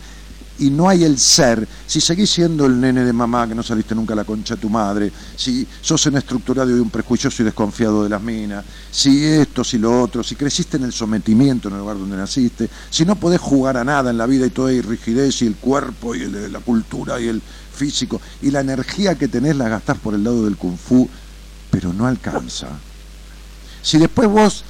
y 0.59 0.69
no 0.69 0.89
hay 0.89 1.03
el 1.03 1.17
ser, 1.17 1.67
si 1.85 2.01
seguís 2.01 2.29
siendo 2.29 2.65
el 2.65 2.79
nene 2.79 3.03
de 3.03 3.13
mamá 3.13 3.47
que 3.47 3.55
no 3.55 3.63
saliste 3.63 3.93
nunca 3.93 4.13
a 4.13 4.15
la 4.15 4.23
concha 4.23 4.55
de 4.55 4.61
tu 4.61 4.69
madre, 4.69 5.11
si 5.35 5.67
sos 5.81 6.05
un 6.05 6.17
estructurado 6.17 6.69
y 6.69 6.79
un 6.79 6.89
prejuicioso 6.89 7.41
y 7.41 7.45
desconfiado 7.45 8.03
de 8.03 8.09
las 8.09 8.21
minas, 8.21 8.65
si 8.91 9.23
esto, 9.23 9.63
si 9.63 9.77
lo 9.77 10.01
otro, 10.01 10.23
si 10.23 10.35
creciste 10.35 10.77
en 10.77 10.83
el 10.83 10.93
sometimiento 10.93 11.67
en 11.67 11.75
el 11.75 11.81
lugar 11.81 11.97
donde 11.97 12.17
naciste, 12.17 12.69
si 12.89 13.05
no 13.05 13.15
podés 13.15 13.39
jugar 13.39 13.77
a 13.77 13.83
nada 13.83 14.09
en 14.09 14.17
la 14.17 14.25
vida 14.25 14.45
y 14.45 14.49
toda 14.49 14.69
hay 14.69 14.81
rigidez 14.81 15.41
y 15.41 15.47
el 15.47 15.55
cuerpo 15.55 16.15
y 16.15 16.27
la 16.27 16.59
cultura 16.59 17.19
y 17.19 17.27
el 17.27 17.41
físico 17.73 18.19
y 18.41 18.51
la 18.51 18.61
energía 18.61 19.15
que 19.15 19.27
tenés 19.27 19.55
la 19.55 19.69
gastás 19.69 19.97
por 19.97 20.13
el 20.13 20.23
lado 20.23 20.45
del 20.45 20.57
kung 20.57 20.77
fu, 20.77 21.07
pero 21.69 21.93
no 21.93 22.07
alcanza. 22.07 22.67
Si 23.81 23.97
después 23.97 24.27
vos 24.27 24.65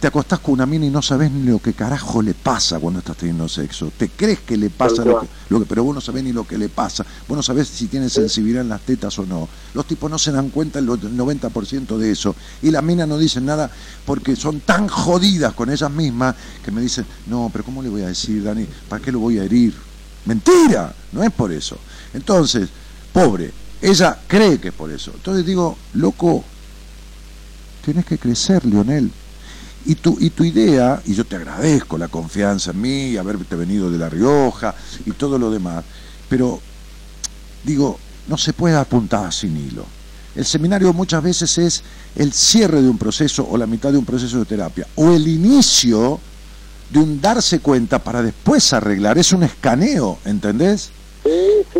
te 0.00 0.06
acostás 0.06 0.38
con 0.38 0.54
una 0.54 0.64
mina 0.64 0.86
y 0.86 0.90
no 0.90 1.02
sabés 1.02 1.30
ni 1.30 1.42
lo 1.42 1.58
que 1.58 1.74
carajo 1.74 2.22
le 2.22 2.32
pasa 2.32 2.80
cuando 2.80 3.00
estás 3.00 3.18
teniendo 3.18 3.46
sexo, 3.50 3.92
te 3.98 4.08
crees 4.08 4.40
que 4.40 4.56
le 4.56 4.70
pasa 4.70 5.04
que, 5.20 5.28
lo 5.50 5.60
que- 5.60 5.66
pero 5.66 5.84
vos 5.84 5.94
no 5.94 6.00
sabés 6.00 6.24
ni 6.24 6.32
lo 6.32 6.46
que 6.46 6.56
le 6.56 6.70
pasa, 6.70 7.04
vos 7.28 7.36
no 7.36 7.42
sabés 7.42 7.68
si 7.68 7.86
tiene 7.86 8.08
sensibilidad 8.08 8.62
en 8.62 8.70
las 8.70 8.80
tetas 8.80 9.18
o 9.18 9.26
no. 9.26 9.46
Los 9.74 9.86
tipos 9.86 10.10
no 10.10 10.18
se 10.18 10.32
dan 10.32 10.48
cuenta 10.48 10.78
el 10.78 10.86
90% 10.86 11.98
de 11.98 12.12
eso 12.12 12.34
y 12.62 12.70
las 12.70 12.82
minas 12.82 13.06
no 13.08 13.18
dicen 13.18 13.44
nada 13.44 13.70
porque 14.06 14.36
son 14.36 14.60
tan 14.60 14.88
jodidas 14.88 15.52
con 15.52 15.68
ellas 15.70 15.90
mismas 15.90 16.34
que 16.64 16.70
me 16.70 16.80
dicen, 16.80 17.04
no, 17.26 17.50
pero 17.52 17.62
¿cómo 17.64 17.82
le 17.82 17.90
voy 17.90 18.00
a 18.02 18.06
decir, 18.08 18.42
Dani? 18.42 18.66
¿Para 18.88 19.02
qué 19.04 19.12
lo 19.12 19.18
voy 19.18 19.38
a 19.38 19.44
herir? 19.44 19.74
Mentira, 20.24 20.94
no 21.12 21.22
es 21.22 21.30
por 21.30 21.52
eso. 21.52 21.76
Entonces, 22.14 22.70
pobre, 23.12 23.52
ella 23.82 24.18
cree 24.26 24.58
que 24.58 24.68
es 24.68 24.74
por 24.74 24.90
eso. 24.90 25.12
Entonces 25.14 25.44
digo, 25.44 25.76
loco, 25.92 26.42
tienes 27.84 28.06
que 28.06 28.16
crecer, 28.16 28.64
Lionel. 28.64 29.10
Y 29.86 29.94
tu, 29.94 30.16
y 30.20 30.30
tu 30.30 30.44
idea, 30.44 31.00
y 31.06 31.14
yo 31.14 31.24
te 31.24 31.36
agradezco 31.36 31.96
la 31.96 32.08
confianza 32.08 32.72
en 32.72 32.80
mí, 32.80 33.16
haberte 33.16 33.56
venido 33.56 33.90
de 33.90 33.98
La 33.98 34.10
Rioja 34.10 34.74
y 35.06 35.12
todo 35.12 35.38
lo 35.38 35.50
demás, 35.50 35.84
pero 36.28 36.60
digo, 37.64 37.98
no 38.28 38.36
se 38.36 38.52
puede 38.52 38.74
dar 38.74 38.86
puntada 38.86 39.32
sin 39.32 39.56
hilo. 39.56 39.84
El 40.36 40.44
seminario 40.44 40.92
muchas 40.92 41.22
veces 41.22 41.58
es 41.58 41.82
el 42.14 42.32
cierre 42.32 42.82
de 42.82 42.88
un 42.88 42.98
proceso 42.98 43.46
o 43.50 43.56
la 43.56 43.66
mitad 43.66 43.90
de 43.90 43.98
un 43.98 44.04
proceso 44.04 44.38
de 44.38 44.44
terapia, 44.44 44.86
o 44.96 45.12
el 45.12 45.26
inicio 45.26 46.20
de 46.90 46.98
un 46.98 47.20
darse 47.20 47.60
cuenta 47.60 47.98
para 47.98 48.22
después 48.22 48.72
arreglar. 48.72 49.18
Es 49.18 49.32
un 49.32 49.42
escaneo, 49.42 50.18
¿entendés? 50.24 50.90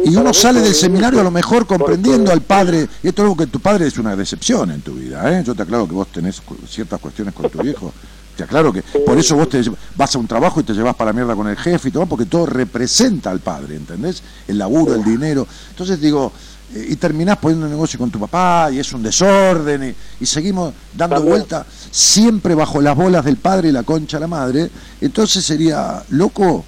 Y 0.04 0.16
uno 0.16 0.34
sale 0.34 0.60
del 0.60 0.74
seminario 0.74 1.20
a 1.20 1.24
lo 1.24 1.30
mejor 1.30 1.66
comprendiendo 1.66 2.32
al 2.32 2.42
padre, 2.42 2.88
y 3.02 3.08
esto 3.08 3.22
es 3.22 3.24
algo 3.24 3.36
que 3.36 3.46
tu 3.46 3.60
padre 3.60 3.86
es 3.86 3.98
una 3.98 4.14
decepción 4.14 4.70
en 4.70 4.82
tu 4.82 4.94
vida, 4.94 5.38
¿eh? 5.38 5.42
yo 5.44 5.54
te 5.54 5.62
aclaro 5.62 5.86
que 5.86 5.94
vos 5.94 6.08
tenés 6.08 6.42
ciertas 6.68 7.00
cuestiones 7.00 7.34
con 7.34 7.48
tu 7.48 7.58
viejo, 7.62 7.92
te 8.36 8.44
aclaro 8.44 8.72
que 8.72 8.82
por 8.82 9.18
eso 9.18 9.36
vos 9.36 9.48
te 9.48 9.62
vas 9.96 10.14
a 10.14 10.18
un 10.18 10.26
trabajo 10.26 10.60
y 10.60 10.62
te 10.62 10.72
llevas 10.72 10.94
para 10.94 11.10
la 11.10 11.14
mierda 11.14 11.34
con 11.34 11.48
el 11.48 11.56
jefe 11.56 11.88
y 11.88 11.92
todo, 11.92 12.06
porque 12.06 12.26
todo 12.26 12.46
representa 12.46 13.30
al 13.30 13.40
padre, 13.40 13.76
¿entendés? 13.76 14.22
El 14.48 14.56
laburo, 14.58 14.94
el 14.94 15.04
dinero. 15.04 15.46
Entonces 15.70 16.00
digo, 16.00 16.32
eh, 16.74 16.86
y 16.90 16.96
terminás 16.96 17.36
poniendo 17.38 17.66
un 17.66 17.72
negocio 17.72 17.98
con 17.98 18.10
tu 18.10 18.18
papá 18.18 18.70
y 18.72 18.78
es 18.78 18.92
un 18.92 19.02
desorden 19.02 19.94
y, 20.20 20.26
seguimos 20.26 20.72
dando 20.96 21.16
También. 21.16 21.36
vuelta 21.36 21.66
siempre 21.90 22.54
bajo 22.54 22.80
las 22.80 22.96
bolas 22.96 23.24
del 23.24 23.36
padre 23.36 23.68
y 23.68 23.72
la 23.72 23.82
concha 23.82 24.16
de 24.16 24.20
la 24.20 24.28
madre, 24.28 24.70
entonces 25.00 25.44
sería, 25.44 26.02
loco, 26.10 26.64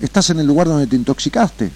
estás 0.00 0.30
en 0.30 0.40
el 0.40 0.46
lugar 0.46 0.68
donde 0.68 0.86
te 0.86 0.96
intoxicaste. 0.96 1.70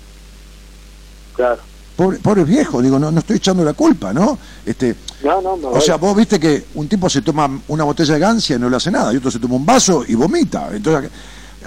Claro. 1.35 1.61
Pobre, 1.97 2.19
pobre 2.19 2.45
viejo, 2.45 2.83
digo, 2.83 2.99
no, 2.99 3.11
no 3.11 3.21
estoy 3.21 3.37
echando 3.37 3.65
la 3.65 3.73
culpa, 3.73 4.13
¿no? 4.13 4.37
Este, 4.67 4.97
No, 5.23 5.41
no, 5.41 5.57
me 5.57 5.67
o 5.67 5.81
sea, 5.81 5.97
vos 5.97 6.17
viste 6.17 6.41
que 6.41 6.65
un 6.75 6.89
tipo 6.89 7.09
se 7.09 7.23
toma 7.23 7.49
una 7.69 7.85
botella 7.85 8.15
de 8.15 8.21
gancia 8.21 8.57
y 8.57 8.59
no 8.59 8.69
le 8.69 8.77
hace 8.77 8.91
nada, 8.91 9.13
y 9.13 9.17
otro 9.17 9.31
se 9.31 9.39
toma 9.39 9.55
un 9.55 9.65
vaso 9.65 10.05
y 10.07 10.15
vomita. 10.15 10.71
Entonces, 10.73 11.11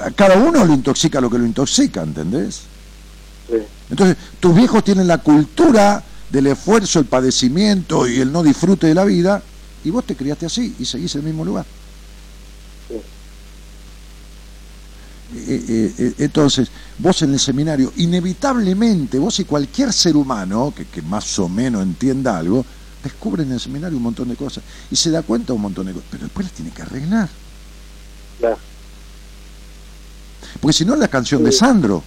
a 0.03 0.11
cada 0.11 0.35
uno 0.35 0.65
lo 0.65 0.73
intoxica 0.73 1.21
lo 1.21 1.29
que 1.29 1.37
lo 1.37 1.45
intoxica, 1.45 2.03
¿entendés? 2.03 2.63
Sí. 3.49 3.57
Entonces, 3.89 4.17
tus 4.39 4.53
viejos 4.53 4.83
tienen 4.83 5.07
la 5.07 5.19
cultura 5.19 6.03
del 6.29 6.47
esfuerzo, 6.47 6.99
el 6.99 7.05
padecimiento 7.05 8.05
y 8.05 8.19
el 8.19 8.31
no 8.31 8.43
disfrute 8.43 8.87
de 8.87 8.95
la 8.95 9.05
vida, 9.05 9.41
y 9.85 9.91
vos 9.91 10.03
te 10.03 10.15
criaste 10.15 10.45
así 10.45 10.75
y 10.77 10.83
seguís 10.83 11.15
en 11.15 11.21
el 11.21 11.27
mismo 11.27 11.45
lugar. 11.45 11.65
Sí. 12.89 12.95
Eh, 15.35 15.65
eh, 15.67 15.93
eh, 15.97 16.13
entonces, 16.19 16.69
vos 16.97 17.21
en 17.21 17.33
el 17.33 17.39
seminario, 17.39 17.91
inevitablemente, 17.97 19.19
vos 19.19 19.39
y 19.39 19.45
cualquier 19.45 19.91
ser 19.91 20.15
humano 20.15 20.73
que, 20.75 20.85
que 20.85 21.01
más 21.01 21.37
o 21.39 21.49
menos 21.49 21.83
entienda 21.83 22.37
algo, 22.37 22.65
descubre 23.03 23.43
en 23.43 23.51
el 23.51 23.59
seminario 23.59 23.97
un 23.97 24.03
montón 24.03 24.29
de 24.29 24.35
cosas 24.35 24.63
y 24.89 24.95
se 24.95 25.11
da 25.11 25.21
cuenta 25.21 25.47
de 25.47 25.53
un 25.53 25.61
montón 25.61 25.85
de 25.87 25.93
cosas, 25.93 26.07
pero 26.11 26.23
después 26.23 26.45
las 26.45 26.53
tiene 26.53 26.71
que 26.71 26.81
arreglar. 26.81 27.29
Claro. 28.39 28.57
Porque 30.59 30.73
si 30.73 30.85
no, 30.85 30.95
la 30.95 31.07
canción 31.07 31.43
de. 31.43 31.51
Sandro. 31.51 32.03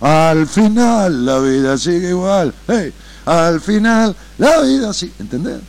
Al 0.00 0.48
final 0.48 1.24
la 1.24 1.38
vida 1.38 1.78
sigue 1.78 2.08
igual. 2.08 2.52
Hey, 2.66 2.92
al 3.24 3.60
final 3.60 4.16
la 4.38 4.60
vida 4.62 4.92
sigue. 4.92 5.12
¿Entendés? 5.20 5.60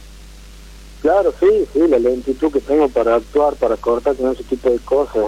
Claro, 1.02 1.34
sí, 1.40 1.66
sí, 1.74 1.80
la 1.88 2.00
lentitud 2.00 2.52
que 2.52 2.62
tengo 2.62 2.88
para 2.90 3.16
actuar, 3.16 3.56
para 3.56 3.78
cortar 3.78 4.16
con 4.16 4.32
ese 4.32 4.44
tipo 4.44 4.70
de 4.70 4.80
cosas. 4.80 5.22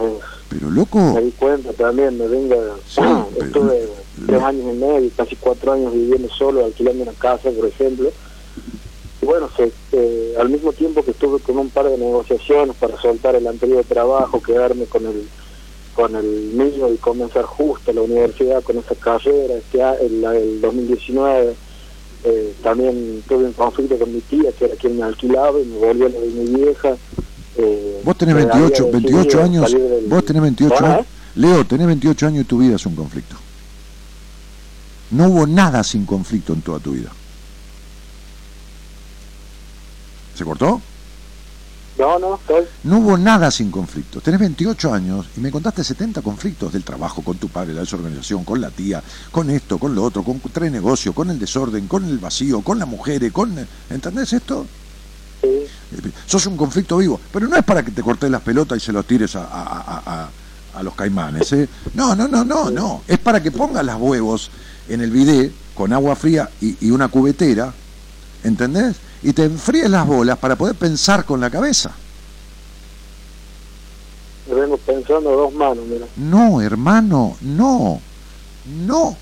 Pero 0.50 0.70
loco, 0.70 1.00
Me 1.14 1.22
di 1.22 1.32
cuenta 1.34 1.74
también, 1.74 2.18
me 2.18 2.28
venga. 2.28 2.58
Sí, 2.86 3.02
pero- 3.34 3.46
estuve 3.46 3.90
tres 4.26 4.42
años 4.42 4.74
y 4.74 4.78
medio, 4.78 5.12
casi 5.16 5.36
cuatro 5.36 5.74
años 5.74 5.94
viviendo 5.94 6.30
solo, 6.30 6.66
alquilando 6.66 7.04
una 7.04 7.14
casa, 7.14 7.52
por 7.52 7.66
ejemplo. 7.68 8.12
Y 9.22 9.26
bueno, 9.26 9.50
se, 9.58 9.74
eh, 9.92 10.34
al 10.38 10.50
mismo 10.50 10.74
tiempo 10.74 11.04
que 11.04 11.12
estuve 11.12 11.40
con 11.40 11.58
un 11.58 11.70
par 11.72 11.90
de 11.90 11.98
negociaciones 11.98 12.76
para 12.76 12.98
soltar 13.02 13.36
el 13.36 13.48
anterior 13.48 13.86
trabajo, 13.86 14.42
quedarme 14.42 14.88
con 14.88 15.06
el 15.06 15.30
con 15.94 16.14
el 16.14 16.26
mío 16.26 16.92
y 16.94 16.98
comenzar 16.98 17.46
justo 17.46 17.94
la 17.94 18.02
universidad 18.02 18.62
con 18.64 18.78
esa 18.80 18.96
carrera, 18.96 19.56
este, 19.56 19.80
el, 20.06 20.26
el 20.26 20.60
2019 20.60 21.56
eh, 22.24 22.56
también 22.62 23.24
tuve 23.28 23.46
un 23.46 23.54
conflicto 23.54 23.98
con 23.98 24.12
mi 24.14 24.20
tía, 24.22 24.52
que 24.52 24.66
era 24.66 24.76
quien 24.76 24.98
me 24.98 25.04
alquilaba, 25.06 25.58
y 25.60 25.64
me 25.64 25.78
volvió 25.78 26.08
a 26.08 26.10
lo 26.10 26.20
de 26.20 26.28
mi 26.28 26.46
vieja. 26.56 26.98
Eh, 27.58 28.02
vos 28.04 28.18
tenés 28.18 28.36
me 28.36 28.42
había 28.44 28.54
28, 28.56 28.92
28 28.92 29.18
decidido 29.24 29.44
años. 29.44 29.72
del- 29.72 30.06
Vos 30.08 30.26
tenés 30.26 30.42
28 30.42 30.76
¿Ah? 30.82 30.94
años. 30.96 31.06
Leo, 31.36 31.66
tenés 31.66 31.88
28 31.88 32.28
años 32.28 32.42
y 32.42 32.46
tu 32.46 32.58
vida 32.60 32.76
es 32.76 32.86
un 32.86 32.96
conflicto. 32.96 33.36
No 35.12 35.28
hubo 35.28 35.46
nada 35.48 35.84
sin 35.84 36.06
conflicto 36.06 36.54
en 36.54 36.62
toda 36.62 36.80
tu 36.80 36.92
vida. 36.94 37.10
¿Se 40.36 40.44
cortó? 40.44 40.82
No, 41.98 42.20
no, 42.20 42.36
estoy... 42.36 42.66
No 42.84 43.00
hubo 43.00 43.18
nada 43.18 43.50
sin 43.52 43.72
conflictos. 43.72 44.22
Tenés 44.22 44.40
28 44.42 44.94
años 44.94 45.28
y 45.38 45.40
me 45.40 45.50
contaste 45.50 45.82
70 45.82 46.22
conflictos 46.22 46.74
del 46.74 46.84
trabajo 46.84 47.22
con 47.22 47.38
tu 47.38 47.48
padre, 47.48 47.74
la 47.74 47.82
desorganización, 47.82 48.44
con 48.44 48.60
la 48.60 48.70
tía, 48.70 49.02
con 49.32 49.50
esto, 49.50 49.78
con 49.78 49.96
lo 49.96 50.04
otro, 50.04 50.22
con 50.24 50.42
tres 50.52 50.72
negocios, 50.74 51.16
con 51.16 51.30
el 51.30 51.40
desorden, 51.40 51.88
con 51.88 52.04
el 52.04 52.18
vacío, 52.18 52.62
con 52.62 52.80
las 52.80 52.88
mujeres, 52.88 53.32
con... 53.32 53.56
¿Entendés 53.90 54.34
esto? 54.34 54.66
Sí. 55.42 55.48
Sos 56.26 56.46
un 56.48 56.58
conflicto 56.58 56.98
vivo, 56.98 57.20
pero 57.32 57.48
no 57.48 57.56
es 57.56 57.64
para 57.64 57.84
que 57.84 57.92
te 57.92 58.02
cortes 58.02 58.30
las 58.30 58.42
pelotas 58.42 58.78
y 58.78 58.82
se 58.86 58.92
los 58.92 59.06
tires 59.06 59.36
a, 59.36 59.44
a- 59.44 60.30
a- 60.76 60.84
los 60.84 60.94
caimanes. 60.96 61.52
¿eh? 61.54 61.70
No, 61.94 62.16
no, 62.16 62.28
no, 62.28 62.44
no, 62.44 62.70
no. 62.70 63.02
Es 63.08 63.18
para 63.18 63.42
que 63.42 63.50
pongas 63.52 63.86
las 63.86 63.96
huevos 63.98 64.52
en 64.90 65.00
el 65.02 65.10
bidet 65.10 65.54
con 65.74 65.94
agua 65.94 66.16
fría 66.18 66.50
y, 66.60 66.76
y 66.86 66.92
una 66.92 67.08
cubetera, 67.08 67.74
¿entendés? 68.44 68.98
Y 69.24 69.32
te 69.32 69.46
enfríes 69.46 69.90
las 69.90 70.06
bolas 70.06 70.38
para 70.38 70.56
poder 70.58 70.76
pensar 70.76 71.24
con 71.24 71.40
la 71.40 71.50
cabeza. 71.50 71.92
Vengo 74.54 74.78
pensando 74.78 75.32
dos 75.32 75.54
manos, 75.54 75.86
mira. 75.90 76.06
No, 76.18 76.62
hermano, 76.62 77.36
no, 77.42 78.00
no. 78.86 79.18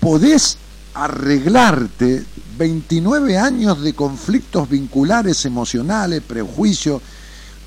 Podés 0.00 0.56
arreglarte 0.94 2.24
29 2.60 3.38
años 3.38 3.80
de 3.80 3.94
conflictos 3.94 4.68
vinculares, 4.68 5.46
emocionales, 5.46 6.20
prejuicios, 6.20 7.00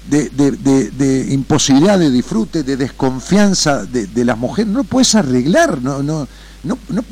de, 0.08 1.28
imposibilidad 1.32 1.98
de 1.98 2.12
disfrute, 2.12 2.62
de 2.62 2.78
desconfianza 2.78 3.86
de, 3.86 4.24
las 4.24 4.38
mujeres. 4.38 4.72
No 4.72 4.80
lo 4.80 4.84
puedes 4.84 5.16
arreglar, 5.16 5.82
no, 5.82 6.04
no, 6.04 6.28
no, 6.64 6.78
no- 6.90 7.04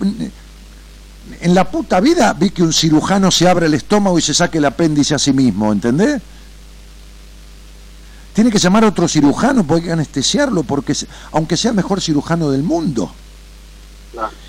En 1.39 1.55
la 1.55 1.71
puta 1.71 1.99
vida 1.99 2.31
vi 2.33 2.51
que 2.51 2.61
un 2.61 2.71
cirujano 2.71 3.31
se 3.31 3.49
abra 3.49 3.65
el 3.65 3.73
estómago 3.73 4.19
y 4.19 4.21
se 4.21 4.35
saque 4.35 4.59
el 4.59 4.65
apéndice 4.65 5.15
a 5.15 5.19
sí 5.19 5.33
mismo, 5.33 5.71
¿entendés? 5.71 6.21
Tiene 8.35 8.51
que 8.51 8.59
llamar 8.59 8.83
a 8.83 8.89
otro 8.89 9.07
cirujano 9.07 9.63
porque 9.63 9.81
hay 9.81 9.87
que 9.87 9.93
anestesiarlo, 9.93 10.61
porque 10.61 10.95
aunque 11.31 11.57
sea 11.57 11.71
el 11.71 11.77
mejor 11.77 11.99
cirujano 11.99 12.51
del 12.51 12.61
mundo. 12.61 13.11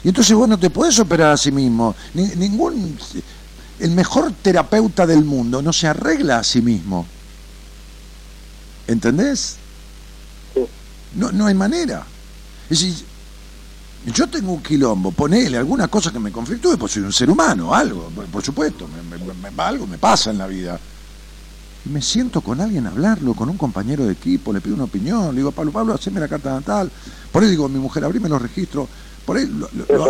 Y 0.02 0.08
entonces 0.08 0.34
vos 0.34 0.48
no 0.48 0.58
te 0.58 0.70
podés 0.70 0.98
operar 0.98 1.32
a 1.32 1.36
sí 1.36 1.52
mismo. 1.52 1.94
Ni- 2.14 2.34
ningún 2.36 2.98
el 3.78 3.90
mejor 3.92 4.32
terapeuta 4.42 5.06
del 5.06 5.24
mundo 5.24 5.62
no 5.62 5.72
se 5.72 5.86
arregla 5.88 6.38
a 6.38 6.44
sí 6.44 6.60
mismo. 6.62 7.06
¿Entendés? 8.86 9.56
Sí. 10.54 10.60
No, 11.16 11.30
no 11.32 11.46
hay 11.46 11.54
manera. 11.54 12.04
Es 12.68 12.80
decir, 12.80 13.04
yo 14.14 14.26
tengo 14.28 14.52
un 14.52 14.62
quilombo, 14.62 15.12
ponele 15.12 15.56
alguna 15.58 15.88
cosa 15.88 16.10
que 16.10 16.18
me 16.18 16.32
conflictúe, 16.32 16.76
pues 16.76 16.92
soy 16.92 17.02
un 17.02 17.12
ser 17.12 17.30
humano, 17.30 17.72
algo, 17.74 18.10
por, 18.30 18.42
supuesto, 18.42 18.88
me- 18.88 19.18
me- 19.18 19.50
me- 19.50 19.62
algo 19.62 19.86
me 19.86 19.98
pasa 19.98 20.30
en 20.30 20.38
la 20.38 20.46
vida. 20.46 20.78
Y 21.84 21.88
me 21.88 22.00
siento 22.02 22.40
con 22.40 22.60
alguien 22.60 22.86
a 22.86 22.90
hablarlo, 22.90 23.34
con 23.34 23.48
un 23.48 23.56
compañero 23.56 24.04
de 24.04 24.12
equipo, 24.12 24.52
le 24.52 24.60
pido 24.60 24.74
una 24.76 24.84
opinión, 24.84 25.30
le 25.34 25.40
digo, 25.40 25.52
Pablo, 25.52 25.72
Pablo, 25.72 25.94
haceme 25.94 26.20
la 26.20 26.28
carta 26.28 26.50
natal. 26.52 26.90
Por 27.30 27.42
ahí 27.42 27.50
digo, 27.50 27.68
mi 27.68 27.78
mujer, 27.78 28.04
abrime 28.04 28.28
los 28.28 28.40
registros. 28.42 28.88
Por 29.24 29.36
ahí 29.36 29.46
lo, 29.46 29.68
lo- 29.72 29.84
lo- 29.98 30.04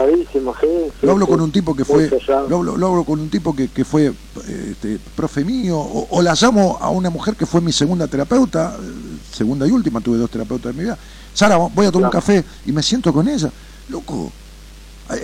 lo 1.02 1.12
hablo 1.12 1.26
con 1.26 1.40
un 1.42 1.52
tipo 1.52 1.76
que 1.76 1.84
fue 1.84 2.08
lo 2.48 2.56
hablo, 2.58 2.76
lo 2.78 2.86
hablo 2.88 3.04
con 3.04 3.20
un 3.20 3.28
tipo 3.28 3.54
que, 3.54 3.68
que 3.68 3.84
fue 3.84 4.12
este, 4.48 4.98
profe 5.14 5.44
mío 5.44 5.78
o, 5.78 6.06
o 6.10 6.22
la 6.22 6.34
llamo 6.34 6.78
a 6.80 6.88
una 6.88 7.10
mujer 7.10 7.36
que 7.36 7.44
fue 7.44 7.60
mi 7.60 7.72
segunda 7.72 8.06
terapeuta 8.06 8.74
eh, 8.80 8.86
segunda 9.34 9.66
y 9.66 9.70
última 9.70 10.00
tuve 10.00 10.16
dos 10.16 10.30
terapeutas 10.30 10.70
en 10.70 10.76
mi 10.78 10.84
vida. 10.84 10.96
Sara 11.34 11.56
voy 11.56 11.86
a 11.86 11.92
tomar 11.92 12.06
un 12.08 12.12
café 12.12 12.42
y 12.66 12.72
me 12.72 12.82
siento 12.82 13.12
con 13.12 13.28
ella. 13.28 13.50
Loco 13.90 14.32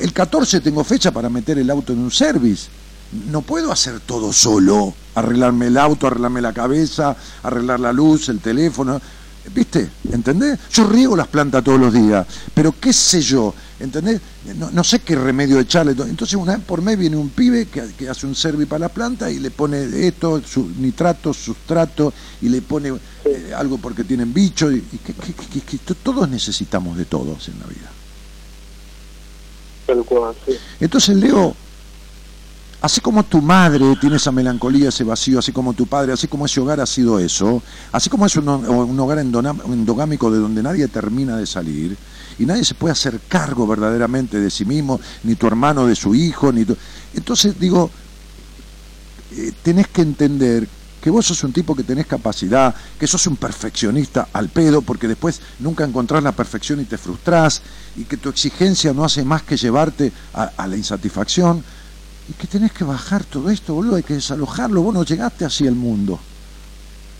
el 0.02 0.12
14 0.12 0.60
tengo 0.60 0.84
fecha 0.84 1.10
para 1.10 1.30
meter 1.30 1.58
el 1.58 1.70
auto 1.70 1.92
en 1.94 2.00
un 2.00 2.10
service. 2.10 2.68
No 3.30 3.40
puedo 3.40 3.72
hacer 3.72 4.00
todo 4.00 4.34
solo 4.34 4.92
arreglarme 5.14 5.68
el 5.68 5.78
auto 5.78 6.06
arreglarme 6.06 6.42
la 6.42 6.52
cabeza 6.52 7.16
arreglar 7.42 7.80
la 7.80 7.90
luz 7.92 8.28
el 8.28 8.38
teléfono 8.40 9.00
¿Viste? 9.54 9.88
¿Entendés? 10.12 10.58
Yo 10.70 10.84
riego 10.86 11.16
las 11.16 11.26
plantas 11.28 11.64
todos 11.64 11.80
los 11.80 11.90
días, 11.90 12.26
pero 12.52 12.74
qué 12.78 12.92
sé 12.92 13.22
yo, 13.22 13.54
¿entendés? 13.80 14.20
No, 14.56 14.70
no 14.70 14.82
sé 14.84 15.00
qué 15.00 15.14
remedio 15.16 15.58
echarle. 15.60 15.92
Entonces 15.92 16.34
una 16.34 16.56
vez 16.56 16.64
por 16.64 16.82
mes 16.82 16.98
viene 16.98 17.16
un 17.16 17.30
pibe 17.30 17.66
que, 17.66 17.82
que 17.96 18.08
hace 18.08 18.26
un 18.26 18.34
servi 18.34 18.66
para 18.66 18.80
la 18.80 18.88
planta 18.88 19.30
y 19.30 19.38
le 19.38 19.50
pone 19.50 19.84
esto, 20.06 20.42
su 20.42 20.68
nitrato, 20.78 21.32
sustrato, 21.32 22.12
y 22.40 22.48
le 22.48 22.62
pone 22.62 22.92
eh, 23.24 23.52
algo 23.56 23.78
porque 23.78 24.04
tienen 24.04 24.32
bicho, 24.34 24.70
y, 24.72 24.76
y 24.76 24.98
que, 24.98 25.12
que- 25.12 25.32
que- 25.32 25.60
que 25.60 25.78
to- 25.78 25.94
todos 25.94 26.28
necesitamos 26.28 26.96
de 26.96 27.04
todos 27.04 27.48
en 27.48 27.58
la 27.60 27.66
vida. 27.66 27.90
Tal 29.86 30.04
cual, 30.04 30.34
sí. 30.46 30.52
Entonces, 30.80 31.16
Leo, 31.16 31.54
así 32.82 33.00
como 33.00 33.24
tu 33.24 33.40
madre 33.40 33.84
tiene 34.00 34.16
esa 34.16 34.30
melancolía, 34.32 34.90
ese 34.90 35.02
vacío, 35.04 35.38
así 35.38 35.50
como 35.52 35.72
tu 35.72 35.86
padre, 35.86 36.12
así 36.12 36.28
como 36.28 36.46
ese 36.46 36.60
hogar 36.60 36.80
ha 36.80 36.86
sido 36.86 37.18
eso, 37.18 37.62
así 37.92 38.10
como 38.10 38.26
es 38.26 38.36
un, 38.36 38.48
un 38.48 39.00
hogar 39.00 39.18
endogámico 39.18 40.30
de 40.30 40.38
donde 40.38 40.62
nadie 40.62 40.86
termina 40.88 41.36
de 41.38 41.46
salir 41.46 41.96
y 42.38 42.46
nadie 42.46 42.64
se 42.64 42.74
puede 42.74 42.92
hacer 42.92 43.20
cargo 43.28 43.66
verdaderamente 43.66 44.40
de 44.40 44.50
sí 44.50 44.64
mismo, 44.64 45.00
ni 45.24 45.34
tu 45.34 45.46
hermano 45.46 45.86
de 45.86 45.96
su 45.96 46.14
hijo, 46.14 46.52
ni 46.52 46.64
tu... 46.64 46.76
Entonces, 47.14 47.58
digo, 47.58 47.90
eh, 49.32 49.52
tenés 49.62 49.88
que 49.88 50.02
entender 50.02 50.68
que 51.00 51.10
vos 51.10 51.26
sos 51.26 51.44
un 51.44 51.52
tipo 51.52 51.74
que 51.74 51.84
tenés 51.84 52.06
capacidad, 52.06 52.74
que 52.98 53.06
sos 53.06 53.26
un 53.26 53.36
perfeccionista 53.36 54.28
al 54.32 54.48
pedo, 54.48 54.82
porque 54.82 55.08
después 55.08 55.40
nunca 55.60 55.84
encontrás 55.84 56.22
la 56.22 56.32
perfección 56.32 56.80
y 56.80 56.84
te 56.84 56.98
frustrás, 56.98 57.62
y 57.96 58.04
que 58.04 58.16
tu 58.16 58.28
exigencia 58.28 58.92
no 58.92 59.04
hace 59.04 59.24
más 59.24 59.42
que 59.42 59.56
llevarte 59.56 60.12
a, 60.34 60.50
a 60.56 60.66
la 60.66 60.76
insatisfacción, 60.76 61.62
y 62.28 62.32
que 62.34 62.46
tenés 62.46 62.72
que 62.72 62.84
bajar 62.84 63.24
todo 63.24 63.50
esto, 63.50 63.74
boludo, 63.74 63.96
hay 63.96 64.02
que 64.02 64.14
desalojarlo, 64.14 64.82
vos 64.82 64.94
no 64.94 65.04
llegaste 65.04 65.44
así 65.44 65.66
al 65.66 65.74
mundo. 65.74 66.18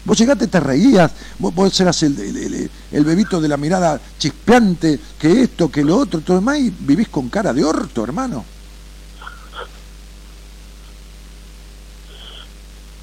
Vos 0.09 0.17
llegaste, 0.17 0.47
te 0.47 0.59
reías, 0.59 1.13
vos, 1.39 1.55
vos 1.55 1.79
eras 1.79 2.03
el, 2.03 2.19
el, 2.19 2.71
el, 2.93 3.05
bebito 3.05 3.43
de 3.43 3.47
la 3.47 3.59
mirada 3.59 4.01
chispeante, 4.19 4.99
que 5.19 5.43
esto, 5.43 5.71
que 5.71 5.85
lo 5.85 5.99
otro, 5.99 6.23
todo 6.23 6.39
demás, 6.39 6.59
y 6.61 6.71
vivís 6.71 7.09
con 7.09 7.29
cara 7.29 7.53
de 7.53 7.63
orto, 7.63 8.05
hermano. 8.05 8.43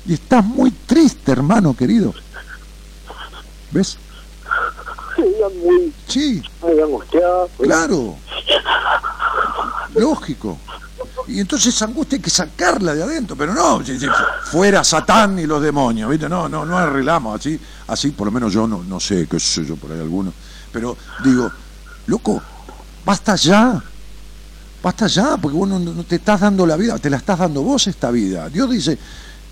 Y 0.08 0.16
estás 0.16 0.44
muy 0.44 0.72
triste, 0.72 1.32
hermano 1.32 1.76
querido. 1.76 2.12
¿Ves? 3.70 4.00
Muy, 5.64 5.94
sí. 6.08 6.42
Angustiado. 6.64 7.52
Pues. 7.56 7.70
Claro. 7.70 8.18
Lógico. 9.94 10.58
Y 11.28 11.40
entonces 11.40 11.74
esa 11.74 11.86
angustia 11.86 12.18
hay 12.18 12.22
que 12.22 12.30
sacarla 12.30 12.94
de 12.94 13.04
adentro, 13.04 13.36
pero 13.36 13.54
no, 13.54 13.82
fuera 14.52 14.84
Satán 14.84 15.40
y 15.40 15.46
los 15.46 15.62
demonios, 15.62 16.10
¿viste? 16.10 16.30
No, 16.30 16.48
no, 16.48 16.66
no 16.66 16.78
arreglamos 16.78 17.40
así, 17.40 17.60
así 17.88 18.12
por 18.12 18.28
lo 18.28 18.32
menos 18.32 18.54
yo 18.54 18.68
no, 18.68 18.84
no 18.84 19.00
sé, 19.00 19.28
qué 19.30 19.40
sé 19.40 19.66
yo, 19.66 19.76
por 19.76 19.92
ahí 19.92 20.00
alguno. 20.00 20.32
Pero 20.72 20.96
digo, 21.24 21.52
loco, 22.08 22.42
basta 23.06 23.36
ya, 23.36 23.82
basta 24.84 25.08
ya, 25.08 25.38
porque 25.38 25.58
vos 25.58 25.68
no, 25.68 26.04
te 26.04 26.18
estás 26.18 26.42
dando 26.42 26.66
la 26.66 26.76
vida, 26.78 26.98
te 27.00 27.10
la 27.10 27.18
estás 27.18 27.40
dando 27.40 27.64
vos 27.64 27.88
esta 27.88 28.12
vida. 28.12 28.48
Dios 28.50 28.70
dice, 28.70 28.98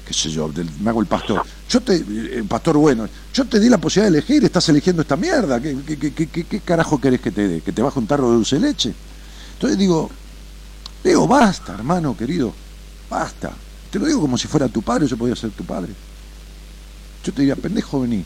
qué 0.06 0.14
sé 0.14 0.30
yo, 0.30 0.52
me 0.82 0.90
hago 0.92 1.02
el 1.02 1.08
pastor, 1.08 1.44
yo 1.70 1.82
te, 1.82 1.96
el 1.96 2.46
pastor 2.48 2.78
bueno, 2.78 3.08
yo 3.34 3.46
te 3.46 3.60
di 3.60 3.68
la 3.70 3.78
posibilidad 3.80 4.12
de 4.12 4.18
elegir, 4.20 4.44
estás 4.46 4.70
eligiendo 4.70 5.02
esta 5.02 5.16
mierda, 5.16 5.60
¿qué, 5.60 5.76
qué, 5.88 6.14
qué- 6.14 6.28
qué- 6.46 6.60
carajo 6.60 7.02
querés 7.02 7.20
que 7.22 7.32
te 7.32 7.48
dé? 7.48 7.62
¿Que 7.62 7.72
te 7.72 7.82
baje 7.82 7.98
un 8.00 8.06
tarro 8.06 8.30
de 8.30 8.36
dulce 8.36 8.60
leche? 8.60 8.94
Entonces 9.54 9.78
digo, 9.80 10.12
Digo, 11.04 11.28
basta, 11.28 11.74
hermano 11.74 12.16
querido, 12.16 12.54
basta. 13.10 13.52
Te 13.92 14.00
lo 14.00 14.06
digo 14.06 14.22
como 14.22 14.38
si 14.38 14.48
fuera 14.48 14.68
tu 14.70 14.82
padre, 14.82 15.08
yo 15.08 15.18
podría 15.18 15.36
ser 15.36 15.52
tu 15.52 15.64
padre. 15.66 15.94
Yo 17.24 17.34
te 17.34 17.42
diría, 17.42 17.56
pendejo, 17.56 18.02
vení, 18.02 18.24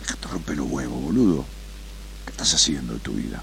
déjate 0.00 0.28
romper 0.28 0.56
los 0.56 0.70
huevos, 0.70 1.02
boludo. 1.02 1.44
¿Qué 2.24 2.30
estás 2.32 2.54
haciendo 2.54 2.94
de 2.94 3.00
tu 3.00 3.12
vida? 3.12 3.42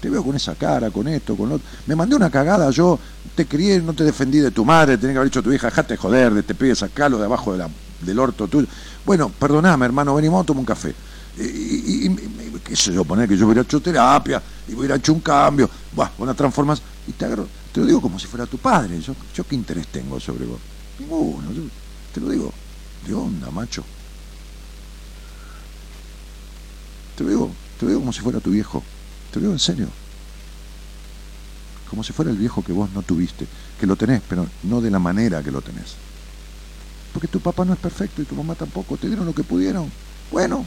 Te 0.00 0.08
veo 0.08 0.24
con 0.24 0.34
esa 0.34 0.54
cara, 0.54 0.90
con 0.90 1.06
esto, 1.08 1.36
con 1.36 1.48
lo 1.50 1.54
otro. 1.56 1.66
Me 1.86 1.94
mandé 1.94 2.16
una 2.16 2.30
cagada, 2.30 2.70
yo 2.70 2.98
te 3.34 3.46
crié, 3.46 3.80
no 3.82 3.92
te 3.92 4.04
defendí 4.04 4.38
de 4.38 4.50
tu 4.50 4.64
madre, 4.64 4.96
tenía 4.96 5.12
que 5.14 5.18
haber 5.18 5.30
dicho 5.30 5.40
a 5.40 5.42
tu 5.42 5.52
hija, 5.52 5.66
dejate 5.66 5.94
de 5.94 5.98
joder, 5.98 6.32
de 6.32 6.42
te 6.42 6.54
pibe, 6.54 6.74
sacalo 6.74 7.18
de 7.18 7.24
abajo 7.26 7.56
de 7.56 7.66
del 8.00 8.18
orto 8.18 8.48
tuyo. 8.48 8.66
Bueno, 9.04 9.28
perdoname, 9.28 9.84
hermano, 9.84 10.14
venimos 10.14 10.42
a 10.42 10.46
tomar 10.46 10.60
un 10.60 10.66
café. 10.66 10.94
Y, 11.38 11.42
y- 11.42 12.06
y- 12.06 12.56
y- 12.56 12.60
qué 12.64 12.74
sé 12.74 12.94
yo, 12.94 13.04
poner 13.04 13.28
que 13.28 13.36
yo 13.36 13.44
hubiera 13.44 13.60
hecho 13.60 13.80
terapia, 13.80 14.42
y 14.68 14.74
hubiera 14.74 14.96
hecho 14.96 15.12
un 15.12 15.20
cambio, 15.20 15.68
buah, 15.92 16.10
una 16.18 16.32
transformación, 16.32 16.86
y 17.06 17.12
te 17.12 17.26
agarro, 17.26 17.46
te 17.72 17.80
lo 17.80 17.86
digo 17.86 18.00
como 18.00 18.18
si 18.18 18.26
fuera 18.26 18.46
tu 18.46 18.58
padre, 18.58 19.00
yo, 19.00 19.14
yo 19.34 19.44
qué 19.44 19.54
interés 19.54 19.86
tengo 19.88 20.18
sobre 20.18 20.44
vos, 20.44 20.58
ninguno, 20.98 21.52
yo 21.52 21.62
te 22.12 22.20
lo 22.20 22.30
digo, 22.30 22.52
de 23.06 23.14
onda, 23.14 23.50
macho. 23.50 23.84
Te 27.16 27.24
lo 27.24 27.30
digo, 27.30 27.50
te 27.78 27.84
lo 27.84 27.90
digo 27.90 28.00
como 28.00 28.12
si 28.12 28.20
fuera 28.20 28.40
tu 28.40 28.50
viejo, 28.50 28.82
te 29.30 29.36
lo 29.36 29.42
digo 29.42 29.52
en 29.52 29.58
serio. 29.58 29.88
Como 31.88 32.02
si 32.02 32.12
fuera 32.12 32.30
el 32.30 32.36
viejo 32.36 32.62
que 32.62 32.72
vos 32.72 32.90
no 32.92 33.02
tuviste, 33.02 33.46
que 33.78 33.86
lo 33.86 33.96
tenés, 33.96 34.22
pero 34.28 34.46
no 34.64 34.80
de 34.80 34.90
la 34.90 34.98
manera 34.98 35.42
que 35.42 35.50
lo 35.50 35.60
tenés. 35.60 35.94
Porque 37.12 37.28
tu 37.28 37.40
papá 37.40 37.64
no 37.64 37.72
es 37.72 37.78
perfecto 37.78 38.22
y 38.22 38.24
tu 38.24 38.34
mamá 38.34 38.54
tampoco, 38.54 38.96
te 38.96 39.08
dieron 39.08 39.26
lo 39.26 39.34
que 39.34 39.42
pudieron. 39.42 39.90
Bueno, 40.30 40.64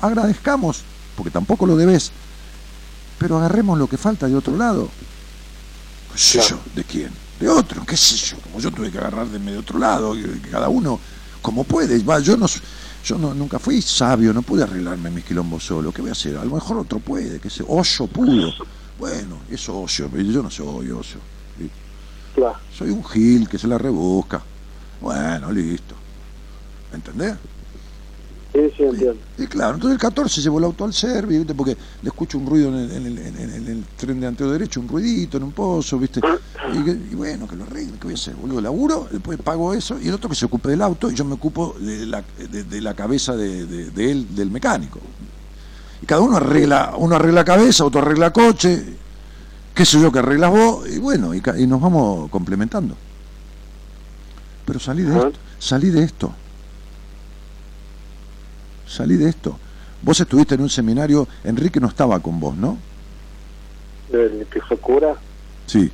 agradezcamos, 0.00 0.82
porque 1.16 1.30
tampoco 1.30 1.66
lo 1.66 1.76
debes, 1.76 2.12
pero 3.18 3.38
agarremos 3.38 3.78
lo 3.78 3.88
que 3.88 3.96
falta 3.96 4.26
de 4.28 4.36
otro 4.36 4.56
lado. 4.56 4.90
¿Qué 6.12 6.18
sé 6.18 6.38
Claro. 6.38 6.56
yo? 6.64 6.72
¿De 6.74 6.84
quién? 6.84 7.10
De 7.38 7.48
otro, 7.48 7.84
qué 7.86 7.96
sé 7.96 8.16
yo, 8.16 8.36
como 8.42 8.60
yo 8.60 8.70
tuve 8.70 8.90
que 8.90 8.98
agarrar 8.98 9.26
de 9.26 9.38
de 9.38 9.56
otro 9.56 9.78
lado, 9.78 10.14
cada 10.50 10.68
uno 10.68 11.00
como 11.40 11.64
puede. 11.64 11.98
Va, 12.02 12.18
yo 12.20 12.36
no, 12.36 12.46
yo 13.04 13.18
no, 13.18 13.34
nunca 13.34 13.58
fui 13.58 13.80
sabio, 13.80 14.32
no 14.32 14.42
pude 14.42 14.62
arreglarme 14.62 15.10
mis 15.10 15.24
quilombos 15.24 15.64
solo. 15.64 15.92
¿Qué 15.92 16.02
voy 16.02 16.10
a 16.10 16.12
hacer? 16.12 16.36
A 16.36 16.44
lo 16.44 16.54
mejor 16.54 16.76
otro 16.78 16.98
puede, 16.98 17.40
que 17.40 17.48
sé, 17.48 17.64
Oso 17.66 18.06
pudo. 18.06 18.52
Bueno, 18.98 19.38
eso 19.50 19.80
Oso, 19.80 20.10
yo 20.14 20.42
no 20.42 20.50
soy 20.50 20.90
Oso. 20.90 21.18
¿sí? 21.58 21.70
Claro. 22.34 22.58
Soy 22.76 22.90
un 22.90 23.02
gil 23.04 23.48
que 23.48 23.58
se 23.58 23.66
la 23.66 23.78
rebusca. 23.78 24.42
Bueno, 25.00 25.50
listo. 25.50 25.94
¿Entendés? 26.92 27.36
Sí, 28.52 28.60
sí, 28.76 28.82
entiendo. 28.82 29.16
Y 29.38 29.46
claro, 29.46 29.74
entonces 29.76 29.94
el 29.94 30.00
14 30.00 30.40
llevó 30.40 30.58
el 30.58 30.64
auto 30.64 30.84
al 30.84 30.92
servicio, 30.92 31.38
¿viste? 31.40 31.54
porque 31.54 31.76
le 32.02 32.08
escucho 32.08 32.36
un 32.36 32.46
ruido 32.46 32.68
en 32.68 32.74
el, 32.76 32.90
en 32.90 33.06
el- 33.06 33.18
en 33.18 33.36
el- 33.38 33.54
en 33.54 33.68
el 33.68 33.84
tren 33.96 34.18
delantero 34.18 34.50
derecho, 34.50 34.80
un 34.80 34.88
ruidito 34.88 35.36
en 35.36 35.44
un 35.44 35.52
pozo, 35.52 35.98
¿viste? 35.98 36.20
Y, 36.74 37.12
y 37.12 37.14
bueno, 37.14 37.46
que 37.46 37.54
lo 37.56 37.62
arregle, 37.64 37.92
¿qué 37.98 38.04
voy 38.04 38.12
a 38.12 38.16
hacer? 38.16 38.34
Boludo, 38.34 38.60
laburo, 38.60 39.08
después 39.10 39.38
pago 39.40 39.72
eso, 39.72 39.98
y 40.00 40.08
el 40.08 40.14
otro 40.14 40.28
que 40.28 40.34
se 40.34 40.46
ocupe 40.46 40.68
del 40.70 40.82
auto, 40.82 41.10
y 41.10 41.14
yo 41.14 41.24
me 41.24 41.34
ocupo 41.34 41.76
de 41.78 42.06
la, 42.06 42.24
de, 42.50 42.64
de 42.64 42.80
la 42.80 42.94
cabeza 42.94 43.36
de, 43.36 43.66
de- 43.66 43.90
de 43.90 44.10
él, 44.10 44.26
del 44.34 44.50
mecánico. 44.50 44.98
Y 46.02 46.06
cada 46.06 46.20
uno 46.20 46.36
arregla, 46.38 46.94
uno 46.98 47.14
arregla 47.16 47.44
cabeza, 47.44 47.84
otro 47.84 48.00
arregla 48.00 48.32
coche, 48.32 48.82
qué 49.74 49.84
sé 49.84 50.00
yo 50.00 50.10
que 50.10 50.18
arreglas 50.18 50.50
vos, 50.50 50.88
y 50.90 50.98
bueno, 50.98 51.34
y, 51.34 51.42
y 51.58 51.66
nos 51.68 51.80
vamos 51.80 52.28
complementando. 52.30 52.96
Pero 54.66 54.80
salí 54.80 55.02
de 55.02 55.16
esto, 55.28 55.38
salí 55.58 55.90
de 55.90 56.02
esto. 56.02 56.34
Salí 58.90 59.16
de 59.16 59.28
esto. 59.28 59.56
Vos 60.02 60.18
estuviste 60.18 60.56
en 60.56 60.62
un 60.62 60.68
seminario, 60.68 61.28
Enrique 61.44 61.78
no 61.78 61.86
estaba 61.86 62.18
con 62.18 62.40
vos, 62.40 62.56
¿no? 62.56 62.76
El 64.12 64.46
que 64.50 64.60
fue 64.62 64.76
cura. 64.78 65.14
Sí. 65.66 65.90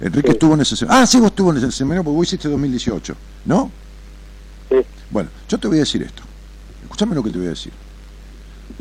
Enrique 0.00 0.28
Sí. 0.28 0.32
estuvo 0.32 0.54
en 0.54 0.60
ese 0.62 0.74
seminario. 0.76 1.02
Ah, 1.02 1.06
sí, 1.06 1.18
vos 1.18 1.26
estuvo 1.28 1.50
en 1.50 1.58
ese 1.58 1.70
seminario 1.70 2.02
porque 2.04 2.16
vos 2.16 2.26
hiciste 2.26 2.48
2018, 2.48 3.14
¿no? 3.44 3.70
Sí. 4.70 4.76
Bueno, 5.10 5.28
yo 5.48 5.58
te 5.58 5.68
voy 5.68 5.76
a 5.76 5.80
decir 5.80 6.02
esto. 6.02 6.22
Escúchame 6.82 7.14
lo 7.14 7.22
que 7.22 7.30
te 7.30 7.36
voy 7.38 7.48
a 7.48 7.50
decir. 7.50 7.72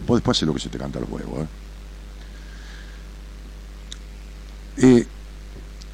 Vos 0.08 0.18
después 0.18 0.38
haces 0.38 0.48
lo 0.48 0.54
que 0.54 0.62
se 0.62 0.70
te 0.70 0.78
canta 0.78 1.00
a 1.00 1.02
los 1.02 1.10
huevos, 1.10 1.42
¿eh? 1.42 1.48
Eh, 4.78 5.08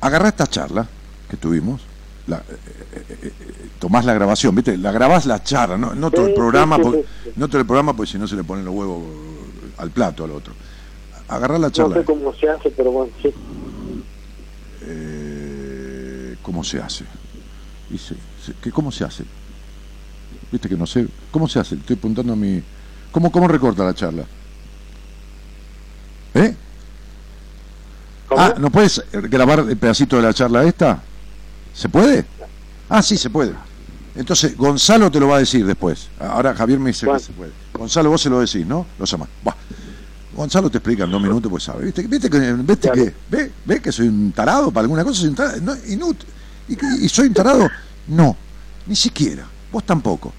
agarrá 0.02 0.30
esta 0.30 0.48
charla 0.48 0.88
que 1.30 1.38
tuvimos, 1.38 1.82
la, 2.28 2.38
eh, 2.38 2.44
eh, 2.94 3.06
eh, 3.24 3.34
tomás 3.80 4.06
la 4.06 4.14
grabación, 4.14 4.54
¿viste? 4.56 4.78
La 4.78 4.92
grabás 4.92 5.26
la 5.26 5.42
charla, 5.44 5.78
no, 5.78 5.96
no 5.96 6.12
todo 6.12 6.28
el 6.28 6.34
programa, 6.34 6.78
porque, 6.78 7.06
no 7.36 7.48
todo 7.48 7.60
el 7.62 7.66
programa, 7.66 7.96
porque 7.96 8.12
si 8.12 8.18
no 8.18 8.28
se 8.28 8.36
le 8.36 8.44
ponen 8.44 8.66
los 8.66 8.74
huevos 8.74 9.04
al 9.78 9.90
plato 9.92 10.26
al 10.26 10.32
otro. 10.32 10.54
Agarrá 11.30 11.58
la 11.58 11.68
No 11.68 11.72
charla. 11.72 11.96
sé 11.98 12.04
cómo 12.04 12.34
se 12.36 12.50
hace, 12.50 12.70
pero 12.72 12.92
bueno, 12.92 13.12
sí. 13.22 13.30
Eh, 14.82 16.36
¿Cómo 16.42 16.64
se 16.64 16.80
hace? 16.80 17.06
Dice, 17.90 18.16
¿qué, 18.62 18.72
¿Cómo 18.72 18.92
se 18.92 19.04
hace? 19.04 19.24
Viste 20.52 20.68
que 20.68 20.76
no 20.76 20.86
sé. 20.86 21.08
¿Cómo 21.32 21.48
se 21.48 21.60
hace? 21.60 21.76
Estoy 21.76 21.96
apuntando 21.96 22.34
a 22.34 22.36
mi. 22.36 22.62
¿Cómo, 23.12 23.32
cómo 23.32 23.48
recorta 23.48 23.84
la 23.84 23.94
charla? 23.94 24.24
¿Eh? 26.34 26.56
¿Cómo? 28.28 28.42
Ah, 28.42 28.56
¿no 28.58 28.70
puedes 28.72 29.04
grabar 29.12 29.60
el 29.68 29.78
pedacito 29.78 30.16
de 30.18 30.24
la 30.24 30.34
charla 30.34 30.64
esta? 30.64 31.02
¿Se 31.74 31.90
puede? 31.90 32.26
Ah, 32.90 33.02
sí, 33.04 33.18
se 33.18 33.30
puede. 33.30 33.54
Entonces, 34.16 34.58
Gonzalo 34.58 35.10
te 35.12 35.20
lo 35.20 35.28
va 35.28 35.38
a 35.38 35.40
decir 35.40 35.66
después. 35.66 36.08
Ahora 36.20 36.54
Javier 36.56 36.80
me 36.80 36.90
dice 36.90 37.06
Bueno. 37.06 37.20
que 37.20 37.26
se 37.26 37.32
puede. 37.34 37.52
Gonzalo, 37.74 38.10
vos 38.10 38.22
se 38.22 38.30
lo 38.30 38.40
decís, 38.40 38.66
¿no? 38.66 38.86
Lo 38.98 39.06
llamás. 39.06 39.30
Buah. 39.44 39.56
Gonzalo 40.36 40.70
te 40.70 40.78
explica 40.78 41.04
en 41.04 41.12
dos 41.12 41.22
minutos, 41.22 41.50
pues 41.50 41.64
sabe. 41.64 41.86
¿Viste, 41.86 42.04
¿Viste 42.08 42.30
que, 42.30 42.54
viste 42.54 42.90
Claro. 42.90 42.96
que, 43.06 43.14
ve, 43.30 43.52
ve 43.66 43.82
que 43.82 43.92
soy 43.92 44.08
un 44.08 44.32
tarado 44.32 44.72
para 44.72 44.84
alguna 44.84 45.04
cosa? 45.04 45.22
Soy 45.22 45.30
un 45.30 45.36
tarado, 45.36 45.62
no, 45.62 45.76
inútil. 45.88 46.28
¿Y, 46.68 47.06
y 47.06 47.10
soy 47.10 47.28
un 47.28 47.34
tarado? 47.34 47.68
No, 48.08 48.36
ni 48.88 48.96
siquiera. 48.96 49.46
Vos 49.72 49.84
tampoco. 49.86 50.34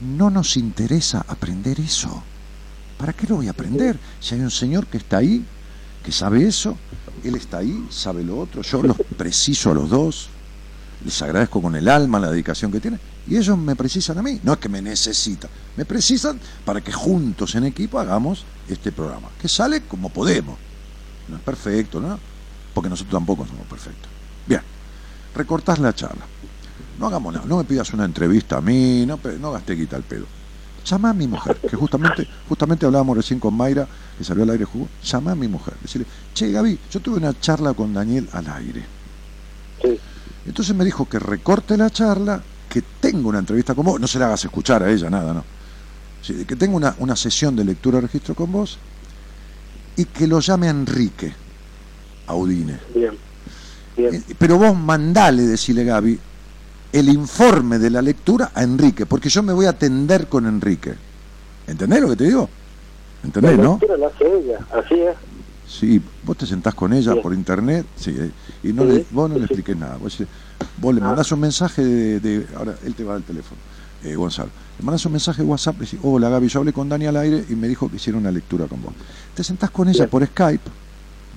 No 0.00 0.28
nos 0.30 0.56
interesa 0.56 1.24
aprender 1.28 1.78
eso. 1.80 2.22
¿Para 2.98 3.12
qué 3.12 3.26
lo 3.26 3.36
voy 3.36 3.48
a 3.48 3.50
aprender? 3.50 3.98
Si 4.20 4.34
hay 4.34 4.40
un 4.40 4.50
señor 4.50 4.86
que 4.86 4.98
está 4.98 5.18
ahí, 5.18 5.44
que 6.04 6.12
sabe 6.12 6.46
eso, 6.46 6.76
él 7.22 7.34
está 7.36 7.58
ahí, 7.58 7.86
sabe 7.90 8.22
lo 8.22 8.38
otro, 8.38 8.62
yo 8.62 8.82
los 8.82 8.96
preciso 9.16 9.70
a 9.70 9.74
los 9.74 9.88
dos, 9.90 10.28
les 11.04 11.20
agradezco 11.22 11.60
con 11.62 11.74
el 11.76 11.88
alma 11.88 12.18
la 12.20 12.30
dedicación 12.30 12.70
que 12.70 12.80
tienen, 12.80 13.00
y 13.26 13.36
ellos 13.36 13.56
me 13.56 13.74
precisan 13.74 14.18
a 14.18 14.22
mí, 14.22 14.40
no 14.42 14.52
es 14.52 14.58
que 14.58 14.68
me 14.68 14.82
necesitan, 14.82 15.50
me 15.76 15.84
precisan 15.84 16.38
para 16.64 16.80
que 16.80 16.92
juntos 16.92 17.54
en 17.54 17.64
equipo 17.64 17.98
hagamos 17.98 18.44
este 18.68 18.92
programa, 18.92 19.28
que 19.40 19.48
sale 19.48 19.82
como 19.82 20.10
podemos. 20.10 20.58
No 21.28 21.36
es 21.36 21.42
perfecto, 21.42 22.00
¿no? 22.00 22.18
Porque 22.74 22.90
nosotros 22.90 23.12
tampoco 23.12 23.46
somos 23.46 23.66
perfectos. 23.66 24.10
Bien, 24.46 24.60
recortás 25.34 25.78
la 25.78 25.94
charla. 25.94 26.26
No 26.98 27.06
hagamos 27.06 27.32
nada, 27.32 27.46
no 27.46 27.56
me 27.56 27.64
pidas 27.64 27.92
una 27.94 28.04
entrevista 28.04 28.58
a 28.58 28.60
mí, 28.60 29.04
no, 29.06 29.18
no 29.40 29.52
gasté 29.52 29.74
guita 29.74 29.96
al 29.96 30.02
pedo. 30.02 30.26
Llama 30.84 31.10
a 31.10 31.14
mi 31.14 31.26
mujer, 31.26 31.56
que 31.56 31.76
justamente, 31.76 32.28
justamente 32.46 32.84
hablábamos 32.84 33.16
recién 33.16 33.40
con 33.40 33.54
Mayra, 33.54 33.88
que 34.18 34.24
salió 34.24 34.42
al 34.42 34.50
aire 34.50 34.66
jugó. 34.66 34.86
Llama 35.02 35.32
a 35.32 35.34
mi 35.34 35.48
mujer, 35.48 35.74
decirle, 35.80 36.06
che 36.34 36.50
Gaby, 36.52 36.78
yo 36.90 37.00
tuve 37.00 37.16
una 37.16 37.38
charla 37.40 37.72
con 37.72 37.94
Daniel 37.94 38.28
al 38.32 38.46
aire. 38.48 38.84
Sí. 39.82 39.98
Entonces 40.46 40.76
me 40.76 40.84
dijo 40.84 41.08
que 41.08 41.18
recorte 41.18 41.78
la 41.78 41.88
charla, 41.88 42.42
que 42.74 42.82
tengo 43.00 43.28
una 43.28 43.38
entrevista 43.38 43.72
con 43.72 43.86
vos, 43.86 44.00
no 44.00 44.08
se 44.08 44.18
la 44.18 44.26
hagas 44.26 44.44
escuchar 44.44 44.82
a 44.82 44.90
ella, 44.90 45.08
nada, 45.08 45.32
no. 45.32 45.44
Que 46.26 46.56
tengo 46.56 46.76
una, 46.76 46.92
una 46.98 47.14
sesión 47.14 47.54
de 47.54 47.64
lectura 47.64 47.98
de 47.98 48.02
registro 48.08 48.34
con 48.34 48.50
vos 48.50 48.78
y 49.94 50.06
que 50.06 50.26
lo 50.26 50.40
llame 50.40 50.66
Enrique 50.68 51.32
Audine. 52.26 52.80
Bien. 52.92 53.12
Bien. 53.96 54.14
Eh, 54.16 54.22
Pero 54.36 54.58
vos 54.58 54.76
mandale, 54.76 55.42
decirle 55.42 55.84
Gaby, 55.84 56.18
el 56.94 57.08
informe 57.10 57.78
de 57.78 57.90
la 57.90 58.02
lectura 58.02 58.50
a 58.52 58.64
Enrique, 58.64 59.06
porque 59.06 59.28
yo 59.28 59.44
me 59.44 59.52
voy 59.52 59.66
a 59.66 59.70
atender 59.70 60.26
con 60.26 60.44
Enrique. 60.46 60.94
¿Entendés 61.68 62.00
lo 62.00 62.08
que 62.08 62.16
te 62.16 62.24
digo? 62.24 62.48
¿Entendés, 63.22 63.56
la 63.56 63.62
no? 63.62 63.80
la 63.98 64.06
hace 64.08 64.24
ella, 64.24 64.58
así 64.74 64.94
es. 64.94 65.16
Sí, 65.68 66.02
vos 66.24 66.36
te 66.36 66.46
sentás 66.46 66.74
con 66.74 66.92
ella 66.92 67.14
por 67.22 67.32
internet, 67.34 67.86
sí, 67.96 68.16
eh, 68.18 68.30
y 68.64 68.72
no 68.72 68.82
Sí, 68.82 68.88
le, 68.88 69.06
vos 69.12 69.28
no 69.28 69.34
sí, 69.36 69.40
le 69.40 69.46
expliques 69.46 69.76
nada. 69.76 69.96
Vos, 69.96 70.18
decís- 70.18 70.28
vos 70.76 70.94
le 70.94 71.00
Ah. 71.00 71.04
mandás 71.04 71.30
un 71.32 71.40
mensaje 71.40 71.82
de, 71.84 72.20
de- 72.20 72.46
Ahora, 72.56 72.74
él 72.84 72.94
te 72.94 73.04
va 73.04 73.14
al 73.14 73.22
teléfono, 73.22 73.60
eh, 74.02 74.14
Gonzalo. 74.14 74.50
Le 74.78 74.84
mandás 74.84 75.04
un 75.06 75.12
mensaje 75.12 75.42
de 75.42 75.48
WhatsApp 75.48 75.76
y 75.76 75.80
decís, 75.80 76.00
hola 76.02 76.28
Gaby, 76.28 76.48
yo 76.48 76.60
hablé 76.60 76.72
con 76.72 76.88
Dani 76.88 77.06
al 77.06 77.16
aire 77.16 77.44
y 77.48 77.54
me 77.54 77.68
dijo 77.68 77.88
que 77.88 77.96
hiciera 77.96 78.18
una 78.18 78.30
lectura 78.30 78.66
con 78.66 78.82
vos. 78.82 78.92
Te 79.34 79.44
sentás 79.44 79.70
con 79.70 79.88
ella 79.88 80.08
por 80.08 80.24
Skype, 80.26 80.70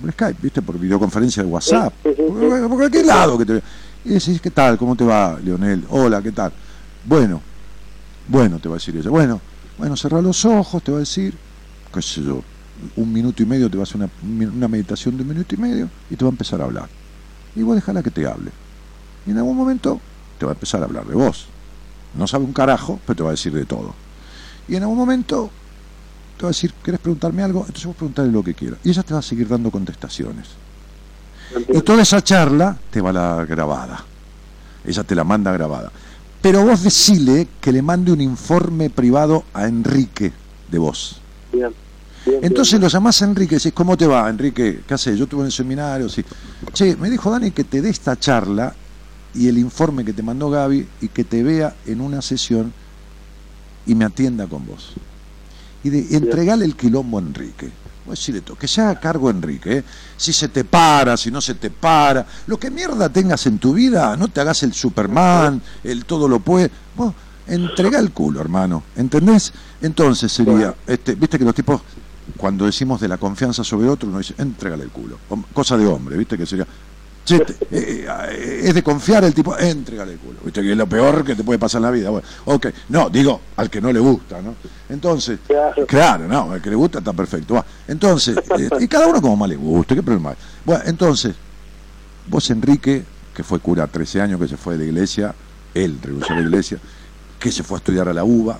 por 0.00 0.12
Skype, 0.12 0.38
¿viste? 0.42 0.62
Por 0.62 0.78
videoconferencia 0.78 1.42
de 1.42 1.48
WhatsApp, 1.48 1.92
por, 2.02 2.68
cualquier 2.76 3.06
lado 3.06 3.38
que 3.38 3.44
te 3.46 3.62
Y 4.04 4.10
decís, 4.10 4.40
¿qué 4.40 4.50
tal? 4.50 4.76
¿Cómo 4.78 4.96
te 4.96 5.04
va, 5.04 5.38
Leonel? 5.42 5.84
Hola, 5.90 6.20
¿qué 6.22 6.32
tal? 6.32 6.52
Bueno, 7.04 7.40
bueno, 8.28 8.58
te 8.58 8.68
va 8.68 8.74
a 8.76 8.78
decir 8.78 8.96
ella. 8.96 9.10
Bueno, 9.10 9.40
bueno, 9.76 9.96
cerrá 9.96 10.20
los 10.20 10.44
ojos, 10.44 10.82
te 10.82 10.90
va 10.92 10.98
a 10.98 11.00
decir, 11.00 11.34
qué 11.92 12.02
sé 12.02 12.22
yo, 12.22 12.42
un 12.96 13.12
minuto 13.12 13.42
y 13.42 13.46
medio, 13.46 13.68
te 13.70 13.76
va 13.76 13.82
a 13.82 13.84
hacer 13.84 13.96
una, 13.96 14.08
una 14.52 14.68
meditación 14.68 15.16
de 15.16 15.22
un 15.22 15.28
minuto 15.28 15.54
y 15.54 15.58
medio 15.58 15.88
y 16.10 16.16
te 16.16 16.24
va 16.24 16.28
a 16.28 16.32
empezar 16.32 16.60
a 16.60 16.64
hablar. 16.64 16.88
Y 17.56 17.62
vos 17.62 17.74
dejala 17.76 18.02
que 18.02 18.10
te 18.10 18.26
hable. 18.26 18.50
Y 19.28 19.32
en 19.32 19.36
algún 19.36 19.58
momento 19.58 20.00
te 20.38 20.46
va 20.46 20.52
a 20.52 20.54
empezar 20.54 20.80
a 20.80 20.86
hablar 20.86 21.04
de 21.04 21.14
vos. 21.14 21.44
No 22.14 22.26
sabe 22.26 22.44
un 22.44 22.54
carajo, 22.54 22.98
pero 23.04 23.14
te 23.14 23.22
va 23.22 23.28
a 23.28 23.32
decir 23.32 23.52
de 23.52 23.66
todo. 23.66 23.94
Y 24.66 24.76
en 24.76 24.84
algún 24.84 24.96
momento 24.96 25.50
te 26.38 26.44
va 26.44 26.48
a 26.48 26.52
decir, 26.52 26.72
¿querés 26.82 26.98
preguntarme 26.98 27.42
algo? 27.42 27.60
Entonces 27.60 27.84
vos 27.84 27.94
preguntarle 27.94 28.32
lo 28.32 28.42
que 28.42 28.54
quieras. 28.54 28.78
Y 28.84 28.88
ella 28.88 29.02
te 29.02 29.12
va 29.12 29.20
a 29.20 29.22
seguir 29.22 29.46
dando 29.46 29.70
contestaciones. 29.70 30.46
Y 31.68 31.78
toda 31.82 32.02
esa 32.02 32.24
charla 32.24 32.74
te 32.90 33.02
va 33.02 33.10
a 33.10 33.12
la 33.12 33.44
grabada. 33.44 34.02
Ella 34.86 35.04
te 35.04 35.14
la 35.14 35.24
manda 35.24 35.52
grabada. 35.52 35.92
Pero 36.40 36.64
vos 36.64 36.82
decile 36.82 37.48
que 37.60 37.70
le 37.70 37.82
mande 37.82 38.10
un 38.10 38.22
informe 38.22 38.88
privado 38.88 39.44
a 39.52 39.66
Enrique 39.66 40.32
de 40.70 40.78
vos. 40.78 41.20
Bien. 41.52 41.70
Bien, 42.24 42.40
Entonces 42.44 42.72
bien. 42.72 42.82
lo 42.82 42.88
llamás 42.88 43.20
a 43.20 43.26
Enrique 43.26 43.56
y 43.56 43.58
decís, 43.58 43.72
¿cómo 43.74 43.94
te 43.94 44.06
va, 44.06 44.26
Enrique? 44.30 44.80
¿Qué 44.88 44.94
haces? 44.94 45.18
Yo 45.18 45.24
estuve 45.24 45.40
en 45.40 45.46
el 45.46 45.52
seminario, 45.52 46.08
sí. 46.08 46.24
Che, 46.72 46.96
me 46.96 47.10
dijo 47.10 47.30
Dani 47.30 47.50
que 47.50 47.64
te 47.64 47.82
dé 47.82 47.90
esta 47.90 48.18
charla 48.18 48.74
y 49.34 49.48
el 49.48 49.58
informe 49.58 50.04
que 50.04 50.12
te 50.12 50.22
mandó 50.22 50.50
Gaby 50.50 50.86
y 51.00 51.08
que 51.08 51.24
te 51.24 51.42
vea 51.42 51.74
en 51.86 52.00
una 52.00 52.22
sesión 52.22 52.72
y 53.86 53.94
me 53.94 54.04
atienda 54.04 54.46
con 54.46 54.66
vos. 54.66 54.92
Y 55.84 55.90
de, 55.90 56.16
entregale 56.16 56.64
el 56.64 56.76
quilombo 56.76 57.18
a 57.18 57.22
Enrique. 57.22 57.70
Vos 58.06 58.18
decirle 58.18 58.40
todo, 58.40 58.56
que 58.56 58.66
se 58.66 58.80
haga 58.80 58.98
cargo 58.98 59.28
Enrique, 59.28 59.78
¿eh? 59.78 59.84
si 60.16 60.32
se 60.32 60.48
te 60.48 60.64
para, 60.64 61.16
si 61.16 61.30
no 61.30 61.42
se 61.42 61.54
te 61.54 61.68
para, 61.68 62.26
lo 62.46 62.58
que 62.58 62.70
mierda 62.70 63.10
tengas 63.10 63.46
en 63.46 63.58
tu 63.58 63.74
vida, 63.74 64.16
no 64.16 64.28
te 64.28 64.40
hagas 64.40 64.62
el 64.62 64.72
Superman, 64.72 65.60
el 65.84 66.06
todo 66.06 66.26
lo 66.26 66.40
puede, 66.40 66.70
vos 66.96 67.12
entrega 67.48 67.98
el 67.98 68.12
culo, 68.12 68.40
hermano, 68.40 68.82
¿entendés? 68.96 69.52
Entonces 69.80 70.30
sería, 70.30 70.74
este, 70.86 71.14
viste 71.14 71.38
que 71.38 71.44
los 71.44 71.54
tipos, 71.54 71.80
cuando 72.36 72.66
decimos 72.66 73.00
de 73.00 73.08
la 73.08 73.16
confianza 73.16 73.64
sobre 73.64 73.88
otro, 73.88 74.08
uno 74.08 74.18
dice, 74.18 74.34
entrégale 74.38 74.84
el 74.84 74.90
culo, 74.90 75.18
cosa 75.52 75.76
de 75.76 75.86
hombre, 75.86 76.16
viste 76.16 76.36
que 76.36 76.46
sería, 76.46 76.66
che, 77.28 77.36
eh, 77.70 78.06
eh, 78.30 78.60
es 78.64 78.74
de 78.74 78.82
confiar 78.82 79.24
el 79.24 79.34
tipo, 79.34 79.56
entrégale 79.56 80.12
el 80.12 80.18
culo, 80.18 80.38
viste 80.44 80.62
que 80.62 80.72
es 80.72 80.76
lo 80.76 80.88
peor 80.88 81.24
que 81.24 81.34
te 81.36 81.44
puede 81.44 81.58
pasar 81.58 81.80
en 81.80 81.84
la 81.84 81.90
vida, 81.90 82.10
bueno, 82.10 82.26
ok, 82.46 82.66
no, 82.88 83.10
digo, 83.10 83.40
al 83.56 83.68
que 83.68 83.80
no 83.80 83.92
le 83.92 84.00
gusta, 84.00 84.40
¿no? 84.40 84.54
Entonces, 84.88 85.40
Claro. 85.46 85.86
Claro, 85.86 86.28
no, 86.28 86.54
el 86.54 86.62
que 86.62 86.70
le 86.70 86.76
gusta 86.76 86.98
está 86.98 87.12
perfecto. 87.12 87.54
Va, 87.54 87.64
Entonces, 87.86 88.36
eh, 88.58 88.68
y 88.80 88.88
cada 88.88 89.06
uno 89.06 89.20
como 89.20 89.36
más 89.36 89.48
le 89.48 89.56
guste, 89.56 89.94
¿qué 89.94 90.02
problema 90.02 90.30
hay? 90.30 90.36
Bueno, 90.64 90.82
entonces, 90.86 91.34
vos 92.26 92.48
Enrique, 92.50 93.04
que 93.34 93.42
fue 93.44 93.60
cura 93.60 93.86
13 93.86 94.20
años, 94.20 94.40
que 94.40 94.48
se 94.48 94.56
fue 94.56 94.76
de 94.76 94.84
la 94.84 94.90
iglesia, 94.90 95.34
él 95.74 95.98
renunció 96.02 96.34
a 96.34 96.38
la 96.38 96.44
iglesia, 96.44 96.78
que 97.38 97.52
se 97.52 97.62
fue 97.62 97.76
a 97.76 97.78
estudiar 97.78 98.08
a 98.08 98.14
la 98.14 98.24
UBA, 98.24 98.58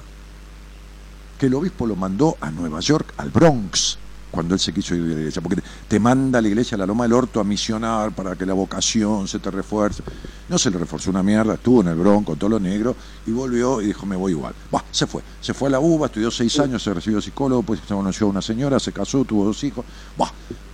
que 1.38 1.46
el 1.46 1.54
obispo 1.54 1.86
lo 1.86 1.96
mandó 1.96 2.36
a 2.40 2.50
Nueva 2.50 2.80
York, 2.80 3.12
al 3.16 3.30
Bronx, 3.30 3.98
cuando 4.30 4.54
él 4.54 4.60
se 4.60 4.72
quiso 4.72 4.94
ir 4.94 5.04
de 5.04 5.14
la 5.14 5.20
iglesia, 5.20 5.42
porque 5.42 5.62
te, 5.88 5.98
manda 5.98 6.38
a 6.38 6.42
la 6.42 6.48
iglesia 6.48 6.74
a 6.74 6.78
la 6.78 6.86
Loma 6.86 7.04
del 7.04 7.12
Orto 7.12 7.40
a 7.40 7.44
misionar 7.44 8.12
para 8.12 8.36
que 8.36 8.44
la 8.44 8.54
vocación 8.54 9.26
se 9.26 9.38
te 9.38 9.50
refuerce. 9.50 10.02
No 10.48 10.58
se 10.58 10.70
le 10.70 10.78
reforzó 10.78 11.10
una 11.10 11.22
mierda, 11.22 11.54
estuvo 11.54 11.80
en 11.80 11.88
el 11.88 11.96
Bronx 11.96 12.26
con 12.26 12.38
todo 12.38 12.50
lo 12.50 12.60
negro 12.60 12.94
y 13.26 13.30
volvió 13.30 13.80
y 13.80 13.86
dijo, 13.86 14.06
me 14.06 14.16
voy 14.16 14.32
igual. 14.32 14.54
Bah, 14.70 14.84
se 14.90 15.06
fue. 15.06 15.22
Se 15.40 15.54
fue 15.54 15.68
a 15.68 15.72
la 15.72 15.80
UBA, 15.80 16.06
estudió 16.06 16.30
seis 16.30 16.58
años, 16.60 16.82
se 16.82 16.92
recibió 16.92 17.20
psicólogo, 17.20 17.62
pues 17.62 17.80
se 17.80 17.94
conoció 17.94 18.26
a 18.26 18.30
una 18.30 18.42
señora, 18.42 18.78
se 18.78 18.92
casó, 18.92 19.24
tuvo 19.24 19.44
dos 19.44 19.62
hijos. 19.64 19.84
Bah, 20.16 20.32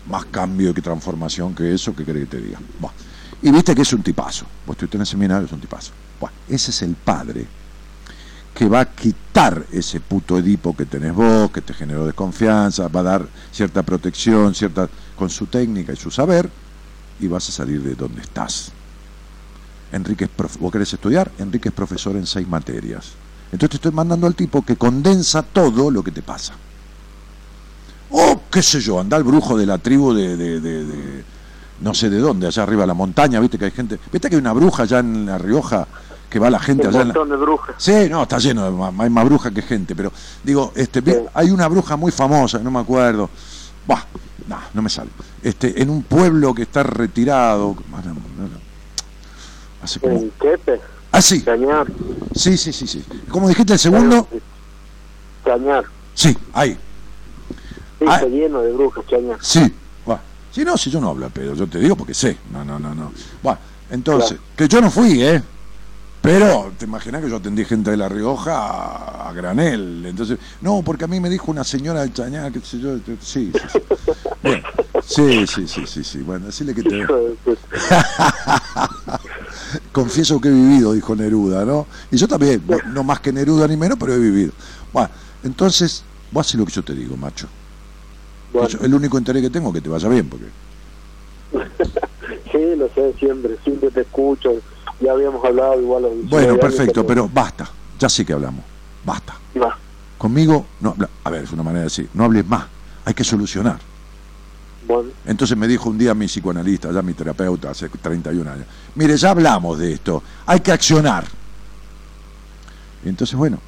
más 0.09 0.27
cambio 0.27 0.75
que 0.75 0.83
transformación 0.83 1.55
que 1.55 1.75
eso, 1.75 1.95
¿qué 1.95 2.05
querés 2.05 2.29
que 2.29 2.37
te 2.37 2.43
diga? 2.43 2.61
Bah. 2.81 2.93
Y 3.43 3.51
viste 3.51 3.75
que 3.75 3.83
es 3.83 3.93
un 3.93 4.03
tipazo. 4.03 4.47
Vos 4.67 4.75
estuviste 4.75 4.97
en 4.97 5.03
el 5.03 5.07
seminario, 5.07 5.47
es 5.47 5.53
un 5.53 5.61
tipazo. 5.61 5.93
Bah, 6.21 6.31
ese 6.49 6.71
es 6.71 6.83
el 6.83 6.95
padre 6.95 7.47
que 8.55 8.69
va 8.69 8.81
a 8.81 8.91
quitar 8.91 9.65
ese 9.73 9.99
puto 10.01 10.39
Edipo 10.39 10.77
que 10.77 10.87
tenés 10.87 11.13
vos, 11.13 11.51
que 11.51 11.61
te 11.61 11.75
generó 11.75 12.07
desconfianza, 12.07 12.89
va 12.89 13.01
a 13.01 13.03
dar 13.03 13.27
cierta 13.53 13.83
protección, 13.83 14.55
cierta 14.55 14.89
con 15.17 15.29
su 15.29 15.47
técnica 15.47 15.93
y 15.93 15.97
su 15.97 16.11
saber, 16.11 16.49
y 17.21 17.27
vas 17.27 17.49
a 17.49 17.53
salir 17.53 17.83
de 17.83 17.95
donde 17.95 18.21
estás. 18.23 18.71
Enrique 19.93 20.25
es 20.25 20.31
prof- 20.31 20.57
vos 20.59 20.73
querés 20.73 20.93
estudiar, 20.93 21.31
Enrique 21.39 21.69
es 21.69 21.75
profesor 21.75 22.17
en 22.17 22.27
seis 22.27 22.47
materias. 22.49 23.13
Entonces 23.53 23.71
te 23.71 23.77
estoy 23.77 23.93
mandando 23.93 24.27
al 24.27 24.35
tipo 24.35 24.63
que 24.65 24.77
condensa 24.77 25.43
todo 25.43 25.91
lo 25.91 26.03
que 26.03 26.11
te 26.11 26.23
pasa. 26.23 26.55
O 28.11 28.41
qué 28.51 28.63
sé 28.63 28.81
yo, 28.81 29.01
anda 29.01 29.17
el 29.17 29.25
brujo 29.25 29.57
de 29.57 29.67
la 29.67 29.79
tribu 29.79 30.13
de, 30.15 30.37
de- 30.37 30.61
de- 30.61 30.85
de- 30.85 31.25
no 31.81 31.93
sé 31.93 32.09
de 32.09 32.19
dónde, 32.19 32.47
allá 32.47 32.63
arriba 32.63 32.83
de 32.83 32.87
la 32.89 32.95
montaña, 32.95 33.41
viste 33.41 33.59
que 33.59 33.65
hay 33.67 33.71
gente, 33.73 33.99
viste 34.13 34.29
que 34.29 34.37
hay 34.37 34.41
una 34.41 34.53
bruja 34.53 34.85
allá 34.85 35.01
en 35.01 35.27
La 35.27 35.39
Rioja 35.39 35.87
que 36.31 36.39
va 36.39 36.51
la 36.51 36.59
gente 36.59 36.89
Un 36.89 36.95
allá 36.95 37.03
en 37.03 37.09
la, 37.09 37.15
montón 37.15 37.31
de 37.31 37.37
brujas. 37.45 37.75
Sí, 37.79 38.09
no, 38.11 38.23
está 38.23 38.39
lleno 38.39 38.71
de 38.71 39.03
hay 39.03 39.11
más 39.11 39.25
bruja 39.25 39.51
que 39.51 39.63
gente, 39.63 39.95
pero 39.95 40.13
digo, 40.43 40.73
este, 40.75 41.01
Sí. 41.01 41.17
hay 41.33 41.51
una 41.51 41.69
bruja 41.69 41.97
muy 41.97 42.11
famosa, 42.13 42.59
no 42.59 42.71
me 42.71 42.81
acuerdo. 42.81 43.31
Bah, 43.87 44.05
no, 44.49 44.59
no 44.73 44.83
me 44.83 44.91
sale. 44.91 45.11
Este, 45.43 45.81
en 45.81 45.91
un 45.91 46.03
pueblo 46.03 46.55
que 46.55 46.63
está 46.63 46.83
retirado, 46.83 47.77
hace 49.83 50.01
como, 50.01 50.17
En 50.17 50.31
Quepe, 50.41 50.81
ah, 51.13 51.21
sí, 51.23 51.43
Cañar. 51.43 51.87
sí, 52.35 52.57
sí, 52.57 52.73
sí, 52.73 52.87
sí. 52.87 53.05
¿Cómo 53.31 53.49
dijiste 53.49 53.75
el 53.75 53.79
segundo? 53.79 54.27
Cañar. 55.45 55.85
Sí, 56.15 56.37
ahí, 56.53 56.79
Sí, 57.99 58.05
Ah. 58.09 58.17
está 58.17 58.27
lleno 58.27 58.61
de 58.61 58.73
brujas, 58.73 59.05
Cañar. 59.09 59.39
sí. 59.41 59.73
Va. 60.09 60.21
Si 60.51 60.65
no, 60.65 60.77
si 60.77 60.91
yo 60.91 61.01
no 61.01 61.11
hablo, 61.11 61.31
pero 61.33 61.55
yo 61.55 61.67
te 61.67 61.79
digo 61.79 61.97
porque 61.97 62.15
sé. 62.15 62.37
No, 62.53 62.65
no, 62.65 62.79
no, 62.79 62.95
no. 62.95 63.13
Bueno, 63.43 63.59
entonces, 63.91 64.39
que 64.57 64.69
yo 64.69 64.81
no 64.81 64.91
fui, 64.91 65.23
¿eh? 65.23 65.43
Pero 66.25 66.73
te 66.79 66.87
imaginas 66.87 67.21
que 67.23 67.29
yo 67.29 67.37
atendí 67.37 67.67
gente 67.67 67.91
de 67.91 67.99
La 67.99 68.09
Rioja 68.09 68.57
a, 68.57 69.29
a 69.29 69.33
granel. 69.35 70.07
Entonces, 70.07 70.39
no, 70.63 70.81
porque 70.83 71.05
a 71.05 71.07
mí 71.07 71.21
me 71.21 71.29
dijo 71.29 71.51
una 71.51 71.65
señora 71.65 72.01
del 72.01 72.15
Chañar, 72.15 72.51
que 72.51 72.61
sé 72.61 72.81
yo, 72.81 72.97
sí, 73.21 73.53
sí, 73.53 73.61
sí. 73.71 73.79
Bueno, 74.43 74.63
sí, 75.05 75.47
sí, 75.47 75.69
sí, 75.69 75.87
sí, 75.87 76.03
sí. 76.03 76.23
Bueno, 76.23 76.47
decirle 76.47 76.75
que 76.75 76.83
te... 76.83 77.07
Confieso 79.93 80.41
que 80.41 80.49
he 80.49 80.53
vivido, 80.53 80.95
dijo 80.95 81.15
Neruda, 81.15 81.67
¿no? 81.67 81.87
Y 82.11 82.17
yo 82.17 82.27
también, 82.27 82.63
no, 82.67 82.79
no 82.95 83.05
más 83.05 83.21
que 83.21 83.31
Neruda 83.31 83.69
ni 83.69 83.77
menos, 83.77 83.99
pero 84.01 84.15
he 84.15 84.19
vivido. 84.19 84.53
Bueno, 84.95 85.11
entonces, 85.43 86.03
vos 86.33 86.47
haces 86.47 86.59
lo 86.59 86.65
que 86.65 86.73
yo 86.73 86.83
te 86.83 86.95
digo, 86.95 87.19
macho. 87.19 87.49
Bueno, 88.55 88.69
Yo- 88.69 88.79
el 88.81 88.95
único 88.95 89.19
interés 89.19 89.43
que 89.43 89.51
tengo 89.51 89.69
es 89.69 89.75
que 89.75 89.81
te 89.83 89.91
vaya 89.91 90.09
bien, 90.09 90.27
porque... 90.27 90.47
sí, 92.51 92.77
lo 92.79 92.89
sé, 92.95 93.13
siempre, 93.19 93.59
siempre 93.63 93.91
te 93.91 94.01
escucho. 94.01 94.55
Ya 95.01 95.13
habíamos 95.13 95.45
hablado 95.45 95.81
igual. 95.81 96.07
Bueno, 96.25 96.57
perfecto, 96.59 97.07
pero 97.07 97.29
basta. 97.33 97.69
Ya 97.99 98.09
sé 98.09 98.25
que 98.25 98.33
hablamos. 98.33 98.65
Basta. 99.05 99.35
No, 99.55 99.73
Conmigo, 100.19 100.67
no 100.81 100.91
habla. 100.91 101.09
A 101.25 101.31
ver, 101.31 101.45
es 101.45 101.53
una 101.53 101.63
manera 101.63 101.81
de 101.81 101.87
decir, 101.87 102.09
no 102.15 102.25
hables 102.25 102.47
más. 102.47 102.65
Hay 103.05 103.13
que 103.13 103.25
solucionar. 103.25 103.79
bueno, 104.87 105.11
Entonces 105.27 105.57
me 105.57 105.69
dijo 105.69 105.91
un 105.91 105.99
día 105.99 106.15
mi 106.15 106.27
psicoanalista, 106.27 106.91
ya 106.91 107.03
mi 107.03 107.13
terapeuta, 107.13 107.71
hace 107.71 107.89
31 107.89 108.51
años, 108.51 108.67
mire, 108.95 109.17
ya 109.17 109.31
hablamos 109.31 109.79
de 109.79 109.93
esto, 109.93 110.23
hay 110.47 110.61
que 110.61 110.73
accionar. 110.73 111.25
Y 113.05 113.09
entonces, 113.11 113.37
bueno, 113.37 113.59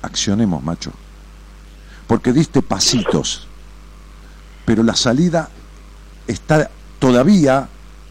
accionemos, 0.00 0.62
macho. 0.62 0.92
Porque 2.06 2.32
diste 2.32 2.62
pasitos, 2.62 3.46
pero 4.64 4.82
la 4.82 4.96
salida 4.96 5.50
está 6.26 6.70
todavía 6.98 7.68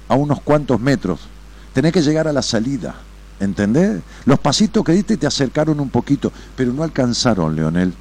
a 0.08 0.16
unos 0.16 0.41
cuantos 0.41 0.80
metros. 0.80 1.29
Tenés 1.74 1.94
que 1.94 2.02
llegar 2.02 2.28
a 2.28 2.34
la 2.34 2.41
salida, 2.41 2.96
¿entendés? 3.40 4.02
Los 4.26 4.40
pasitos 4.40 4.84
que 4.84 4.91
diste 4.94 5.18
te 5.18 5.28
acercaron 5.28 5.80
un 5.80 5.90
poquito, 5.90 6.32
pero 6.56 6.74
no 6.74 6.84
alcanzaron, 6.84 7.56
Leonel. 7.56 7.94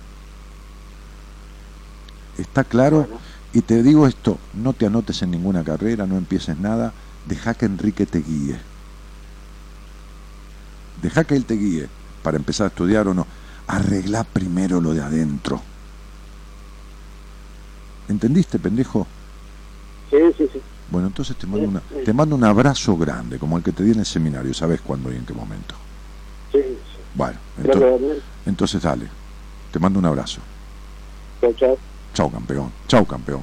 ¿Está 2.38 2.64
claro? 2.64 3.00
Bueno. 3.00 3.18
Y 3.52 3.62
te 3.62 3.82
digo 3.82 4.06
esto, 4.06 4.38
no 4.54 4.72
te 4.72 4.86
anotes 4.86 5.22
en 5.22 5.30
ninguna 5.30 5.64
carrera, 5.64 6.06
no 6.06 6.16
empieces 6.16 6.58
nada, 6.58 6.92
deja 7.26 7.54
que 7.54 7.66
Enrique 7.66 8.06
te 8.06 8.20
guíe. 8.20 8.58
Deja 11.02 11.24
que 11.24 11.34
él 11.36 11.44
te 11.44 11.54
guíe 11.54 11.88
para 12.22 12.36
empezar 12.36 12.66
a 12.66 12.68
estudiar 12.68 13.08
o 13.08 13.14
no. 13.14 13.26
Arregla 13.66 14.24
primero 14.24 14.80
lo 14.80 14.94
de 14.94 15.02
adentro. 15.02 15.62
¿Entendiste, 18.08 18.58
pendejo? 18.58 19.06
sí, 20.10 20.16
sí, 20.36 20.48
sí. 20.52 20.60
Bueno, 20.90 21.08
entonces 21.08 21.36
te 21.36 21.46
mando, 21.46 21.68
una, 21.68 21.80
te 22.04 22.12
mando 22.12 22.34
un 22.34 22.44
abrazo 22.44 22.96
grande, 22.96 23.38
como 23.38 23.56
el 23.58 23.62
que 23.62 23.72
te 23.72 23.82
di 23.82 23.92
en 23.92 24.00
el 24.00 24.06
seminario, 24.06 24.54
sabes 24.54 24.80
cuándo 24.80 25.12
y 25.12 25.16
en 25.16 25.26
qué 25.26 25.34
momento. 25.34 25.74
sí, 26.50 26.60
sí. 26.62 27.00
Bueno, 27.14 27.38
entonces, 27.62 28.22
entonces 28.46 28.82
dale, 28.82 29.06
te 29.70 29.78
mando 29.78 29.98
un 29.98 30.06
abrazo. 30.06 30.40
Chao, 31.40 31.52
chao. 31.54 31.78
Chao, 32.14 32.30
campeón. 32.30 32.72
Chao, 32.88 33.04
campeón. 33.04 33.42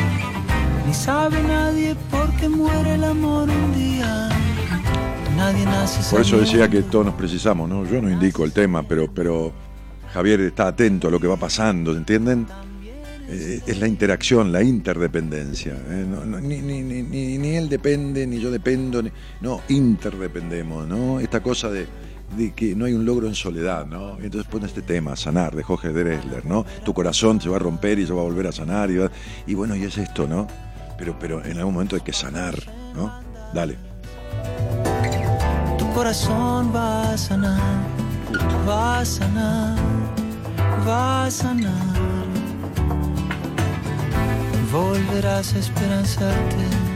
ni 0.91 0.95
sabe 0.95 1.41
nadie 1.43 1.95
por 2.09 2.29
qué 2.35 2.49
muere 2.49 2.95
el 2.95 3.05
amor 3.05 3.47
un 3.49 3.73
día. 3.73 4.27
Nadie 5.37 5.63
nace 5.63 6.01
Por 6.11 6.19
eso 6.19 6.37
decía 6.37 6.67
que 6.69 6.81
todos 6.81 7.05
nos 7.05 7.15
precisamos, 7.15 7.69
¿no? 7.69 7.85
Yo 7.85 8.01
no 8.01 8.09
indico 8.11 8.43
el 8.43 8.51
tema, 8.51 8.83
pero, 8.83 9.09
pero 9.09 9.53
Javier 10.13 10.41
está 10.41 10.67
atento 10.67 11.07
a 11.07 11.11
lo 11.11 11.17
que 11.17 11.27
va 11.27 11.37
pasando, 11.37 11.95
¿entienden? 11.95 12.45
Eh, 13.29 13.61
es 13.65 13.79
la 13.79 13.87
interacción, 13.87 14.51
la 14.51 14.61
interdependencia. 14.63 15.71
¿eh? 15.71 16.05
No- 16.05 16.25
no, 16.25 16.41
ni, 16.41 16.57
ni, 16.59 16.81
ni, 16.81 17.03
ni- 17.37 17.55
él 17.55 17.69
depende, 17.69 18.27
ni 18.27 18.41
yo 18.41 18.51
dependo, 18.51 19.01
ni- 19.01 19.11
no, 19.39 19.61
interdependemos, 19.69 20.89
¿no? 20.89 21.21
Esta 21.21 21.41
cosa 21.41 21.69
de, 21.71 21.87
de 22.35 22.51
que 22.51 22.75
no 22.75 22.83
hay 22.83 22.91
un 22.91 23.05
logro 23.05 23.27
en 23.27 23.35
soledad, 23.35 23.85
¿no? 23.85 24.17
Entonces 24.19 24.51
pone 24.51 24.65
este 24.65 24.81
tema, 24.81 25.15
sanar, 25.15 25.55
de 25.55 25.63
Jorge 25.63 25.87
Dressler, 25.93 26.45
¿no? 26.45 26.65
Tu 26.83 26.93
corazón 26.93 27.39
se 27.39 27.47
va 27.47 27.55
a 27.55 27.59
romper 27.59 27.97
y 27.97 28.05
se 28.05 28.11
va 28.11 28.19
a 28.19 28.25
volver 28.25 28.47
a 28.47 28.51
sanar, 28.51 28.91
y, 28.91 28.97
va- 28.97 29.11
y 29.47 29.53
bueno, 29.53 29.73
y 29.77 29.83
es 29.83 29.97
esto, 29.97 30.27
¿no? 30.27 30.47
Pero, 31.01 31.17
pero 31.17 31.43
en 31.43 31.57
algún 31.57 31.73
momento 31.73 31.95
hay 31.95 32.03
que 32.03 32.13
sanar, 32.13 32.53
¿no? 32.93 33.11
Dale. 33.55 33.75
Tu 35.79 35.91
corazón 35.93 36.71
va 36.75 37.13
a 37.13 37.17
sanar, 37.17 37.59
va 38.69 38.99
a 38.99 39.05
sanar, 39.05 39.79
va 40.87 41.25
a 41.25 41.31
sanar. 41.31 41.73
Volverás 44.71 45.55
a 45.55 45.57
esperanzarte 45.57 46.90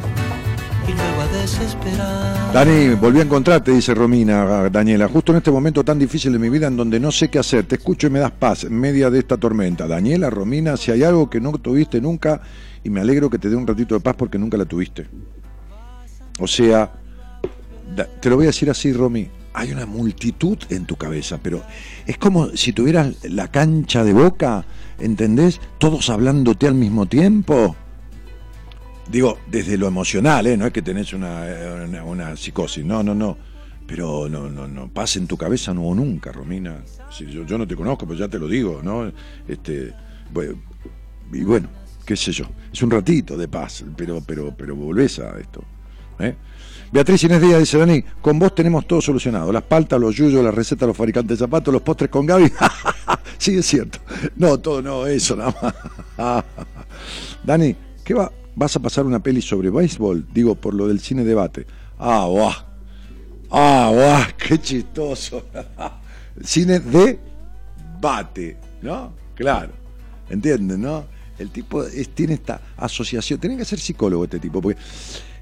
Dani, 2.53 2.95
volví 2.95 3.19
a 3.19 3.23
encontrarte, 3.23 3.71
dice 3.71 3.93
Romina, 3.93 4.69
Daniela, 4.69 5.07
justo 5.07 5.31
en 5.31 5.39
este 5.39 5.51
momento 5.51 5.83
tan 5.83 5.99
difícil 5.99 6.31
de 6.31 6.39
mi 6.39 6.49
vida 6.49 6.67
en 6.67 6.77
donde 6.77 6.99
no 6.99 7.11
sé 7.11 7.29
qué 7.29 7.39
hacer. 7.39 7.65
Te 7.65 7.75
escucho 7.75 8.07
y 8.07 8.09
me 8.09 8.19
das 8.19 8.31
paz 8.31 8.63
en 8.63 8.79
media 8.79 9.09
de 9.09 9.19
esta 9.19 9.37
tormenta. 9.37 9.87
Daniela, 9.87 10.29
Romina, 10.29 10.77
si 10.77 10.91
hay 10.91 11.03
algo 11.03 11.29
que 11.29 11.41
no 11.41 11.51
tuviste 11.53 11.99
nunca, 11.99 12.41
y 12.83 12.89
me 12.89 13.01
alegro 13.01 13.29
que 13.29 13.39
te 13.39 13.49
dé 13.49 13.55
un 13.55 13.67
ratito 13.67 13.95
de 13.95 14.01
paz 14.01 14.15
porque 14.17 14.37
nunca 14.37 14.57
la 14.57 14.65
tuviste. 14.65 15.07
O 16.39 16.47
sea, 16.47 16.91
te 18.21 18.29
lo 18.29 18.37
voy 18.37 18.45
a 18.45 18.47
decir 18.47 18.69
así, 18.69 18.93
Romy, 18.93 19.27
hay 19.53 19.71
una 19.71 19.85
multitud 19.85 20.57
en 20.69 20.85
tu 20.85 20.95
cabeza, 20.95 21.39
pero 21.41 21.63
es 22.05 22.17
como 22.17 22.49
si 22.55 22.73
tuvieras 22.73 23.15
la 23.23 23.49
cancha 23.49 24.03
de 24.03 24.13
boca, 24.13 24.65
¿entendés? 24.99 25.59
Todos 25.77 26.09
hablándote 26.09 26.67
al 26.67 26.75
mismo 26.75 27.05
tiempo. 27.05 27.75
Digo, 29.09 29.37
desde 29.47 29.77
lo 29.77 29.87
emocional, 29.87 30.47
¿eh? 30.47 30.57
no 30.57 30.65
es 30.65 30.73
que 30.73 30.81
tenés 30.81 31.13
una, 31.13 31.45
una, 32.03 32.35
psicosis, 32.35 32.83
no, 32.83 33.03
no, 33.03 33.13
no. 33.13 33.37
Pero 33.87 34.27
no, 34.27 34.49
no, 34.49 34.67
no, 34.67 34.87
pasa 34.87 35.19
en 35.19 35.27
tu 35.27 35.37
cabeza 35.37 35.71
no 35.71 35.93
nunca, 35.93 36.31
Romina. 36.31 36.83
Si 37.11 37.25
yo, 37.27 37.57
no 37.57 37.67
te 37.67 37.75
conozco, 37.75 38.07
pero 38.07 38.17
ya 38.17 38.27
te 38.27 38.39
lo 38.39 38.47
digo, 38.47 38.81
¿no? 38.83 39.11
Este, 39.47 39.93
y 41.31 41.43
bueno, 41.43 41.69
qué 42.03 42.15
sé 42.15 42.31
yo, 42.31 42.45
es 42.73 42.81
un 42.81 42.89
ratito 42.89 43.37
de 43.37 43.47
paz, 43.47 43.85
pero, 43.95 44.21
pero, 44.25 44.55
pero 44.57 44.75
volvés 44.75 45.19
a 45.19 45.39
esto. 45.39 45.63
¿eh? 46.19 46.35
Beatriz 46.91 47.23
Inés 47.23 47.41
Díaz 47.41 47.59
dice, 47.59 47.77
Dani, 47.77 48.03
con 48.21 48.39
vos 48.39 48.55
tenemos 48.55 48.87
todo 48.87 49.01
solucionado. 49.01 49.51
Las 49.51 49.63
paltas, 49.63 49.99
los 49.99 50.15
yuyos, 50.15 50.43
las 50.43 50.53
recetas, 50.53 50.87
los 50.87 50.95
fabricantes 50.97 51.37
de 51.37 51.45
zapatos, 51.45 51.73
los 51.73 51.81
postres 51.81 52.09
con 52.09 52.25
Gaby. 52.25 52.51
sí, 53.37 53.57
es 53.57 53.65
cierto. 53.65 53.99
No, 54.35 54.59
todo, 54.59 54.81
no, 54.81 55.05
eso 55.05 55.35
nada 55.35 55.53
más. 56.17 56.43
Dani, 57.43 57.75
¿qué 58.03 58.13
va? 58.13 58.31
¿Vas 58.55 58.75
a 58.75 58.79
pasar 58.79 59.05
una 59.05 59.19
peli 59.21 59.41
sobre 59.41 59.69
béisbol? 59.69 60.27
Digo, 60.33 60.55
por 60.55 60.73
lo 60.73 60.87
del 60.87 60.99
cine 60.99 61.23
debate. 61.23 61.65
Ah, 61.99 62.25
guau. 62.29 62.51
Ah, 63.51 63.91
guau, 63.93 64.23
qué 64.37 64.59
chistoso. 64.59 65.45
cine 66.43 66.79
de 66.79 67.19
bate, 68.01 68.57
¿no? 68.81 69.13
Claro. 69.35 69.71
¿Entienden, 70.29 70.81
no? 70.81 71.05
El 71.37 71.49
tipo 71.51 71.83
es- 71.83 72.09
tiene 72.09 72.35
esta 72.35 72.61
asociación. 72.77 73.39
Tiene 73.39 73.57
que 73.57 73.65
ser 73.65 73.79
psicólogo 73.79 74.23
este 74.23 74.39
tipo. 74.39 74.61
Porque, 74.61 74.79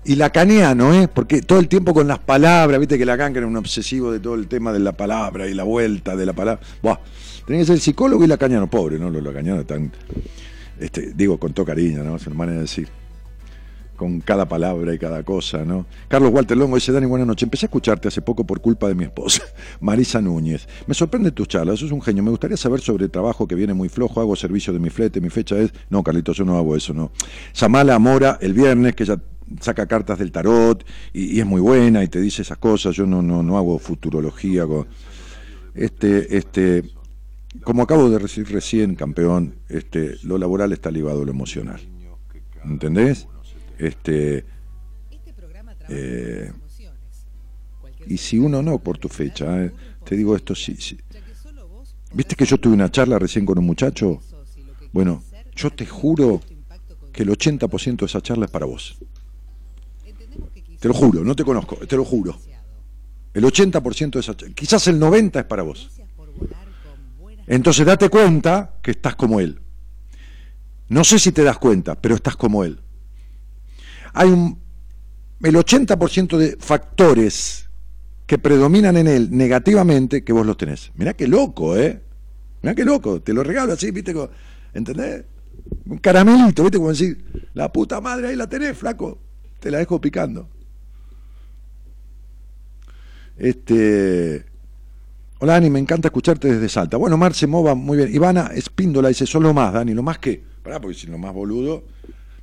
y 0.06 0.16
lacaniano, 0.16 0.92
¿eh? 0.94 1.08
Porque 1.08 1.42
todo 1.44 1.60
el 1.60 1.68
tiempo 1.68 1.94
con 1.94 2.08
las 2.08 2.20
palabras, 2.20 2.80
viste 2.80 2.98
que 2.98 3.06
Lacan 3.06 3.32
que 3.32 3.38
era 3.40 3.48
un 3.48 3.56
obsesivo 3.56 4.12
de 4.12 4.20
todo 4.20 4.34
el 4.36 4.48
tema 4.48 4.74
de 4.74 4.80
la 4.80 4.92
palabra 4.94 5.48
y 5.48 5.54
la 5.54 5.64
vuelta 5.64 6.16
de 6.16 6.26
la 6.26 6.34
palabra. 6.34 6.62
Buah, 6.82 6.98
tiene 7.46 7.62
que 7.62 7.68
ser 7.68 7.80
psicólogo 7.80 8.24
y 8.24 8.28
lacaniano. 8.28 8.68
Pobre, 8.70 8.98
¿no? 8.98 9.10
Los 9.12 9.24
lacanianos 9.24 9.62
están, 9.62 9.92
este, 10.80 11.14
digo 11.16 11.38
con 11.40 11.54
todo 11.54 11.66
cariño, 11.68 12.04
¿no? 12.04 12.16
Es 12.16 12.26
una 12.26 12.36
manera 12.36 12.56
de 12.58 12.64
decir 12.64 12.90
con 13.96 14.22
cada 14.22 14.48
palabra 14.48 14.94
y 14.94 14.98
cada 14.98 15.24
cosa, 15.24 15.64
¿no? 15.66 15.86
Carlos 16.08 16.32
Walter 16.34 16.58
Longo 16.58 16.76
dice, 16.76 16.92
Dani, 16.92 17.06
buenas 17.06 17.28
noches. 17.28 17.44
Empecé 17.44 17.66
a 17.66 17.68
escucharte 17.68 18.08
hace 18.08 18.22
poco 18.22 18.46
por 18.46 18.62
culpa 18.62 18.88
de 18.88 18.96
mi 18.96 19.04
esposa, 19.04 19.44
Marisa 19.80 20.22
Núñez. 20.22 20.68
Me 20.88 20.94
sorprende 20.94 21.32
tus 21.32 21.48
charlas, 21.48 21.80
sos 21.80 21.92
un 21.92 22.02
genio. 22.02 22.24
Me 22.24 22.30
gustaría 22.30 22.58
saber 22.58 22.82
sobre 22.82 23.06
el 23.06 23.12
trabajo 23.12 23.48
que 23.48 23.56
viene 23.56 23.74
muy 23.74 23.90
flojo. 23.90 24.22
Hago 24.22 24.36
servicio 24.36 24.74
de 24.74 24.80
mi 24.80 24.90
flete, 24.90 25.22
mi 25.22 25.30
fecha 25.30 25.58
es... 25.58 25.72
No, 25.90 26.04
Carlitos, 26.04 26.38
yo 26.38 26.46
no 26.46 26.58
hago 26.58 26.76
eso, 26.76 26.94
no. 26.94 27.12
Samala 27.52 28.00
Mora, 28.00 28.38
el 28.42 28.54
viernes, 28.54 28.96
que 28.96 29.04
ella 29.04 29.20
saca 29.60 29.86
cartas 29.86 30.20
del 30.20 30.32
tarot 30.32 30.84
y, 31.12 31.36
y 31.36 31.40
es 31.40 31.46
muy 31.46 31.62
buena 31.62 32.04
y 32.04 32.08
te 32.08 32.20
dice 32.20 32.42
esas 32.42 32.58
cosas. 32.58 32.96
Yo 32.96 33.06
no, 33.06 33.22
no, 33.22 33.44
no 33.44 33.58
hago 33.58 33.78
futurología. 33.80 34.66
Con... 34.66 34.88
Este, 35.76 36.38
este, 36.38 36.84
como 37.64 37.84
acabo 37.84 38.10
de 38.10 38.20
decir 38.20 38.48
recién, 38.50 38.96
campeón, 38.96 39.56
este, 39.70 40.16
lo 40.24 40.38
laboral 40.38 40.72
está 40.74 40.92
ligado 40.92 41.22
a 41.22 41.26
lo 41.26 41.32
emocional. 41.32 41.82
¿Entendés? 42.66 43.28
Este, 43.78 44.46
Este 45.12 45.34
Eh, 45.90 46.52
y 48.08 48.18
si 48.18 48.38
uno 48.38 48.62
no 48.62 48.80
por 48.80 48.98
tu 48.98 49.10
fecha, 49.10 49.64
eh, 49.64 49.72
te 50.04 50.16
digo 50.16 50.36
esto, 50.36 50.54
solo 50.56 51.68
vos 51.68 51.96
viste 52.14 52.36
que 52.36 52.46
yo 52.46 52.58
tuve 52.58 52.74
una 52.74 52.92
charla 52.92 53.20
recién 53.20 53.46
con 53.46 53.58
un 53.58 53.66
muchacho, 53.66 54.22
bueno, 54.92 55.24
yo 55.56 55.72
te 55.72 55.86
juro 55.86 56.42
que 57.12 57.24
el 57.24 57.30
80% 57.30 57.98
de 57.98 58.06
esa 58.06 58.22
charla 58.22 58.46
es 58.46 58.52
para 58.52 58.66
vos. 58.66 58.98
Te 60.80 60.88
lo 60.88 60.94
juro, 60.94 61.24
no 61.24 61.36
te 61.36 61.44
conozco, 61.44 61.76
te 61.78 61.96
lo 61.96 62.04
juro. 62.04 62.38
El 63.34 63.44
80% 63.46 64.12
de 64.12 64.20
esa 64.20 64.36
charla, 64.36 64.54
quizás 64.54 64.88
el 64.88 65.00
90% 65.00 65.40
es 65.40 65.46
para 65.46 65.64
vos. 65.64 65.90
Entonces 67.48 67.86
date 67.86 68.10
cuenta 68.10 68.80
que 68.82 68.92
estás 68.92 69.16
como 69.16 69.40
él. 69.40 69.60
No 70.90 71.04
sé 71.04 71.20
si 71.20 71.32
te 71.32 71.44
das 71.44 71.58
cuenta, 71.58 71.96
pero 72.00 72.16
estás 72.16 72.36
como 72.36 72.64
él. 72.64 72.80
Hay 74.14 74.30
un 74.30 74.64
el 75.42 75.56
80% 75.56 76.38
de 76.38 76.56
factores 76.58 77.68
que 78.26 78.38
predominan 78.38 78.96
en 78.96 79.08
él 79.08 79.30
negativamente 79.32 80.24
que 80.24 80.32
vos 80.32 80.46
los 80.46 80.56
tenés. 80.56 80.92
Mirá 80.96 81.14
qué 81.14 81.28
loco, 81.28 81.78
¿eh? 81.78 82.02
Mirá 82.62 82.74
qué 82.74 82.86
loco, 82.86 83.22
te 83.22 83.34
lo 83.34 83.44
regalo 83.44 83.74
así, 83.74 83.92
¿viste? 83.92 84.16
¿Entendés? 84.74 85.26
Un 85.86 85.98
caramelito, 85.98 86.64
¿viste? 86.64 86.78
Como 86.78 86.92
decir, 86.92 87.50
la 87.54 87.72
puta 87.72 88.00
madre 88.00 88.30
ahí 88.30 88.36
la 88.38 88.48
tenés, 88.48 88.78
flaco. 88.78 89.20
Te 89.60 89.70
la 89.70 89.80
dejo 89.80 90.00
picando. 90.00 90.48
Este 93.38 94.46
Hola 95.40 95.54
Dani, 95.54 95.70
me 95.70 95.80
encanta 95.80 96.08
escucharte 96.08 96.54
desde 96.54 96.70
Salta. 96.70 96.96
Bueno, 96.96 97.18
Marce 97.18 97.48
Mova, 97.48 97.76
muy 97.76 97.98
bien. 97.98 98.16
Ivana 98.16 98.52
Espíndola 98.56 99.10
dice, 99.10 99.26
son 99.26 99.44
lo 99.44 99.54
más, 99.54 99.74
Dani, 99.74 99.94
lo 99.94 100.02
más 100.02 100.18
que. 100.20 100.42
Pará, 100.64 100.80
porque 100.80 100.96
si 100.96 101.08
lo 101.08 101.18
más 101.18 101.34
boludo. 101.34 101.84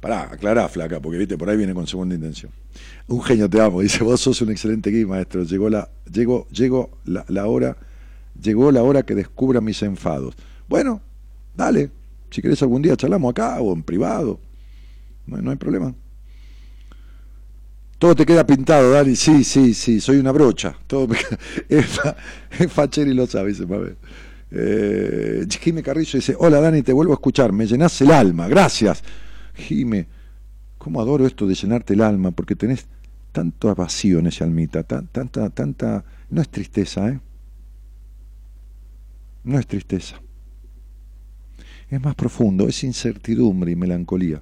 Pará, 0.01 0.33
aclará, 0.33 0.67
flaca, 0.69 0.99
porque 0.99 1.19
viste, 1.19 1.37
por 1.37 1.51
ahí 1.51 1.59
viene 1.59 1.75
con 1.75 1.87
segunda 1.87 2.15
intención. 2.15 2.51
Un 3.07 3.23
genio 3.23 3.51
te 3.51 3.61
amo, 3.61 3.83
dice, 3.83 4.03
vos 4.03 4.21
sos 4.21 4.41
un 4.41 4.51
excelente 4.51 4.91
guía, 4.91 5.07
maestro. 5.07 5.45
Llegó 5.45 5.69
la, 5.69 5.91
llegó, 6.11 6.49
llegó 6.49 6.91
la, 7.05 7.47
hora, 7.47 7.77
llegó 8.41 8.73
la 8.73 8.83
hora 8.83 9.03
que 9.03 9.15
descubra 9.15 9.61
mis 9.61 9.83
enfados. 9.83 10.35
Bueno, 10.69 11.03
dale. 11.55 11.91
Si 12.31 12.41
querés 12.41 12.63
algún 12.63 12.81
día 12.81 12.97
charlamos 12.97 13.31
acá 13.31 13.61
o 13.61 13.75
en 13.75 13.83
privado. 13.83 14.41
No, 15.27 15.37
no 15.43 15.51
hay 15.51 15.57
problema. 15.57 15.95
Todo 17.99 18.15
te 18.15 18.25
queda 18.25 18.47
pintado, 18.47 18.93
Dani. 18.93 19.15
Sí, 19.17 19.45
sí, 19.45 19.75
sí, 19.75 20.01
soy 20.01 20.17
una 20.17 20.33
brocha. 20.33 20.75
Todo 20.87 21.09
me 21.09 21.19
es, 21.69 22.01
Facheri 22.73 23.13
lo 23.13 23.27
sabe, 23.27 23.51
dice 23.51 23.67
Mabel. 23.67 23.97
Eh, 24.51 25.47
Jime 25.61 25.83
Carrillo 25.83 26.19
dice, 26.19 26.35
hola 26.39 26.61
Dani, 26.61 26.83
te 26.83 26.95
vuelvo 26.95 27.13
a 27.13 27.17
escuchar, 27.17 27.53
me 27.53 27.67
llenas 27.67 28.01
el 28.01 28.11
alma, 28.11 28.49
gracias. 28.49 29.03
Jime, 29.61 30.07
cómo 30.79 31.01
adoro 31.01 31.27
esto 31.27 31.47
de 31.47 31.55
llenarte 31.55 31.95
el 31.95 32.01
alma, 32.03 32.31
porque 32.31 32.57
tenés 32.57 32.87
tanto 33.33 33.75
vacío 33.75 34.19
en 34.19 34.27
esa 34.27 34.45
almita, 34.45 34.83
tanta, 34.83 35.51
tanta, 35.51 36.05
no 36.31 36.41
es 36.41 36.49
tristeza, 36.49 37.09
¿eh? 37.09 37.21
No 39.45 39.59
es 39.59 39.67
tristeza. 39.67 40.21
Es 41.89 42.01
más 42.01 42.15
profundo, 42.15 42.69
es 42.69 42.85
incertidumbre 42.85 43.73
y 43.73 43.77
melancolía. 43.77 44.41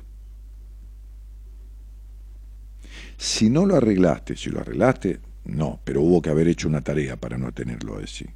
Si 3.17 3.51
no 3.51 3.67
lo 3.67 3.77
arreglaste, 3.77 4.37
si 4.37 4.51
lo 4.51 4.61
arreglaste, 4.61 5.21
no, 5.45 5.81
pero 5.85 6.03
hubo 6.03 6.21
que 6.21 6.31
haber 6.31 6.47
hecho 6.49 6.69
una 6.69 6.83
tarea 6.83 7.17
para 7.17 7.39
no 7.39 7.53
tenerlo 7.53 7.99
así. 7.99 8.27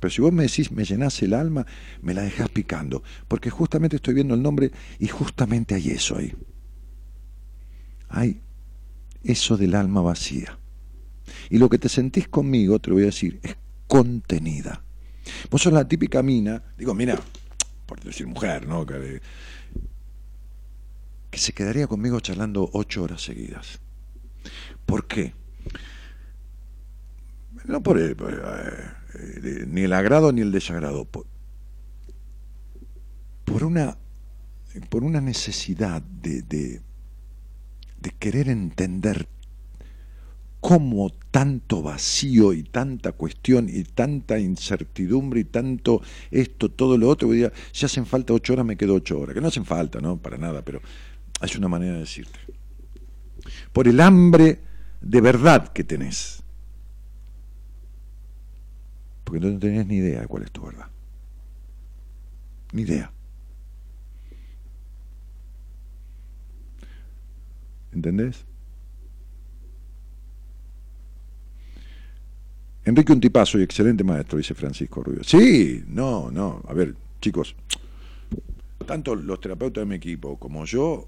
Pero 0.00 0.10
si 0.10 0.22
vos 0.22 0.32
me 0.32 0.44
decís, 0.44 0.70
me 0.70 0.84
llenás 0.84 1.20
el 1.22 1.34
alma, 1.34 1.66
me 2.02 2.14
la 2.14 2.22
dejás 2.22 2.48
picando, 2.50 3.02
porque 3.26 3.50
justamente 3.50 3.96
estoy 3.96 4.14
viendo 4.14 4.34
el 4.34 4.42
nombre 4.42 4.70
y 4.98 5.08
justamente 5.08 5.74
hay 5.74 5.90
eso 5.90 6.16
ahí. 6.16 6.34
Hay 8.08 8.40
eso 9.24 9.56
del 9.56 9.74
alma 9.74 10.00
vacía. 10.00 10.58
Y 11.50 11.58
lo 11.58 11.68
que 11.68 11.78
te 11.78 11.88
sentís 11.88 12.28
conmigo, 12.28 12.78
te 12.78 12.90
lo 12.90 12.96
voy 12.96 13.04
a 13.04 13.06
decir, 13.06 13.40
es 13.42 13.56
contenida. 13.86 14.84
Vos 15.50 15.62
sos 15.62 15.72
la 15.72 15.86
típica 15.86 16.22
mina, 16.22 16.62
digo, 16.76 16.94
mira, 16.94 17.18
por 17.86 18.00
decir 18.00 18.26
mujer, 18.26 18.66
¿no? 18.66 18.86
Que, 18.86 19.20
se 21.32 21.52
quedaría 21.52 21.86
conmigo 21.86 22.18
charlando 22.18 22.68
ocho 22.72 23.04
horas 23.04 23.22
seguidas 23.22 23.78
¿Por 24.86 25.06
qué? 25.06 25.34
No 27.64 27.80
por 27.82 27.98
el, 27.98 28.16
eh, 29.14 29.64
ni 29.66 29.82
el 29.82 29.92
agrado 29.92 30.32
ni 30.32 30.40
el 30.40 30.52
desagrado, 30.52 31.06
por, 33.44 33.64
una, 33.64 33.96
por 34.88 35.04
una 35.04 35.20
necesidad 35.20 36.02
de, 36.02 36.42
de, 36.42 36.82
querer 38.18 38.48
entender 38.48 39.28
cómo 40.60 41.10
tanto 41.30 41.82
vacío 41.82 42.52
y 42.52 42.64
tanta 42.64 43.12
cuestión 43.12 43.68
y 43.68 43.84
tanta 43.84 44.38
incertidumbre 44.38 45.40
y 45.40 45.44
tanto 45.44 46.02
esto, 46.30 46.70
todo 46.70 46.98
lo 46.98 47.08
otro, 47.08 47.30
día, 47.30 47.52
si 47.70 47.86
hacen 47.86 48.06
falta 48.06 48.32
ocho 48.32 48.54
horas, 48.54 48.66
me 48.66 48.76
quedo 48.76 48.94
ocho 48.94 49.20
horas, 49.20 49.34
que 49.34 49.40
no 49.40 49.48
hacen 49.48 49.64
falta, 49.64 50.00
¿no? 50.00 50.16
Para 50.16 50.36
nada, 50.36 50.62
pero 50.62 50.80
es 51.40 51.56
una 51.56 51.68
manera 51.68 51.94
de 51.94 52.00
decirte. 52.00 52.38
Por 53.72 53.88
el 53.88 54.00
hambre 54.00 54.60
de 55.00 55.20
verdad 55.20 55.68
que 55.68 55.84
tenés. 55.84 56.42
Porque 59.28 59.46
no 59.46 59.58
tenés 59.58 59.86
ni 59.86 59.96
idea 59.96 60.22
de 60.22 60.26
cuál 60.26 60.44
es 60.44 60.50
tu 60.50 60.62
verdad. 60.62 60.86
Ni 62.72 62.80
idea. 62.80 63.12
¿Entendés? 67.92 68.46
Enrique 72.86 73.12
un 73.12 73.20
tipazo 73.20 73.58
y 73.58 73.64
excelente 73.64 74.02
maestro, 74.02 74.38
dice 74.38 74.54
Francisco 74.54 75.02
Rubio. 75.02 75.22
Sí, 75.22 75.84
no, 75.88 76.30
no. 76.30 76.62
A 76.66 76.72
ver, 76.72 76.94
chicos, 77.20 77.54
tanto 78.86 79.14
los 79.14 79.42
terapeutas 79.42 79.82
de 79.82 79.86
mi 79.86 79.96
equipo 79.96 80.38
como 80.38 80.64
yo 80.64 81.06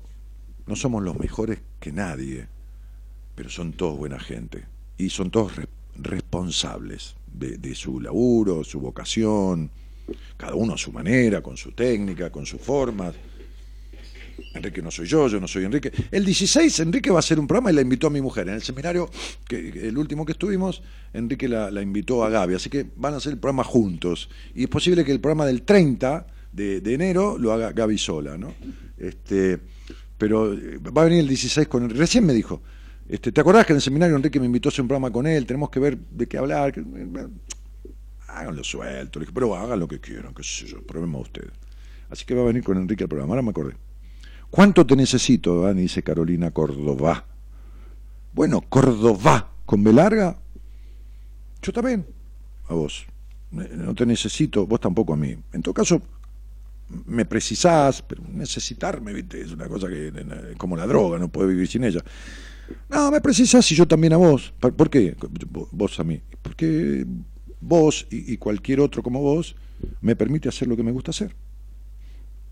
no 0.66 0.76
somos 0.76 1.02
los 1.02 1.18
mejores 1.18 1.62
que 1.80 1.90
nadie 1.90 2.48
pero 3.34 3.48
son 3.48 3.72
todos 3.72 3.96
buena 3.96 4.20
gente 4.20 4.66
y 4.98 5.08
son 5.08 5.30
todos 5.30 5.52
responsables 5.96 7.16
de, 7.32 7.74
su 7.74 8.00
laburo, 8.00 8.64
su 8.64 8.80
vocación, 8.80 9.70
cada 10.36 10.54
uno 10.54 10.74
a 10.74 10.78
su 10.78 10.92
manera, 10.92 11.42
con 11.42 11.56
su 11.56 11.72
técnica, 11.72 12.30
con 12.30 12.46
sus 12.46 12.60
formas. 12.60 13.14
Enrique 14.54 14.82
no 14.82 14.90
soy 14.90 15.06
yo, 15.06 15.28
yo 15.28 15.38
no 15.38 15.46
soy 15.46 15.64
Enrique. 15.64 15.92
El 16.10 16.24
16 16.24 16.80
Enrique 16.80 17.10
va 17.10 17.16
a 17.16 17.20
hacer 17.20 17.38
un 17.38 17.46
programa 17.46 17.70
y 17.70 17.74
la 17.74 17.82
invitó 17.82 18.06
a 18.08 18.10
mi 18.10 18.20
mujer. 18.20 18.48
En 18.48 18.54
el 18.54 18.62
seminario, 18.62 19.08
que, 19.46 19.88
el 19.88 19.96
último 19.96 20.24
que 20.24 20.32
estuvimos, 20.32 20.82
Enrique 21.12 21.48
la, 21.48 21.82
invitó 21.82 22.24
a 22.24 22.30
Gaby. 22.30 22.54
Así 22.54 22.70
que 22.70 22.86
van 22.96 23.14
a 23.14 23.18
hacer 23.18 23.32
el 23.32 23.38
programa 23.38 23.64
juntos. 23.64 24.28
Y 24.54 24.64
es 24.64 24.68
posible 24.68 25.04
que 25.04 25.12
el 25.12 25.20
programa 25.20 25.46
del 25.46 25.62
30 25.62 26.26
de, 26.52 26.80
de 26.80 26.94
enero 26.94 27.38
lo 27.38 27.52
haga 27.52 27.72
Gaby 27.72 27.98
sola, 27.98 28.36
¿no? 28.36 28.54
Este, 28.98 29.58
pero 30.18 30.52
eh, 30.52 30.78
va 30.78 31.02
a 31.02 31.04
venir 31.06 31.20
el 31.20 31.28
16 31.28 31.66
con... 31.66 31.88
Recién 31.88 32.26
me 32.26 32.34
dijo, 32.34 32.62
este, 33.10 33.32
¿Te 33.32 33.40
acordás 33.40 33.66
que 33.66 33.72
en 33.72 33.78
el 33.78 33.82
seminario 33.82 34.14
Enrique 34.14 34.38
me 34.38 34.46
invitó 34.46 34.68
a 34.68 34.70
hacer 34.70 34.82
un 34.82 34.88
programa 34.88 35.10
con 35.10 35.26
él? 35.26 35.44
Tenemos 35.44 35.68
que 35.70 35.80
ver 35.80 35.98
de 35.98 36.28
qué 36.28 36.38
hablar. 36.38 36.72
háganlo 38.28 38.62
suelto. 38.62 39.18
Le 39.18 39.24
dije, 39.24 39.32
pero 39.34 39.56
hagan 39.56 39.80
lo 39.80 39.88
que 39.88 39.98
quieran, 39.98 40.32
qué 40.32 40.44
sé 40.44 40.66
yo, 40.66 40.80
problema 40.82 41.18
a 41.18 41.22
ustedes. 41.22 41.50
Así 42.08 42.24
que 42.24 42.34
va 42.34 42.42
a 42.42 42.46
venir 42.46 42.62
con 42.62 42.76
Enrique 42.76 43.04
al 43.04 43.08
programa. 43.08 43.32
Ahora 43.32 43.42
me 43.42 43.50
acordé. 43.50 43.74
¿Cuánto 44.48 44.86
te 44.86 44.94
necesito, 44.94 45.62
Dani? 45.62 45.82
Dice 45.82 46.02
Carolina 46.02 46.52
Córdoba. 46.52 47.24
Bueno, 48.32 48.60
Córdoba, 48.68 49.50
con 49.66 49.82
B 49.82 49.92
larga. 49.92 50.38
Yo 51.62 51.72
también. 51.72 52.06
A 52.68 52.74
vos. 52.74 53.06
No 53.50 53.94
te 53.94 54.06
necesito, 54.06 54.66
vos 54.66 54.80
tampoco 54.80 55.14
a 55.14 55.16
mí. 55.16 55.36
En 55.52 55.62
todo 55.62 55.74
caso, 55.74 56.00
me 57.06 57.24
precisás, 57.24 58.02
pero 58.02 58.22
necesitarme, 58.32 59.12
¿viste? 59.12 59.40
Es 59.40 59.52
una 59.52 59.68
cosa 59.68 59.88
que, 59.88 60.12
como 60.56 60.76
la 60.76 60.86
droga, 60.86 61.18
no 61.18 61.28
puedo 61.28 61.48
vivir 61.48 61.66
sin 61.66 61.82
ella. 61.84 62.02
No, 62.88 63.10
me 63.10 63.20
precisas 63.20 63.70
y 63.72 63.74
yo 63.74 63.86
también 63.86 64.12
a 64.12 64.16
vos. 64.16 64.52
¿Por 64.58 64.90
qué? 64.90 65.16
Vos 65.70 66.00
a 66.00 66.04
mí. 66.04 66.20
Porque 66.42 67.06
vos 67.60 68.06
y, 68.10 68.36
cualquier 68.36 68.80
otro 68.80 69.02
como 69.02 69.20
vos 69.20 69.54
me 70.00 70.16
permite 70.16 70.48
hacer 70.48 70.68
lo 70.68 70.76
que 70.76 70.82
me 70.82 70.92
gusta 70.92 71.10
hacer. 71.10 71.34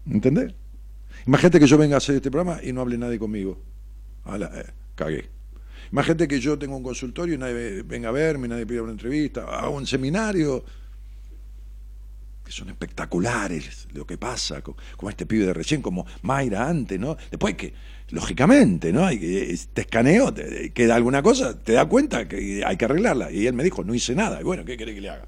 ¿Entendés? 0.07 0.55
Imagínate 1.27 1.61
que 1.61 1.67
yo 1.67 1.77
venga 1.77 1.97
a 1.97 1.99
hacer 1.99 2.17
este 2.17 2.31
programa 2.31 2.61
y 2.63 2.73
no 2.73 2.81
hable 2.81 2.97
nadie 2.99 3.19
conmigo. 3.19 3.61
Eh, 4.27 4.67
cagué. 4.95 5.29
Imagínate 5.91 6.29
que 6.29 6.41
yo 6.41 6.59
tengo 6.59 6.77
un 6.77 6.83
consultorio 6.83 7.35
y 7.35 7.39
nadie 7.39 7.83
venga 7.83 8.11
a 8.11 8.13
verme, 8.13 8.47
nadie 8.47 8.67
pida 8.67 8.83
una 8.83 8.93
entrevista, 8.93 9.45
hago 9.45 9.77
un 9.77 9.87
seminario 9.87 10.65
que 12.45 12.53
son 12.53 12.69
espectaculares 12.71 13.89
lo 13.93 14.07
que 14.07 14.17
pasa, 14.17 14.63
como, 14.63 15.11
este 15.11 15.27
pibe 15.27 15.47
de 15.47 15.55
recién, 15.55 15.83
como 15.83 16.07
Mayra 16.23 16.69
antes, 16.69 16.99
¿no? 16.99 17.17
Después 17.31 17.55
que, 17.57 17.75
lógicamente, 18.11 18.93
¿no? 18.93 19.09
Te 19.09 19.81
escaneo, 19.81 20.33
te, 20.33 20.73
queda 20.73 20.95
alguna 20.95 21.23
cosa, 21.23 21.59
te 21.59 21.73
da 21.73 21.87
cuenta 21.89 22.29
que 22.29 22.65
hay 22.65 22.77
que 22.77 22.85
arreglarla. 22.85 23.31
Y 23.31 23.47
él 23.47 23.55
me 23.55 23.65
dijo, 23.65 23.85
no 23.85 23.95
hice 23.95 24.15
nada. 24.15 24.41
Y 24.41 24.45
bueno, 24.45 24.65
¿qué 24.65 24.77
quiere 24.77 24.95
que 24.95 25.01
le 25.01 25.11
haga? 25.11 25.27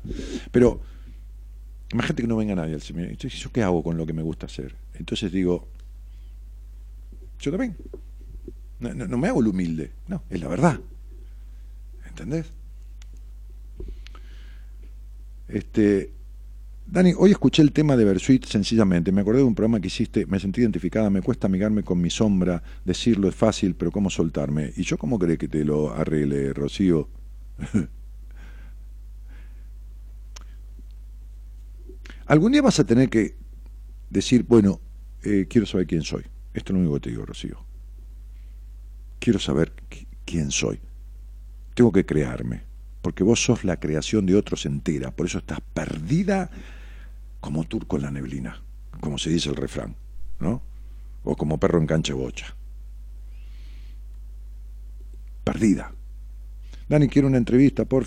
Pero, 0.51 0.81
imagínate 1.93 2.23
que 2.23 2.29
no 2.29 2.37
venga 2.37 2.55
nadie 2.55 2.75
al 2.75 2.83
seminario. 2.83 3.13
Entonces, 3.13 3.39
¿yo 3.41 3.51
qué 3.53 3.63
hago 3.63 3.83
con 3.83 3.97
lo 3.97 4.07
que 4.07 4.13
me 4.13 4.23
gusta 4.23 4.47
hacer? 4.47 4.75
Entonces 4.95 5.31
digo, 5.33 5.69
yo 7.39 7.51
también. 7.51 7.77
No, 8.79 8.95
no 8.95 9.19
me 9.19 9.29
hago 9.29 9.41
el 9.41 9.49
humilde, 9.49 9.93
no, 10.09 10.23
es 10.31 10.41
la 10.41 10.49
verdad. 10.49 10.81
¿Entendés? 12.09 12.47
Este, 15.49 16.13
Dani, 16.93 17.15
hoy 17.17 17.31
escuché 17.31 17.63
el 17.63 17.71
tema 17.71 17.97
de 17.97 18.05
Versuit 18.05 18.45
sencillamente. 18.47 19.13
Me 19.13 19.21
acordé 19.21 19.39
de 19.39 19.45
un 19.45 19.55
programa 19.55 19.81
que 19.81 19.87
hiciste, 19.87 20.27
me 20.27 20.41
sentí 20.41 20.61
identificada, 20.61 21.09
me 21.09 21.23
cuesta 21.23 21.47
amigarme 21.47 21.85
con 21.85 22.01
mi 22.01 22.11
sombra, 22.11 22.65
decirlo 22.85 23.29
es 23.29 23.37
fácil, 23.37 23.77
pero 23.77 23.93
¿cómo 23.93 24.11
soltarme? 24.11 24.73
¿Y 24.77 24.83
yo 24.83 24.99
cómo 24.99 25.17
crees 25.17 25.39
que 25.39 25.47
te 25.47 25.65
lo 25.65 25.95
arregle, 25.95 26.53
Rocío? 26.53 27.09
Algún 32.27 32.51
día 32.51 32.63
vas 32.63 32.81
a 32.81 32.85
tener 32.85 33.09
que 33.09 33.37
decir, 34.09 34.45
bueno, 34.49 34.81
eh, 35.23 35.47
quiero 35.49 35.69
saber 35.69 35.87
quién 35.87 36.03
soy. 36.03 36.25
Esto 36.55 36.73
es 36.73 36.75
lo 36.75 36.81
único 36.81 36.95
que 36.95 37.01
te 37.03 37.11
digo, 37.11 37.25
Rocío. 37.25 37.65
Quiero 39.21 39.39
saber 39.39 39.75
quién 40.25 40.51
soy. 40.51 40.81
Tengo 41.75 41.93
que 41.93 42.05
crearme, 42.05 42.63
porque 43.01 43.23
vos 43.23 43.45
sos 43.45 43.63
la 43.63 43.79
creación 43.79 44.27
de 44.27 44.35
otros 44.35 44.67
entera, 44.67 45.13
por 45.13 45.27
eso 45.27 45.39
estás 45.39 45.61
perdida 45.73 46.51
como 47.41 47.65
turco 47.65 47.97
en 47.97 48.03
la 48.03 48.11
neblina, 48.11 48.63
como 49.01 49.19
se 49.19 49.31
dice 49.31 49.49
el 49.49 49.57
refrán, 49.57 49.97
¿no? 50.39 50.63
O 51.25 51.37
como 51.37 51.59
perro 51.59 51.79
en 51.79 51.87
cancha 51.87 52.15
bocha. 52.15 52.55
Perdida. 55.45 55.93
Dani, 56.89 57.09
quiero 57.09 57.29
una 57.29 57.39
entrevista, 57.39 57.85
por 57.85 58.07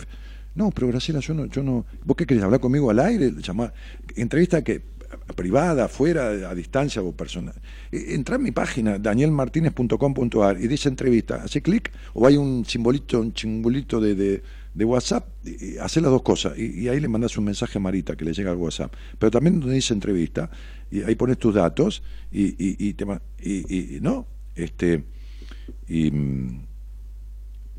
No, 0.55 0.69
pero 0.71 0.87
Graciela, 0.87 1.19
yo 1.19 1.33
no, 1.33 1.45
yo 1.45 1.63
no. 1.63 1.85
¿Vos 2.05 2.15
qué 2.15 2.25
querés 2.25 2.43
hablar 2.43 2.59
conmigo 2.59 2.89
al 2.89 2.99
aire? 2.99 3.31
Llamar, 3.31 3.73
entrevista 4.15 4.63
que 4.63 4.93
privada, 5.35 5.87
fuera, 5.87 6.49
a 6.49 6.55
distancia 6.55 7.01
o 7.01 7.11
personal. 7.11 7.55
E, 7.91 8.15
entra 8.15 8.35
en 8.35 8.43
mi 8.43 8.51
página, 8.51 8.99
danielmartinez.com.ar, 8.99 10.59
y 10.59 10.67
dice 10.67 10.89
entrevista, 10.89 11.43
hace 11.43 11.61
clic, 11.61 11.91
o 12.13 12.27
hay 12.27 12.37
un 12.37 12.65
simbolito, 12.65 13.19
un 13.19 13.33
de, 13.33 14.15
de, 14.15 14.43
WhatsApp, 14.75 15.27
y, 15.45 15.77
hace 15.77 16.01
las 16.01 16.11
dos 16.11 16.21
cosas, 16.21 16.57
y, 16.57 16.87
ahí 16.87 16.99
le 16.99 17.07
mandas 17.07 17.37
un 17.37 17.45
mensaje 17.45 17.77
a 17.77 17.81
Marita 17.81 18.15
que 18.15 18.25
le 18.25 18.33
llega 18.33 18.51
al 18.51 18.57
WhatsApp. 18.57 18.93
Pero 19.19 19.31
también 19.31 19.59
donde 19.59 19.75
dice 19.75 19.93
entrevista, 19.93 20.49
y 20.89 21.03
ahí 21.03 21.15
pones 21.15 21.37
tus 21.37 21.53
datos, 21.53 22.03
y, 22.31 22.55
y, 22.57 22.93
te, 22.93 23.05
y, 23.41 23.99
no, 24.01 24.27
este, 24.55 25.03
y 25.87 26.11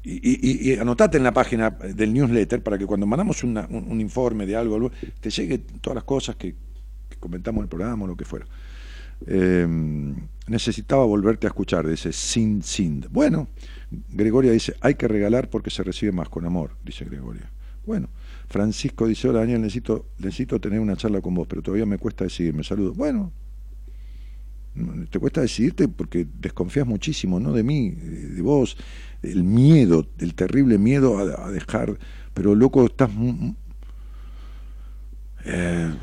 y, 0.06 0.70
y, 0.70 0.76
anotate 0.76 1.16
en 1.16 1.24
la 1.24 1.32
página 1.32 1.70
del 1.70 2.12
newsletter 2.12 2.62
para 2.62 2.76
que 2.76 2.84
cuando 2.84 3.06
mandamos 3.06 3.42
un, 3.42 4.00
informe 4.00 4.44
de 4.44 4.54
algo, 4.54 4.90
te 5.20 5.30
llegue 5.30 5.58
todas 5.80 5.94
las 5.94 6.04
cosas 6.04 6.36
que, 6.36 6.54
comentamos 7.18 7.60
en 7.60 7.62
el 7.62 7.68
programa 7.70 8.04
o 8.04 8.08
lo 8.08 8.16
que 8.16 8.26
fuera. 8.26 8.44
Eh, 9.26 9.66
necesitaba 10.46 11.06
volverte 11.06 11.46
a 11.46 11.48
escuchar, 11.48 11.86
dice 11.86 12.12
Sin 12.12 12.62
Sind. 12.62 13.06
Bueno, 13.10 13.48
Gregoria 14.10 14.52
dice, 14.52 14.74
hay 14.80 14.94
que 14.94 15.08
regalar 15.08 15.50
porque 15.50 15.70
se 15.70 15.82
recibe 15.82 16.12
más 16.12 16.28
con 16.28 16.44
amor, 16.44 16.76
dice 16.84 17.04
Gregoria. 17.04 17.50
Bueno, 17.86 18.08
Francisco 18.48 19.06
dice, 19.06 19.28
hola 19.28 19.40
Daniel, 19.40 19.60
necesito, 19.60 20.06
necesito 20.18 20.60
tener 20.60 20.80
una 20.80 20.96
charla 20.96 21.20
con 21.20 21.34
vos, 21.34 21.46
pero 21.48 21.62
todavía 21.62 21.86
me 21.86 21.98
cuesta 21.98 22.24
decidirme. 22.24 22.64
Saludo. 22.64 22.94
Bueno, 22.94 23.32
te 25.10 25.18
cuesta 25.18 25.40
decidirte 25.40 25.88
porque 25.88 26.26
desconfías 26.40 26.86
muchísimo, 26.86 27.38
¿no? 27.38 27.52
De 27.52 27.62
mí, 27.62 27.90
de 27.90 28.42
vos, 28.42 28.76
el 29.22 29.44
miedo, 29.44 30.06
el 30.18 30.34
terrible 30.34 30.78
miedo 30.78 31.18
a, 31.18 31.50
dejar, 31.50 31.98
pero 32.32 32.54
loco, 32.54 32.84
estás... 32.86 33.10
Eh, 35.44 35.94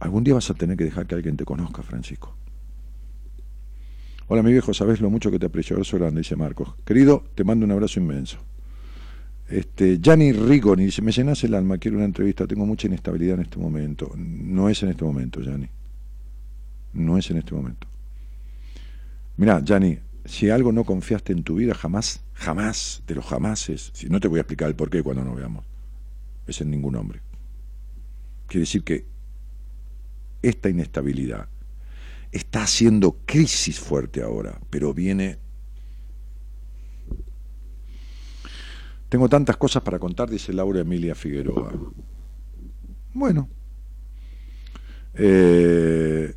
algún 0.00 0.24
día 0.24 0.34
vas 0.34 0.50
a 0.50 0.54
tener 0.54 0.76
que 0.76 0.84
dejar 0.84 1.06
que 1.06 1.14
alguien 1.14 1.36
te 1.36 1.44
conozca, 1.44 1.82
Francisco. 1.82 2.36
Hola, 4.30 4.42
mi 4.42 4.52
viejo, 4.52 4.74
sabes 4.74 5.00
lo 5.00 5.08
mucho 5.08 5.30
que 5.30 5.38
te 5.38 5.46
aprecio. 5.46 5.76
Abrazo 5.76 5.96
grande, 5.96 6.20
dice 6.20 6.36
Marcos. 6.36 6.74
Querido, 6.84 7.24
te 7.34 7.44
mando 7.44 7.64
un 7.64 7.72
abrazo 7.72 7.98
inmenso. 7.98 8.36
Este, 9.48 9.98
Gianni 10.02 10.32
Rigoni 10.32 10.84
dice, 10.84 11.00
me 11.00 11.12
llenas 11.12 11.42
el 11.44 11.54
alma, 11.54 11.78
quiero 11.78 11.96
una 11.96 12.04
entrevista, 12.04 12.46
tengo 12.46 12.66
mucha 12.66 12.88
inestabilidad 12.88 13.36
en 13.36 13.44
este 13.44 13.58
momento. 13.58 14.12
No 14.16 14.68
es 14.68 14.82
en 14.82 14.90
este 14.90 15.02
momento, 15.02 15.40
Gianni. 15.40 15.70
No 16.92 17.16
es 17.16 17.30
en 17.30 17.38
este 17.38 17.54
momento. 17.54 17.86
Mira, 19.38 19.62
Gianni, 19.64 19.98
si 20.26 20.50
algo 20.50 20.72
no 20.72 20.84
confiaste 20.84 21.32
en 21.32 21.42
tu 21.42 21.54
vida, 21.54 21.72
jamás, 21.72 22.22
jamás, 22.34 23.02
de 23.06 23.14
los 23.14 23.24
jamases, 23.24 23.92
si 23.94 24.10
no 24.10 24.20
te 24.20 24.28
voy 24.28 24.40
a 24.40 24.42
explicar 24.42 24.68
el 24.68 24.76
por 24.76 24.90
qué 24.90 25.02
cuando 25.02 25.24
nos 25.24 25.36
veamos, 25.36 25.64
es 26.46 26.60
en 26.60 26.70
ningún 26.70 26.96
hombre. 26.96 27.22
Quiere 28.46 28.60
decir 28.60 28.84
que 28.84 29.06
esta 30.42 30.68
inestabilidad 30.68 31.48
está 32.32 32.62
haciendo 32.62 33.18
crisis 33.24 33.78
fuerte 33.78 34.22
ahora, 34.22 34.60
pero 34.70 34.94
viene... 34.94 35.38
Tengo 39.08 39.28
tantas 39.28 39.56
cosas 39.56 39.82
para 39.82 39.98
contar, 39.98 40.28
dice 40.28 40.52
Laura 40.52 40.80
Emilia 40.80 41.14
Figueroa. 41.14 41.72
Bueno. 43.14 43.48
Eh, 45.14 46.34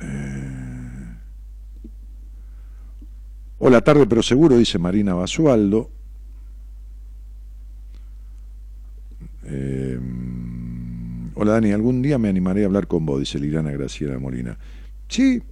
Eh, 0.00 1.16
hola 3.58 3.80
tarde, 3.80 4.06
pero 4.06 4.22
seguro, 4.22 4.56
dice 4.56 4.78
Marina 4.78 5.14
Basualdo. 5.14 5.90
Eh, 9.44 9.98
hola 11.34 11.52
Dani, 11.52 11.72
algún 11.72 12.02
día 12.02 12.18
me 12.18 12.28
animaré 12.28 12.62
a 12.62 12.66
hablar 12.66 12.86
con 12.86 13.04
vos, 13.06 13.20
dice 13.20 13.38
Liliana 13.38 13.70
Graciela 13.70 14.18
Molina. 14.18 14.58
Sí, 15.08 15.42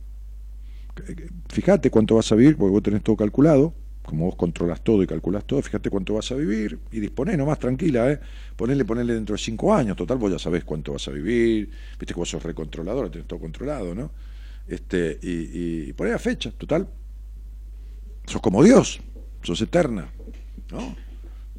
fíjate 1.48 1.90
cuánto 1.90 2.16
vas 2.16 2.30
a 2.32 2.34
vivir, 2.34 2.56
porque 2.56 2.72
vos 2.72 2.82
tenés 2.82 3.02
todo 3.02 3.16
calculado, 3.16 3.74
como 4.02 4.26
vos 4.26 4.36
controlas 4.36 4.82
todo 4.82 5.02
y 5.02 5.06
calculas 5.06 5.44
todo, 5.44 5.62
fíjate 5.62 5.90
cuánto 5.90 6.14
vas 6.14 6.30
a 6.32 6.34
vivir 6.34 6.78
y 6.90 7.00
disponé 7.00 7.36
nomás 7.36 7.58
tranquila, 7.58 8.10
¿eh? 8.10 8.20
Ponele, 8.56 8.84
ponele 8.84 9.14
dentro 9.14 9.34
de 9.34 9.42
cinco 9.42 9.74
años, 9.74 9.96
total, 9.96 10.18
vos 10.18 10.32
ya 10.32 10.38
sabés 10.38 10.64
cuánto 10.64 10.92
vas 10.92 11.06
a 11.08 11.10
vivir, 11.12 11.70
viste 11.98 12.14
que 12.14 12.20
vos 12.20 12.28
sos 12.28 12.42
recontrolador, 12.42 13.10
tenés 13.10 13.26
todo 13.28 13.40
controlado, 13.40 13.94
¿no? 13.94 14.10
Este, 14.66 15.18
y, 15.22 15.88
y 15.88 15.92
poner 15.92 16.14
la 16.14 16.18
fecha, 16.18 16.50
total. 16.52 16.88
Sos 18.26 18.40
como 18.40 18.62
Dios, 18.62 19.00
sos 19.42 19.60
eterna. 19.60 20.08
¿no? 20.70 20.96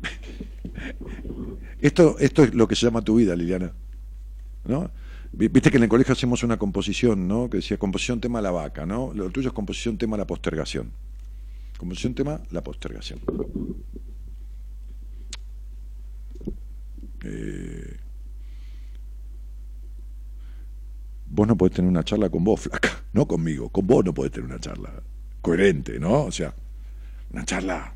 Esto, 1.80 2.18
esto 2.20 2.44
es 2.44 2.54
lo 2.54 2.68
que 2.68 2.76
se 2.76 2.86
llama 2.86 3.02
tu 3.02 3.16
vida, 3.16 3.36
Liliana. 3.36 3.74
¿No? 4.66 4.92
Viste 5.32 5.72
que 5.72 5.78
en 5.78 5.84
el 5.84 5.90
colegio 5.90 6.14
hacemos 6.14 6.44
una 6.44 6.58
composición, 6.58 7.28
¿no? 7.28 7.50
Que 7.50 7.58
decía 7.58 7.78
composición 7.78 8.22
tema 8.22 8.40
la 8.42 8.52
vaca, 8.52 8.86
¿no? 8.86 9.12
Lo 9.14 9.30
tuyo 9.32 9.48
es 9.48 9.54
composición 9.54 9.98
tema 9.98 10.16
la 10.16 10.28
postergación. 10.28 10.92
Composición 11.78 12.14
tema 12.14 12.40
la 12.52 12.62
postergación. 12.62 13.20
Eh, 17.24 17.98
vos 21.28 21.48
no 21.48 21.58
podés 21.58 21.74
tener 21.74 21.90
una 21.90 22.04
charla 22.04 22.30
con 22.30 22.44
vos, 22.44 22.60
flaca, 22.60 23.04
no 23.14 23.28
conmigo, 23.28 23.70
con 23.70 23.88
vos 23.88 24.06
no 24.06 24.14
podés 24.14 24.34
tener 24.34 24.46
una 24.46 24.60
charla 24.60 25.02
coherente, 25.42 26.00
¿no? 26.00 26.26
O 26.26 26.32
sea, 26.32 26.54
una 27.32 27.44
charla, 27.44 27.94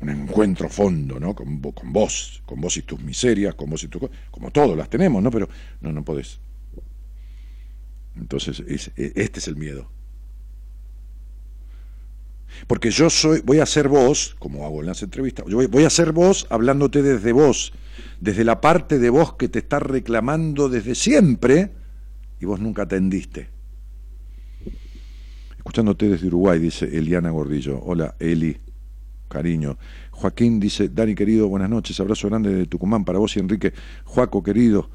un 0.00 0.08
encuentro 0.10 0.68
fondo, 0.68 1.18
¿no? 1.18 1.34
Con, 1.34 1.60
vos, 1.60 2.42
con 2.44 2.60
vos 2.60 2.76
y 2.76 2.82
tus 2.82 3.00
miserias, 3.00 3.54
con 3.54 3.70
vos 3.70 3.82
y 3.82 3.88
tus 3.88 4.02
como 4.30 4.50
todos 4.50 4.76
las 4.76 4.90
tenemos, 4.90 5.22
¿no? 5.22 5.30
Pero 5.30 5.48
no, 5.80 5.92
no 5.92 6.04
podés. 6.04 6.38
Entonces, 8.16 8.62
e, 8.96 9.12
este 9.14 9.38
es 9.38 9.48
el 9.48 9.56
miedo. 9.56 9.90
Porque 12.66 12.90
yo 12.90 13.10
soy, 13.10 13.40
voy 13.40 13.58
a 13.58 13.66
ser 13.66 13.88
vos, 13.88 14.36
como 14.38 14.64
hago 14.64 14.80
en 14.80 14.86
las 14.86 15.02
entrevistas, 15.02 15.44
yo 15.48 15.56
voy, 15.56 15.66
voy 15.66 15.84
a 15.84 15.90
ser 15.90 16.12
vos 16.12 16.46
hablándote 16.50 17.02
desde 17.02 17.32
vos, 17.32 17.72
desde 18.20 18.44
la 18.44 18.60
parte 18.60 18.98
de 18.98 19.10
vos 19.10 19.34
que 19.34 19.48
te 19.48 19.58
está 19.58 19.78
reclamando 19.78 20.68
desde 20.68 20.94
siempre, 20.94 21.72
y 22.40 22.46
vos 22.46 22.60
nunca 22.60 22.82
atendiste. 22.82 23.48
Escuchándote 25.56 26.08
desde 26.08 26.28
Uruguay, 26.28 26.58
dice 26.58 26.84
Eliana 26.96 27.30
Gordillo. 27.30 27.80
Hola, 27.82 28.14
Eli, 28.20 28.56
cariño. 29.28 29.78
Joaquín 30.10 30.60
dice, 30.60 30.88
Dani 30.88 31.14
querido, 31.14 31.48
buenas 31.48 31.70
noches, 31.70 31.98
abrazo 32.00 32.28
grande 32.28 32.54
de 32.54 32.66
Tucumán 32.66 33.04
para 33.04 33.18
vos 33.18 33.36
y 33.36 33.40
Enrique. 33.40 33.72
Juaco 34.04 34.42
querido. 34.42 34.88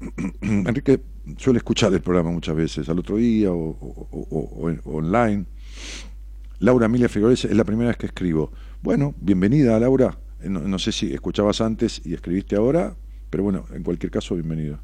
Enrique 0.40 1.00
suele 1.36 1.58
escuchar 1.58 1.92
el 1.92 2.00
programa 2.00 2.30
muchas 2.30 2.56
veces, 2.56 2.88
al 2.88 2.98
otro 2.98 3.16
día 3.16 3.52
o, 3.52 3.76
online. 4.84 5.46
Laura 6.58 6.86
Emilia 6.86 7.08
Figueroa 7.08 7.34
es 7.34 7.44
la 7.44 7.64
primera 7.64 7.88
vez 7.88 7.96
que 7.96 8.06
escribo. 8.06 8.52
Bueno, 8.82 9.14
bienvenida 9.20 9.78
Laura. 9.78 10.18
Eh, 10.42 10.48
no, 10.48 10.78
sé 10.78 10.92
si 10.92 11.12
escuchabas 11.12 11.60
antes 11.60 12.00
y 12.04 12.14
escribiste 12.14 12.56
ahora, 12.56 12.96
pero 13.28 13.44
bueno, 13.44 13.66
en 13.74 13.82
cualquier 13.82 14.10
caso, 14.10 14.34
bienvenida. 14.34 14.80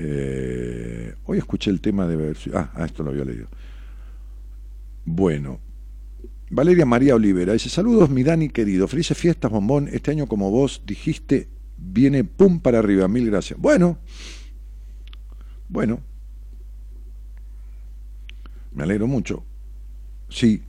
Eh, 0.00 1.14
hoy 1.24 1.38
escuché 1.38 1.70
el 1.70 1.80
tema 1.80 2.06
de. 2.06 2.34
Ah, 2.54 2.70
ah, 2.74 2.84
esto 2.84 3.02
lo 3.02 3.10
había 3.10 3.24
leído. 3.24 3.48
Bueno. 5.08 5.60
Valeria 6.50 6.84
María 6.84 7.14
Olivera 7.14 7.54
dice: 7.54 7.70
Saludos, 7.70 8.10
mi 8.10 8.22
Dani 8.22 8.50
querido. 8.50 8.86
Felices 8.86 9.16
fiestas, 9.16 9.50
bombón. 9.50 9.88
Este 9.90 10.10
año, 10.10 10.26
como 10.26 10.50
vos 10.50 10.82
dijiste, 10.86 11.48
viene 11.78 12.24
pum 12.24 12.60
para 12.60 12.78
arriba. 12.78 13.08
Mil 13.08 13.26
gracias. 13.30 13.58
Bueno. 13.58 13.98
Bueno. 15.68 16.00
Me 18.72 18.82
alegro 18.82 19.06
mucho. 19.06 19.44
Sí, 20.28 20.62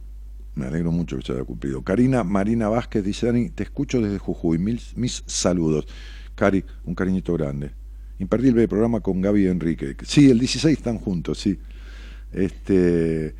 me 0.55 0.65
alegro 0.67 0.91
mucho 0.91 1.17
que 1.17 1.25
se 1.25 1.33
haya 1.33 1.43
cumplido. 1.43 1.83
Karina 1.83 2.23
Marina 2.23 2.69
Vázquez 2.69 3.03
dice: 3.03 3.27
Dani, 3.27 3.49
te 3.49 3.63
escucho 3.63 4.01
desde 4.01 4.19
Jujuy. 4.19 4.57
mis 4.57 5.23
saludos. 5.27 5.85
Cari, 6.35 6.63
un 6.85 6.95
cariñito 6.95 7.33
grande. 7.33 7.71
Imperdible 8.19 8.67
programa 8.69 9.01
con 9.01 9.21
Gaby 9.21 9.47
Enrique. 9.47 9.95
Sí, 10.03 10.29
el 10.29 10.39
16 10.39 10.77
están 10.77 10.97
juntos, 10.97 11.39
sí. 11.39 11.59
Este, 12.31 13.35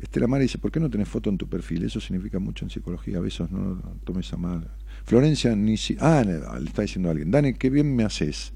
Estela 0.00 0.26
Mara 0.26 0.42
dice, 0.42 0.58
¿por 0.58 0.70
qué 0.70 0.80
no 0.80 0.88
tenés 0.88 1.08
foto 1.08 1.30
en 1.30 1.38
tu 1.38 1.48
perfil? 1.48 1.84
Eso 1.84 2.00
significa 2.00 2.38
mucho 2.38 2.64
en 2.64 2.70
psicología. 2.70 3.20
Besos, 3.20 3.50
no, 3.50 3.76
tomes 4.04 4.32
a 4.32 4.36
mal. 4.36 4.70
Florencia 5.04 5.54
ni 5.54 5.76
si... 5.76 5.96
Ah, 6.00 6.24
le 6.24 6.66
está 6.66 6.82
diciendo 6.82 7.08
a 7.08 7.12
alguien. 7.12 7.30
Dani, 7.30 7.54
qué 7.54 7.68
bien 7.70 7.94
me 7.94 8.04
haces. 8.04 8.52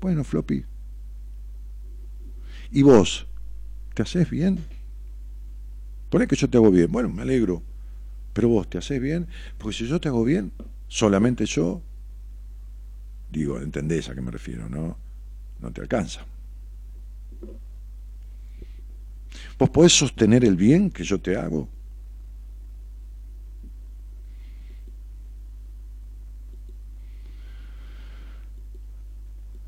Bueno, 0.00 0.24
Floppy. 0.24 0.64
¿Y 2.72 2.82
vos? 2.82 3.26
¿Te 3.94 4.02
haces 4.02 4.28
bien? 4.28 4.58
Poné 6.10 6.26
que 6.26 6.36
yo 6.36 6.50
te 6.50 6.56
hago 6.56 6.70
bien. 6.70 6.90
Bueno, 6.90 7.08
me 7.08 7.22
alegro. 7.22 7.62
Pero 8.32 8.48
vos, 8.48 8.68
¿te 8.68 8.78
haces 8.78 9.00
bien? 9.00 9.28
Porque 9.58 9.76
si 9.76 9.86
yo 9.86 10.00
te 10.00 10.08
hago 10.08 10.24
bien, 10.24 10.52
solamente 10.88 11.46
yo, 11.46 11.82
Digo, 13.32 13.58
entendés 13.58 14.10
a 14.10 14.14
qué 14.14 14.20
me 14.20 14.30
refiero, 14.30 14.68
¿no? 14.68 14.98
No 15.60 15.72
te 15.72 15.80
alcanza. 15.80 16.26
¿Vos 19.62 19.70
podés 19.70 19.92
sostener 19.92 20.44
el 20.44 20.56
bien 20.56 20.90
que 20.90 21.04
yo 21.04 21.20
te 21.20 21.36
hago? 21.36 21.68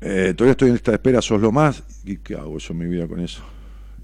Eh, 0.01 0.33
todavía 0.35 0.51
estoy 0.51 0.67
en 0.71 0.75
esta 0.75 0.91
espera, 0.91 1.21
sos 1.21 1.39
lo 1.39 1.49
más. 1.53 1.81
¿Y 2.03 2.17
qué 2.17 2.35
hago 2.35 2.57
yo 2.57 2.73
en 2.73 2.77
mi 2.77 2.87
vida 2.87 3.07
con 3.07 3.21
eso? 3.21 3.41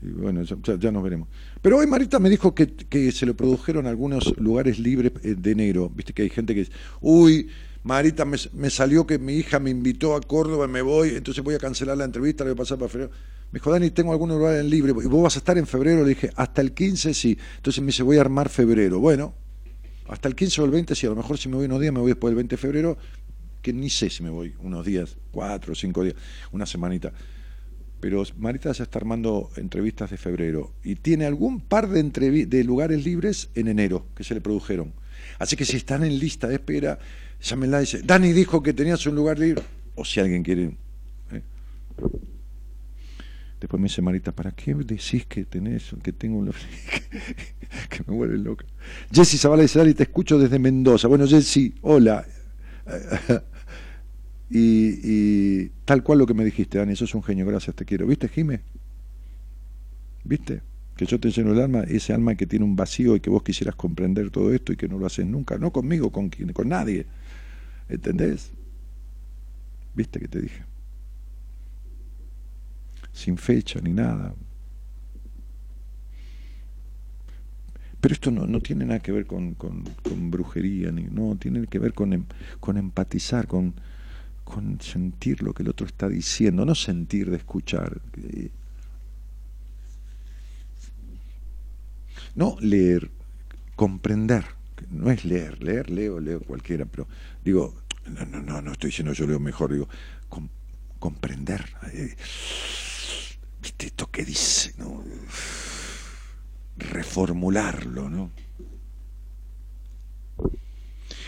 Y 0.02 0.12
bueno, 0.12 0.44
ya, 0.44 0.92
nos 0.94 1.04
veremos. 1.04 1.28
Pero 1.62 1.80
hoy 1.80 1.88
Marita 1.88 2.20
me 2.20 2.30
dijo 2.30 2.56
que, 2.56 3.12
se 3.12 3.26
le 3.26 3.34
produjeron 3.34 3.86
algunos 3.86 4.34
lugares 4.38 4.80
libres 4.80 5.12
eh, 5.24 5.36
de 5.38 5.52
enero. 5.52 5.92
Viste 5.94 6.14
que 6.14 6.22
hay 6.22 6.30
gente 6.30 6.54
que 6.54 6.62
dice, 6.62 6.72
uy, 7.02 7.50
Marita, 7.84 8.24
me, 8.24 8.70
salió 8.70 9.06
que 9.06 9.20
mi 9.20 9.34
hija 9.34 9.60
me 9.60 9.72
invitó 9.72 10.16
a 10.16 10.22
Córdoba, 10.22 10.68
me 10.68 10.82
voy, 10.82 11.10
entonces 11.10 11.44
voy 11.44 11.56
a 11.56 11.60
cancelar 11.60 11.98
la 11.98 12.06
entrevista, 12.06 12.46
le 12.46 12.52
voy 12.52 12.56
a 12.56 12.64
pasar 12.64 12.78
para 12.78 12.88
febrero. 12.88 13.12
Me 13.52 13.60
dijo, 13.60 13.72
Dani, 13.72 13.90
tengo 13.92 14.12
algunos 14.14 14.38
lugares 14.38 14.64
libres. 14.66 14.96
¿Y 15.04 15.08
vos 15.08 15.24
vas 15.24 15.36
a 15.36 15.40
estar 15.40 15.58
en 15.58 15.68
febrero? 15.68 16.04
Le 16.04 16.10
dije, 16.10 16.30
hasta 16.36 16.62
el 16.62 16.74
15 16.74 17.14
sí. 17.14 17.38
Entonces 17.58 17.82
me 17.82 17.88
dice, 17.88 18.04
voy 18.04 18.18
a 18.18 18.22
armar 18.22 18.48
febrero. 18.50 19.00
Bueno, 19.00 19.34
hasta 20.08 20.30
el 20.30 20.36
15 20.36 20.62
o 20.62 20.66
el 20.66 20.72
20 20.72 20.96
sí. 20.96 21.06
A 21.06 21.10
lo 21.10 21.18
mejor 21.18 21.38
si 21.38 21.50
me 21.50 21.56
voy 21.56 21.66
unos 21.66 21.82
días, 21.82 21.94
me 21.94 22.00
voy 22.00 22.12
después 22.12 22.32
del 22.32 22.38
20 22.38 22.56
de 22.56 22.58
febrero, 22.58 22.98
que 23.62 23.74
ni 23.74 23.90
sé 23.90 24.10
si 24.10 24.24
me 24.24 24.30
voy 24.30 24.56
unos 24.60 24.86
días, 24.86 25.18
cuatro 25.32 25.76
cinco 25.76 26.04
días, 26.04 26.16
una 26.52 26.66
semanita. 26.66 27.12
Pero 28.00 28.24
Marita 28.38 28.72
ya 28.72 28.84
está 28.84 28.98
armando 28.98 29.52
entrevistas 29.58 30.10
de 30.10 30.18
febrero 30.18 30.74
y 30.84 30.96
tiene 30.96 31.26
algún 31.26 31.62
par 31.62 31.88
de, 31.88 32.02
de 32.48 32.64
lugares 32.64 33.06
libres 33.06 33.50
en 33.54 33.68
enero 33.68 34.08
que 34.16 34.24
se 34.24 34.34
le 34.34 34.42
produjeron. 34.42 34.94
Así 35.38 35.56
que 35.56 35.66
si 35.66 35.78
están 35.78 36.04
en 36.04 36.18
lista 36.18 36.48
de 36.48 36.56
espera, 36.56 36.98
llámenla 37.42 37.78
y 37.78 37.82
dice, 37.82 38.02
Dani 38.02 38.32
dijo 38.34 38.64
que 38.64 38.74
tenías 38.74 39.06
un 39.06 39.16
lugar 39.16 39.38
libre, 39.38 39.62
o 39.96 40.04
si 40.04 40.20
alguien 40.20 40.42
quiere. 40.42 40.76
¿eh? 41.32 41.42
Después 43.62 43.80
me 43.80 43.88
dice 43.88 44.02
Marita, 44.02 44.32
¿para 44.32 44.52
qué 44.52 44.74
decís 44.74 45.28
que 45.28 45.46
tenés, 45.46 45.92
que 46.02 46.12
tengo 46.12 46.40
un 46.40 46.52
que 47.90 48.04
me 48.08 48.16
vuelve 48.16 48.40
loca? 48.40 48.66
Jessy 49.12 49.38
Zavala 49.38 49.62
dice, 49.62 49.78
Dani, 49.78 49.94
te 49.94 50.04
escucho 50.04 50.40
desde 50.40 50.58
Mendoza. 50.58 51.08
Bueno, 51.08 51.28
Jessy, 51.28 51.76
hola. 51.82 52.26
Y, 54.54 55.70
tal 55.86 56.04
cual 56.04 56.20
lo 56.20 56.26
que 56.26 56.34
me 56.34 56.44
dijiste, 56.44 56.78
Dani, 56.78 56.92
eso 56.92 57.06
es 57.06 57.16
un 57.16 57.24
genio, 57.24 57.46
gracias, 57.46 57.74
te 57.74 57.86
quiero. 57.86 58.06
¿Viste, 58.06 58.28
Jime? 58.28 58.60
¿Viste? 60.26 60.62
Que 60.98 61.06
yo 61.06 61.22
te 61.22 61.32
lleno 61.32 61.54
el 61.54 61.62
alma, 61.62 61.84
ese 61.84 62.12
alma 62.12 62.36
que 62.36 62.46
tiene 62.46 62.66
un 62.66 62.76
vacío 62.76 63.16
y 63.16 63.22
que 63.22 63.30
vos 63.30 63.44
quisieras 63.44 63.76
comprender 63.76 64.30
todo 64.30 64.54
esto 64.54 64.74
y 64.74 64.76
que 64.76 64.90
no 64.90 64.98
lo 64.98 65.06
haces 65.06 65.26
nunca, 65.26 65.58
no 65.58 65.72
conmigo, 65.72 66.12
con, 66.12 66.30
con 66.30 66.68
nadie. 66.68 67.06
¿Entendés? 67.88 68.52
¿Viste 69.96 70.20
que 70.20 70.28
te 70.28 70.42
dije? 70.42 70.71
Sin 73.14 73.38
fecha 73.38 73.80
ni 73.82 73.94
nada. 73.94 74.34
Pero 78.02 78.14
esto 78.14 78.32
no, 78.32 78.48
no 78.48 78.60
tiene 78.62 78.86
nada 78.86 79.00
que 79.00 79.12
ver 79.12 79.28
con, 79.28 79.54
con, 79.54 80.32
brujería, 80.32 80.92
ni, 80.92 81.04
no, 81.04 81.36
tiene 81.36 81.68
que 81.68 81.78
ver 81.78 81.94
con, 81.94 82.14
em, 82.14 82.26
con 82.60 82.78
empatizar, 82.78 83.48
con, 83.48 83.76
con 84.44 84.82
sentir 84.82 85.44
lo 85.44 85.54
que 85.54 85.62
el 85.62 85.70
otro 85.70 85.86
está 85.86 86.10
diciendo, 86.10 86.66
no 86.66 86.74
sentir 86.74 87.30
de 87.30 87.38
escuchar. 87.38 88.02
No 92.34 92.58
leer, 92.60 93.12
comprender. 93.76 94.46
No 94.90 95.12
es 95.12 95.24
leer, 95.24 95.62
leer, 95.62 95.92
leo, 95.92 96.20
leo 96.20 96.40
cualquiera, 96.40 96.86
pero 96.86 97.08
digo, 97.46 97.76
no, 98.10 98.26
no, 98.26 98.42
no, 98.42 98.62
no 98.64 98.72
estoy 98.72 98.90
diciendo 98.90 99.14
yo 99.14 99.28
leo 99.28 99.40
mejor, 99.40 99.74
digo, 99.74 99.88
comprender. 100.98 101.70
Eh, 101.94 102.16
¿Viste 102.16 102.91
esto 103.62 104.10
que 104.10 104.24
dice? 104.24 104.74
¿no? 104.78 105.04
Reformularlo, 106.78 108.10
¿no? 108.10 108.32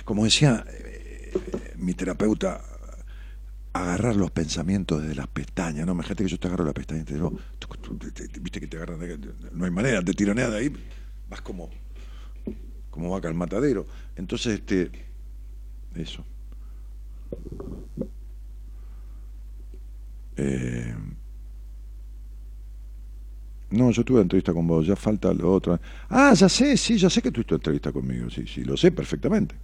Como 0.06 0.26
decía 0.26 0.66
eh, 0.68 1.32
mi 1.78 1.94
terapeuta 1.94 2.62
agarrar 3.74 4.16
los 4.16 4.32
pensamientos 4.32 5.02
desde 5.02 5.16
las 5.16 5.28
pestañas, 5.28 5.86
¿no? 5.86 5.94
Imagínate 5.94 6.24
que 6.24 6.30
yo 6.30 6.40
te 6.40 6.48
agarro 6.48 6.66
la 6.66 6.74
pestaña 6.74 7.02
y 7.02 7.06
te 7.06 7.16
digo, 7.16 7.34
viste 8.42 8.60
que 8.60 8.68
te 8.68 8.78
agarran, 8.78 9.00
no 9.52 9.66
hay 9.66 9.72
manera, 9.72 10.02
te 10.04 10.14
tironeas 10.14 10.52
de 10.52 10.58
ahí, 10.58 10.74
vas 11.30 11.42
como, 11.42 11.70
como 12.92 13.10
vaca 13.10 13.28
al 13.28 13.34
matadero. 13.34 13.88
Entonces, 14.16 14.60
este, 14.60 14.92
eso. 15.96 16.24
Eh, 20.36 20.96
no, 23.74 23.92
yo 23.92 24.04
tuve 24.04 24.22
entrevista 24.22 24.54
con 24.54 24.68
vos, 24.68 24.86
ya 24.86 24.96
falta 24.96 25.34
lo 25.34 25.52
otro. 25.52 25.80
Ah, 26.10 26.34
ya 26.34 26.48
sé, 26.48 26.78
sí, 26.78 26.98
ya 26.98 27.10
sé 27.10 27.22
que 27.22 27.32
tuviste 27.32 27.56
entrevista 27.56 27.92
conmigo, 27.92 28.30
sí, 28.30 28.46
sí, 28.46 28.64
lo 28.64 28.78
sé 28.78 28.92
perfectamente. 28.92 29.56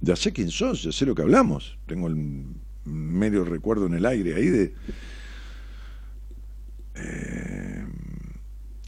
Ya 0.00 0.16
sé 0.16 0.32
quién 0.32 0.50
sos, 0.50 0.82
ya 0.82 0.92
sé 0.92 1.04
lo 1.04 1.14
que 1.14 1.22
hablamos. 1.22 1.78
Tengo 1.86 2.08
el 2.08 2.46
medio 2.84 3.44
recuerdo 3.44 3.86
en 3.86 3.94
el 3.94 4.06
aire 4.06 4.34
ahí 4.34 4.46
de. 4.46 4.74
Eh, 6.94 7.84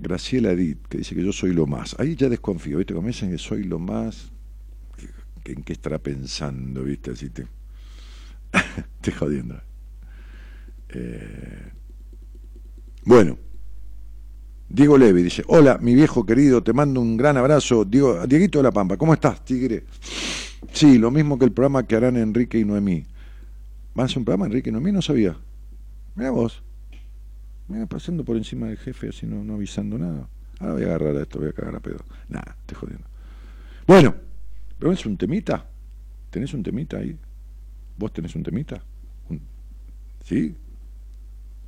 Graciela 0.01 0.53
Edith, 0.53 0.87
que 0.89 0.99
dice 0.99 1.15
que 1.15 1.23
yo 1.23 1.33
soy 1.33 1.53
lo 1.53 1.67
más. 1.67 1.95
Ahí 2.01 2.17
ya 2.17 2.31
desconfío, 2.31 2.79
¿viste? 2.79 2.95
Como 2.95 3.09
dicen 3.09 3.31
que 3.31 3.39
soy 3.39 3.65
lo 3.65 3.79
más. 3.79 4.33
¿En 5.45 5.63
qué 5.63 5.75
estará 5.75 5.99
pensando, 5.99 6.85
viste? 6.85 7.11
Así 7.11 7.29
te. 7.29 7.47
te 9.03 9.13
jodiendo. 9.13 9.61
Eh, 10.89 11.73
bueno. 13.05 13.39
Diego 14.69 14.97
Levi 14.97 15.23
dice: 15.23 15.43
Hola, 15.49 15.79
mi 15.79 15.95
viejo 15.95 16.25
querido, 16.25 16.63
te 16.63 16.73
mando 16.73 17.01
un 17.01 17.17
gran 17.17 17.37
abrazo. 17.37 17.85
Diego, 17.85 18.27
Dieguito 18.27 18.59
de 18.59 18.63
la 18.65 18.73
Pampa, 18.73 18.97
¿cómo 18.97 19.13
estás, 19.13 19.45
tigre? 19.45 19.85
Sí, 20.73 20.99
lo 20.99 21.11
mismo 21.11 21.39
que 21.39 21.45
el 21.45 21.53
programa 21.53 21.87
que 21.87 21.97
harán 21.97 22.17
Enrique 22.17 22.59
y 22.59 22.65
Noemí. 22.65 23.05
¿Van 23.95 24.05
a 24.05 24.07
hacer 24.07 24.19
un 24.19 24.25
programa 24.25 24.47
Enrique 24.47 24.71
y 24.71 24.73
Noemí? 24.73 24.93
No 24.93 25.03
sabía. 25.03 25.37
Mira 26.15 26.31
vos. 26.31 26.63
Mira, 27.69 27.87
pasando 27.87 28.25
por 28.25 28.37
encima 28.37 28.69
del 28.69 28.79
jefe, 28.79 29.09
así 29.09 29.27
no, 29.27 29.45
no 29.45 29.55
avisando 29.55 29.99
nada. 29.99 30.29
Ahora 30.59 30.75
voy 30.75 30.83
a 30.85 30.87
agarrar 30.87 31.17
a 31.17 31.23
esto, 31.23 31.39
voy 31.39 31.49
a 31.49 31.53
cagar 31.53 31.77
a 31.77 31.81
pedo. 31.81 32.05
Nada, 32.29 32.57
te 32.67 32.75
jodiendo. 32.75 33.07
Bueno, 33.87 34.15
pero 34.79 34.93
es 34.93 35.05
un 35.05 35.17
temita. 35.17 35.69
¿Tenés 36.31 36.55
un 36.55 36.63
temita 36.63 36.99
ahí? 36.99 37.17
¿Vos 37.99 38.13
tenés 38.13 38.35
un 38.35 38.43
temita? 38.43 38.83
¿Sí? 40.25 40.55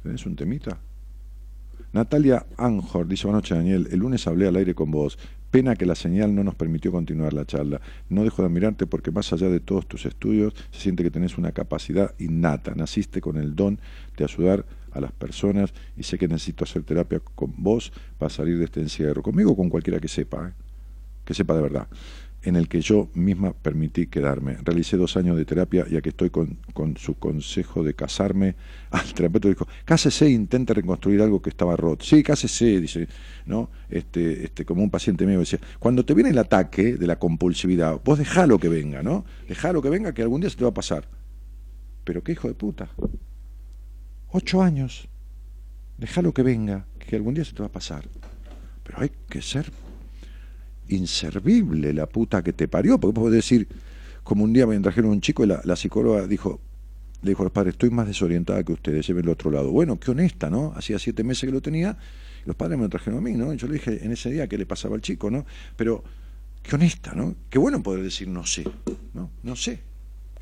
¿Tenés 0.02 0.24
un 0.24 0.36
temita? 0.36 0.78
Natalia 1.92 2.46
Anjor 2.56 3.06
dice, 3.06 3.26
buenas 3.26 3.42
noches 3.42 3.56
Daniel, 3.58 3.88
el 3.90 3.98
lunes 3.98 4.26
hablé 4.26 4.46
al 4.46 4.56
aire 4.56 4.74
con 4.74 4.90
vos. 4.90 5.18
Pena 5.50 5.76
que 5.76 5.86
la 5.86 5.94
señal 5.94 6.34
no 6.34 6.42
nos 6.42 6.56
permitió 6.56 6.90
continuar 6.90 7.32
la 7.32 7.44
charla. 7.44 7.80
No 8.08 8.24
dejo 8.24 8.42
de 8.42 8.46
admirarte 8.46 8.86
porque 8.86 9.12
más 9.12 9.32
allá 9.32 9.48
de 9.48 9.60
todos 9.60 9.86
tus 9.86 10.04
estudios, 10.04 10.52
se 10.72 10.80
siente 10.80 11.04
que 11.04 11.10
tenés 11.10 11.38
una 11.38 11.52
capacidad 11.52 12.12
innata. 12.18 12.74
Naciste 12.74 13.20
con 13.20 13.36
el 13.36 13.54
don 13.54 13.78
de 14.16 14.24
ayudar 14.24 14.66
a 14.90 15.00
las 15.00 15.12
personas 15.12 15.72
y 15.96 16.02
sé 16.02 16.18
que 16.18 16.26
necesito 16.26 16.64
hacer 16.64 16.82
terapia 16.82 17.20
con 17.20 17.54
vos 17.56 17.92
para 18.18 18.30
salir 18.30 18.58
de 18.58 18.64
este 18.64 18.80
encierro. 18.80 19.22
Conmigo 19.22 19.52
o 19.52 19.56
con 19.56 19.68
cualquiera 19.68 20.00
que 20.00 20.08
sepa, 20.08 20.48
¿eh? 20.48 20.52
que 21.24 21.34
sepa 21.34 21.54
de 21.54 21.62
verdad 21.62 21.88
en 22.44 22.56
el 22.56 22.68
que 22.68 22.80
yo 22.80 23.08
misma 23.14 23.52
permití 23.52 24.06
quedarme. 24.06 24.58
Realicé 24.62 24.96
dos 24.96 25.16
años 25.16 25.36
de 25.36 25.44
terapia 25.44 25.86
y 25.90 25.96
aquí 25.96 26.10
estoy 26.10 26.30
con, 26.30 26.58
su 26.96 27.14
consejo 27.14 27.82
de 27.82 27.94
casarme. 27.94 28.54
Al 28.90 29.12
terapeuta 29.14 29.48
dijo, 29.48 29.66
cásese 29.84 30.26
e 30.26 30.30
intente 30.30 30.74
reconstruir 30.74 31.22
algo 31.22 31.40
que 31.40 31.50
estaba 31.50 31.74
roto. 31.74 32.04
Sí, 32.04 32.22
cásese, 32.22 32.80
dice, 32.80 33.08
¿no? 33.46 33.70
Este, 33.88 34.44
este, 34.44 34.64
como 34.64 34.82
un 34.82 34.90
paciente 34.90 35.26
mío 35.26 35.38
decía, 35.38 35.58
cuando 35.78 36.04
te 36.04 36.14
viene 36.14 36.30
el 36.30 36.38
ataque 36.38 36.96
de 36.96 37.06
la 37.06 37.18
compulsividad, 37.18 38.00
vos 38.04 38.18
dejalo 38.18 38.58
que 38.58 38.68
venga, 38.68 39.02
¿no? 39.02 39.24
Dejalo 39.48 39.80
que 39.80 39.88
venga 39.88 40.12
que 40.12 40.22
algún 40.22 40.42
día 40.42 40.50
se 40.50 40.56
te 40.56 40.64
va 40.64 40.70
a 40.70 40.74
pasar. 40.74 41.08
Pero 42.04 42.22
qué 42.22 42.32
hijo 42.32 42.48
de 42.48 42.54
puta. 42.54 42.90
Ocho 44.28 44.62
años. 44.62 45.08
Dejalo 45.96 46.34
que 46.34 46.42
venga, 46.42 46.86
que 46.98 47.16
algún 47.16 47.34
día 47.34 47.44
se 47.44 47.54
te 47.54 47.62
va 47.62 47.68
a 47.68 47.72
pasar. 47.72 48.06
Pero 48.82 49.00
hay 49.00 49.10
que 49.30 49.40
ser 49.40 49.72
inservible 50.88 51.92
la 51.92 52.06
puta 52.06 52.42
que 52.42 52.52
te 52.52 52.68
parió, 52.68 52.98
porque 52.98 53.14
puedo 53.14 53.30
decir, 53.30 53.68
como 54.22 54.44
un 54.44 54.52
día 54.52 54.66
me 54.66 54.78
trajeron 54.80 55.10
un 55.10 55.20
chico 55.20 55.44
y 55.44 55.46
la, 55.46 55.76
psicóloga 55.76 56.26
dijo, 56.26 56.60
le 57.22 57.30
dijo 57.30 57.42
a 57.42 57.44
los 57.44 57.52
padres, 57.52 57.74
estoy 57.74 57.90
más 57.90 58.06
desorientada 58.06 58.62
que 58.64 58.72
ustedes, 58.72 59.06
lleven 59.06 59.24
el 59.24 59.30
otro 59.30 59.50
lado. 59.50 59.70
Bueno, 59.70 59.98
qué 59.98 60.10
honesta, 60.10 60.50
¿no? 60.50 60.72
Hacía 60.76 60.98
siete 60.98 61.24
meses 61.24 61.48
que 61.48 61.52
lo 61.52 61.60
tenía, 61.60 61.96
y 62.44 62.46
los 62.46 62.56
padres 62.56 62.78
me 62.78 62.84
lo 62.84 62.90
trajeron 62.90 63.18
a 63.18 63.22
mí, 63.22 63.32
¿no? 63.32 63.52
Y 63.52 63.56
yo 63.56 63.66
le 63.66 63.74
dije 63.74 64.04
en 64.04 64.12
ese 64.12 64.30
día 64.30 64.46
qué 64.46 64.58
le 64.58 64.66
pasaba 64.66 64.94
al 64.94 65.02
chico, 65.02 65.30
¿no? 65.30 65.46
Pero 65.76 66.02
qué 66.62 66.74
honesta, 66.74 67.12
¿no? 67.14 67.34
Qué 67.48 67.58
bueno 67.58 67.82
poder 67.82 68.02
decir 68.02 68.28
no 68.28 68.44
sé, 68.46 68.64
¿no? 69.12 69.30
No 69.42 69.56
sé, 69.56 69.80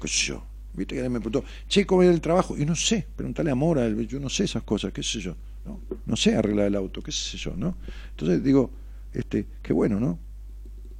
qué 0.00 0.08
sé 0.08 0.26
yo. 0.26 0.44
Viste 0.74 0.94
que 0.94 1.02
me 1.08 1.20
preguntó, 1.20 1.44
che, 1.68 1.84
¿cómo 1.84 2.02
era 2.02 2.12
el 2.12 2.20
trabajo? 2.20 2.56
Y 2.56 2.64
no 2.64 2.74
sé, 2.74 3.06
preguntarle 3.14 3.50
a 3.50 3.54
Mora, 3.54 3.88
yo 3.88 4.18
no 4.18 4.30
sé 4.30 4.44
esas 4.44 4.62
cosas, 4.62 4.92
qué 4.92 5.02
sé 5.02 5.20
yo, 5.20 5.36
¿no? 5.66 5.80
No 6.06 6.16
sé 6.16 6.34
arreglar 6.34 6.66
el 6.66 6.76
auto, 6.76 7.02
qué 7.02 7.12
sé 7.12 7.36
yo, 7.36 7.54
¿no? 7.54 7.76
Entonces 8.10 8.42
digo, 8.42 8.70
este, 9.12 9.46
qué 9.62 9.72
bueno, 9.72 10.00
¿no? 10.00 10.18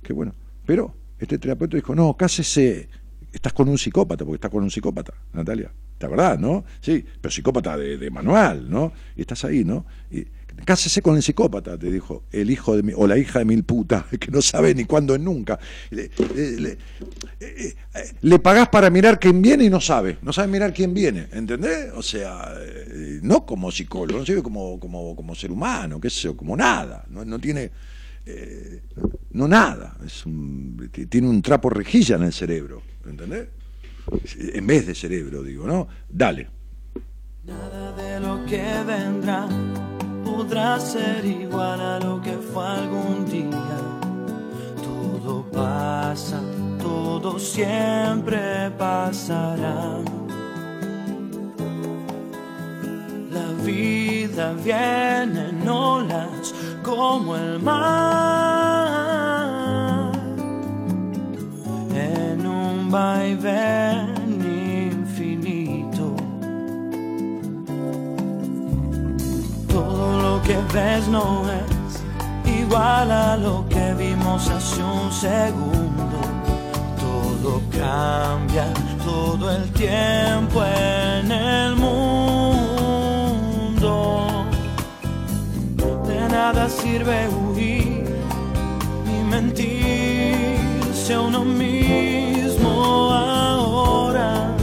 Qué 0.03 0.13
bueno. 0.13 0.35
Pero 0.67 0.95
este 1.19 1.39
terapeuta 1.39 1.77
dijo, 1.77 1.95
no, 1.95 2.17
cásese, 2.17 2.89
estás 3.33 3.53
con 3.53 3.69
un 3.69 3.79
psicópata, 3.79 4.25
porque 4.25 4.37
estás 4.37 4.51
con 4.51 4.63
un 4.63 4.71
psicópata, 4.71 5.13
Natalia. 5.33 5.71
La 6.01 6.09
verdad, 6.09 6.37
¿no? 6.37 6.65
Sí, 6.81 7.05
pero 7.21 7.31
psicópata 7.31 7.77
de, 7.77 8.11
manual, 8.11 8.69
¿no? 8.69 8.93
Y 9.17 9.21
estás 9.21 9.45
ahí, 9.45 9.65
¿no? 9.65 9.87
Y 10.11 10.27
Cásese 10.65 11.03
con 11.03 11.17
el 11.17 11.23
psicópata, 11.23 11.77
te 11.77 11.91
dijo, 11.91 12.25
el 12.31 12.51
hijo 12.51 12.77
de 12.77 12.83
mi, 12.83 12.93
o 12.95 13.07
la 13.07 13.19
hija 13.19 13.41
de 13.41 13.45
mil 13.45 13.65
putas, 13.65 14.05
que 14.21 14.31
no 14.31 14.41
sabe 14.41 14.75
ni 14.75 14.85
cuándo 14.85 15.17
ni 15.19 15.25
nunca. 15.25 15.59
Le, 15.91 16.11
le, 16.37 16.79
eh, 17.41 17.75
le, 18.21 18.39
pagás 18.39 18.69
para 18.69 18.89
mirar 18.89 19.19
quién 19.19 19.43
viene 19.43 19.65
y 19.65 19.71
no 19.71 19.81
sabe, 19.81 20.19
no 20.23 20.33
sabe 20.33 20.49
mirar 20.49 20.73
quién 20.73 20.95
viene, 20.95 21.27
¿entendés? 21.33 21.91
O 21.95 22.03
sea, 22.03 22.55
eh, 22.61 23.19
no 23.23 23.45
como 23.45 23.73
psicólogo, 23.73 24.21
no 24.21 24.27
sirve 24.27 24.43
como, 24.43 24.79
como, 24.79 25.17
como 25.17 25.35
ser 25.35 25.51
humano, 25.51 26.01
qué 26.01 26.11
sé 26.11 26.21
yo, 26.23 26.37
como 26.37 26.57
nada, 26.57 27.05
no, 27.09 27.25
no 27.25 27.39
tiene, 27.41 27.71
eh, 28.25 28.83
no 29.33 29.49
nada, 29.49 29.97
tiene 31.09 31.29
un 31.29 31.43
trapo 31.43 31.71
rejilla 31.71 32.17
en 32.17 32.25
el 32.25 32.33
cerebro, 32.33 32.83
¿entendés? 33.07 33.49
En 34.37 34.67
vez 34.67 34.87
de 34.87 34.95
cerebro, 34.95 35.43
digo, 35.43 35.67
¿no? 35.67 35.89
Dale. 36.09 36.49
Nada 37.45 37.93
de 37.93 38.21
lo 38.21 38.45
que 38.47 38.63
vendrá 38.87 39.49
podrá 40.25 40.79
ser 40.79 41.25
igual 41.25 41.81
a 41.81 41.99
lo 41.99 42.21
que 42.21 42.33
fue 42.33 42.65
algún 42.65 43.27
día. 43.27 43.79
Todo 44.83 45.51
pasa, 45.51 46.41
todo 46.79 47.39
siempre 47.39 48.71
pasará. 48.79 49.99
La 53.31 53.53
vida 53.65 54.53
viene 54.63 55.49
en 55.49 55.69
olas 55.69 56.55
como 56.83 57.37
el 57.37 57.59
mar, 57.61 57.83
en 61.95 62.47
un 62.47 62.91
vaivén 62.91 64.13
que 70.43 70.57
ves 70.75 71.09
no 71.09 71.45
es 71.51 72.03
igual 72.61 73.11
a 73.11 73.37
lo 73.37 73.65
que 73.69 73.95
vimos 73.95 74.49
hace 74.49 74.83
un 74.83 75.13
segundo. 75.13 76.19
Todo 76.99 77.63
cambia 77.71 78.67
todo 79.05 79.51
el 79.51 79.71
tiempo 79.73 80.65
en 80.65 81.31
el 81.31 81.77
mundo. 81.77 82.42
Nada 86.33 86.67
sirve 86.67 87.29
huir 87.29 88.09
ni 89.07 89.19
mentirse 89.31 91.13
a 91.13 91.21
uno 91.21 91.45
mismo 91.45 92.71
ahora. 93.13 94.57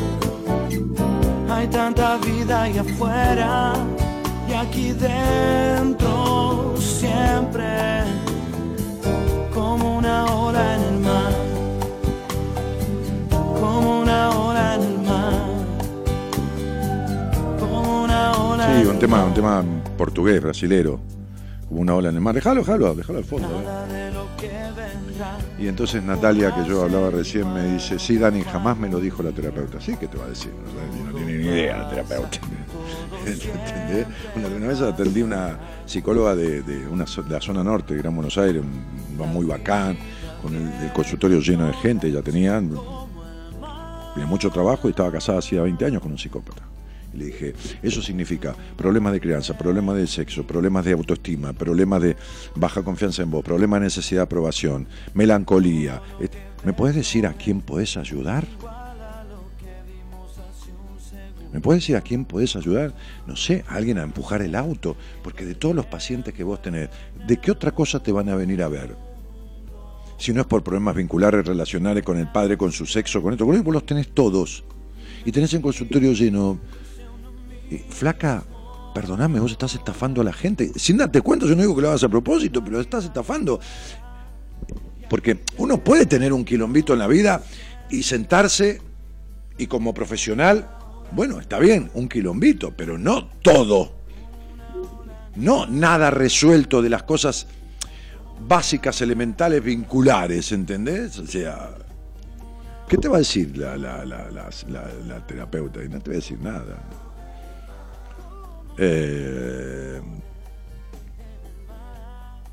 Hay 1.47 1.67
tanta 1.67 2.17
vida 2.17 2.63
ahí 2.63 2.77
afuera 2.79 3.73
y 4.49 4.53
aquí 4.53 4.93
dentro 4.93 6.73
siempre 6.77 8.03
como 9.53 9.97
una 9.99 10.25
ola 10.25 10.75
en 10.75 10.81
el 10.91 10.99
mar, 11.09 11.33
como 13.61 14.01
una 14.01 14.29
ola 14.31 14.75
en 14.75 14.81
el 14.81 14.99
mar, 15.09 15.39
como 17.59 18.03
una 18.05 18.31
ola. 18.37 18.81
Sí, 18.81 18.87
un 18.87 18.97
tema, 18.97 19.23
un 19.23 19.33
tema 19.35 19.63
portugués, 19.97 20.41
brasilero, 20.41 20.99
como 21.69 21.81
una 21.81 21.95
ola 21.95 22.09
en 22.09 22.15
el 22.15 22.21
mar. 22.21 22.35
Déjalo, 22.35 22.61
déjalo, 22.61 22.95
déjalo 22.95 23.19
al 23.19 23.25
fondo. 23.25 23.47
¿eh? 23.47 24.19
Y 25.59 25.67
entonces 25.67 26.03
Natalia, 26.03 26.53
que 26.55 26.67
yo 26.67 26.83
hablaba 26.83 27.11
recién, 27.11 27.53
me 27.53 27.73
dice, 27.73 27.99
sí, 27.99 28.17
Dani, 28.17 28.41
jamás 28.41 28.77
me 28.77 28.89
lo 28.89 28.99
dijo 28.99 29.21
la 29.21 29.31
terapeuta. 29.31 29.79
Sí, 29.79 29.95
¿qué 29.99 30.07
te 30.07 30.17
va 30.17 30.25
a 30.25 30.29
decir? 30.29 30.51
No, 31.05 31.13
tiene 31.13 31.37
ni 31.37 31.45
idea 31.45 31.77
la 31.77 31.89
terapeuta. 31.89 32.39
Una, 34.35 34.67
vez 34.67 34.81
atendí 34.81 35.21
una 35.21 35.59
psicóloga 35.85 36.35
de, 36.35 36.87
una, 36.89 37.05
la 37.29 37.41
zona 37.41 37.63
norte 37.63 37.93
de 37.93 38.01
Gran 38.01 38.15
Buenos 38.15 38.37
Aires, 38.37 38.63
un, 38.63 39.29
muy 39.29 39.45
bacán, 39.45 39.97
con 40.41 40.55
el, 40.55 40.91
consultorio 40.93 41.39
lleno 41.39 41.67
de 41.67 41.73
gente, 41.73 42.11
ya 42.11 42.21
tenía, 42.21 42.59
tenía 42.59 44.27
mucho 44.27 44.49
trabajo 44.49 44.87
y 44.87 44.91
estaba 44.91 45.11
casada 45.11 45.39
hacía 45.39 45.61
20 45.61 45.85
años 45.85 46.01
con 46.01 46.11
un 46.11 46.17
psicópata. 46.17 46.68
Le 47.13 47.25
dije, 47.25 47.53
eso 47.81 48.01
significa 48.01 48.55
problemas 48.77 49.13
de 49.13 49.19
crianza, 49.19 49.57
problemas 49.57 49.97
de 49.97 50.07
sexo, 50.07 50.45
problemas 50.45 50.85
de 50.85 50.93
autoestima, 50.93 51.53
problemas 51.53 52.01
de 52.01 52.15
baja 52.55 52.83
confianza 52.83 53.23
en 53.23 53.31
vos, 53.31 53.43
problemas 53.43 53.79
de 53.79 53.85
necesidad 53.85 54.21
de 54.21 54.25
aprobación, 54.25 54.87
melancolía. 55.13 56.01
¿Me 56.63 56.73
puedes 56.73 56.95
decir 56.95 57.25
a 57.25 57.33
quién 57.33 57.61
puedes 57.61 57.97
ayudar? 57.97 58.45
¿Me 61.51 61.61
puedes 61.61 61.81
decir 61.81 61.95
a 61.95 62.01
quién 62.01 62.25
puedes 62.25 62.55
ayudar? 62.55 62.93
No 63.25 63.35
sé, 63.35 63.65
a 63.67 63.75
alguien 63.75 63.97
a 63.97 64.03
empujar 64.03 64.43
el 64.43 64.53
auto, 64.53 64.95
porque 65.23 65.45
de 65.45 65.55
todos 65.55 65.73
los 65.73 65.87
pacientes 65.87 66.33
que 66.33 66.43
vos 66.43 66.61
tenés, 66.61 66.89
¿de 67.25 67.37
qué 67.37 67.49
otra 67.49 67.71
cosa 67.71 68.03
te 68.03 68.11
van 68.11 68.29
a 68.29 68.35
venir 68.35 68.61
a 68.61 68.67
ver? 68.67 68.95
Si 70.19 70.31
no 70.31 70.41
es 70.41 70.47
por 70.47 70.63
problemas 70.63 70.95
vinculares, 70.95 71.47
relacionales 71.47 72.03
con 72.03 72.19
el 72.19 72.31
padre, 72.31 72.57
con 72.57 72.71
su 72.71 72.85
sexo, 72.85 73.21
con 73.21 73.33
esto, 73.33 73.47
con 73.47 73.63
vos 73.63 73.73
los 73.73 73.85
tenés 73.85 74.09
todos. 74.09 74.63
Y 75.25 75.31
tenés 75.31 75.53
en 75.53 75.61
consultorio 75.61 76.13
lleno. 76.13 76.59
Flaca, 77.77 78.43
perdoname, 78.93 79.39
vos 79.39 79.51
estás 79.51 79.75
estafando 79.75 80.21
a 80.21 80.23
la 80.23 80.33
gente. 80.33 80.71
Sin 80.75 80.97
darte 80.97 81.21
cuenta, 81.21 81.45
yo 81.45 81.55
no 81.55 81.61
digo 81.61 81.75
que 81.75 81.81
lo 81.81 81.89
hagas 81.89 82.03
a 82.03 82.09
propósito, 82.09 82.63
pero 82.63 82.81
estás 82.81 83.05
estafando. 83.05 83.59
Porque 85.09 85.43
uno 85.57 85.83
puede 85.83 86.05
tener 86.05 86.33
un 86.33 86.45
quilombito 86.45 86.93
en 86.93 86.99
la 86.99 87.07
vida 87.07 87.43
y 87.89 88.03
sentarse 88.03 88.81
y 89.57 89.67
como 89.67 89.93
profesional 89.93 90.79
bueno, 91.11 91.39
está 91.39 91.59
bien, 91.59 91.89
un 91.95 92.07
quilombito, 92.07 92.71
pero 92.75 92.97
no 92.97 93.27
todo. 93.41 93.93
No 95.35 95.65
nada 95.65 96.11
resuelto 96.11 96.81
de 96.81 96.89
las 96.89 97.03
cosas 97.03 97.47
básicas, 98.47 99.01
elementales, 99.01 99.63
vinculares, 99.63 100.51
¿entendés? 100.51 101.17
O 101.19 101.25
sea, 101.25 101.71
¿qué 102.87 102.97
te 102.97 103.07
va 103.07 103.17
a 103.17 103.19
decir 103.19 103.57
la, 103.57 103.77
la, 103.77 105.27
terapeuta? 105.27 105.83
Y 105.83 105.89
no 105.89 105.99
te 105.99 106.11
va 106.11 106.13
a 106.15 106.19
decir 106.19 106.39
nada. 106.39 106.77
Eh, 108.81 109.79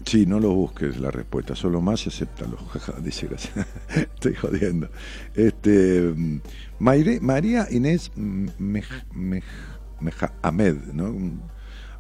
Sí, 0.07 0.25
no 0.25 0.39
lo 0.39 0.55
busques 0.55 1.01
la 1.01 1.11
respuesta, 1.11 1.57
solo 1.57 1.81
más 1.81 2.07
y 2.07 2.11
acéptalo. 2.11 2.57
Dice 3.03 3.27
gracias. 3.27 3.67
Estoy 3.97 4.35
jodiendo. 4.35 4.89
Este, 5.35 6.15
María 6.79 7.67
Inés 7.73 8.13
Meja 8.17 10.33
Ahmed, 10.43 10.77
¿no? 10.93 11.13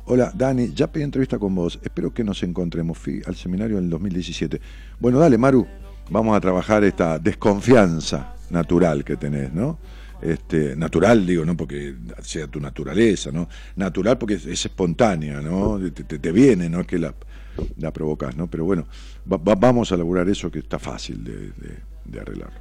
Hola, 0.05 0.31
Dani, 0.33 0.73
ya 0.73 0.87
pedí 0.87 1.03
entrevista 1.03 1.37
con 1.37 1.57
vos. 1.57 1.81
Espero 1.83 2.15
que 2.15 2.23
nos 2.23 2.45
encontremos. 2.45 2.97
Fui 2.97 3.23
al 3.27 3.35
seminario 3.35 3.79
en 3.79 3.85
el 3.85 3.91
2017. 3.91 4.61
Bueno, 5.01 5.19
dale, 5.19 5.37
Maru, 5.37 5.67
vamos 6.09 6.37
a 6.37 6.41
trabajar 6.41 6.85
esta 6.85 7.19
desconfianza 7.19 8.37
natural 8.51 9.03
que 9.03 9.17
tenés, 9.17 9.53
¿no? 9.53 9.81
Este, 10.27 10.75
natural, 10.75 11.25
digo, 11.25 11.45
no 11.45 11.57
porque 11.57 11.95
sea 12.21 12.49
tu 12.49 12.59
naturaleza, 12.59 13.31
¿no? 13.31 13.49
Natural 13.77 14.19
porque 14.19 14.35
es, 14.35 14.47
espontánea, 14.47 15.41
¿no? 15.41 15.79
Te, 15.79 16.19
te, 16.19 16.33
viene, 16.33 16.69
¿no? 16.69 16.85
Que 16.85 16.99
la, 16.99 17.15
la 17.77 17.93
provocas, 17.93 18.37
¿no? 18.37 18.51
Pero 18.51 18.65
bueno, 18.65 18.89
vamos 19.25 19.93
a 19.93 19.95
elaborar 19.95 20.29
eso 20.29 20.51
que 20.51 20.59
está 20.59 20.81
fácil 20.81 21.23
de, 21.23 22.21
arreglarlo. 22.21 22.59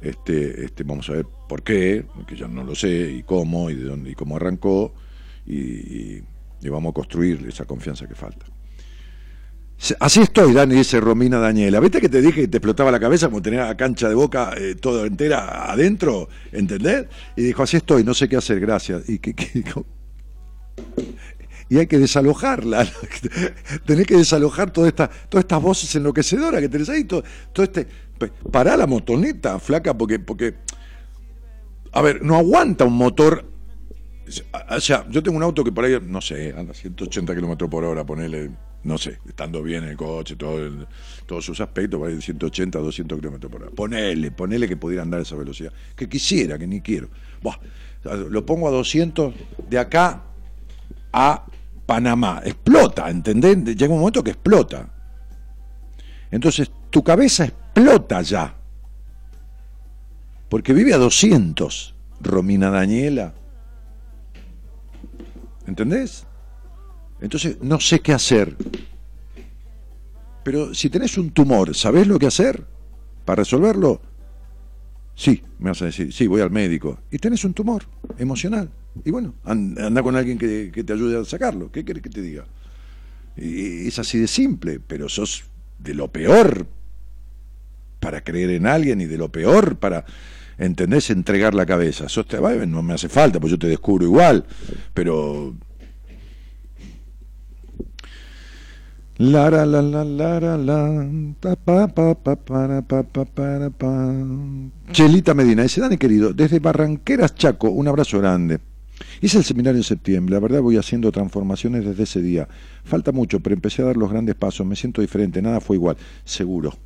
Este, 0.00 0.64
este, 0.64 0.82
vamos 0.82 1.10
a 1.10 1.12
ver 1.12 1.26
por 1.46 1.62
qué, 1.62 2.06
que 2.26 2.36
yo 2.36 2.48
no 2.48 2.64
lo 2.64 2.74
sé, 2.74 3.12
y 3.12 3.22
cómo, 3.22 3.68
y 3.68 3.74
de 3.74 3.84
dónde, 3.84 4.10
y 4.10 4.14
cómo 4.14 4.36
arrancó, 4.36 4.94
y, 5.46 6.22
vamos 6.70 6.92
a 6.92 6.94
construir 6.94 7.46
esa 7.46 7.66
confianza 7.66 8.08
que 8.08 8.14
falta. 8.14 8.46
Así 10.00 10.20
estoy, 10.20 10.54
Dani, 10.54 10.76
dice 10.76 10.98
Romina 11.00 11.38
Daniela. 11.38 11.78
¿Viste 11.80 12.00
que 12.00 12.08
te 12.08 12.22
dije 12.22 12.42
que 12.42 12.48
te 12.48 12.56
explotaba 12.56 12.90
la 12.90 13.00
cabeza 13.00 13.26
como 13.28 13.42
tener 13.42 13.60
la 13.60 13.76
cancha 13.76 14.08
de 14.08 14.14
boca 14.14 14.54
eh, 14.56 14.76
toda 14.76 15.06
entera 15.06 15.70
adentro? 15.70 16.28
¿Entendés? 16.52 17.06
Y 17.36 17.42
dijo, 17.42 17.62
así 17.62 17.76
estoy, 17.76 18.02
no 18.02 18.14
sé 18.14 18.28
qué 18.28 18.36
hacer, 18.36 18.60
gracias. 18.60 19.08
Y 19.08 19.18
que, 19.18 19.34
y 21.68 21.78
hay 21.78 21.86
que 21.86 21.98
desalojarla. 21.98 22.86
tenés 23.86 24.06
que 24.06 24.16
desalojar 24.16 24.70
todas 24.70 24.88
estas 24.88 25.10
todas 25.28 25.44
estas 25.44 25.62
voces 25.62 25.94
enloquecedoras 25.94 26.60
que 26.60 26.68
tenés 26.68 26.88
ahí, 26.88 27.04
todo, 27.04 27.24
este. 27.56 27.86
Pará 28.50 28.76
la 28.76 28.86
motoneta, 28.86 29.58
flaca, 29.58 29.92
porque, 29.94 30.18
porque. 30.18 30.54
A 31.92 32.02
ver, 32.02 32.22
no 32.22 32.36
aguanta 32.36 32.84
un 32.84 32.94
motor. 32.94 33.44
O 34.70 34.80
sea, 34.80 35.06
yo 35.10 35.22
tengo 35.22 35.36
un 35.36 35.42
auto 35.42 35.62
que 35.62 35.72
por 35.72 35.84
ahí, 35.84 35.98
no 36.00 36.20
sé, 36.20 36.54
anda 36.56 36.72
180 36.72 37.34
kilómetros 37.34 37.68
por 37.68 37.84
hora, 37.84 38.06
ponele, 38.06 38.50
no 38.84 38.98
sé, 38.98 39.18
estando 39.26 39.62
bien 39.62 39.84
el 39.84 39.96
coche, 39.96 40.36
todo 40.36 40.86
todos 41.26 41.44
sus 41.44 41.60
aspectos, 41.60 42.00
va 42.00 42.08
a 42.08 42.20
180, 42.20 42.78
200 42.78 43.18
kilómetros 43.18 43.50
por 43.50 43.62
hora. 43.62 43.70
Ponele, 43.74 44.30
ponele 44.30 44.68
que 44.68 44.76
pudiera 44.76 45.02
andar 45.02 45.20
a 45.20 45.22
esa 45.22 45.36
velocidad. 45.36 45.72
Que 45.96 46.08
quisiera, 46.08 46.58
que 46.58 46.66
ni 46.66 46.82
quiero. 46.82 47.08
lo 48.04 48.44
pongo 48.44 48.68
a 48.68 48.70
200 48.70 49.34
de 49.68 49.78
acá 49.78 50.22
a 51.12 51.46
Panamá. 51.86 52.42
Explota, 52.44 53.08
¿entendés? 53.08 53.64
Llega 53.76 53.92
un 53.92 54.00
momento 54.00 54.22
que 54.22 54.32
explota. 54.32 54.92
Entonces, 56.30 56.70
tu 56.90 57.02
cabeza 57.02 57.44
explota 57.44 58.20
ya. 58.20 58.54
Porque 60.50 60.74
vive 60.74 60.92
a 60.92 60.98
200, 60.98 61.94
Romina 62.20 62.70
Daniela. 62.70 63.34
¿Entendés? 65.66 66.26
Entonces 67.20 67.58
no 67.62 67.80
sé 67.80 68.00
qué 68.00 68.12
hacer. 68.12 68.56
Pero 70.42 70.74
si 70.74 70.90
tenés 70.90 71.16
un 71.16 71.30
tumor, 71.30 71.74
¿sabés 71.74 72.06
lo 72.06 72.18
que 72.18 72.26
hacer 72.26 72.64
para 73.24 73.42
resolverlo? 73.42 74.00
Sí, 75.14 75.42
me 75.58 75.70
vas 75.70 75.80
a 75.82 75.86
decir, 75.86 76.12
sí, 76.12 76.26
voy 76.26 76.40
al 76.40 76.50
médico. 76.50 76.98
Y 77.10 77.18
tenés 77.18 77.44
un 77.44 77.54
tumor 77.54 77.84
emocional. 78.18 78.68
Y 79.04 79.10
bueno, 79.10 79.34
anda 79.44 80.02
con 80.02 80.16
alguien 80.16 80.38
que, 80.38 80.70
te 80.70 80.92
ayude 80.92 81.18
a 81.18 81.24
sacarlo. 81.24 81.70
¿Qué 81.72 81.84
querés 81.84 82.02
que 82.02 82.10
te 82.10 82.20
diga? 82.20 82.44
Y 83.36 83.88
es 83.88 83.98
así 83.98 84.18
de 84.18 84.28
simple, 84.28 84.80
pero 84.86 85.08
sos 85.08 85.44
de 85.78 85.94
lo 85.94 86.08
peor 86.08 86.66
para 88.00 88.22
creer 88.22 88.50
en 88.50 88.66
alguien 88.66 89.00
y 89.00 89.06
de 89.06 89.16
lo 89.16 89.30
peor 89.30 89.76
para, 89.76 90.04
¿entendés? 90.58 91.10
Entregar 91.10 91.54
la 91.54 91.66
cabeza. 91.66 92.08
Sos 92.08 92.26
no 92.66 92.82
me 92.82 92.94
hace 92.94 93.08
falta, 93.08 93.40
pues 93.40 93.50
yo 93.50 93.58
te 93.58 93.66
descubro 93.66 94.04
igual, 94.04 94.44
pero 94.92 95.56
La 99.16 99.48
la 99.48 99.64
la 99.64 99.80
la 99.80 100.04
la 100.04 100.56
la 100.56 101.36
pa 101.40 101.54
pa 101.54 101.86
pa 101.86 102.14
pa 102.16 102.34
para 102.34 102.82
pa 102.82 103.04
pa 103.04 103.24
para 103.24 103.70
pa. 103.70 104.12
Chelita 104.90 105.34
Medina 105.34 105.62
dice, 105.62 105.80
Dani 105.80 105.96
querido, 105.96 106.32
desde 106.32 106.58
Barranqueras 106.58 107.36
Chaco, 107.36 107.70
un 107.70 107.86
abrazo 107.86 108.18
grande. 108.18 108.58
Hice 109.20 109.38
el 109.38 109.44
seminario 109.44 109.78
en 109.78 109.84
septiembre, 109.84 110.34
la 110.34 110.40
verdad 110.40 110.62
voy 110.62 110.78
haciendo 110.78 111.12
transformaciones 111.12 111.84
desde 111.84 112.02
ese 112.02 112.20
día. 112.22 112.48
Falta 112.82 113.12
mucho, 113.12 113.38
pero 113.38 113.54
empecé 113.54 113.82
a 113.82 113.86
dar 113.86 113.96
los 113.96 114.10
grandes 114.10 114.34
pasos, 114.34 114.66
me 114.66 114.74
siento 114.74 115.00
diferente, 115.00 115.40
nada 115.40 115.60
fue 115.60 115.76
igual, 115.76 115.96
seguro. 116.24 116.76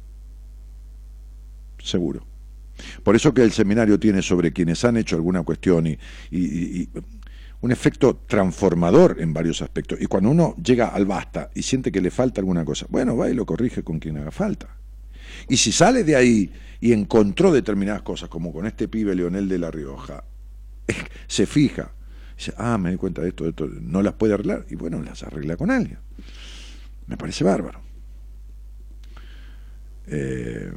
Seguro. 1.82 2.26
Por 3.02 3.16
eso 3.16 3.32
que 3.32 3.42
el 3.42 3.52
seminario 3.52 3.98
tiene 3.98 4.20
sobre 4.20 4.52
quienes 4.52 4.84
han 4.84 4.98
hecho 4.98 5.16
alguna 5.16 5.42
cuestión 5.42 5.86
y, 5.86 5.98
y 6.30 6.88
un 7.60 7.72
efecto 7.72 8.16
transformador 8.26 9.16
en 9.20 9.32
varios 9.32 9.62
aspectos. 9.62 10.00
Y 10.00 10.06
cuando 10.06 10.30
uno 10.30 10.54
llega 10.62 10.88
al 10.88 11.06
basta 11.06 11.50
y 11.54 11.62
siente 11.62 11.90
que 11.90 12.00
le 12.00 12.10
falta 12.10 12.40
alguna 12.40 12.64
cosa, 12.64 12.86
bueno, 12.88 13.16
va 13.16 13.28
y 13.28 13.34
lo 13.34 13.46
corrige 13.46 13.82
con 13.82 13.98
quien 13.98 14.18
haga 14.18 14.30
falta. 14.30 14.76
Y 15.48 15.56
si 15.56 15.72
sale 15.72 16.04
de 16.04 16.16
ahí 16.16 16.52
y 16.80 16.92
encontró 16.92 17.52
determinadas 17.52 18.02
cosas, 18.02 18.28
como 18.28 18.52
con 18.52 18.66
este 18.66 18.88
pibe 18.88 19.14
Leonel 19.14 19.48
de 19.48 19.58
La 19.58 19.70
Rioja, 19.70 20.24
se 21.26 21.46
fija, 21.46 21.90
dice, 22.36 22.54
ah, 22.56 22.78
me 22.78 22.92
di 22.92 22.96
cuenta 22.96 23.22
de 23.22 23.28
esto, 23.28 23.44
de 23.44 23.50
esto, 23.50 23.66
no 23.66 24.02
las 24.02 24.14
puede 24.14 24.34
arreglar, 24.34 24.64
y 24.70 24.76
bueno, 24.76 25.02
las 25.02 25.22
arregla 25.22 25.56
con 25.56 25.70
alguien. 25.70 25.98
Me 27.06 27.16
parece 27.16 27.42
bárbaro. 27.42 27.80
Eh, 30.06 30.72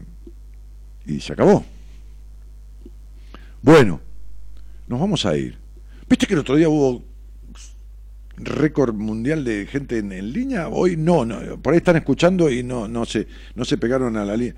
y 1.06 1.20
se 1.20 1.34
acabó. 1.34 1.64
Bueno, 3.62 4.02
nos 4.88 5.00
vamos 5.00 5.26
a 5.26 5.38
ir. 5.38 5.61
¿Viste 6.12 6.28
que 6.28 6.34
el 6.34 6.42
otro 6.42 6.58
día 6.58 6.68
hubo 6.68 7.06
récord 8.36 8.94
mundial 8.94 9.46
de 9.46 9.66
gente 9.66 9.98
en, 10.00 10.34
línea? 10.34 10.68
Hoy 10.68 10.98
no, 10.98 11.24
no, 11.24 11.58
por 11.62 11.72
ahí 11.72 11.78
están 11.78 11.96
escuchando 11.96 12.52
y 12.52 12.64
no, 12.64 12.86
no, 12.86 13.06
se, 13.06 13.28
no 13.56 13.64
se 13.64 13.78
pegaron 13.78 14.18
a 14.18 14.26
la 14.26 14.36
línea. 14.36 14.56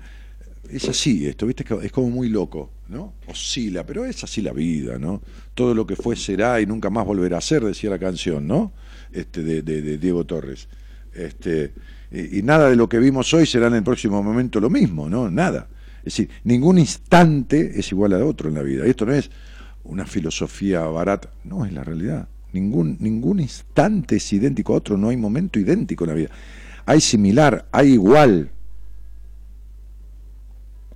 Es 0.68 0.88
así 0.88 1.28
esto, 1.28 1.46
¿viste? 1.46 1.64
Es 1.80 1.92
como 1.92 2.10
muy 2.10 2.28
loco, 2.28 2.72
¿no? 2.88 3.14
Oscila, 3.28 3.86
pero 3.86 4.04
es 4.04 4.24
así 4.24 4.42
la 4.42 4.52
vida, 4.52 4.98
¿no? 4.98 5.22
Todo 5.54 5.74
lo 5.74 5.86
que 5.86 5.94
fue 5.94 6.16
será 6.16 6.60
y 6.60 6.66
nunca 6.66 6.90
más 6.90 7.06
volverá 7.06 7.38
a 7.38 7.40
ser, 7.40 7.62
decía 7.62 7.88
la 7.88 8.00
canción, 8.00 8.48
¿no? 8.48 8.72
Este, 9.12 9.44
de, 9.44 9.62
de, 9.62 9.96
Diego 9.96 10.24
Torres. 10.24 10.66
Este, 11.12 11.72
y, 12.10 12.40
y, 12.40 12.42
nada 12.42 12.68
de 12.68 12.74
lo 12.74 12.88
que 12.88 12.98
vimos 12.98 13.32
hoy 13.32 13.46
será 13.46 13.68
en 13.68 13.74
el 13.74 13.84
próximo 13.84 14.20
momento 14.24 14.58
lo 14.58 14.70
mismo, 14.70 15.08
¿no? 15.08 15.30
Nada. 15.30 15.68
Es 15.98 16.16
decir, 16.16 16.30
ningún 16.42 16.78
instante 16.78 17.78
es 17.78 17.92
igual 17.92 18.12
a 18.14 18.24
otro 18.24 18.48
en 18.48 18.56
la 18.56 18.62
vida. 18.62 18.84
Y 18.88 18.90
esto 18.90 19.06
no 19.06 19.12
es 19.12 19.30
una 19.84 20.06
filosofía 20.06 20.80
barata. 20.80 21.30
No, 21.44 21.64
es 21.64 21.72
la 21.72 21.84
realidad. 21.84 22.28
Ningún, 22.52 22.96
ningún 23.00 23.40
instante 23.40 24.16
es 24.16 24.32
idéntico 24.32 24.74
a 24.74 24.76
otro, 24.76 24.96
no 24.96 25.08
hay 25.08 25.16
momento 25.16 25.58
idéntico 25.58 26.04
en 26.04 26.08
la 26.08 26.14
vida. 26.14 26.30
Hay 26.86 27.00
similar, 27.00 27.66
hay 27.72 27.92
igual. 27.92 28.50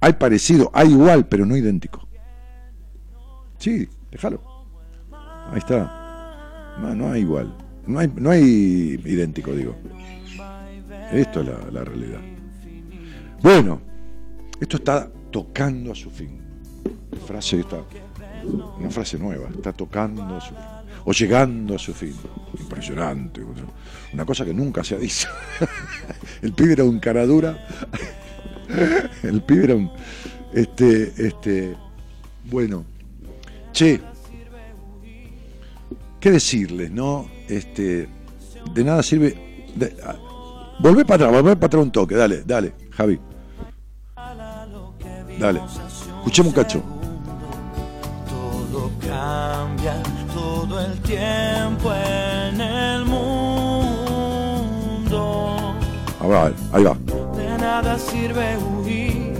Hay 0.00 0.12
parecido, 0.14 0.70
hay 0.72 0.90
igual, 0.90 1.26
pero 1.26 1.44
no 1.44 1.56
idéntico. 1.56 2.06
Sí, 3.58 3.88
déjalo. 4.10 4.40
Ahí 5.50 5.58
está. 5.58 6.76
No, 6.80 6.94
no 6.94 7.10
hay 7.10 7.22
igual. 7.22 7.56
No 7.86 7.98
hay, 7.98 8.12
no 8.14 8.30
hay 8.30 9.00
idéntico, 9.04 9.52
digo. 9.52 9.74
Esto 11.10 11.40
es 11.40 11.46
la, 11.46 11.70
la 11.72 11.84
realidad. 11.84 12.20
Bueno, 13.42 13.80
esto 14.60 14.76
está 14.76 15.10
tocando 15.30 15.92
a 15.92 15.94
su 15.94 16.10
fin. 16.10 16.47
Frase 17.26 17.60
está 17.60 17.82
una 18.78 18.90
frase 18.90 19.18
nueva, 19.18 19.48
está 19.48 19.72
tocando 19.72 20.40
su 20.40 20.54
o 21.04 21.12
llegando 21.12 21.74
a 21.74 21.78
su 21.78 21.94
fin. 21.94 22.14
Impresionante, 22.58 23.40
una 24.12 24.24
cosa 24.24 24.44
que 24.44 24.52
nunca 24.52 24.84
se 24.84 24.94
ha 24.94 24.98
dicho. 24.98 25.28
El 26.42 26.52
pibe 26.52 26.74
era 26.74 26.84
un 26.84 26.98
caradura, 26.98 27.66
el 29.22 29.42
pibe. 29.42 29.90
Este, 30.52 31.12
este. 31.16 31.76
Bueno, 32.44 32.84
che, 33.72 34.00
¿qué 36.20 36.30
decirles, 36.30 36.90
no? 36.90 37.28
Este, 37.48 38.08
de 38.74 38.84
nada 38.84 39.02
sirve. 39.02 39.66
De, 39.74 39.94
volvé 40.80 41.04
para 41.04 41.26
atrás, 41.26 41.42
volvé 41.42 41.56
para 41.56 41.66
atrás 41.66 41.82
un 41.82 41.92
toque, 41.92 42.14
dale, 42.14 42.42
dale, 42.44 42.74
Javi. 42.90 43.18
Dale, 45.38 45.60
escuchemos 46.28 46.52
un 46.52 46.62
cacho 46.62 46.82
cambia 49.00 49.94
todo 50.34 50.80
el 50.80 51.00
tiempo 51.00 51.90
en 51.94 52.60
el 52.60 53.04
mundo. 53.06 54.36
Ahora, 56.20 56.52
ahí 56.72 56.84
va. 56.84 56.94
De 57.34 57.58
nada 57.58 57.98
sirve 57.98 58.58
huir 58.58 59.32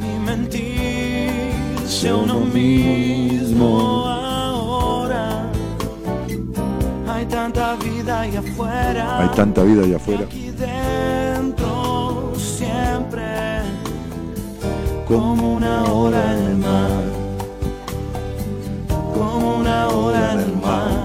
ni 0.00 0.18
mentirse 0.26 2.12
uno 2.12 2.40
mismo 2.40 4.06
ahora. 4.08 5.48
Hay 7.06 7.24
tanta 7.26 7.76
vida 7.76 8.22
allá 8.22 8.40
afuera. 8.40 9.18
Hay 9.20 9.28
tanta 9.28 9.62
vida 9.62 9.84
allá 9.84 9.96
afuera. 9.96 10.26
Como 15.06 15.54
una 15.54 15.84
hora 15.84 16.38
en 16.38 16.46
el 16.46 16.56
mar 16.56 17.24
como 19.14 19.58
una 19.58 19.88
ola 19.88 20.32
en 20.32 20.40
el 20.40 20.56
mar, 20.56 21.04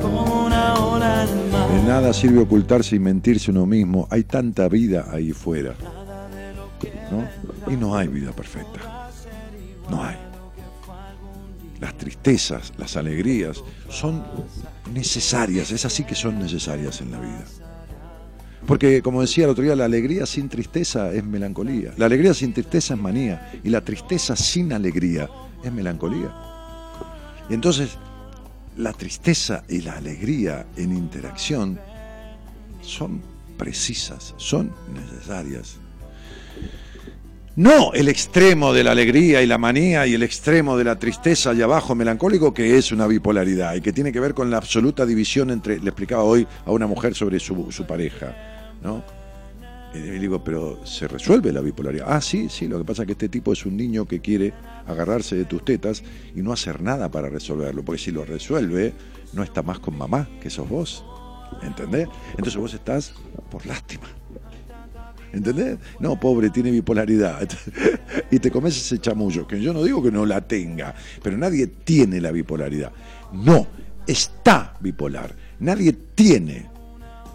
como 0.00 0.46
una 0.46 0.74
ola 0.74 1.24
en 1.24 1.38
el 1.38 1.50
mar. 1.50 1.70
De 1.70 1.82
nada 1.82 2.12
sirve 2.12 2.40
ocultarse 2.40 2.96
y 2.96 2.98
mentirse 2.98 3.50
uno 3.50 3.66
mismo. 3.66 4.06
Hay 4.10 4.24
tanta 4.24 4.68
vida 4.68 5.06
ahí 5.10 5.32
fuera. 5.32 5.74
¿no? 7.10 7.72
Y 7.72 7.76
no 7.76 7.96
hay 7.96 8.08
vida 8.08 8.32
perfecta. 8.32 9.10
No 9.90 10.04
hay. 10.04 10.16
Las 11.80 11.96
tristezas, 11.96 12.72
las 12.76 12.96
alegrías 12.96 13.62
son 13.88 14.24
necesarias, 14.92 15.70
es 15.70 15.84
así 15.84 16.04
que 16.04 16.14
son 16.14 16.38
necesarias 16.38 17.00
en 17.00 17.12
la 17.12 17.20
vida. 17.20 17.44
Porque, 18.68 19.00
como 19.00 19.22
decía 19.22 19.44
el 19.44 19.50
otro 19.50 19.64
día, 19.64 19.74
la 19.74 19.86
alegría 19.86 20.26
sin 20.26 20.50
tristeza 20.50 21.10
es 21.10 21.24
melancolía. 21.24 21.94
La 21.96 22.04
alegría 22.04 22.34
sin 22.34 22.52
tristeza 22.52 22.92
es 22.92 23.00
manía. 23.00 23.50
Y 23.64 23.70
la 23.70 23.80
tristeza 23.80 24.36
sin 24.36 24.74
alegría 24.74 25.26
es 25.64 25.72
melancolía. 25.72 26.30
Y 27.48 27.54
entonces 27.54 27.96
la 28.76 28.92
tristeza 28.92 29.64
y 29.70 29.80
la 29.80 29.94
alegría 29.94 30.66
en 30.76 30.92
interacción 30.92 31.80
son 32.82 33.22
precisas, 33.56 34.34
son 34.36 34.70
necesarias. 34.94 35.76
No 37.56 37.94
el 37.94 38.08
extremo 38.08 38.74
de 38.74 38.84
la 38.84 38.92
alegría 38.92 39.42
y 39.42 39.46
la 39.46 39.56
manía 39.56 40.06
y 40.06 40.12
el 40.12 40.22
extremo 40.22 40.76
de 40.76 40.84
la 40.84 40.98
tristeza 40.98 41.54
y 41.54 41.62
abajo 41.62 41.94
melancólico, 41.94 42.52
que 42.52 42.76
es 42.76 42.92
una 42.92 43.06
bipolaridad 43.06 43.74
y 43.74 43.80
que 43.80 43.94
tiene 43.94 44.12
que 44.12 44.20
ver 44.20 44.34
con 44.34 44.50
la 44.50 44.58
absoluta 44.58 45.06
división 45.06 45.50
entre, 45.50 45.80
le 45.80 45.88
explicaba 45.88 46.22
hoy 46.22 46.46
a 46.66 46.70
una 46.70 46.86
mujer 46.86 47.14
sobre 47.14 47.40
su, 47.40 47.72
su 47.72 47.84
pareja, 47.84 48.57
¿no? 48.82 49.02
Y 49.94 49.98
le 49.98 50.18
digo, 50.18 50.44
pero 50.44 50.84
¿se 50.84 51.08
resuelve 51.08 51.52
la 51.52 51.60
bipolaridad? 51.60 52.06
Ah, 52.08 52.20
sí, 52.20 52.48
sí, 52.50 52.68
lo 52.68 52.78
que 52.78 52.84
pasa 52.84 53.02
es 53.02 53.06
que 53.06 53.12
este 53.12 53.28
tipo 53.28 53.52
es 53.52 53.64
un 53.64 53.76
niño 53.76 54.04
que 54.06 54.20
quiere 54.20 54.52
agarrarse 54.86 55.34
de 55.34 55.44
tus 55.46 55.64
tetas 55.64 56.02
y 56.34 56.42
no 56.42 56.52
hacer 56.52 56.82
nada 56.82 57.10
para 57.10 57.30
resolverlo, 57.30 57.82
porque 57.82 58.00
si 58.00 58.10
lo 58.10 58.24
resuelve, 58.24 58.92
no 59.32 59.42
está 59.42 59.62
más 59.62 59.78
con 59.78 59.96
mamá, 59.96 60.28
que 60.40 60.50
sos 60.50 60.68
vos. 60.68 61.04
¿Entendés? 61.62 62.08
Entonces 62.32 62.56
vos 62.56 62.74
estás 62.74 63.14
por 63.50 63.64
lástima. 63.64 64.06
¿Entendés? 65.32 65.78
No, 66.00 66.18
pobre, 66.18 66.50
tiene 66.50 66.70
bipolaridad. 66.70 67.48
y 68.30 68.38
te 68.38 68.50
comes 68.50 68.76
ese 68.76 68.98
chamullo, 68.98 69.46
que 69.46 69.60
yo 69.60 69.72
no 69.72 69.82
digo 69.82 70.02
que 70.02 70.10
no 70.10 70.26
la 70.26 70.40
tenga, 70.42 70.94
pero 71.22 71.36
nadie 71.36 71.66
tiene 71.66 72.20
la 72.20 72.30
bipolaridad. 72.30 72.92
No, 73.32 73.66
está 74.06 74.74
bipolar. 74.80 75.34
Nadie 75.60 75.92
tiene 75.92 76.67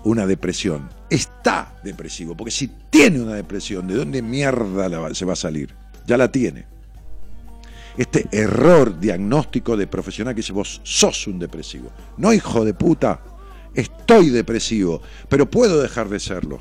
una 0.03 0.25
depresión. 0.25 0.89
Está 1.09 1.75
depresivo, 1.83 2.35
porque 2.35 2.51
si 2.51 2.69
tiene 2.89 3.21
una 3.21 3.35
depresión, 3.35 3.87
¿de 3.87 3.95
dónde 3.95 4.21
mierda 4.21 5.13
se 5.13 5.25
va 5.25 5.33
a 5.33 5.37
salir? 5.37 5.73
Ya 6.05 6.17
la 6.17 6.31
tiene. 6.31 6.65
este 7.97 8.27
error 8.31 8.99
diagnóstico 8.99 9.77
de 9.77 9.85
profesional 9.85 10.33
que 10.33 10.41
dice 10.41 10.53
vos 10.53 10.81
sos 10.83 11.27
un 11.27 11.37
depresivo. 11.39 11.91
No, 12.17 12.33
hijo 12.33 12.65
de 12.65 12.73
puta, 12.73 13.21
estoy 13.73 14.29
depresivo, 14.29 15.01
pero 15.29 15.49
puedo 15.49 15.81
dejar 15.81 16.09
de 16.09 16.19
serlo. 16.19 16.59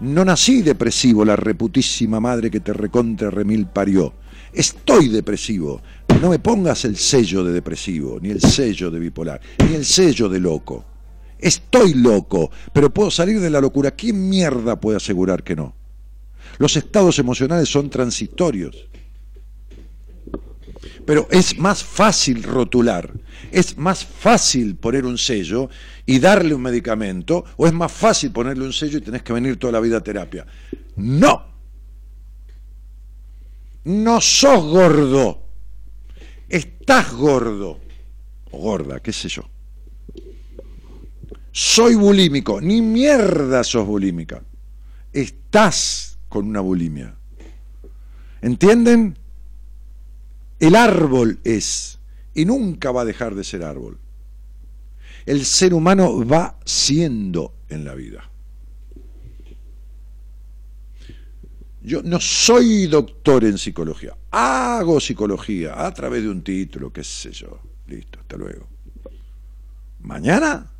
No 0.00 0.24
nací 0.24 0.62
depresivo, 0.62 1.24
la 1.24 1.36
reputísima 1.36 2.18
madre 2.18 2.50
que 2.50 2.60
te 2.60 2.72
recontra 2.72 3.30
remil 3.30 3.66
parió. 3.66 4.14
Estoy 4.52 5.08
depresivo. 5.08 5.82
No 6.20 6.30
me 6.30 6.38
pongas 6.38 6.84
el 6.84 6.96
sello 6.96 7.44
de 7.44 7.52
depresivo, 7.52 8.18
ni 8.20 8.30
el 8.30 8.40
sello 8.40 8.90
de 8.90 8.98
bipolar, 8.98 9.40
ni 9.68 9.74
el 9.74 9.84
sello 9.84 10.28
de 10.28 10.40
loco. 10.40 10.84
Estoy 11.44 11.92
loco, 11.92 12.50
pero 12.72 12.88
puedo 12.88 13.10
salir 13.10 13.38
de 13.38 13.50
la 13.50 13.60
locura. 13.60 13.90
¿Quién 13.90 14.30
mierda 14.30 14.80
puede 14.80 14.96
asegurar 14.96 15.44
que 15.44 15.54
no? 15.54 15.74
Los 16.56 16.74
estados 16.74 17.18
emocionales 17.18 17.68
son 17.68 17.90
transitorios. 17.90 18.88
Pero 21.04 21.28
es 21.30 21.58
más 21.58 21.84
fácil 21.84 22.42
rotular, 22.42 23.12
es 23.52 23.76
más 23.76 24.06
fácil 24.06 24.76
poner 24.76 25.04
un 25.04 25.18
sello 25.18 25.68
y 26.06 26.18
darle 26.18 26.54
un 26.54 26.62
medicamento, 26.62 27.44
o 27.58 27.66
es 27.66 27.74
más 27.74 27.92
fácil 27.92 28.32
ponerle 28.32 28.64
un 28.64 28.72
sello 28.72 28.96
y 28.96 29.02
tenés 29.02 29.22
que 29.22 29.34
venir 29.34 29.58
toda 29.58 29.74
la 29.74 29.80
vida 29.80 29.98
a 29.98 30.02
terapia. 30.02 30.46
No. 30.96 31.44
No 33.84 34.18
sos 34.22 34.64
gordo. 34.64 35.42
Estás 36.48 37.12
gordo. 37.12 37.80
O 38.50 38.58
gorda, 38.60 39.00
qué 39.00 39.12
sé 39.12 39.28
yo. 39.28 39.42
Soy 41.56 41.94
bulímico. 41.94 42.60
Ni 42.60 42.82
mierda 42.82 43.62
sos 43.62 43.86
bulímica. 43.86 44.42
Estás 45.12 46.18
con 46.28 46.48
una 46.48 46.60
bulimia. 46.60 47.14
¿Entienden? 48.42 49.16
El 50.58 50.74
árbol 50.74 51.38
es 51.44 52.00
y 52.34 52.44
nunca 52.44 52.90
va 52.90 53.02
a 53.02 53.04
dejar 53.04 53.36
de 53.36 53.44
ser 53.44 53.62
árbol. 53.62 53.98
El 55.26 55.44
ser 55.44 55.74
humano 55.74 56.26
va 56.26 56.58
siendo 56.64 57.54
en 57.68 57.84
la 57.84 57.94
vida. 57.94 58.28
Yo 61.82 62.02
no 62.02 62.18
soy 62.18 62.88
doctor 62.88 63.44
en 63.44 63.58
psicología, 63.58 64.16
hago 64.30 64.98
psicología 64.98 65.86
a 65.86 65.94
través 65.94 66.22
de 66.22 66.30
un 66.30 66.42
título, 66.42 66.92
qué 66.92 67.04
sé 67.04 67.30
yo. 67.30 67.60
Listo, 67.86 68.18
hasta 68.18 68.36
luego. 68.36 68.66
Mañana 70.00 70.73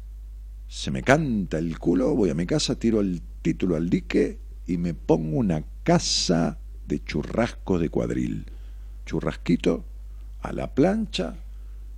se 0.75 0.91
me 0.91 1.05
canta 1.05 1.59
el 1.59 1.79
culo, 1.79 2.17
voy 2.17 2.31
a 2.31 2.35
mi 2.35 2.47
casa, 2.47 2.75
tiro 2.75 3.01
el 3.01 3.23
título 3.43 3.77
al 3.77 3.89
dique 3.89 4.41
y 4.67 4.77
me 4.77 4.93
pongo 4.93 5.39
una 5.39 5.63
casa 5.85 6.59
de 6.85 7.03
churrascos 7.05 7.81
de 7.81 7.91
cuadril 7.91 8.45
churrasquito 9.07 9.85
a 10.43 10.53
la 10.53 10.75
plancha, 10.75 11.37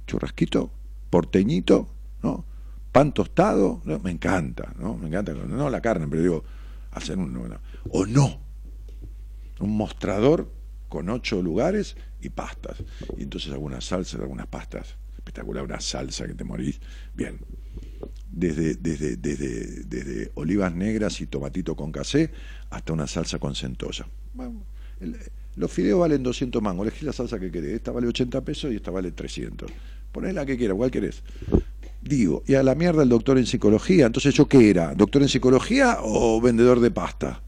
churrasquito 0.07 0.71
porteñito, 1.09 1.89
¿no? 2.23 2.45
Pan 2.93 3.15
tostado, 3.15 3.81
me 4.03 4.11
encanta, 4.11 4.75
¿no? 4.79 4.95
Me 4.99 5.09
encanta, 5.09 5.33
no 5.33 5.71
la 5.71 5.81
carne, 5.81 6.07
pero 6.07 6.21
digo, 6.21 6.45
hacer 6.93 7.17
un... 7.17 7.59
O 7.91 8.05
no, 8.05 8.41
un 9.59 9.75
mostrador 9.75 10.53
con 10.91 11.09
ocho 11.09 11.41
lugares 11.41 11.97
y 12.21 12.29
pastas. 12.29 12.85
Y 13.17 13.23
entonces 13.23 13.51
algunas 13.53 13.87
salsas, 13.87 14.21
algunas 14.21 14.49
pastas. 14.49 14.97
Espectacular, 15.17 15.65
una 15.65 15.81
salsa 15.81 16.27
que 16.27 16.35
te 16.35 16.45
morís. 16.45 16.79
Bien. 17.15 17.41
Desde, 18.37 18.75
desde, 18.75 19.17
desde, 19.17 19.85
desde 19.85 20.31
olivas 20.35 20.75
negras 20.75 21.23
y 21.23 21.27
tomatito 21.27 21.75
con 21.75 21.91
casé 21.91 22.31
hasta 22.69 22.93
una 22.93 23.07
salsa 23.07 23.39
con 23.39 23.55
centolla. 23.55 24.07
Bueno, 24.35 24.63
los 25.57 25.73
fideos 25.73 26.01
valen 26.01 26.23
200 26.23 26.61
mangos, 26.61 26.87
elegí 26.87 27.07
la 27.07 27.15
salsa 27.15 27.41
que 27.41 27.51
querés. 27.51 27.73
Esta 27.73 27.93
vale 27.93 28.07
80 28.09 28.43
pesos 28.43 28.73
y 28.73 28.77
esta 28.77 28.91
vale 28.91 29.13
300. 29.13 29.71
Poné 30.13 30.35
la 30.35 30.45
que 30.45 30.59
quieras, 30.59 30.77
¿cuál 30.77 30.91
querés? 30.91 31.23
Digo, 32.03 32.43
y 32.47 32.55
a 32.55 32.63
la 32.63 32.75
mierda 32.75 33.03
el 33.03 33.09
doctor 33.09 33.39
en 33.39 33.47
psicología. 33.47 34.07
Entonces, 34.07 34.35
¿yo 34.35 34.47
qué 34.47 34.69
era? 34.69 34.95
¿Doctor 34.95 35.23
en 35.23 35.29
psicología 35.29 35.99
o 36.03 36.39
vendedor 36.41 36.81
de 36.81 36.91
pasta? 36.91 37.43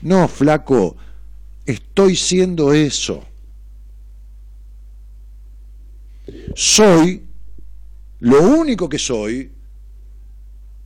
No, 0.00 0.26
flaco, 0.26 0.96
estoy 1.66 2.16
siendo 2.16 2.72
eso. 2.72 3.24
Soy, 6.54 7.24
lo 8.20 8.42
único 8.42 8.88
que 8.88 8.98
soy, 8.98 9.50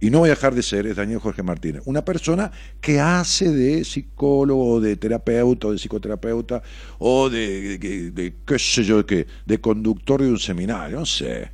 y 0.04 0.10
no 0.10 0.18
voy 0.18 0.28
a 0.28 0.34
dejar 0.34 0.54
de 0.54 0.62
ser, 0.62 0.86
es 0.86 0.96
Daniel 0.96 1.18
Jorge 1.18 1.42
Martínez, 1.42 1.80
una 1.86 2.04
persona 2.04 2.52
que 2.78 3.00
hace 3.00 3.50
de 3.50 3.86
psicólogo, 3.86 4.78
de 4.78 4.96
terapeuta, 4.96 5.68
o 5.68 5.72
de 5.72 5.78
psicoterapeuta, 5.78 6.62
o 6.98 7.30
de, 7.30 8.34
qué 8.44 8.58
sé 8.58 8.84
yo, 8.84 9.06
que 9.06 9.26
de 9.46 9.60
conductor 9.62 10.20
de 10.20 10.28
un 10.28 10.38
seminario, 10.38 10.98
no 10.98 11.06
sé, 11.06 11.50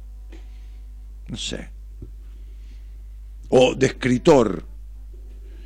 no 1.28 1.36
sé, 1.36 1.70
o 3.51 3.77
de 3.77 3.86
escritor. 3.86 4.66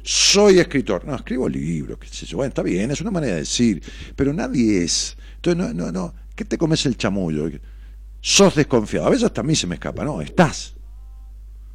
Soy 0.03 0.59
escritor, 0.59 1.07
no, 1.07 1.15
escribo 1.15 1.49
libros, 1.49 1.99
qué 1.99 2.09
sé 2.09 2.27
yo, 2.27 2.37
bueno, 2.37 2.51
está 2.51 2.63
bien, 2.63 2.91
es 2.91 3.01
una 3.01 3.11
manera 3.11 3.33
de 3.33 3.41
decir, 3.41 3.83
pero 4.15 4.35
nadie 4.35 4.85
es. 4.85 5.17
Entonces, 5.37 5.57
no, 5.57 5.73
no, 5.73 5.91
no, 5.91 6.15
¿qué 6.37 6.45
te 6.45 6.59
comes 6.59 6.85
el 6.85 6.99
chamullo? 6.99 7.51
Sos 8.21 8.55
desconfiado, 8.55 9.07
a 9.07 9.11
veces 9.11 9.25
hasta 9.25 9.41
a 9.41 9.45
mí 9.45 9.57
se 9.57 9.67
me 9.67 9.77
escapa, 9.77 10.05
no, 10.05 10.21
estás 10.21 10.75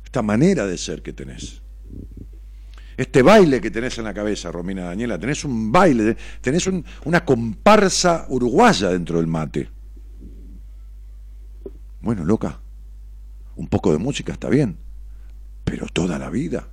esta 0.10 0.24
manera 0.24 0.66
de 0.66 0.76
ser 0.76 1.04
que 1.04 1.14
tenés. 1.14 1.62
Este 2.98 3.22
baile 3.22 3.62
que 3.62 3.70
tenés 3.70 3.96
en 4.00 4.06
la 4.06 4.14
cabeza, 4.14 4.52
Romina 4.52 4.86
Daniela, 4.86 5.20
tenés 5.20 5.46
un 5.46 5.72
baile, 5.72 6.18
tenés 6.42 6.68
una 7.06 7.24
comparsa 7.24 8.26
uruguaya 8.30 8.90
dentro 8.90 9.20
del 9.20 9.28
mate. 9.28 9.70
Bueno, 12.02 12.26
loca, 12.26 12.60
un 13.56 13.68
poco 13.68 13.92
de 13.92 14.00
música 14.00 14.34
está 14.34 14.50
bien, 14.50 14.80
pero 15.64 15.86
toda 15.94 16.18
la 16.18 16.32
vida, 16.32 16.68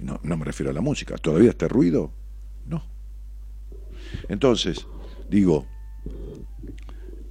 no, 0.00 0.18
no 0.24 0.36
me 0.36 0.44
refiero 0.44 0.70
a 0.70 0.74
la 0.74 0.80
música, 0.80 1.16
todavía 1.18 1.50
este 1.50 1.68
ruido, 1.68 2.12
no. 2.66 2.82
Entonces, 4.28 4.88
digo, 5.30 5.68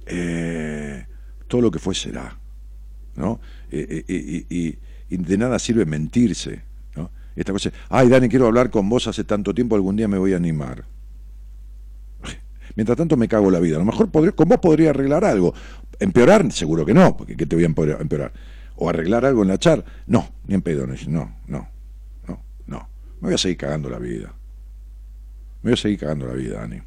eh, 0.06 1.06
todo 1.46 1.60
lo 1.60 1.70
que 1.70 1.78
fue 1.78 1.94
será, 1.94 2.38
¿no? 3.16 3.38
Eh, 3.70 4.02
eh, 4.08 4.46
y 4.48 4.78
y 5.12 5.16
de 5.18 5.36
nada 5.36 5.58
sirve 5.58 5.84
mentirse. 5.84 6.62
¿no? 6.96 7.10
Esta 7.36 7.52
cosa, 7.52 7.70
ay 7.90 8.08
Dani, 8.08 8.28
quiero 8.28 8.46
hablar 8.46 8.70
con 8.70 8.88
vos 8.88 9.06
hace 9.06 9.24
tanto 9.24 9.52
tiempo, 9.52 9.76
algún 9.76 9.94
día 9.94 10.08
me 10.08 10.16
voy 10.16 10.32
a 10.32 10.36
animar. 10.36 10.84
Mientras 12.74 12.96
tanto 12.96 13.18
me 13.18 13.28
cago 13.28 13.50
la 13.50 13.60
vida. 13.60 13.76
A 13.76 13.80
lo 13.80 13.84
mejor 13.84 14.10
con 14.34 14.48
vos 14.48 14.58
podría 14.58 14.90
arreglar 14.90 15.26
algo. 15.26 15.52
Empeorar, 15.98 16.50
seguro 16.52 16.86
que 16.86 16.94
no, 16.94 17.14
porque 17.14 17.36
¿qué 17.36 17.44
te 17.44 17.54
voy 17.54 17.64
a 17.64 17.66
empeorar? 17.66 18.32
O 18.76 18.88
arreglar 18.88 19.26
algo 19.26 19.42
en 19.42 19.48
la 19.48 19.58
char. 19.58 19.84
No, 20.06 20.30
ni 20.46 20.54
en 20.54 20.62
pedo. 20.62 20.86
No, 20.86 21.36
no, 21.46 21.68
no, 22.26 22.42
no. 22.66 22.88
Me 23.20 23.28
voy 23.28 23.34
a 23.34 23.38
seguir 23.38 23.58
cagando 23.58 23.90
la 23.90 23.98
vida. 23.98 24.32
Me 25.60 25.70
voy 25.70 25.72
a 25.74 25.76
seguir 25.76 25.98
cagando 25.98 26.26
la 26.26 26.32
vida, 26.32 26.60
Dani. 26.60 26.80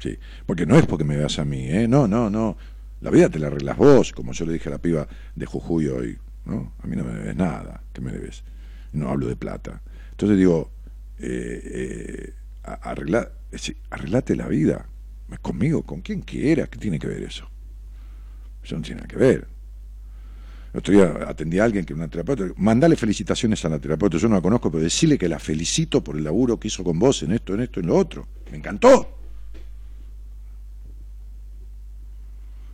Sí, 0.00 0.18
porque 0.44 0.66
no 0.66 0.76
es 0.76 0.86
porque 0.86 1.04
me 1.04 1.16
veas 1.16 1.38
a 1.38 1.44
mí, 1.44 1.68
¿eh? 1.68 1.86
No, 1.86 2.08
no, 2.08 2.28
no. 2.28 2.56
La 3.00 3.10
vida 3.10 3.28
te 3.28 3.38
la 3.38 3.46
arreglas 3.46 3.76
vos, 3.76 4.12
como 4.12 4.32
yo 4.32 4.44
le 4.44 4.54
dije 4.54 4.68
a 4.68 4.72
la 4.72 4.78
piba 4.78 5.06
de 5.36 5.46
Jujuy 5.46 5.86
hoy. 5.86 6.18
¿No? 6.48 6.72
A 6.82 6.86
mí 6.86 6.96
no 6.96 7.04
me 7.04 7.12
debes 7.12 7.36
nada, 7.36 7.82
¿qué 7.92 8.00
me 8.00 8.10
debes? 8.10 8.42
No 8.92 9.10
hablo 9.10 9.26
de 9.26 9.36
plata. 9.36 9.82
Entonces 10.10 10.38
digo, 10.38 10.70
eh, 11.18 11.60
eh, 11.64 12.34
arreglate 13.90 14.34
la 14.34 14.48
vida. 14.48 14.86
Conmigo, 15.42 15.82
con 15.82 16.00
quien 16.00 16.22
quieras, 16.22 16.68
¿qué 16.70 16.78
tiene 16.78 16.98
que 16.98 17.06
ver 17.06 17.22
eso? 17.22 17.48
Eso 18.64 18.76
no 18.76 18.82
tiene 18.82 19.02
nada 19.02 19.08
que 19.08 19.16
ver. 19.16 19.46
El 20.72 20.78
otro 20.78 20.94
día 20.94 21.28
atendí 21.28 21.58
a 21.58 21.64
alguien 21.64 21.84
que 21.84 21.92
era 21.92 22.02
una 22.02 22.08
terapeuta. 22.08 22.44
Mandale 22.56 22.96
felicitaciones 22.96 23.64
a 23.64 23.68
la 23.68 23.78
terapeuta. 23.78 24.18
Yo 24.18 24.28
no 24.28 24.36
la 24.36 24.40
conozco, 24.40 24.70
pero 24.70 24.82
decirle 24.82 25.18
que 25.18 25.28
la 25.28 25.38
felicito 25.38 26.02
por 26.02 26.16
el 26.16 26.24
laburo 26.24 26.58
que 26.58 26.68
hizo 26.68 26.82
con 26.82 26.98
vos 26.98 27.22
en 27.22 27.32
esto, 27.32 27.54
en 27.54 27.60
esto, 27.60 27.80
en 27.80 27.86
lo 27.86 27.96
otro. 27.96 28.26
Me 28.50 28.58
encantó. 28.58 29.18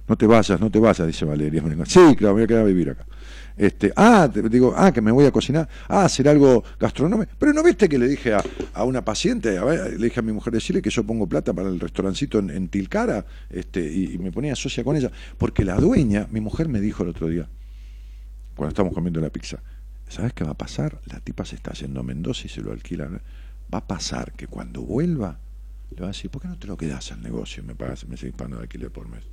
No 0.07 0.17
te 0.17 0.27
vayas, 0.27 0.61
no 0.61 0.71
te 0.71 0.79
vayas, 0.79 1.07
dice 1.07 1.25
Valeria. 1.25 1.63
Sí, 1.87 2.15
claro, 2.17 2.35
me 2.35 2.41
voy 2.41 2.43
a 2.43 2.47
quedar 2.47 2.63
a 2.63 2.67
vivir 2.67 2.91
acá. 2.91 3.07
Este, 3.57 3.93
ah, 3.95 4.29
te 4.33 4.49
digo, 4.49 4.75
ah, 4.77 4.93
que 4.93 5.01
me 5.01 5.13
voy 5.13 5.27
a 5.27 5.31
cocinar, 5.31 5.69
ah, 5.89 6.05
hacer 6.05 6.29
algo 6.29 6.65
gastronómico. 6.79 7.33
Pero 7.39 7.53
no 7.53 7.63
viste 7.63 7.89
que 7.89 7.99
le 7.99 8.09
dije 8.09 8.35
a, 8.35 8.85
una 8.85 9.05
paciente, 9.05 9.59
a 9.59 9.65
le 9.65 10.05
dije 10.05 10.19
a 10.19 10.23
mi 10.23 10.33
mujer 10.33 10.53
decirle 10.53 10.83
que 10.83 10.91
yo 10.91 11.05
pongo 11.05 11.29
plata 11.29 11.53
para 11.53 11.69
el 11.69 11.79
restaurancito 11.79 12.39
en, 12.39 12.69
Tilcara, 12.69 13.25
este, 13.51 13.81
y, 13.81 14.19
me 14.19 14.33
ponía 14.33 14.57
socia 14.57 14.83
con 14.83 14.97
ella, 14.97 15.11
porque 15.39 15.65
la 15.65 15.77
dueña, 15.77 16.27
mi 16.31 16.41
mujer 16.41 16.69
me 16.69 16.81
dijo 16.81 17.05
el 17.05 17.11
otro 17.11 17.29
día, 17.29 17.49
cuando 18.57 18.71
estábamos 18.71 18.95
comiendo 18.95 19.21
la 19.21 19.31
pizza, 19.31 19.63
¿sabes 20.09 20.33
qué 20.33 20.45
va 20.45 20.53
a 20.53 20.59
pasar? 20.59 21.01
La 21.07 21.21
tipa 21.21 21.45
se 21.45 21.55
está 21.55 21.73
yendo 21.73 22.01
a 22.01 22.03
Mendoza 22.03 22.43
y 22.47 22.49
se 22.49 22.61
lo 22.61 22.73
alquila. 22.73 23.09
Va 23.73 23.79
a 23.79 23.87
pasar 23.87 24.33
que 24.33 24.47
cuando 24.47 24.83
vuelva, 24.83 25.39
le 25.91 26.01
va 26.01 26.07
a 26.07 26.11
decir, 26.13 26.31
¿por 26.31 26.43
qué 26.43 26.49
no 26.49 26.59
te 26.59 26.67
lo 26.67 26.77
quedas 26.77 27.13
al 27.13 27.23
negocio 27.23 27.63
y 27.63 27.67
me 27.67 27.75
pagas, 27.75 28.07
me 28.07 28.17
seguís 28.17 28.35
pagando 28.35 28.59
de 28.59 28.63
alquiler 28.65 28.91
por 28.91 29.09
mes? 29.09 29.25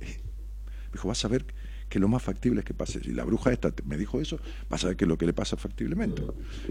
Me 0.00 0.92
dijo, 0.92 1.08
vas 1.08 1.24
a 1.24 1.28
ver 1.28 1.46
que 1.88 1.98
lo 1.98 2.08
más 2.08 2.22
factible 2.22 2.60
es 2.60 2.64
que 2.64 2.74
pase. 2.74 3.00
Si 3.02 3.12
la 3.12 3.24
bruja 3.24 3.52
esta 3.52 3.72
me 3.84 3.96
dijo 3.96 4.20
eso, 4.20 4.38
vas 4.68 4.84
a 4.84 4.88
ver 4.88 4.96
que 4.96 5.04
es 5.04 5.08
lo 5.08 5.16
que 5.16 5.26
le 5.26 5.32
pasa 5.32 5.56
factiblemente. 5.56 6.22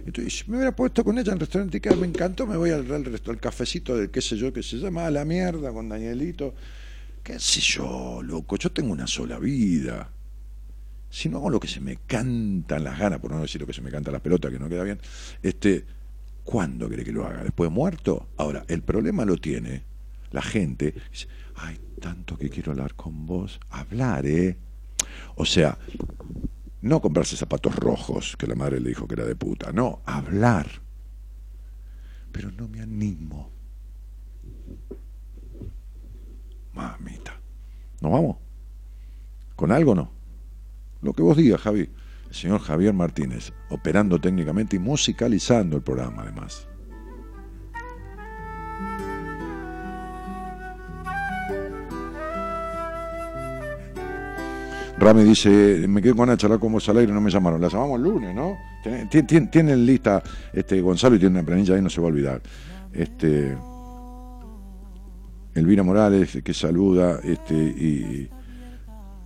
Entonces, 0.05 0.47
me 0.47 0.57
hubiera 0.57 0.75
puesto 0.75 1.03
con 1.03 1.17
ella 1.17 1.31
en 1.31 1.35
el 1.35 1.39
restaurante 1.39 1.79
que 1.79 1.95
me 1.95 2.07
encantó, 2.07 2.45
me 2.45 2.57
voy 2.57 2.71
al, 2.71 2.91
al, 2.91 3.21
al 3.25 3.39
cafecito 3.39 3.95
de 3.95 4.11
qué 4.11 4.21
sé 4.21 4.35
yo, 4.37 4.51
que 4.51 4.61
se 4.61 4.77
llama 4.77 5.09
La 5.09 5.23
Mierda 5.25 5.71
con 5.71 5.87
Danielito. 5.89 6.53
qué 7.23 7.39
sé 7.39 7.61
yo, 7.61 8.21
loco, 8.23 8.57
yo 8.57 8.71
tengo 8.71 8.91
una 8.91 9.07
sola 9.07 9.39
vida. 9.39 10.11
Si 11.09 11.29
no 11.29 11.37
hago 11.37 11.49
lo 11.49 11.59
que 11.61 11.67
se 11.67 11.79
me 11.79 11.97
cantan 12.05 12.83
las 12.83 12.99
ganas, 12.99 13.19
por 13.19 13.31
no 13.31 13.41
decir 13.41 13.61
lo 13.61 13.67
que 13.67 13.73
se 13.73 13.81
me 13.81 13.89
canta 13.89 14.11
la 14.11 14.21
pelota, 14.21 14.49
que 14.51 14.59
no 14.59 14.67
queda 14.67 14.83
bien, 14.83 14.99
este, 15.41 15.85
¿cuándo 16.43 16.89
cree 16.89 17.05
que 17.05 17.13
lo 17.13 17.25
haga? 17.25 17.43
¿Después 17.43 17.71
muerto? 17.71 18.27
Ahora, 18.35 18.65
el 18.67 18.81
problema 18.81 19.23
lo 19.23 19.37
tiene 19.37 19.83
la 20.31 20.41
gente. 20.41 20.93
Dice, 21.11 21.27
ay, 21.55 21.79
tanto 22.01 22.37
que 22.37 22.49
quiero 22.49 22.73
hablar 22.73 22.95
con 22.95 23.25
vos. 23.25 23.61
Hablar, 23.69 24.25
¿eh? 24.25 24.57
O 25.35 25.45
sea, 25.45 25.77
no 26.81 27.01
comprarse 27.01 27.35
zapatos 27.35 27.75
rojos, 27.75 28.35
que 28.37 28.47
la 28.47 28.55
madre 28.55 28.79
le 28.79 28.89
dijo 28.89 29.07
que 29.07 29.15
era 29.15 29.25
de 29.25 29.35
puta. 29.35 29.71
No, 29.71 30.01
hablar. 30.05 30.67
Pero 32.31 32.51
no 32.51 32.67
me 32.67 32.81
animo. 32.81 33.51
Mamita. 36.73 37.39
¿Nos 38.01 38.11
vamos? 38.11 38.37
¿Con 39.55 39.71
algo 39.71 39.95
no? 39.95 40.11
Lo 41.01 41.13
que 41.13 41.21
vos 41.21 41.37
digas, 41.37 41.61
Javi. 41.61 41.89
El 42.27 42.35
señor 42.35 42.59
Javier 42.59 42.93
Martínez, 42.93 43.53
operando 43.69 44.19
técnicamente 44.19 44.75
y 44.75 44.79
musicalizando 44.79 45.77
el 45.77 45.83
programa, 45.83 46.23
además. 46.23 46.67
Rami 54.97 55.23
dice, 55.23 55.85
me 55.87 56.01
quedo 56.01 56.15
con 56.15 56.29
a 56.29 56.37
charlar 56.37 56.59
con 56.59 56.71
vos 56.71 56.87
al 56.87 56.97
aire, 56.97 57.11
no 57.11 57.19
me 57.21 57.29
llamaron. 57.29 57.59
La 57.59 57.67
llamamos 57.67 57.97
el 57.97 58.03
lunes, 58.03 58.33
¿no? 58.33 58.57
Tienen, 59.09 59.85
lista, 59.85 60.23
este, 60.53 60.79
Gonzalo 60.79 61.15
y 61.15 61.19
tiene 61.19 61.39
una 61.39 61.45
planilla 61.45 61.75
ahí, 61.75 61.81
no 61.81 61.89
se 61.89 61.99
va 61.99 62.07
a 62.07 62.11
olvidar. 62.11 62.41
Este, 62.93 63.57
Elvira 65.53 65.83
Morales, 65.83 66.39
que 66.43 66.53
saluda, 66.53 67.19
este, 67.23 67.55
y 67.55 68.29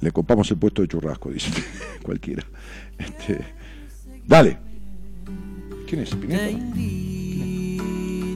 le 0.02 0.12
copamos 0.12 0.50
el 0.52 0.58
puesto 0.58 0.82
de 0.82 0.88
churrasco, 0.88 1.30
dice 1.30 1.52
cualquiera. 2.04 2.44
Este, 2.98 3.40
dale. 4.26 4.58
¿Quién 5.88 6.02
es? 6.02 6.16
¿Pineta? 6.16 6.46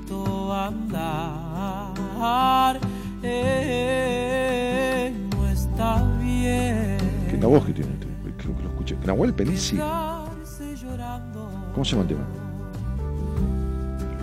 Te 0.07 0.13
andar, 0.53 1.93
bien 7.43 7.43
la 7.43 7.47
voz 7.47 7.65
que 7.65 7.73
tiene, 7.73 7.91
creo 8.37 8.55
que 8.55 8.63
lo 8.63 8.69
escuché. 8.69 8.95
Nahuel. 9.05 9.33
¿Cómo 11.73 11.85
se 11.85 11.91
llama 11.91 12.03
el 12.03 12.07
tema? 12.07 12.25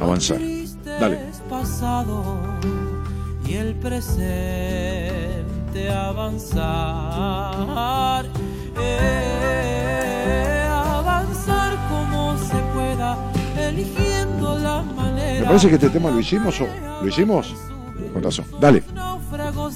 Avanzar. 0.01 0.39
Dale. 0.99 1.21
y 3.47 3.53
el 3.55 3.75
presente 3.77 5.91
avanzar. 5.91 7.55
Eh, 8.81 10.67
avanzar 10.71 11.77
como 11.89 12.39
se 12.39 12.57
pueda, 12.75 13.19
eligiendo 13.59 14.59
la 14.59 14.83
manera. 14.83 15.41
Me 15.41 15.47
parece 15.47 15.69
que 15.69 15.75
este 15.75 15.91
tema 15.91 16.11
lo 16.11 16.21
hicimos 16.21 16.59
o 16.61 16.67
lo 17.03 17.09
hicimos. 17.09 17.55
Con 18.13 18.23
razón. 18.23 18.45
Dale. 18.61 18.83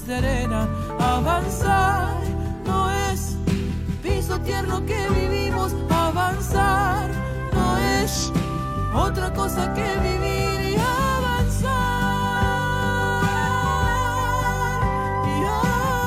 de 0.07 0.15
arena, 0.15 0.67
avanzar 0.99 2.34
tierno 4.45 4.85
que 4.85 5.09
vivimos, 5.09 5.75
avanzar 5.89 7.09
no 7.53 7.77
es 7.77 8.31
otra 8.93 9.33
cosa 9.33 9.73
que 9.73 9.81
vivir 9.81 10.61
y 10.73 10.75
avanzar. 10.75 11.65
Y 15.25 15.43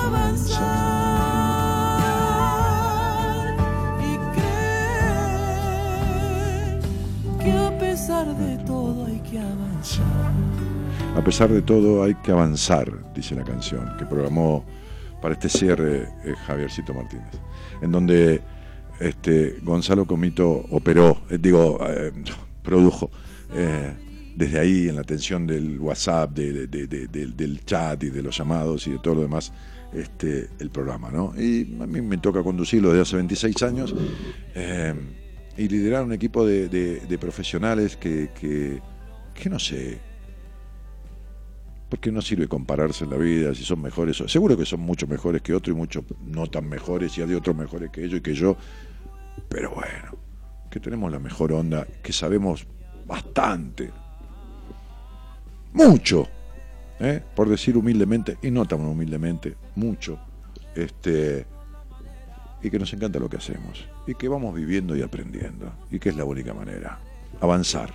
avanzar. 0.06 0.69
Y 4.01 4.16
creer 4.35 5.78
que 7.40 7.52
a 7.52 7.78
pesar 7.78 8.27
de 8.36 8.56
todo 8.65 9.06
hay 9.06 9.20
que 9.20 9.39
avanzar. 9.39 10.32
A 11.16 11.20
pesar 11.23 11.48
de 11.51 11.62
todo 11.62 12.05
hay 12.05 12.15
que 12.15 12.31
avanzar, 12.31 12.86
dice 13.15 13.35
la 13.35 13.43
canción 13.43 13.97
que 13.98 14.06
programó 14.06 14.65
para 15.20 15.35
este 15.35 15.49
cierre 15.49 16.09
eh, 16.24 16.35
Javiercito 16.47 16.95
Martínez 16.95 17.40
en 17.81 17.93
donde 17.93 18.43
este, 19.01 19.59
Gonzalo 19.62 20.07
Comito 20.07 20.49
operó, 20.70 21.23
eh, 21.31 21.39
digo, 21.40 21.78
eh, 21.89 22.12
produjo, 22.62 23.11
eh, 23.55 23.95
desde 24.36 24.61
ahí 24.61 24.89
en 24.89 24.97
la 24.97 25.01
atención 25.01 25.47
del 25.47 25.81
WhatsApp, 25.81 26.32
del 26.32 27.61
chat 27.65 28.03
y 28.05 28.11
de 28.11 28.23
los 28.23 28.36
llamados 28.36 28.86
y 28.86 28.93
de 28.93 28.99
todo 28.99 29.16
lo 29.16 29.23
demás, 29.23 29.53
este, 29.93 30.49
el 30.61 30.70
programa. 30.70 31.11
¿no? 31.11 31.32
Y 31.36 31.77
a 31.81 31.86
mí 31.86 32.01
me 32.01 32.19
toca 32.19 32.43
conducirlo 32.43 32.90
desde 32.90 33.03
hace 33.03 33.16
26 33.16 33.62
años 33.62 33.95
y 35.57 35.69
liderar 35.69 36.05
un 36.05 36.12
equipo 36.12 36.47
de, 36.47 37.19
profesionales 37.20 37.97
que, 37.97 38.31
que 39.35 39.51
no 39.51 39.59
sé, 39.59 39.99
porque 41.89 42.12
no 42.12 42.20
sirve 42.20 42.48
compararse 42.48 43.05
en 43.05 43.10
la 43.10 43.16
vida 43.16 43.55
si 43.55 43.65
son 43.65 43.81
mejores. 43.81 44.23
Seguro 44.27 44.56
que 44.56 44.66
son 44.66 44.81
mucho 44.81 45.06
mejores 45.06 45.43
que 45.43 45.55
otros 45.55 45.74
y 45.74 45.78
muchos 45.78 46.05
no 46.27 46.47
tan 46.47 46.69
mejores 46.69 47.16
y 47.16 47.23
hay 47.23 47.35
otros 47.35 47.56
mejores 47.56 47.90
que 47.90 48.05
ellos 48.05 48.19
y 48.19 48.23
que 48.23 48.35
yo. 48.35 48.56
Pero 49.48 49.70
bueno, 49.70 50.19
que 50.70 50.81
tenemos 50.81 51.10
la 51.10 51.19
mejor 51.19 51.52
onda, 51.52 51.86
que 52.02 52.12
sabemos 52.12 52.66
bastante, 53.06 53.90
mucho, 55.73 56.28
¿eh? 57.01 57.23
por 57.35 57.48
decir 57.48 57.77
humildemente, 57.77 58.36
y 58.43 58.51
no 58.51 58.66
tan 58.66 58.81
humildemente, 58.81 59.56
mucho, 59.77 60.19
este, 60.74 61.47
y 62.62 62.70
que 62.70 62.78
nos 62.78 62.93
encanta 62.93 63.19
lo 63.19 63.28
que 63.28 63.36
hacemos, 63.36 63.86
y 64.06 64.15
que 64.15 64.28
vamos 64.28 64.55
viviendo 64.55 64.97
y 64.97 65.02
aprendiendo, 65.02 65.73
y 65.90 65.98
que 65.98 66.10
es 66.10 66.16
la 66.16 66.24
única 66.24 66.52
manera, 66.52 66.98
avanzar, 67.40 67.94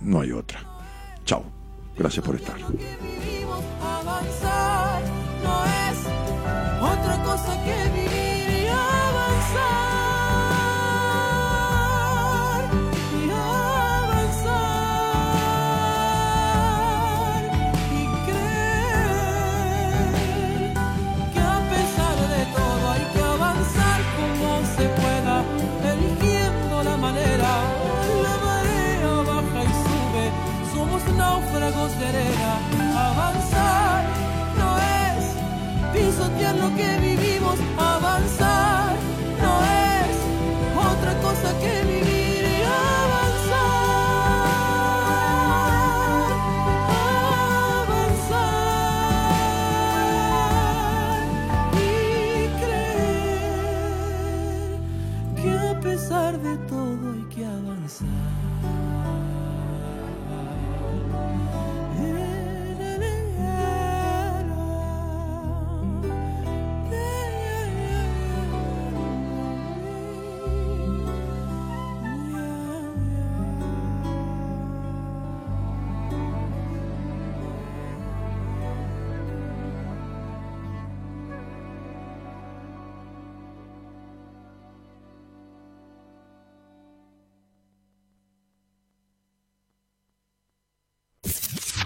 no 0.00 0.20
hay 0.20 0.32
otra. 0.32 0.60
Chao. 1.24 1.59
Gracias 2.00 2.24
por 2.24 2.34
estar. 2.34 2.56
Lo 36.52 36.68
que. 36.76 37.09